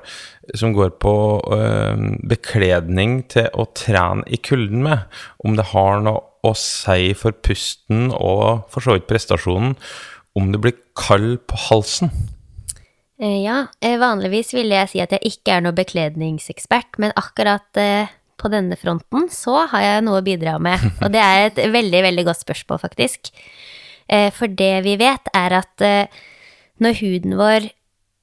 som 0.58 0.74
går 0.74 0.90
på 1.04 1.14
øh, 1.54 2.18
bekledning 2.32 3.22
til 3.30 3.46
å 3.54 3.68
trene 3.78 4.26
i 4.26 4.42
kulden 4.42 4.82
med. 4.88 5.06
Om 5.46 5.54
det 5.60 5.70
har 5.76 6.02
noe 6.02 6.26
å 6.42 6.56
si 6.58 7.14
for 7.18 7.32
pusten 7.46 8.10
og 8.18 8.66
for 8.74 8.82
så 8.82 8.94
vidt 8.98 9.10
prestasjonen 9.12 9.76
om 10.38 10.52
du 10.52 10.58
blir 10.62 10.78
kald 10.98 11.42
på 11.46 11.56
halsen. 11.70 12.12
Eh, 13.22 13.44
Ja, 13.44 13.68
eh, 13.82 14.00
vanligvis 14.00 14.54
ville 14.54 14.76
jeg 14.76 14.90
si 14.90 15.02
at 15.04 15.12
jeg 15.14 15.22
ikke 15.22 15.58
er 15.58 15.62
noen 15.62 15.78
bekledningsekspert, 15.78 16.98
men 16.98 17.14
akkurat 17.16 17.78
eh, 17.78 18.10
på 18.42 18.50
denne 18.52 18.78
fronten 18.80 19.30
så 19.32 19.68
har 19.72 19.86
jeg 19.86 20.06
noe 20.08 20.20
å 20.20 20.26
bidra 20.26 20.58
med. 20.62 20.82
Og 21.04 21.14
det 21.14 21.22
er 21.22 21.50
et 21.50 21.62
veldig, 21.72 22.02
veldig 22.10 22.26
godt 22.28 22.42
spørsmål, 22.44 22.82
faktisk. 22.82 23.32
Eh, 24.12 24.30
For 24.36 24.52
det 24.52 24.84
vi 24.88 24.98
vet, 25.00 25.32
er 25.38 25.58
at 25.62 25.86
eh, 25.86 26.22
når 26.82 27.00
huden 27.00 27.38
vår 27.40 27.70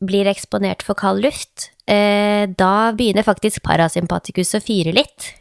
blir 0.04 0.28
eksponert 0.30 0.84
for 0.86 0.98
kald 0.98 1.24
luft, 1.24 1.70
eh, 1.90 2.46
da 2.46 2.92
begynner 2.94 3.26
faktisk 3.26 3.64
parasympatikus 3.66 4.54
å 4.58 4.62
fire 4.62 4.94
litt. 4.94 5.32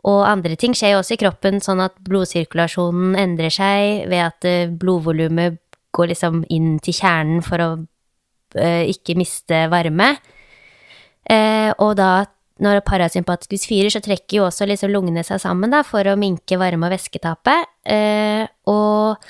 Og 0.00 0.20
andre 0.24 0.56
ting 0.56 0.72
skjer 0.72 0.94
jo 0.94 1.00
også 1.02 1.18
i 1.18 1.20
kroppen, 1.20 1.58
sånn 1.60 1.82
at 1.84 1.98
blodsirkulasjonen 2.06 3.18
endrer 3.20 3.52
seg 3.52 4.06
ved 4.08 4.22
at 4.24 4.46
blodvolumet 4.80 5.58
går 5.92 6.14
liksom 6.14 6.38
inn 6.48 6.78
til 6.80 6.96
kjernen 6.96 7.44
for 7.44 7.60
å 7.60 7.68
ikke 8.88 9.18
miste 9.20 9.66
varme. 9.68 10.14
Og 11.76 11.92
da, 12.00 12.08
når 12.60 12.82
parasympatikus 12.86 13.66
fyrer, 13.68 13.90
så 13.92 14.02
trekker 14.04 14.40
jo 14.40 14.46
også 14.48 14.68
liksom 14.68 14.92
lungene 14.92 15.24
seg 15.26 15.40
sammen 15.42 15.72
da, 15.72 15.82
for 15.86 16.06
å 16.06 16.18
minke 16.20 16.58
varme- 16.60 16.88
og 16.88 16.94
væsketapet. 16.94 17.70
Eh, 17.88 18.44
og 18.70 19.20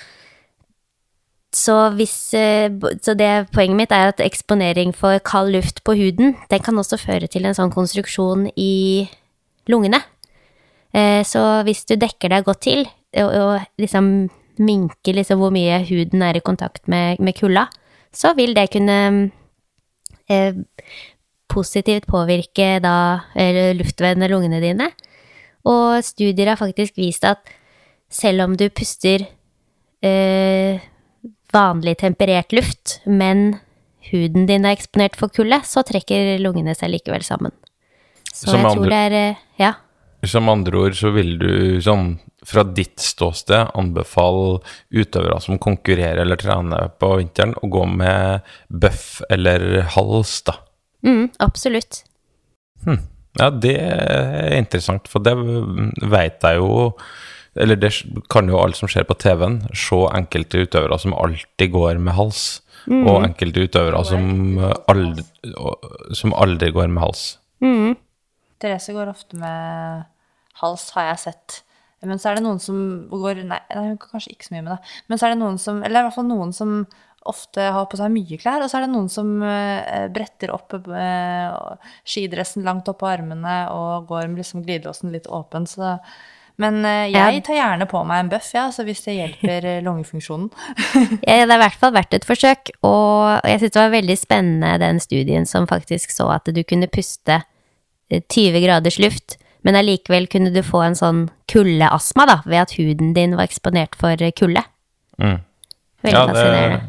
så 1.51 1.77
hvis 1.97 2.33
eh, 2.39 2.71
Så 3.03 3.17
det 3.19 3.51
poenget 3.51 3.77
mitt 3.77 3.93
er 3.95 4.13
at 4.13 4.23
eksponering 4.23 4.93
for 4.95 5.19
kald 5.27 5.51
luft 5.55 5.83
på 5.83 5.97
huden, 5.99 6.37
den 6.51 6.63
kan 6.63 6.79
også 6.79 6.99
føre 7.01 7.27
til 7.27 7.47
en 7.47 7.57
sånn 7.57 7.73
konstruksjon 7.75 8.49
i 8.55 9.09
lungene. 9.71 10.03
Eh, 10.95 11.23
så 11.27 11.63
hvis 11.67 11.85
du 11.87 11.97
dekker 11.99 12.31
deg 12.31 12.47
godt 12.47 12.63
til, 12.67 12.87
og, 13.19 13.31
og 13.35 13.83
liksom 13.83 14.31
minker 14.61 15.17
liksom 15.17 15.41
hvor 15.41 15.53
mye 15.55 15.81
huden 15.89 16.23
er 16.23 16.37
i 16.37 16.45
kontakt 16.45 16.87
med, 16.91 17.19
med 17.19 17.35
kulda, 17.39 17.67
så 18.13 18.35
vil 18.39 18.55
det 18.55 18.69
kunne 18.75 18.99
eh, 20.31 20.55
positivt 21.51 22.07
påvirke 22.11 22.77
da 22.83 22.95
luftveiene 23.77 24.29
lungene 24.31 24.61
dine. 24.63 24.91
Og 25.69 26.01
studier 26.07 26.53
har 26.53 26.61
faktisk 26.61 26.97
vist 27.01 27.27
at 27.29 27.43
selv 28.11 28.47
om 28.47 28.55
du 28.59 28.69
puster 28.73 29.27
eh, 30.03 30.81
vanlig 31.53 31.97
temperert 32.01 32.55
luft, 32.57 33.01
men 33.07 33.59
huden 34.11 34.47
din 34.49 34.65
er 34.67 34.75
eksponert 34.79 35.19
for 35.19 35.29
kulde, 35.35 35.61
så 35.69 35.85
trekker 35.87 36.39
lungene 36.43 36.75
seg 36.79 36.95
likevel 36.95 37.23
sammen. 37.27 37.53
Så 38.31 38.51
Som 38.55 38.61
jeg 38.61 38.67
andre- 38.71 38.75
tror 38.79 38.91
det 38.95 39.01
er 39.05 39.19
eh, 39.21 39.37
Ja. 39.61 39.75
Som 40.25 40.49
andre 40.53 40.77
ord 40.77 40.93
så 40.99 41.11
vil 41.15 41.39
du 41.41 41.81
sånn 41.81 42.19
fra 42.45 42.63
ditt 42.65 43.01
ståsted 43.01 43.71
anbefale 43.77 44.61
utøvere 44.93 45.39
som 45.41 45.59
konkurrerer 45.59 46.21
eller 46.25 46.37
trener 46.41 46.91
på 47.01 47.15
vinteren, 47.21 47.55
å 47.63 47.69
gå 47.73 47.85
med 47.89 48.43
bøff 48.69 49.23
eller 49.31 49.83
hals, 49.97 50.43
da. 50.45 50.59
Mm, 51.07 51.31
absolutt. 51.41 52.03
Ja, 53.39 53.51
det 53.51 53.77
er 53.79 54.57
interessant, 54.59 55.09
for 55.09 55.23
det 55.23 55.37
vet 56.11 56.43
jeg 56.43 56.57
jo 56.59 56.97
Eller 57.55 57.79
det 57.79 57.93
kan 58.31 58.49
jo 58.49 58.59
alle 58.61 58.79
som 58.79 58.89
ser 58.91 59.07
på 59.09 59.17
TV-en, 59.19 59.61
se 59.75 59.99
enkelte 60.15 60.65
utøvere 60.65 60.99
som 61.03 61.17
alltid 61.19 61.73
går 61.75 61.99
med 61.99 62.15
hals, 62.15 62.61
og 62.87 63.25
enkelte 63.27 63.65
utøvere 63.67 64.05
som 64.07 64.61
aldri, 64.89 65.25
som 66.15 66.35
aldri 66.39 66.71
går 66.71 66.87
med 66.95 67.03
hals. 67.03 67.25
Mm. 67.59 67.97
Therese 68.63 68.95
går 68.95 69.11
ofte 69.11 69.41
med 69.41 70.07
hals, 70.63 70.87
har 70.95 71.11
jeg 71.11 71.23
sett. 71.25 71.59
Men 72.07 72.21
så 72.21 72.31
er 72.31 72.39
det 72.39 72.47
noen 72.47 72.61
som 72.63 72.77
går 73.11 73.43
nei 73.45 73.59
hun 73.75 73.99
går 74.01 74.15
kanskje 74.15 74.33
ikke 74.33 74.47
så 74.47 74.55
mye 74.55 74.65
med 74.65 74.73
det. 74.77 74.95
Men 75.11 75.21
så 75.21 75.27
er 75.27 75.35
det 75.35 75.43
noen 75.43 75.59
som 75.61 75.83
Eller 75.85 76.01
i 76.01 76.07
hvert 76.07 76.17
fall 76.17 76.31
noen 76.31 76.55
som 76.57 76.79
ofte 77.29 77.69
har 77.75 77.87
på 77.91 77.99
seg 78.01 78.13
mye 78.15 78.39
klær, 78.41 78.65
og 78.65 78.71
så 78.71 78.79
er 78.79 78.87
det 78.87 78.95
noen 78.95 79.11
som 79.13 79.43
eh, 79.45 80.07
bretter 80.13 80.53
opp 80.55 80.73
eh, 80.79 81.79
skidressen 82.09 82.65
langt 82.65 82.89
opp 82.89 83.03
på 83.03 83.11
armene 83.11 83.63
og 83.75 84.09
går 84.09 84.29
med 84.31 84.41
liksom 84.41 84.65
glidelåsen 84.65 85.13
litt 85.13 85.29
åpen, 85.29 85.69
så 85.69 85.99
men 86.61 86.83
eh, 86.85 87.09
jeg 87.09 87.41
tar 87.47 87.57
gjerne 87.57 87.87
på 87.89 88.03
meg 88.05 88.25
en 88.25 88.31
bøff, 88.35 88.51
ja, 88.53 88.67
så 88.73 88.85
hvis 88.85 89.01
det 89.07 89.17
hjelper 89.17 89.69
lungefunksjonen. 89.85 90.51
Ja, 91.27 91.45
det 91.47 91.55
er 91.55 91.57
i 91.57 91.63
hvert 91.63 91.79
fall 91.81 91.95
verdt 91.95 92.17
et 92.17 92.27
forsøk, 92.29 92.73
og 92.85 93.47
jeg 93.49 93.63
synes 93.63 93.77
det 93.77 93.81
var 93.81 93.95
veldig 93.95 94.17
spennende 94.21 94.75
den 94.83 95.01
studien 95.01 95.49
som 95.49 95.69
faktisk 95.71 96.13
så 96.13 96.29
at 96.35 96.51
du 96.53 96.61
kunne 96.65 96.91
puste 96.93 97.41
eh, 98.11 98.21
20 98.21 98.61
graders 98.67 99.01
luft, 99.01 99.39
men 99.65 99.77
allikevel 99.77 100.29
kunne 100.33 100.53
du 100.53 100.61
få 100.65 100.85
en 100.85 100.97
sånn 100.97 101.27
kuldeastma 101.53 102.29
da, 102.29 102.39
ved 102.49 102.65
at 102.65 102.77
huden 102.79 103.13
din 103.17 103.37
var 103.37 103.49
eksponert 103.49 103.97
for 104.01 104.21
kulde. 104.37 104.65
Mm. 105.21 105.41
Veldig 106.01 106.17
Ja, 106.17 106.27
det, 106.27 106.35
fascinerende. 106.35 106.81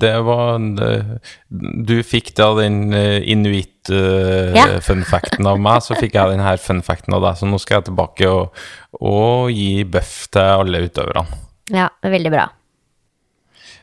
Det 0.00 0.16
var 0.26 0.58
det, 0.78 0.90
Du 1.48 2.02
fikk 2.06 2.28
da 2.38 2.46
den 2.58 2.76
Ja. 2.92 2.98
inuitt-funfacten 3.34 5.46
av 5.46 5.58
meg, 5.60 5.82
så 5.82 5.94
fikk 5.98 6.14
jeg 6.14 6.30
den 6.30 6.40
her 6.44 6.56
funfacten 6.56 7.14
av 7.14 7.22
deg. 7.22 7.36
Så 7.36 7.46
nå 7.48 7.58
skal 7.60 7.76
jeg 7.78 7.84
tilbake 7.90 8.26
og, 8.28 8.52
og 9.00 9.50
gi 9.52 9.84
bøff 9.84 10.28
til 10.32 10.42
alle 10.42 10.78
utøverne. 10.88 11.26
Ja, 11.74 11.88
veldig 12.02 12.30
bra. 12.32 12.48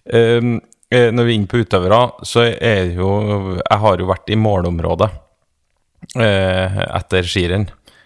Um, 0.05 0.61
eh, 0.91 1.11
når 1.11 1.23
vi 1.25 1.31
er 1.33 1.37
inne 1.39 1.47
på 1.49 1.57
utøvere, 1.63 2.11
så 2.25 2.39
er 2.45 2.85
det 2.85 2.95
jo 2.99 3.57
Jeg 3.57 3.79
har 3.81 3.97
jo 3.97 4.05
vært 4.05 4.29
i 4.29 4.35
målområdet 4.37 5.09
uh, 6.21 6.77
etter 6.99 7.23
skirenn 7.25 7.65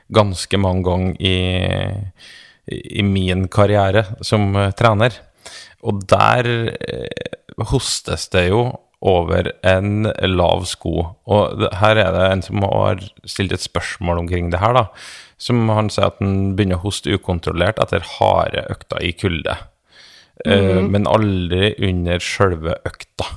ganske 0.10 0.58
mange 0.58 0.84
ganger 0.88 1.14
i, 1.22 1.36
i 3.00 3.04
min 3.06 3.48
karriere 3.52 4.06
som 4.26 4.56
eh, 4.58 4.72
trener. 4.78 5.14
Og 5.86 6.02
der 6.10 6.50
eh, 6.74 7.38
hostes 7.72 8.28
det 8.34 8.50
jo 8.50 8.64
over 9.00 9.52
en 9.68 10.10
lav 10.28 10.66
sko. 10.68 10.94
Og 11.32 11.66
her 11.80 12.00
er 12.02 12.12
det 12.16 12.24
en 12.28 12.44
som 12.44 12.64
har 12.66 13.04
stilt 13.28 13.56
et 13.56 13.64
spørsmål 13.64 14.26
omkring 14.26 14.52
det 14.52 14.60
her, 14.60 14.76
da. 14.76 14.88
Som 15.40 15.70
han 15.72 15.92
sier 15.92 16.10
at 16.10 16.20
han 16.20 16.56
begynner 16.58 16.80
å 16.80 16.84
hoste 16.84 17.14
ukontrollert 17.16 17.80
etter 17.80 18.04
harde 18.18 18.66
økter 18.72 19.04
i 19.06 19.14
kulde. 19.16 19.56
Eh, 20.46 20.82
men 20.84 21.08
aldri 21.08 21.74
under 21.88 22.20
sjølve 22.24 22.76
økta. 22.88 23.28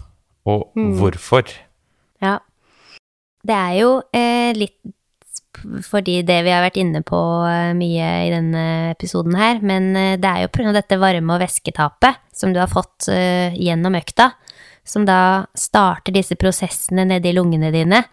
Og 0.51 0.75
hvorfor? 0.99 1.47
Ja. 2.23 2.41
Det 3.43 3.55
er 3.55 3.77
jo 3.79 3.95
eh, 4.15 4.51
litt 4.55 4.79
fordi 5.87 6.21
det 6.27 6.39
vi 6.47 6.53
har 6.53 6.65
vært 6.65 6.79
inne 6.81 7.03
på 7.07 7.19
eh, 7.49 7.73
mye 7.77 8.11
i 8.27 8.31
denne 8.33 8.65
episoden 8.93 9.37
her, 9.39 9.63
men 9.65 9.91
eh, 9.97 10.19
det 10.21 10.29
er 10.29 10.45
jo 10.45 10.53
pga. 10.55 10.75
dette 10.77 10.99
varme- 11.01 11.37
og 11.37 11.43
væsketapet 11.43 12.21
som 12.35 12.53
du 12.53 12.61
har 12.61 12.71
fått 12.71 13.09
eh, 13.13 13.55
gjennom 13.55 13.97
økta, 13.99 14.33
som 14.85 15.07
da 15.07 15.47
starter 15.55 16.15
disse 16.15 16.37
prosessene 16.39 17.07
nedi 17.07 17.35
lungene 17.37 17.73
dine, 17.75 18.05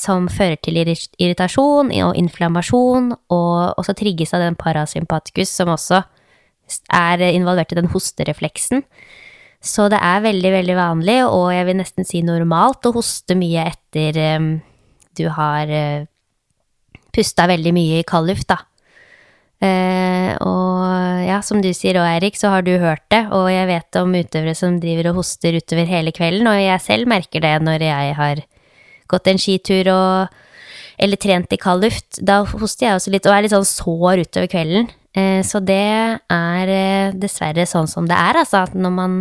som 0.00 0.30
fører 0.32 0.56
til 0.64 0.78
irritasjon 0.80 1.90
og 1.92 2.14
inflammasjon, 2.16 3.10
og 3.12 3.74
også 3.76 3.92
trigges 3.98 4.32
av 4.32 4.40
den 4.40 4.54
parasympaticus, 4.56 5.50
som 5.52 5.68
også 5.68 5.98
er 6.96 7.20
involvert 7.34 7.74
i 7.74 7.76
den 7.76 7.90
hosterefleksen. 7.92 8.80
Så 9.60 9.90
det 9.92 10.00
er 10.00 10.24
veldig, 10.24 10.54
veldig 10.56 10.78
vanlig, 10.78 11.18
og 11.28 11.50
jeg 11.52 11.68
vil 11.68 11.76
nesten 11.82 12.08
si 12.08 12.24
normalt, 12.24 12.88
å 12.88 12.94
hoste 12.96 13.36
mye 13.36 13.68
etter 13.68 14.22
du 15.20 15.26
har 15.36 15.76
pusta 17.18 17.48
veldig 17.50 17.74
mye 17.74 18.00
i 18.00 18.06
kald 18.06 18.30
luft, 18.30 18.48
da. 18.50 18.62
Eh, 19.58 20.32
og 20.46 21.24
ja, 21.26 21.40
som 21.42 21.58
du 21.62 21.72
sier 21.74 21.98
òg, 21.98 22.06
Eirik, 22.14 22.38
så 22.38 22.52
har 22.54 22.62
du 22.62 22.76
hørt 22.78 23.02
det, 23.10 23.24
og 23.34 23.48
jeg 23.50 23.66
vet 23.68 23.98
om 23.98 24.14
utøvere 24.14 24.54
som 24.54 24.78
driver 24.78 25.10
og 25.10 25.18
hoster 25.20 25.58
utover 25.58 25.88
hele 25.90 26.14
kvelden, 26.14 26.46
og 26.46 26.60
jeg 26.62 26.84
selv 26.84 27.10
merker 27.10 27.42
det 27.42 27.56
når 27.66 27.82
jeg 27.88 28.14
har 28.20 28.44
gått 29.10 29.30
en 29.30 29.40
skitur 29.40 29.90
og 29.94 30.36
eller 30.98 31.20
trent 31.20 31.52
i 31.54 31.58
kald 31.60 31.84
luft. 31.86 32.18
Da 32.26 32.40
hoster 32.42 32.88
jeg 32.88 32.98
også 32.98 33.12
litt, 33.14 33.26
og 33.28 33.34
er 33.34 33.44
litt 33.46 33.54
sånn 33.54 33.66
sår 33.68 34.24
utover 34.26 34.48
kvelden. 34.50 34.88
Eh, 35.14 35.40
så 35.46 35.60
det 35.62 35.78
er 35.78 36.72
eh, 36.74 37.12
dessverre 37.16 37.66
sånn 37.70 37.86
som 37.90 38.08
det 38.10 38.18
er, 38.18 38.40
altså, 38.42 38.64
at 38.66 38.74
når 38.74 38.94
man 38.94 39.20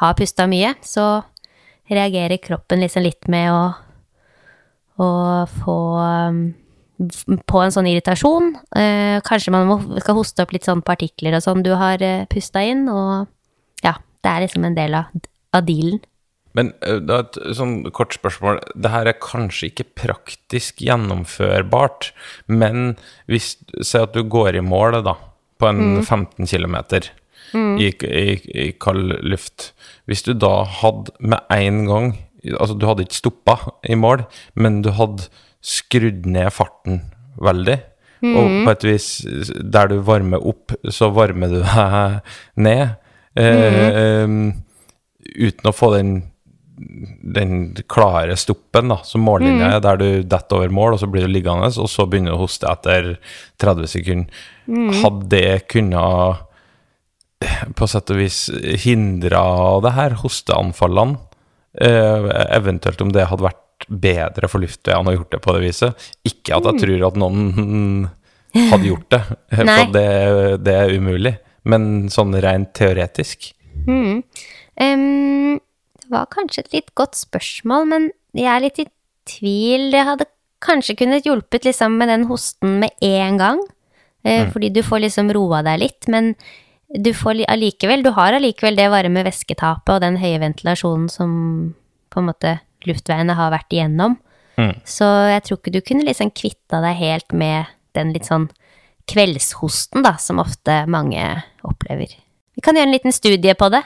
har 0.00 0.16
pusta 0.18 0.46
mye, 0.48 0.72
så 0.84 1.20
reagerer 1.92 2.40
kroppen 2.40 2.82
liksom 2.84 3.04
litt 3.04 3.28
med 3.32 3.52
å, 3.52 3.62
å 5.00 5.10
få 5.60 5.78
um, 6.00 6.42
på 6.98 7.62
en 7.62 7.74
sånn 7.74 7.88
irritasjon. 7.90 8.52
Eh, 8.78 9.18
kanskje 9.26 9.54
man 9.54 9.68
må, 9.70 9.78
skal 10.02 10.18
hoste 10.18 10.44
opp 10.44 10.54
litt 10.54 10.66
sånn 10.66 10.82
partikler 10.86 11.38
og 11.38 11.44
sånn 11.44 11.64
du 11.66 11.72
har 11.78 12.02
eh, 12.04 12.26
pusta 12.30 12.62
inn, 12.66 12.86
og 12.90 13.28
ja, 13.84 13.96
det 14.24 14.32
er 14.32 14.46
liksom 14.46 14.66
en 14.66 14.78
del 14.78 14.98
av, 14.98 15.12
av 15.54 15.66
dealen. 15.68 16.00
Men 16.58 16.72
eh, 16.82 16.98
da 17.04 17.22
et 17.22 17.38
sånn 17.54 17.80
kort 17.94 18.16
spørsmål. 18.16 18.60
Det 18.74 18.92
her 18.92 19.10
er 19.10 19.20
kanskje 19.22 19.70
ikke 19.70 19.88
praktisk 20.02 20.82
gjennomførbart, 20.82 22.12
men 22.50 22.96
hvis 23.30 23.56
Se 23.86 24.02
at 24.02 24.16
du 24.16 24.24
går 24.26 24.58
i 24.58 24.64
mål 24.64 25.00
da, 25.06 25.14
på 25.58 25.68
en 25.70 26.00
15 26.02 26.48
km 26.50 26.76
i, 27.54 27.88
i, 27.88 28.26
i 28.64 28.70
kald 28.80 29.14
luft. 29.24 29.72
Hvis 30.10 30.24
du 30.26 30.34
da 30.34 30.62
hadde 30.80 31.14
med 31.20 31.44
en 31.54 31.84
gang 31.88 32.16
Altså, 32.54 32.76
du 32.78 32.84
hadde 32.86 33.02
ikke 33.02 33.18
stoppa 33.18 33.54
i 33.82 33.96
mål, 33.98 34.20
men 34.54 34.76
du 34.86 34.92
hadde 34.94 35.26
skrudd 35.64 36.26
ned 36.28 36.50
farten 36.54 37.02
veldig. 37.42 37.78
Og 38.28 38.48
på 38.66 38.72
et 38.72 38.86
vis, 38.88 39.10
der 39.62 39.92
du 39.92 40.00
varmer 40.06 40.42
opp, 40.42 40.74
så 40.90 41.10
varmer 41.14 41.52
du 41.52 41.60
deg 41.66 42.18
ned. 42.58 42.96
Eh, 43.38 44.24
em, 44.24 44.40
uten 45.38 45.70
å 45.70 45.76
få 45.76 45.94
den 45.94 46.18
den 46.78 47.74
klare 47.90 48.36
stoppen, 48.38 48.92
da, 48.92 49.00
som 49.02 49.24
mållinja 49.26 49.72
er, 49.74 49.80
der 49.82 49.98
du 50.00 50.08
detter 50.22 50.60
over 50.60 50.74
mål, 50.74 50.94
og 50.94 51.00
så 51.02 51.08
blir 51.10 51.26
du 51.26 51.32
liggende, 51.32 51.70
og 51.74 51.88
så 51.90 52.06
begynner 52.06 52.34
du 52.34 52.38
å 52.38 52.44
hoste 52.44 52.70
etter 52.70 53.16
30 53.62 53.90
sekunder. 53.90 54.44
Hadde 55.00 55.30
det 55.32 55.66
kunnet 55.72 56.44
på 57.78 57.86
sett 57.90 58.10
og 58.14 58.20
vis 58.20 58.44
hindra 58.84 59.42
det 59.84 59.94
her, 59.96 60.18
hosteanfallene? 60.22 61.18
Eh, 61.78 62.28
eventuelt 62.56 63.02
om 63.04 63.12
det 63.14 63.28
hadde 63.30 63.46
vært 63.46 63.64
bedre 63.86 64.48
for 64.50 64.60
enn 64.98 65.10
å 65.10 65.14
gjort 65.14 65.30
det 65.36 65.40
på 65.44 65.54
det 65.56 65.62
viset. 65.62 66.08
Ikke 66.26 66.56
at 66.58 66.66
jeg 66.70 66.80
tror 66.82 67.06
at 67.08 67.18
noen 67.20 68.08
hadde 68.72 68.88
gjort 68.90 69.08
det, 69.14 69.22
for 69.56 69.92
det, 69.94 70.06
det 70.66 70.74
er 70.74 70.94
umulig. 70.98 71.34
Men 71.68 72.08
sånn 72.12 72.34
rent 72.40 72.72
teoretisk. 72.78 73.50
Mm. 73.86 74.22
Um, 74.80 75.58
det 76.02 76.10
var 76.14 76.28
kanskje 76.32 76.64
et 76.64 76.72
litt 76.78 76.94
godt 76.98 77.18
spørsmål, 77.18 77.86
men 77.90 78.06
jeg 78.36 78.48
er 78.52 78.62
litt 78.64 78.78
i 78.82 78.86
tvil. 79.28 79.90
Det 79.92 80.04
hadde 80.08 80.28
kanskje 80.64 80.96
kunnet 80.98 81.26
hjulpet 81.28 81.66
liksom 81.68 81.98
med 82.00 82.08
den 82.10 82.24
hosten 82.30 82.78
med 82.84 82.94
en 83.04 83.36
gang, 83.42 83.60
Mm. 84.26 84.48
fordi 84.52 84.68
du 84.74 84.80
får 84.82 84.98
liksom 85.04 85.28
roa 85.32 85.60
deg 85.62 85.78
litt, 85.80 86.08
men 86.10 86.32
du 86.90 87.12
får 87.14 87.36
li- 87.38 87.46
allikevel, 87.48 88.02
du 88.02 88.10
har 88.16 88.34
allikevel 88.34 88.74
det 88.76 88.88
varme 88.90 89.22
væsketapet 89.24 89.92
og 89.94 90.00
den 90.02 90.16
høye 90.20 90.40
ventilasjonen 90.42 91.06
som 91.08 91.30
på 92.10 92.18
en 92.20 92.26
måte 92.26 92.56
luftveiene 92.86 93.36
har 93.38 93.52
vært 93.54 93.74
igjennom. 93.74 94.16
Mm. 94.58 94.74
Så 94.86 95.06
jeg 95.32 95.44
tror 95.46 95.60
ikke 95.60 95.74
du 95.74 95.82
kunne 95.86 96.06
liksom 96.06 96.32
kvitta 96.34 96.82
deg 96.84 96.98
helt 96.98 97.34
med 97.36 97.70
den 97.98 98.14
litt 98.14 98.28
sånn 98.28 98.48
kveldshosten, 99.08 100.04
da, 100.04 100.16
som 100.20 100.42
ofte 100.42 100.82
mange 100.90 101.22
opplever. 101.66 102.12
Vi 102.58 102.64
kan 102.64 102.76
gjøre 102.76 102.90
en 102.90 102.96
liten 102.96 103.14
studie 103.14 103.54
på 103.56 103.70
det. 103.72 103.84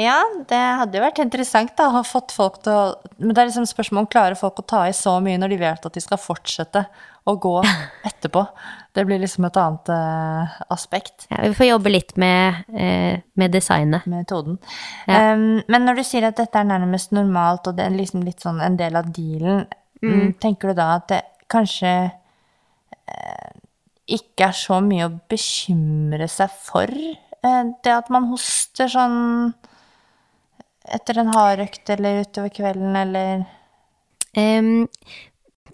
Ja, 0.00 0.22
det 0.48 0.56
hadde 0.56 0.96
jo 0.96 1.04
vært 1.04 1.20
interessant 1.20 1.74
da, 1.76 1.90
å 1.90 1.98
ha 1.98 2.02
fått 2.06 2.32
folk 2.32 2.62
til 2.64 2.72
å 2.72 2.84
Men 3.18 3.34
det 3.34 3.42
er 3.42 3.50
liksom 3.50 3.66
spørsmål 3.68 4.06
om 4.06 4.12
klarer 4.14 4.38
folk 4.40 4.62
å 4.62 4.64
ta 4.64 4.86
i 4.88 4.94
så 4.96 5.18
mye 5.20 5.40
når 5.40 5.52
de 5.52 5.58
vet 5.60 5.88
at 5.88 5.98
de 5.98 6.00
skal 6.00 6.20
fortsette 6.20 6.86
å 7.24 7.34
gå 7.40 7.54
etterpå. 8.08 8.44
Det 8.92 9.04
blir 9.08 9.20
liksom 9.22 9.46
et 9.48 9.58
annet 9.60 9.90
uh, 9.94 10.56
aspekt. 10.74 11.26
Ja, 11.30 11.40
vi 11.46 11.54
får 11.56 11.68
jobbe 11.68 11.92
litt 11.92 12.16
med, 12.20 12.64
uh, 12.74 13.22
med 13.38 13.54
designet. 13.54 14.06
metoden. 14.10 14.58
Ja. 15.06 15.32
Um, 15.32 15.62
men 15.68 15.86
når 15.86 16.00
du 16.00 16.04
sier 16.06 16.28
at 16.28 16.40
dette 16.40 16.60
er 16.60 16.68
nærmest 16.68 17.14
normalt, 17.16 17.68
og 17.70 17.78
det 17.78 17.86
er 17.86 17.96
liksom 17.96 18.24
litt 18.26 18.44
sånn 18.44 18.60
en 18.64 18.78
del 18.80 18.98
av 18.98 19.10
dealen, 19.14 19.64
mm, 20.02 20.34
tenker 20.42 20.72
du 20.72 20.80
da 20.82 20.92
at 20.98 21.08
det 21.12 21.22
kanskje 21.52 21.94
uh, 22.10 23.50
ikke 24.12 24.50
er 24.50 24.56
så 24.58 24.82
mye 24.84 25.08
å 25.08 25.18
bekymre 25.30 26.30
seg 26.30 26.62
for? 26.62 26.90
det 27.42 27.90
at 27.90 28.06
man 28.14 28.28
hoster 28.30 28.86
sånn 28.86 29.48
etter 30.94 31.18
en 31.18 31.32
hardøkt 31.34 31.90
eller 31.90 32.20
utover 32.22 32.52
kvelden, 32.54 32.94
eller 33.00 33.42
Em, 34.32 34.88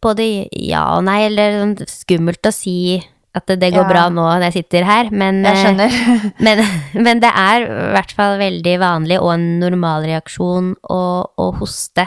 både 0.02 0.26
ja 0.52 0.84
og 0.96 1.06
nei, 1.08 1.22
eller 1.28 1.60
sånn 1.62 1.76
skummelt 1.90 2.48
å 2.48 2.54
si 2.54 2.78
at 3.36 3.46
det, 3.46 3.70
går 3.70 3.84
Ja. 3.84 3.88
bra 3.88 4.04
nå 4.10 4.24
når 4.24 4.48
jeg 4.48 4.64
sitter 4.64 4.86
her, 4.88 5.10
men, 5.10 5.42
Jeg 5.44 5.54
eh, 5.54 5.64
skjønner. 5.64 5.98
men, 6.46 6.62
men 6.94 7.20
det 7.22 7.30
er 7.30 7.66
i 7.66 7.90
hvert 7.94 8.14
fall 8.16 8.38
veldig 8.40 8.78
vanlig 8.82 9.20
og 9.20 9.34
en 9.34 9.48
normalreaksjon 9.62 10.72
å, 10.90 11.02
å 11.38 11.50
hoste 11.60 12.06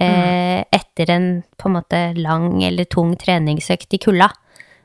eh, 0.00 0.64
etter 0.72 1.12
en 1.14 1.28
på 1.60 1.68
en 1.68 1.76
måte 1.78 2.00
lang 2.18 2.64
eller 2.64 2.88
tung 2.90 3.14
treningsøkt 3.20 3.94
i 3.94 4.02
kulda. 4.02 4.30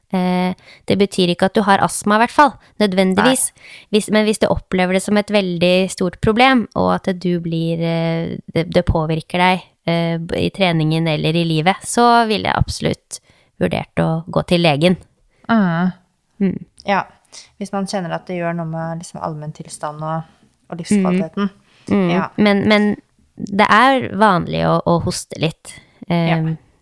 Eh, 0.09 0.53
det 0.89 0.97
betyr 0.97 1.33
ikke 1.33 1.49
at 1.51 1.57
du 1.57 1.61
har 1.67 1.81
astma, 1.85 2.17
i 2.17 2.23
hvert 2.23 2.33
fall, 2.33 2.53
nødvendigvis. 2.81 3.49
Hvis, 3.93 4.09
men 4.13 4.25
hvis 4.25 4.41
du 4.41 4.47
opplever 4.49 4.97
det 4.97 5.03
som 5.05 5.17
et 5.21 5.29
veldig 5.33 5.89
stort 5.93 6.17
problem, 6.25 6.65
og 6.75 6.95
at 6.97 7.11
du 7.21 7.35
blir 7.45 7.81
eh, 7.81 8.37
det, 8.53 8.67
det 8.73 8.85
påvirker 8.89 9.41
deg 9.41 9.68
i 9.87 10.49
treningen 10.53 11.07
eller 11.07 11.35
i 11.35 11.45
livet, 11.47 11.75
så 11.83 12.25
ville 12.29 12.49
jeg 12.49 12.57
absolutt 12.59 13.19
vurdert 13.59 14.01
å 14.03 14.09
gå 14.27 14.43
til 14.49 14.61
legen. 14.61 14.97
Mm. 15.49 16.57
Ja. 16.85 17.05
Hvis 17.57 17.71
man 17.71 17.87
kjenner 17.89 18.13
at 18.15 18.27
det 18.29 18.39
gjør 18.39 18.55
noe 18.57 18.69
med 18.69 19.01
liksom, 19.01 19.21
allmenntilstanden 19.21 20.05
og, 20.05 20.29
og 20.69 20.79
livskvaliteten. 20.81 21.49
Mm. 21.89 22.09
Ja. 22.09 22.29
Men, 22.37 22.63
men 22.69 22.87
det 23.35 23.67
er 23.69 24.09
vanlig 24.19 24.63
å, 24.67 24.79
å 24.85 24.99
hoste 25.05 25.39
litt. 25.41 25.75
Um, 26.09 26.15
Ja. 26.15 26.39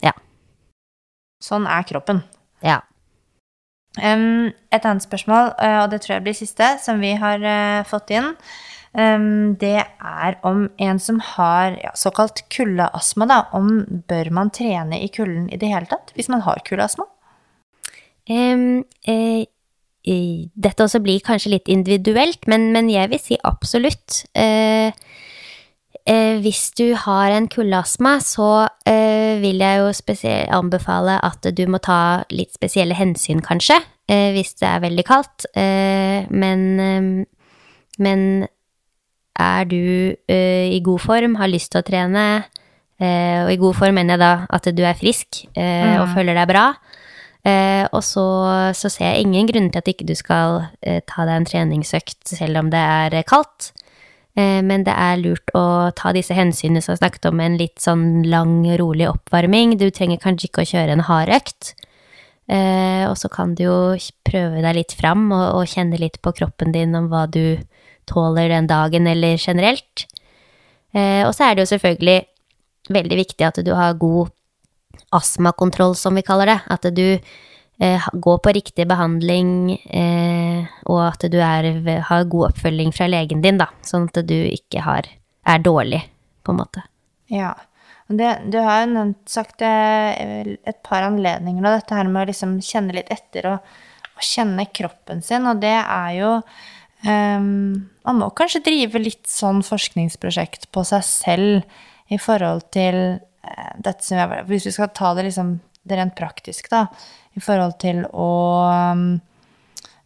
ja. 0.09 0.13
Sånn 1.43 1.67
er 1.69 1.83
kroppen. 1.87 2.23
ja. 2.65 2.81
Um, 3.97 4.53
et 4.69 4.85
annet 4.85 5.01
spørsmål, 5.01 5.55
eh, 5.57 5.79
og 5.81 5.87
det 5.89 6.03
tror 6.03 6.19
jeg 6.19 6.23
blir 6.27 6.35
siste, 6.37 6.67
som 6.83 6.99
vi 7.01 7.15
har 7.17 7.41
uh, 7.41 7.85
fått 7.89 8.11
inn, 8.13 8.27
det 8.97 9.75
er 9.77 10.37
om 10.47 10.63
en 10.81 10.97
som 10.97 11.19
har 11.21 11.75
ja, 11.83 11.91
såkalt 11.93 12.41
kuldeastma, 12.49 13.27
da, 13.29 13.43
om 13.53 13.83
bør 14.09 14.31
man 14.33 14.49
trene 14.49 14.97
i 15.05 15.11
kulden 15.13 15.45
i 15.53 15.59
det 15.61 15.69
hele 15.69 15.85
tatt, 15.85 16.09
hvis 16.17 16.31
man 16.33 16.41
har 16.47 16.63
kuldeastma? 16.65 17.05
Um, 18.27 18.81
eh, 19.07 19.45
dette 20.07 20.85
også 20.85 21.01
blir 21.03 21.23
kanskje 21.23 21.53
litt 21.55 21.71
individuelt, 21.71 22.47
men, 22.47 22.71
men 22.75 22.89
jeg 22.91 23.11
vil 23.11 23.21
si 23.21 23.37
absolutt. 23.47 24.23
Eh, 24.35 24.91
eh, 26.07 26.39
hvis 26.43 26.71
du 26.79 26.91
har 26.95 27.35
en 27.35 27.49
kuldeastma, 27.51 28.17
så 28.23 28.67
eh, 28.87 29.39
vil 29.43 29.63
jeg 29.63 29.81
jo 29.81 29.91
anbefale 30.55 31.19
at 31.23 31.49
du 31.51 31.63
må 31.67 31.81
ta 31.83 32.23
litt 32.31 32.55
spesielle 32.55 32.97
hensyn, 32.97 33.43
kanskje, 33.43 33.79
eh, 34.09 34.31
hvis 34.35 34.55
det 34.61 34.69
er 34.69 34.85
veldig 34.85 35.07
kaldt. 35.07 35.47
Eh, 35.55 36.27
men, 36.31 37.25
men 37.97 38.21
er 39.39 39.67
du 39.69 39.81
uh, 40.13 40.67
i 40.73 40.79
god 40.83 41.03
form, 41.03 41.37
har 41.39 41.51
lyst 41.51 41.73
til 41.73 41.81
å 41.81 41.87
trene, 41.87 42.27
uh, 43.01 43.39
og 43.45 43.51
i 43.53 43.59
god 43.61 43.77
form 43.77 43.97
mener 43.99 44.17
jeg 44.17 44.23
da 44.23 44.33
at 44.57 44.69
du 44.73 44.83
er 44.83 44.97
frisk 44.97 45.43
eh, 45.53 45.97
og 46.01 46.13
føler 46.15 46.37
deg 46.37 46.49
bra, 46.53 46.69
og 47.95 48.01
så, 48.03 48.23
så 48.75 48.89
ser 48.91 49.13
jeg 49.13 49.23
ingen 49.23 49.47
grunn 49.47 49.69
til 49.71 49.79
at 49.79 49.87
ikke 49.87 50.03
du 50.09 50.11
skal 50.19 50.65
ta 51.07 51.23
deg 51.23 51.31
en 51.31 51.45
treningsøkt 51.47 52.33
selv 52.35 52.59
om 52.59 52.71
det 52.73 52.81
er 52.81 53.15
kaldt. 53.23 53.69
Men 54.35 54.83
det 54.83 54.91
er 54.91 55.21
lurt 55.21 55.53
å 55.55 55.93
ta 55.95 56.11
disse 56.11 56.35
hensynene 56.35 56.81
som 56.83 56.91
jeg 56.91 56.99
snakket 56.99 57.29
om, 57.29 57.39
en 57.39 57.55
litt 57.55 57.79
sånn 57.79 58.25
lang, 58.27 58.65
rolig 58.81 59.07
oppvarming. 59.07 59.77
Du 59.79 59.87
trenger 59.95 60.19
kanskje 60.19 60.49
ikke 60.49 60.65
å 60.65 60.69
kjøre 60.73 60.97
en 60.97 61.05
hard 61.07 61.31
økt. 61.37 61.71
Eh, 62.47 63.03
og 63.09 63.17
så 63.19 63.27
kan 63.27 63.55
du 63.59 63.65
jo 63.65 63.77
prøve 64.27 64.61
deg 64.63 64.77
litt 64.77 64.93
fram 64.95 65.25
og, 65.35 65.47
og 65.59 65.67
kjenne 65.67 65.99
litt 65.99 66.21
på 66.23 66.31
kroppen 66.35 66.71
din 66.71 66.95
om 66.95 67.09
hva 67.11 67.25
du 67.27 67.59
tåler 68.07 68.49
den 68.49 68.69
dagen 68.69 69.07
eller 69.07 69.37
generelt. 69.37 70.07
Eh, 70.95 71.23
og 71.27 71.35
så 71.35 71.47
er 71.47 71.55
det 71.55 71.65
jo 71.65 71.73
selvfølgelig 71.73 72.17
veldig 72.93 73.19
viktig 73.19 73.47
at 73.47 73.59
du 73.65 73.73
har 73.75 73.99
god 73.99 74.31
astmakontroll, 75.15 75.95
som 75.95 76.17
vi 76.17 76.25
kaller 76.25 76.53
det. 76.53 76.57
At 76.73 76.87
du 76.95 77.07
eh, 77.17 78.09
går 78.13 78.41
på 78.43 78.53
riktig 78.55 78.87
behandling, 78.89 79.77
eh, 79.91 80.67
og 80.89 81.01
at 81.09 81.27
du 81.31 81.39
er, 81.43 81.71
har 82.09 82.29
god 82.31 82.51
oppfølging 82.51 82.93
fra 82.95 83.09
legen 83.11 83.43
din, 83.45 83.59
da. 83.61 83.69
Sånn 83.85 84.09
at 84.09 84.21
du 84.27 84.37
ikke 84.49 84.85
har, 84.85 85.09
er 85.47 85.63
dårlig, 85.63 86.03
på 86.43 86.55
en 86.55 86.61
måte. 86.63 86.85
Ja. 87.33 87.55
Det, 88.07 88.27
du 88.47 88.61
har 88.63 88.85
jo 88.85 88.91
nevnt, 88.93 89.25
sagt 89.27 89.59
et 89.67 90.77
par 90.87 91.03
anledninger 91.03 91.59
nå, 91.59 91.73
dette 91.73 91.91
her 91.91 92.07
med 92.07 92.21
å 92.21 92.29
liksom 92.29 92.53
kjenne 92.63 92.95
litt 92.95 93.09
etter 93.11 93.49
og, 93.51 93.73
og 94.15 94.23
kjenne 94.23 94.63
kroppen 94.71 95.19
sin, 95.19 95.43
og 95.51 95.59
det 95.59 95.73
er 95.75 96.13
jo 96.15 96.29
ehm, 97.03 97.89
Man 98.07 98.21
må 98.21 98.29
kanskje 98.31 98.63
drive 98.63 99.01
litt 99.03 99.27
sånn 99.27 99.59
forskningsprosjekt 99.67 100.69
på 100.71 100.83
seg 100.87 101.03
selv 101.03 102.13
i 102.13 102.19
forhold 102.21 102.69
til 102.71 102.95
eh, 103.19 103.71
dette 103.83 104.05
som 104.05 104.21
jeg, 104.21 104.45
Hvis 104.47 104.69
vi 104.69 104.75
skal 104.77 104.93
ta 104.95 105.11
det 105.17 105.27
liksom 105.27 105.57
det 105.87 105.97
rent 105.99 106.15
praktisk, 106.15 106.69
da, 106.71 106.85
i 107.35 107.43
forhold 107.43 107.77
til 107.83 108.03
å 108.11 108.29
ehm, 108.71 109.09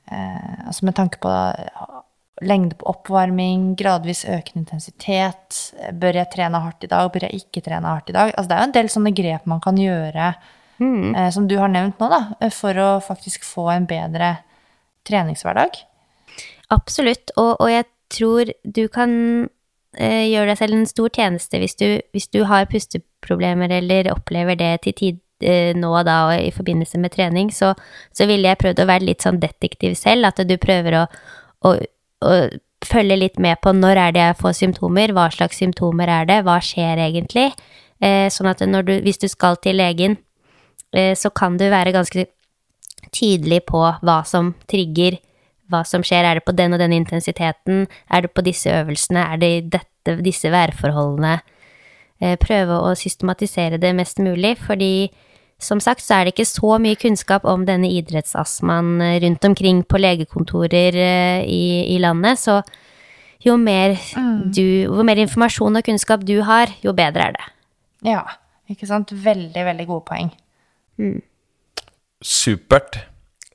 eh, 0.09 0.57
Altså 0.65 0.87
med 0.87 0.97
tanke 0.97 1.21
på 1.21 1.33
lengde 2.41 2.77
på 2.79 2.87
oppvarming, 2.89 3.75
gradvis 3.77 4.23
økende 4.25 4.63
intensitet. 4.63 5.59
Bør 5.93 6.17
jeg 6.17 6.31
trene 6.33 6.61
hardt 6.63 6.87
i 6.87 6.89
dag, 6.89 7.11
bør 7.13 7.27
jeg 7.27 7.43
ikke 7.43 7.61
trene 7.67 7.85
hardt 7.85 8.09
i 8.09 8.15
dag? 8.15 8.31
Altså, 8.33 8.49
det 8.49 8.55
er 8.55 8.63
jo 8.63 8.69
en 8.69 8.77
del 8.79 8.89
sånne 8.89 9.13
grep 9.13 9.45
man 9.49 9.61
kan 9.61 9.77
gjøre, 9.77 10.31
eh, 10.81 11.29
som 11.35 11.45
du 11.45 11.53
har 11.61 11.69
nevnt 11.69 12.01
nå, 12.01 12.09
da, 12.09 12.49
for 12.55 12.81
å 12.81 12.89
faktisk 13.05 13.45
få 13.45 13.67
en 13.75 13.85
bedre 13.89 14.33
treningshverdag. 15.05 15.83
Absolutt, 16.71 17.33
og, 17.35 17.57
og 17.59 17.71
jeg 17.71 17.87
tror 18.11 18.51
du 18.63 18.85
kan 18.91 19.11
eh, 19.97 20.27
gjøre 20.31 20.51
deg 20.51 20.59
selv 20.59 20.77
en 20.77 20.87
stor 20.89 21.11
tjeneste 21.15 21.59
hvis 21.59 21.75
du, 21.79 21.87
hvis 22.15 22.29
du 22.31 22.43
har 22.47 22.69
pusteproblemer 22.71 23.71
eller 23.81 24.11
opplever 24.13 24.59
det 24.59 24.71
til 24.85 24.97
tid 24.99 25.19
eh, 25.43 25.71
nå 25.75 25.91
og 25.91 26.07
da 26.07 26.17
og 26.29 26.35
i 26.39 26.51
forbindelse 26.55 26.99
med 27.01 27.13
trening, 27.15 27.51
så, 27.51 27.73
så 28.15 28.27
ville 28.29 28.47
jeg 28.47 28.61
prøvd 28.61 28.83
å 28.83 28.89
være 28.89 29.07
litt 29.09 29.25
sånn 29.25 29.41
detektiv 29.41 29.95
selv, 29.99 30.31
at 30.31 30.43
du 30.47 30.55
prøver 30.61 31.01
å, 31.01 31.05
å, 31.67 31.75
å 32.23 32.33
følge 32.87 33.19
litt 33.19 33.39
med 33.41 33.61
på 33.61 33.73
når 33.75 33.99
er 34.07 34.15
det 34.15 34.25
jeg 34.25 34.39
får 34.41 34.57
symptomer, 34.57 35.13
hva 35.15 35.29
slags 35.33 35.59
symptomer 35.61 36.11
er 36.11 36.27
det, 36.29 36.41
hva 36.47 36.57
skjer 36.63 37.01
egentlig, 37.03 37.49
eh, 38.01 38.27
sånn 38.33 38.51
at 38.51 38.63
du, 38.63 38.93
hvis 39.05 39.21
du 39.21 39.27
skal 39.31 39.59
til 39.61 39.79
legen, 39.81 40.17
eh, 40.95 41.13
så 41.17 41.33
kan 41.35 41.59
du 41.59 41.67
være 41.69 41.93
ganske 41.95 42.27
tydelig 43.11 43.63
på 43.67 43.83
hva 44.01 44.21
som 44.27 44.53
trigger, 44.71 45.19
hva 45.71 45.81
som 45.87 46.03
skjer. 46.05 46.27
Er 46.27 46.39
det 46.39 46.45
på 46.47 46.55
den 46.55 46.75
og 46.75 46.81
den 46.81 46.93
intensiteten? 46.95 47.87
Er 48.11 48.25
det 48.25 48.33
på 48.35 48.43
disse 48.45 48.69
øvelsene? 48.81 49.25
Er 49.33 49.41
det 49.41 49.51
i 49.51 49.63
dette, 49.77 50.17
disse 50.23 50.51
værforholdene? 50.51 51.39
Eh, 52.21 52.37
Prøve 52.41 52.77
å 52.85 52.93
systematisere 52.97 53.79
det 53.81 53.95
mest 53.97 54.21
mulig, 54.21 54.57
fordi 54.61 55.09
som 55.61 55.81
sagt 55.81 56.01
så 56.01 56.19
er 56.19 56.25
det 56.25 56.35
ikke 56.35 56.49
så 56.49 56.77
mye 56.81 56.97
kunnskap 56.97 57.45
om 57.49 57.65
denne 57.67 57.89
idrettsastmaen 57.89 59.01
eh, 59.01 59.17
rundt 59.23 59.45
omkring 59.45 59.83
på 59.85 60.01
legekontorer 60.01 60.97
eh, 60.97 61.41
i, 61.49 61.63
i 61.95 61.97
landet, 62.01 62.41
så 62.41 62.61
jo 63.41 63.57
mer, 63.57 63.95
du, 64.53 64.61
jo 64.85 65.05
mer 65.05 65.17
informasjon 65.23 65.79
og 65.79 65.85
kunnskap 65.87 66.25
du 66.25 66.35
har, 66.45 66.69
jo 66.85 66.93
bedre 66.93 67.31
er 67.31 67.37
det. 67.39 67.47
Ja, 68.05 68.21
ikke 68.69 68.89
sant? 68.89 69.13
Veldig, 69.13 69.65
veldig 69.65 69.87
gode 69.89 70.05
poeng. 70.05 70.29
Supert. 72.21 72.99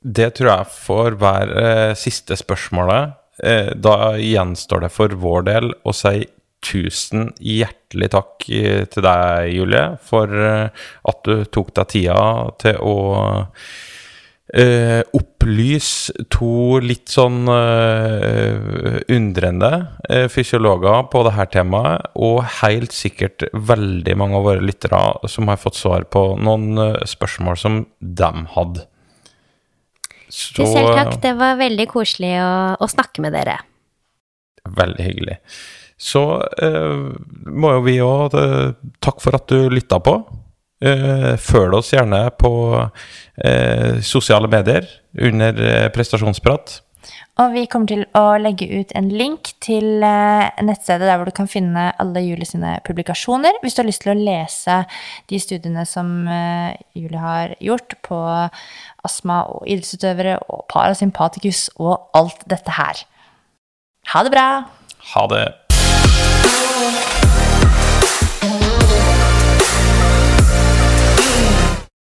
Det 0.01 0.29
tror 0.37 0.51
jeg 0.51 0.73
får 0.77 1.17
være 1.21 1.63
eh, 1.63 1.93
siste 1.97 2.37
spørsmålet. 2.37 3.17
Eh, 3.43 3.73
da 3.73 4.15
gjenstår 4.21 4.85
det 4.85 4.93
for 4.93 5.13
vår 5.17 5.47
del 5.49 5.73
å 5.85 5.93
si 5.95 6.27
tusen 6.65 7.31
hjertelig 7.41 8.11
takk 8.13 8.47
eh, 8.49 8.85
til 8.89 9.05
deg, 9.05 9.51
Julie, 9.55 9.89
for 10.05 10.31
at 10.37 11.21
du 11.25 11.45
tok 11.49 11.73
deg 11.77 11.93
tida 11.93 12.21
til 12.61 12.81
å 12.81 12.97
eh, 14.53 15.01
opplyse 15.17 16.25
to 16.33 16.79
litt 16.83 17.11
sånn 17.11 17.47
eh, 17.51 18.99
undrende 19.13 19.71
eh, 20.09 20.27
fysiologer 20.31 21.07
på 21.11 21.23
dette 21.27 21.47
temaet, 21.57 22.11
og 22.15 22.43
helt 22.61 22.95
sikkert 22.95 23.47
veldig 23.53 24.17
mange 24.19 24.39
av 24.39 24.47
våre 24.51 24.65
lyttere 24.65 25.01
som 25.31 25.49
har 25.51 25.61
fått 25.61 25.79
svar 25.79 26.07
på 26.11 26.29
noen 26.41 27.01
spørsmål 27.07 27.59
som 27.59 27.81
de 27.99 28.31
hadde. 28.55 28.87
Så, 30.27 30.59
Tusen 30.59 30.91
takk, 30.91 31.17
det 31.23 31.33
var 31.39 31.57
veldig 31.59 31.87
koselig 31.91 32.33
å, 32.43 32.51
å 32.79 32.89
snakke 32.91 33.23
med 33.23 33.35
dere. 33.37 33.59
Veldig 34.77 35.05
hyggelig. 35.05 35.37
Så 35.97 36.23
eh, 36.61 37.05
må 37.47 37.71
jo 37.73 37.85
vi 37.87 37.95
òg 38.05 38.35
eh, 38.37 38.75
Takk 39.01 39.23
for 39.23 39.37
at 39.39 39.47
du 39.49 39.71
lytta 39.73 39.97
på. 40.03 40.19
Eh, 40.77 41.31
følg 41.41 41.79
oss 41.79 41.89
gjerne 41.95 42.27
på 42.37 42.51
eh, 42.77 43.97
sosiale 44.05 44.49
medier 44.51 44.85
under 45.17 45.57
eh, 45.57 45.87
prestasjonsprat. 45.93 46.81
Og 47.41 47.53
vi 47.53 47.65
kommer 47.69 47.89
til 47.89 48.03
å 48.17 48.37
legge 48.41 48.65
ut 48.71 48.93
en 48.97 49.09
link 49.13 49.51
til 49.63 50.03
eh, 50.05 50.63
nettstedet 50.65 51.05
der 51.05 51.19
hvor 51.19 51.29
du 51.29 51.35
kan 51.37 51.49
finne 51.51 51.91
alle 52.01 52.23
Julie 52.25 52.47
sine 52.49 52.77
publikasjoner, 52.87 53.59
hvis 53.61 53.77
du 53.77 53.83
har 53.83 53.89
lyst 53.89 54.03
til 54.05 54.13
å 54.15 54.17
lese 54.17 54.79
de 55.29 55.41
studiene 55.41 55.85
som 55.89 56.25
eh, 56.31 56.73
Julie 56.97 57.21
har 57.21 57.53
gjort 57.63 57.97
på 58.07 58.21
astma 59.07 59.43
og 59.53 59.67
idrettsutøvere 59.69 60.39
og 60.49 60.65
parasympatikus 60.73 61.67
og 61.77 62.09
alt 62.17 62.43
dette 62.49 62.79
her. 62.79 63.05
Ha 64.13 64.25
det 64.25 64.33
bra! 64.33 64.49
Ha 65.13 65.29
det. 65.31 65.45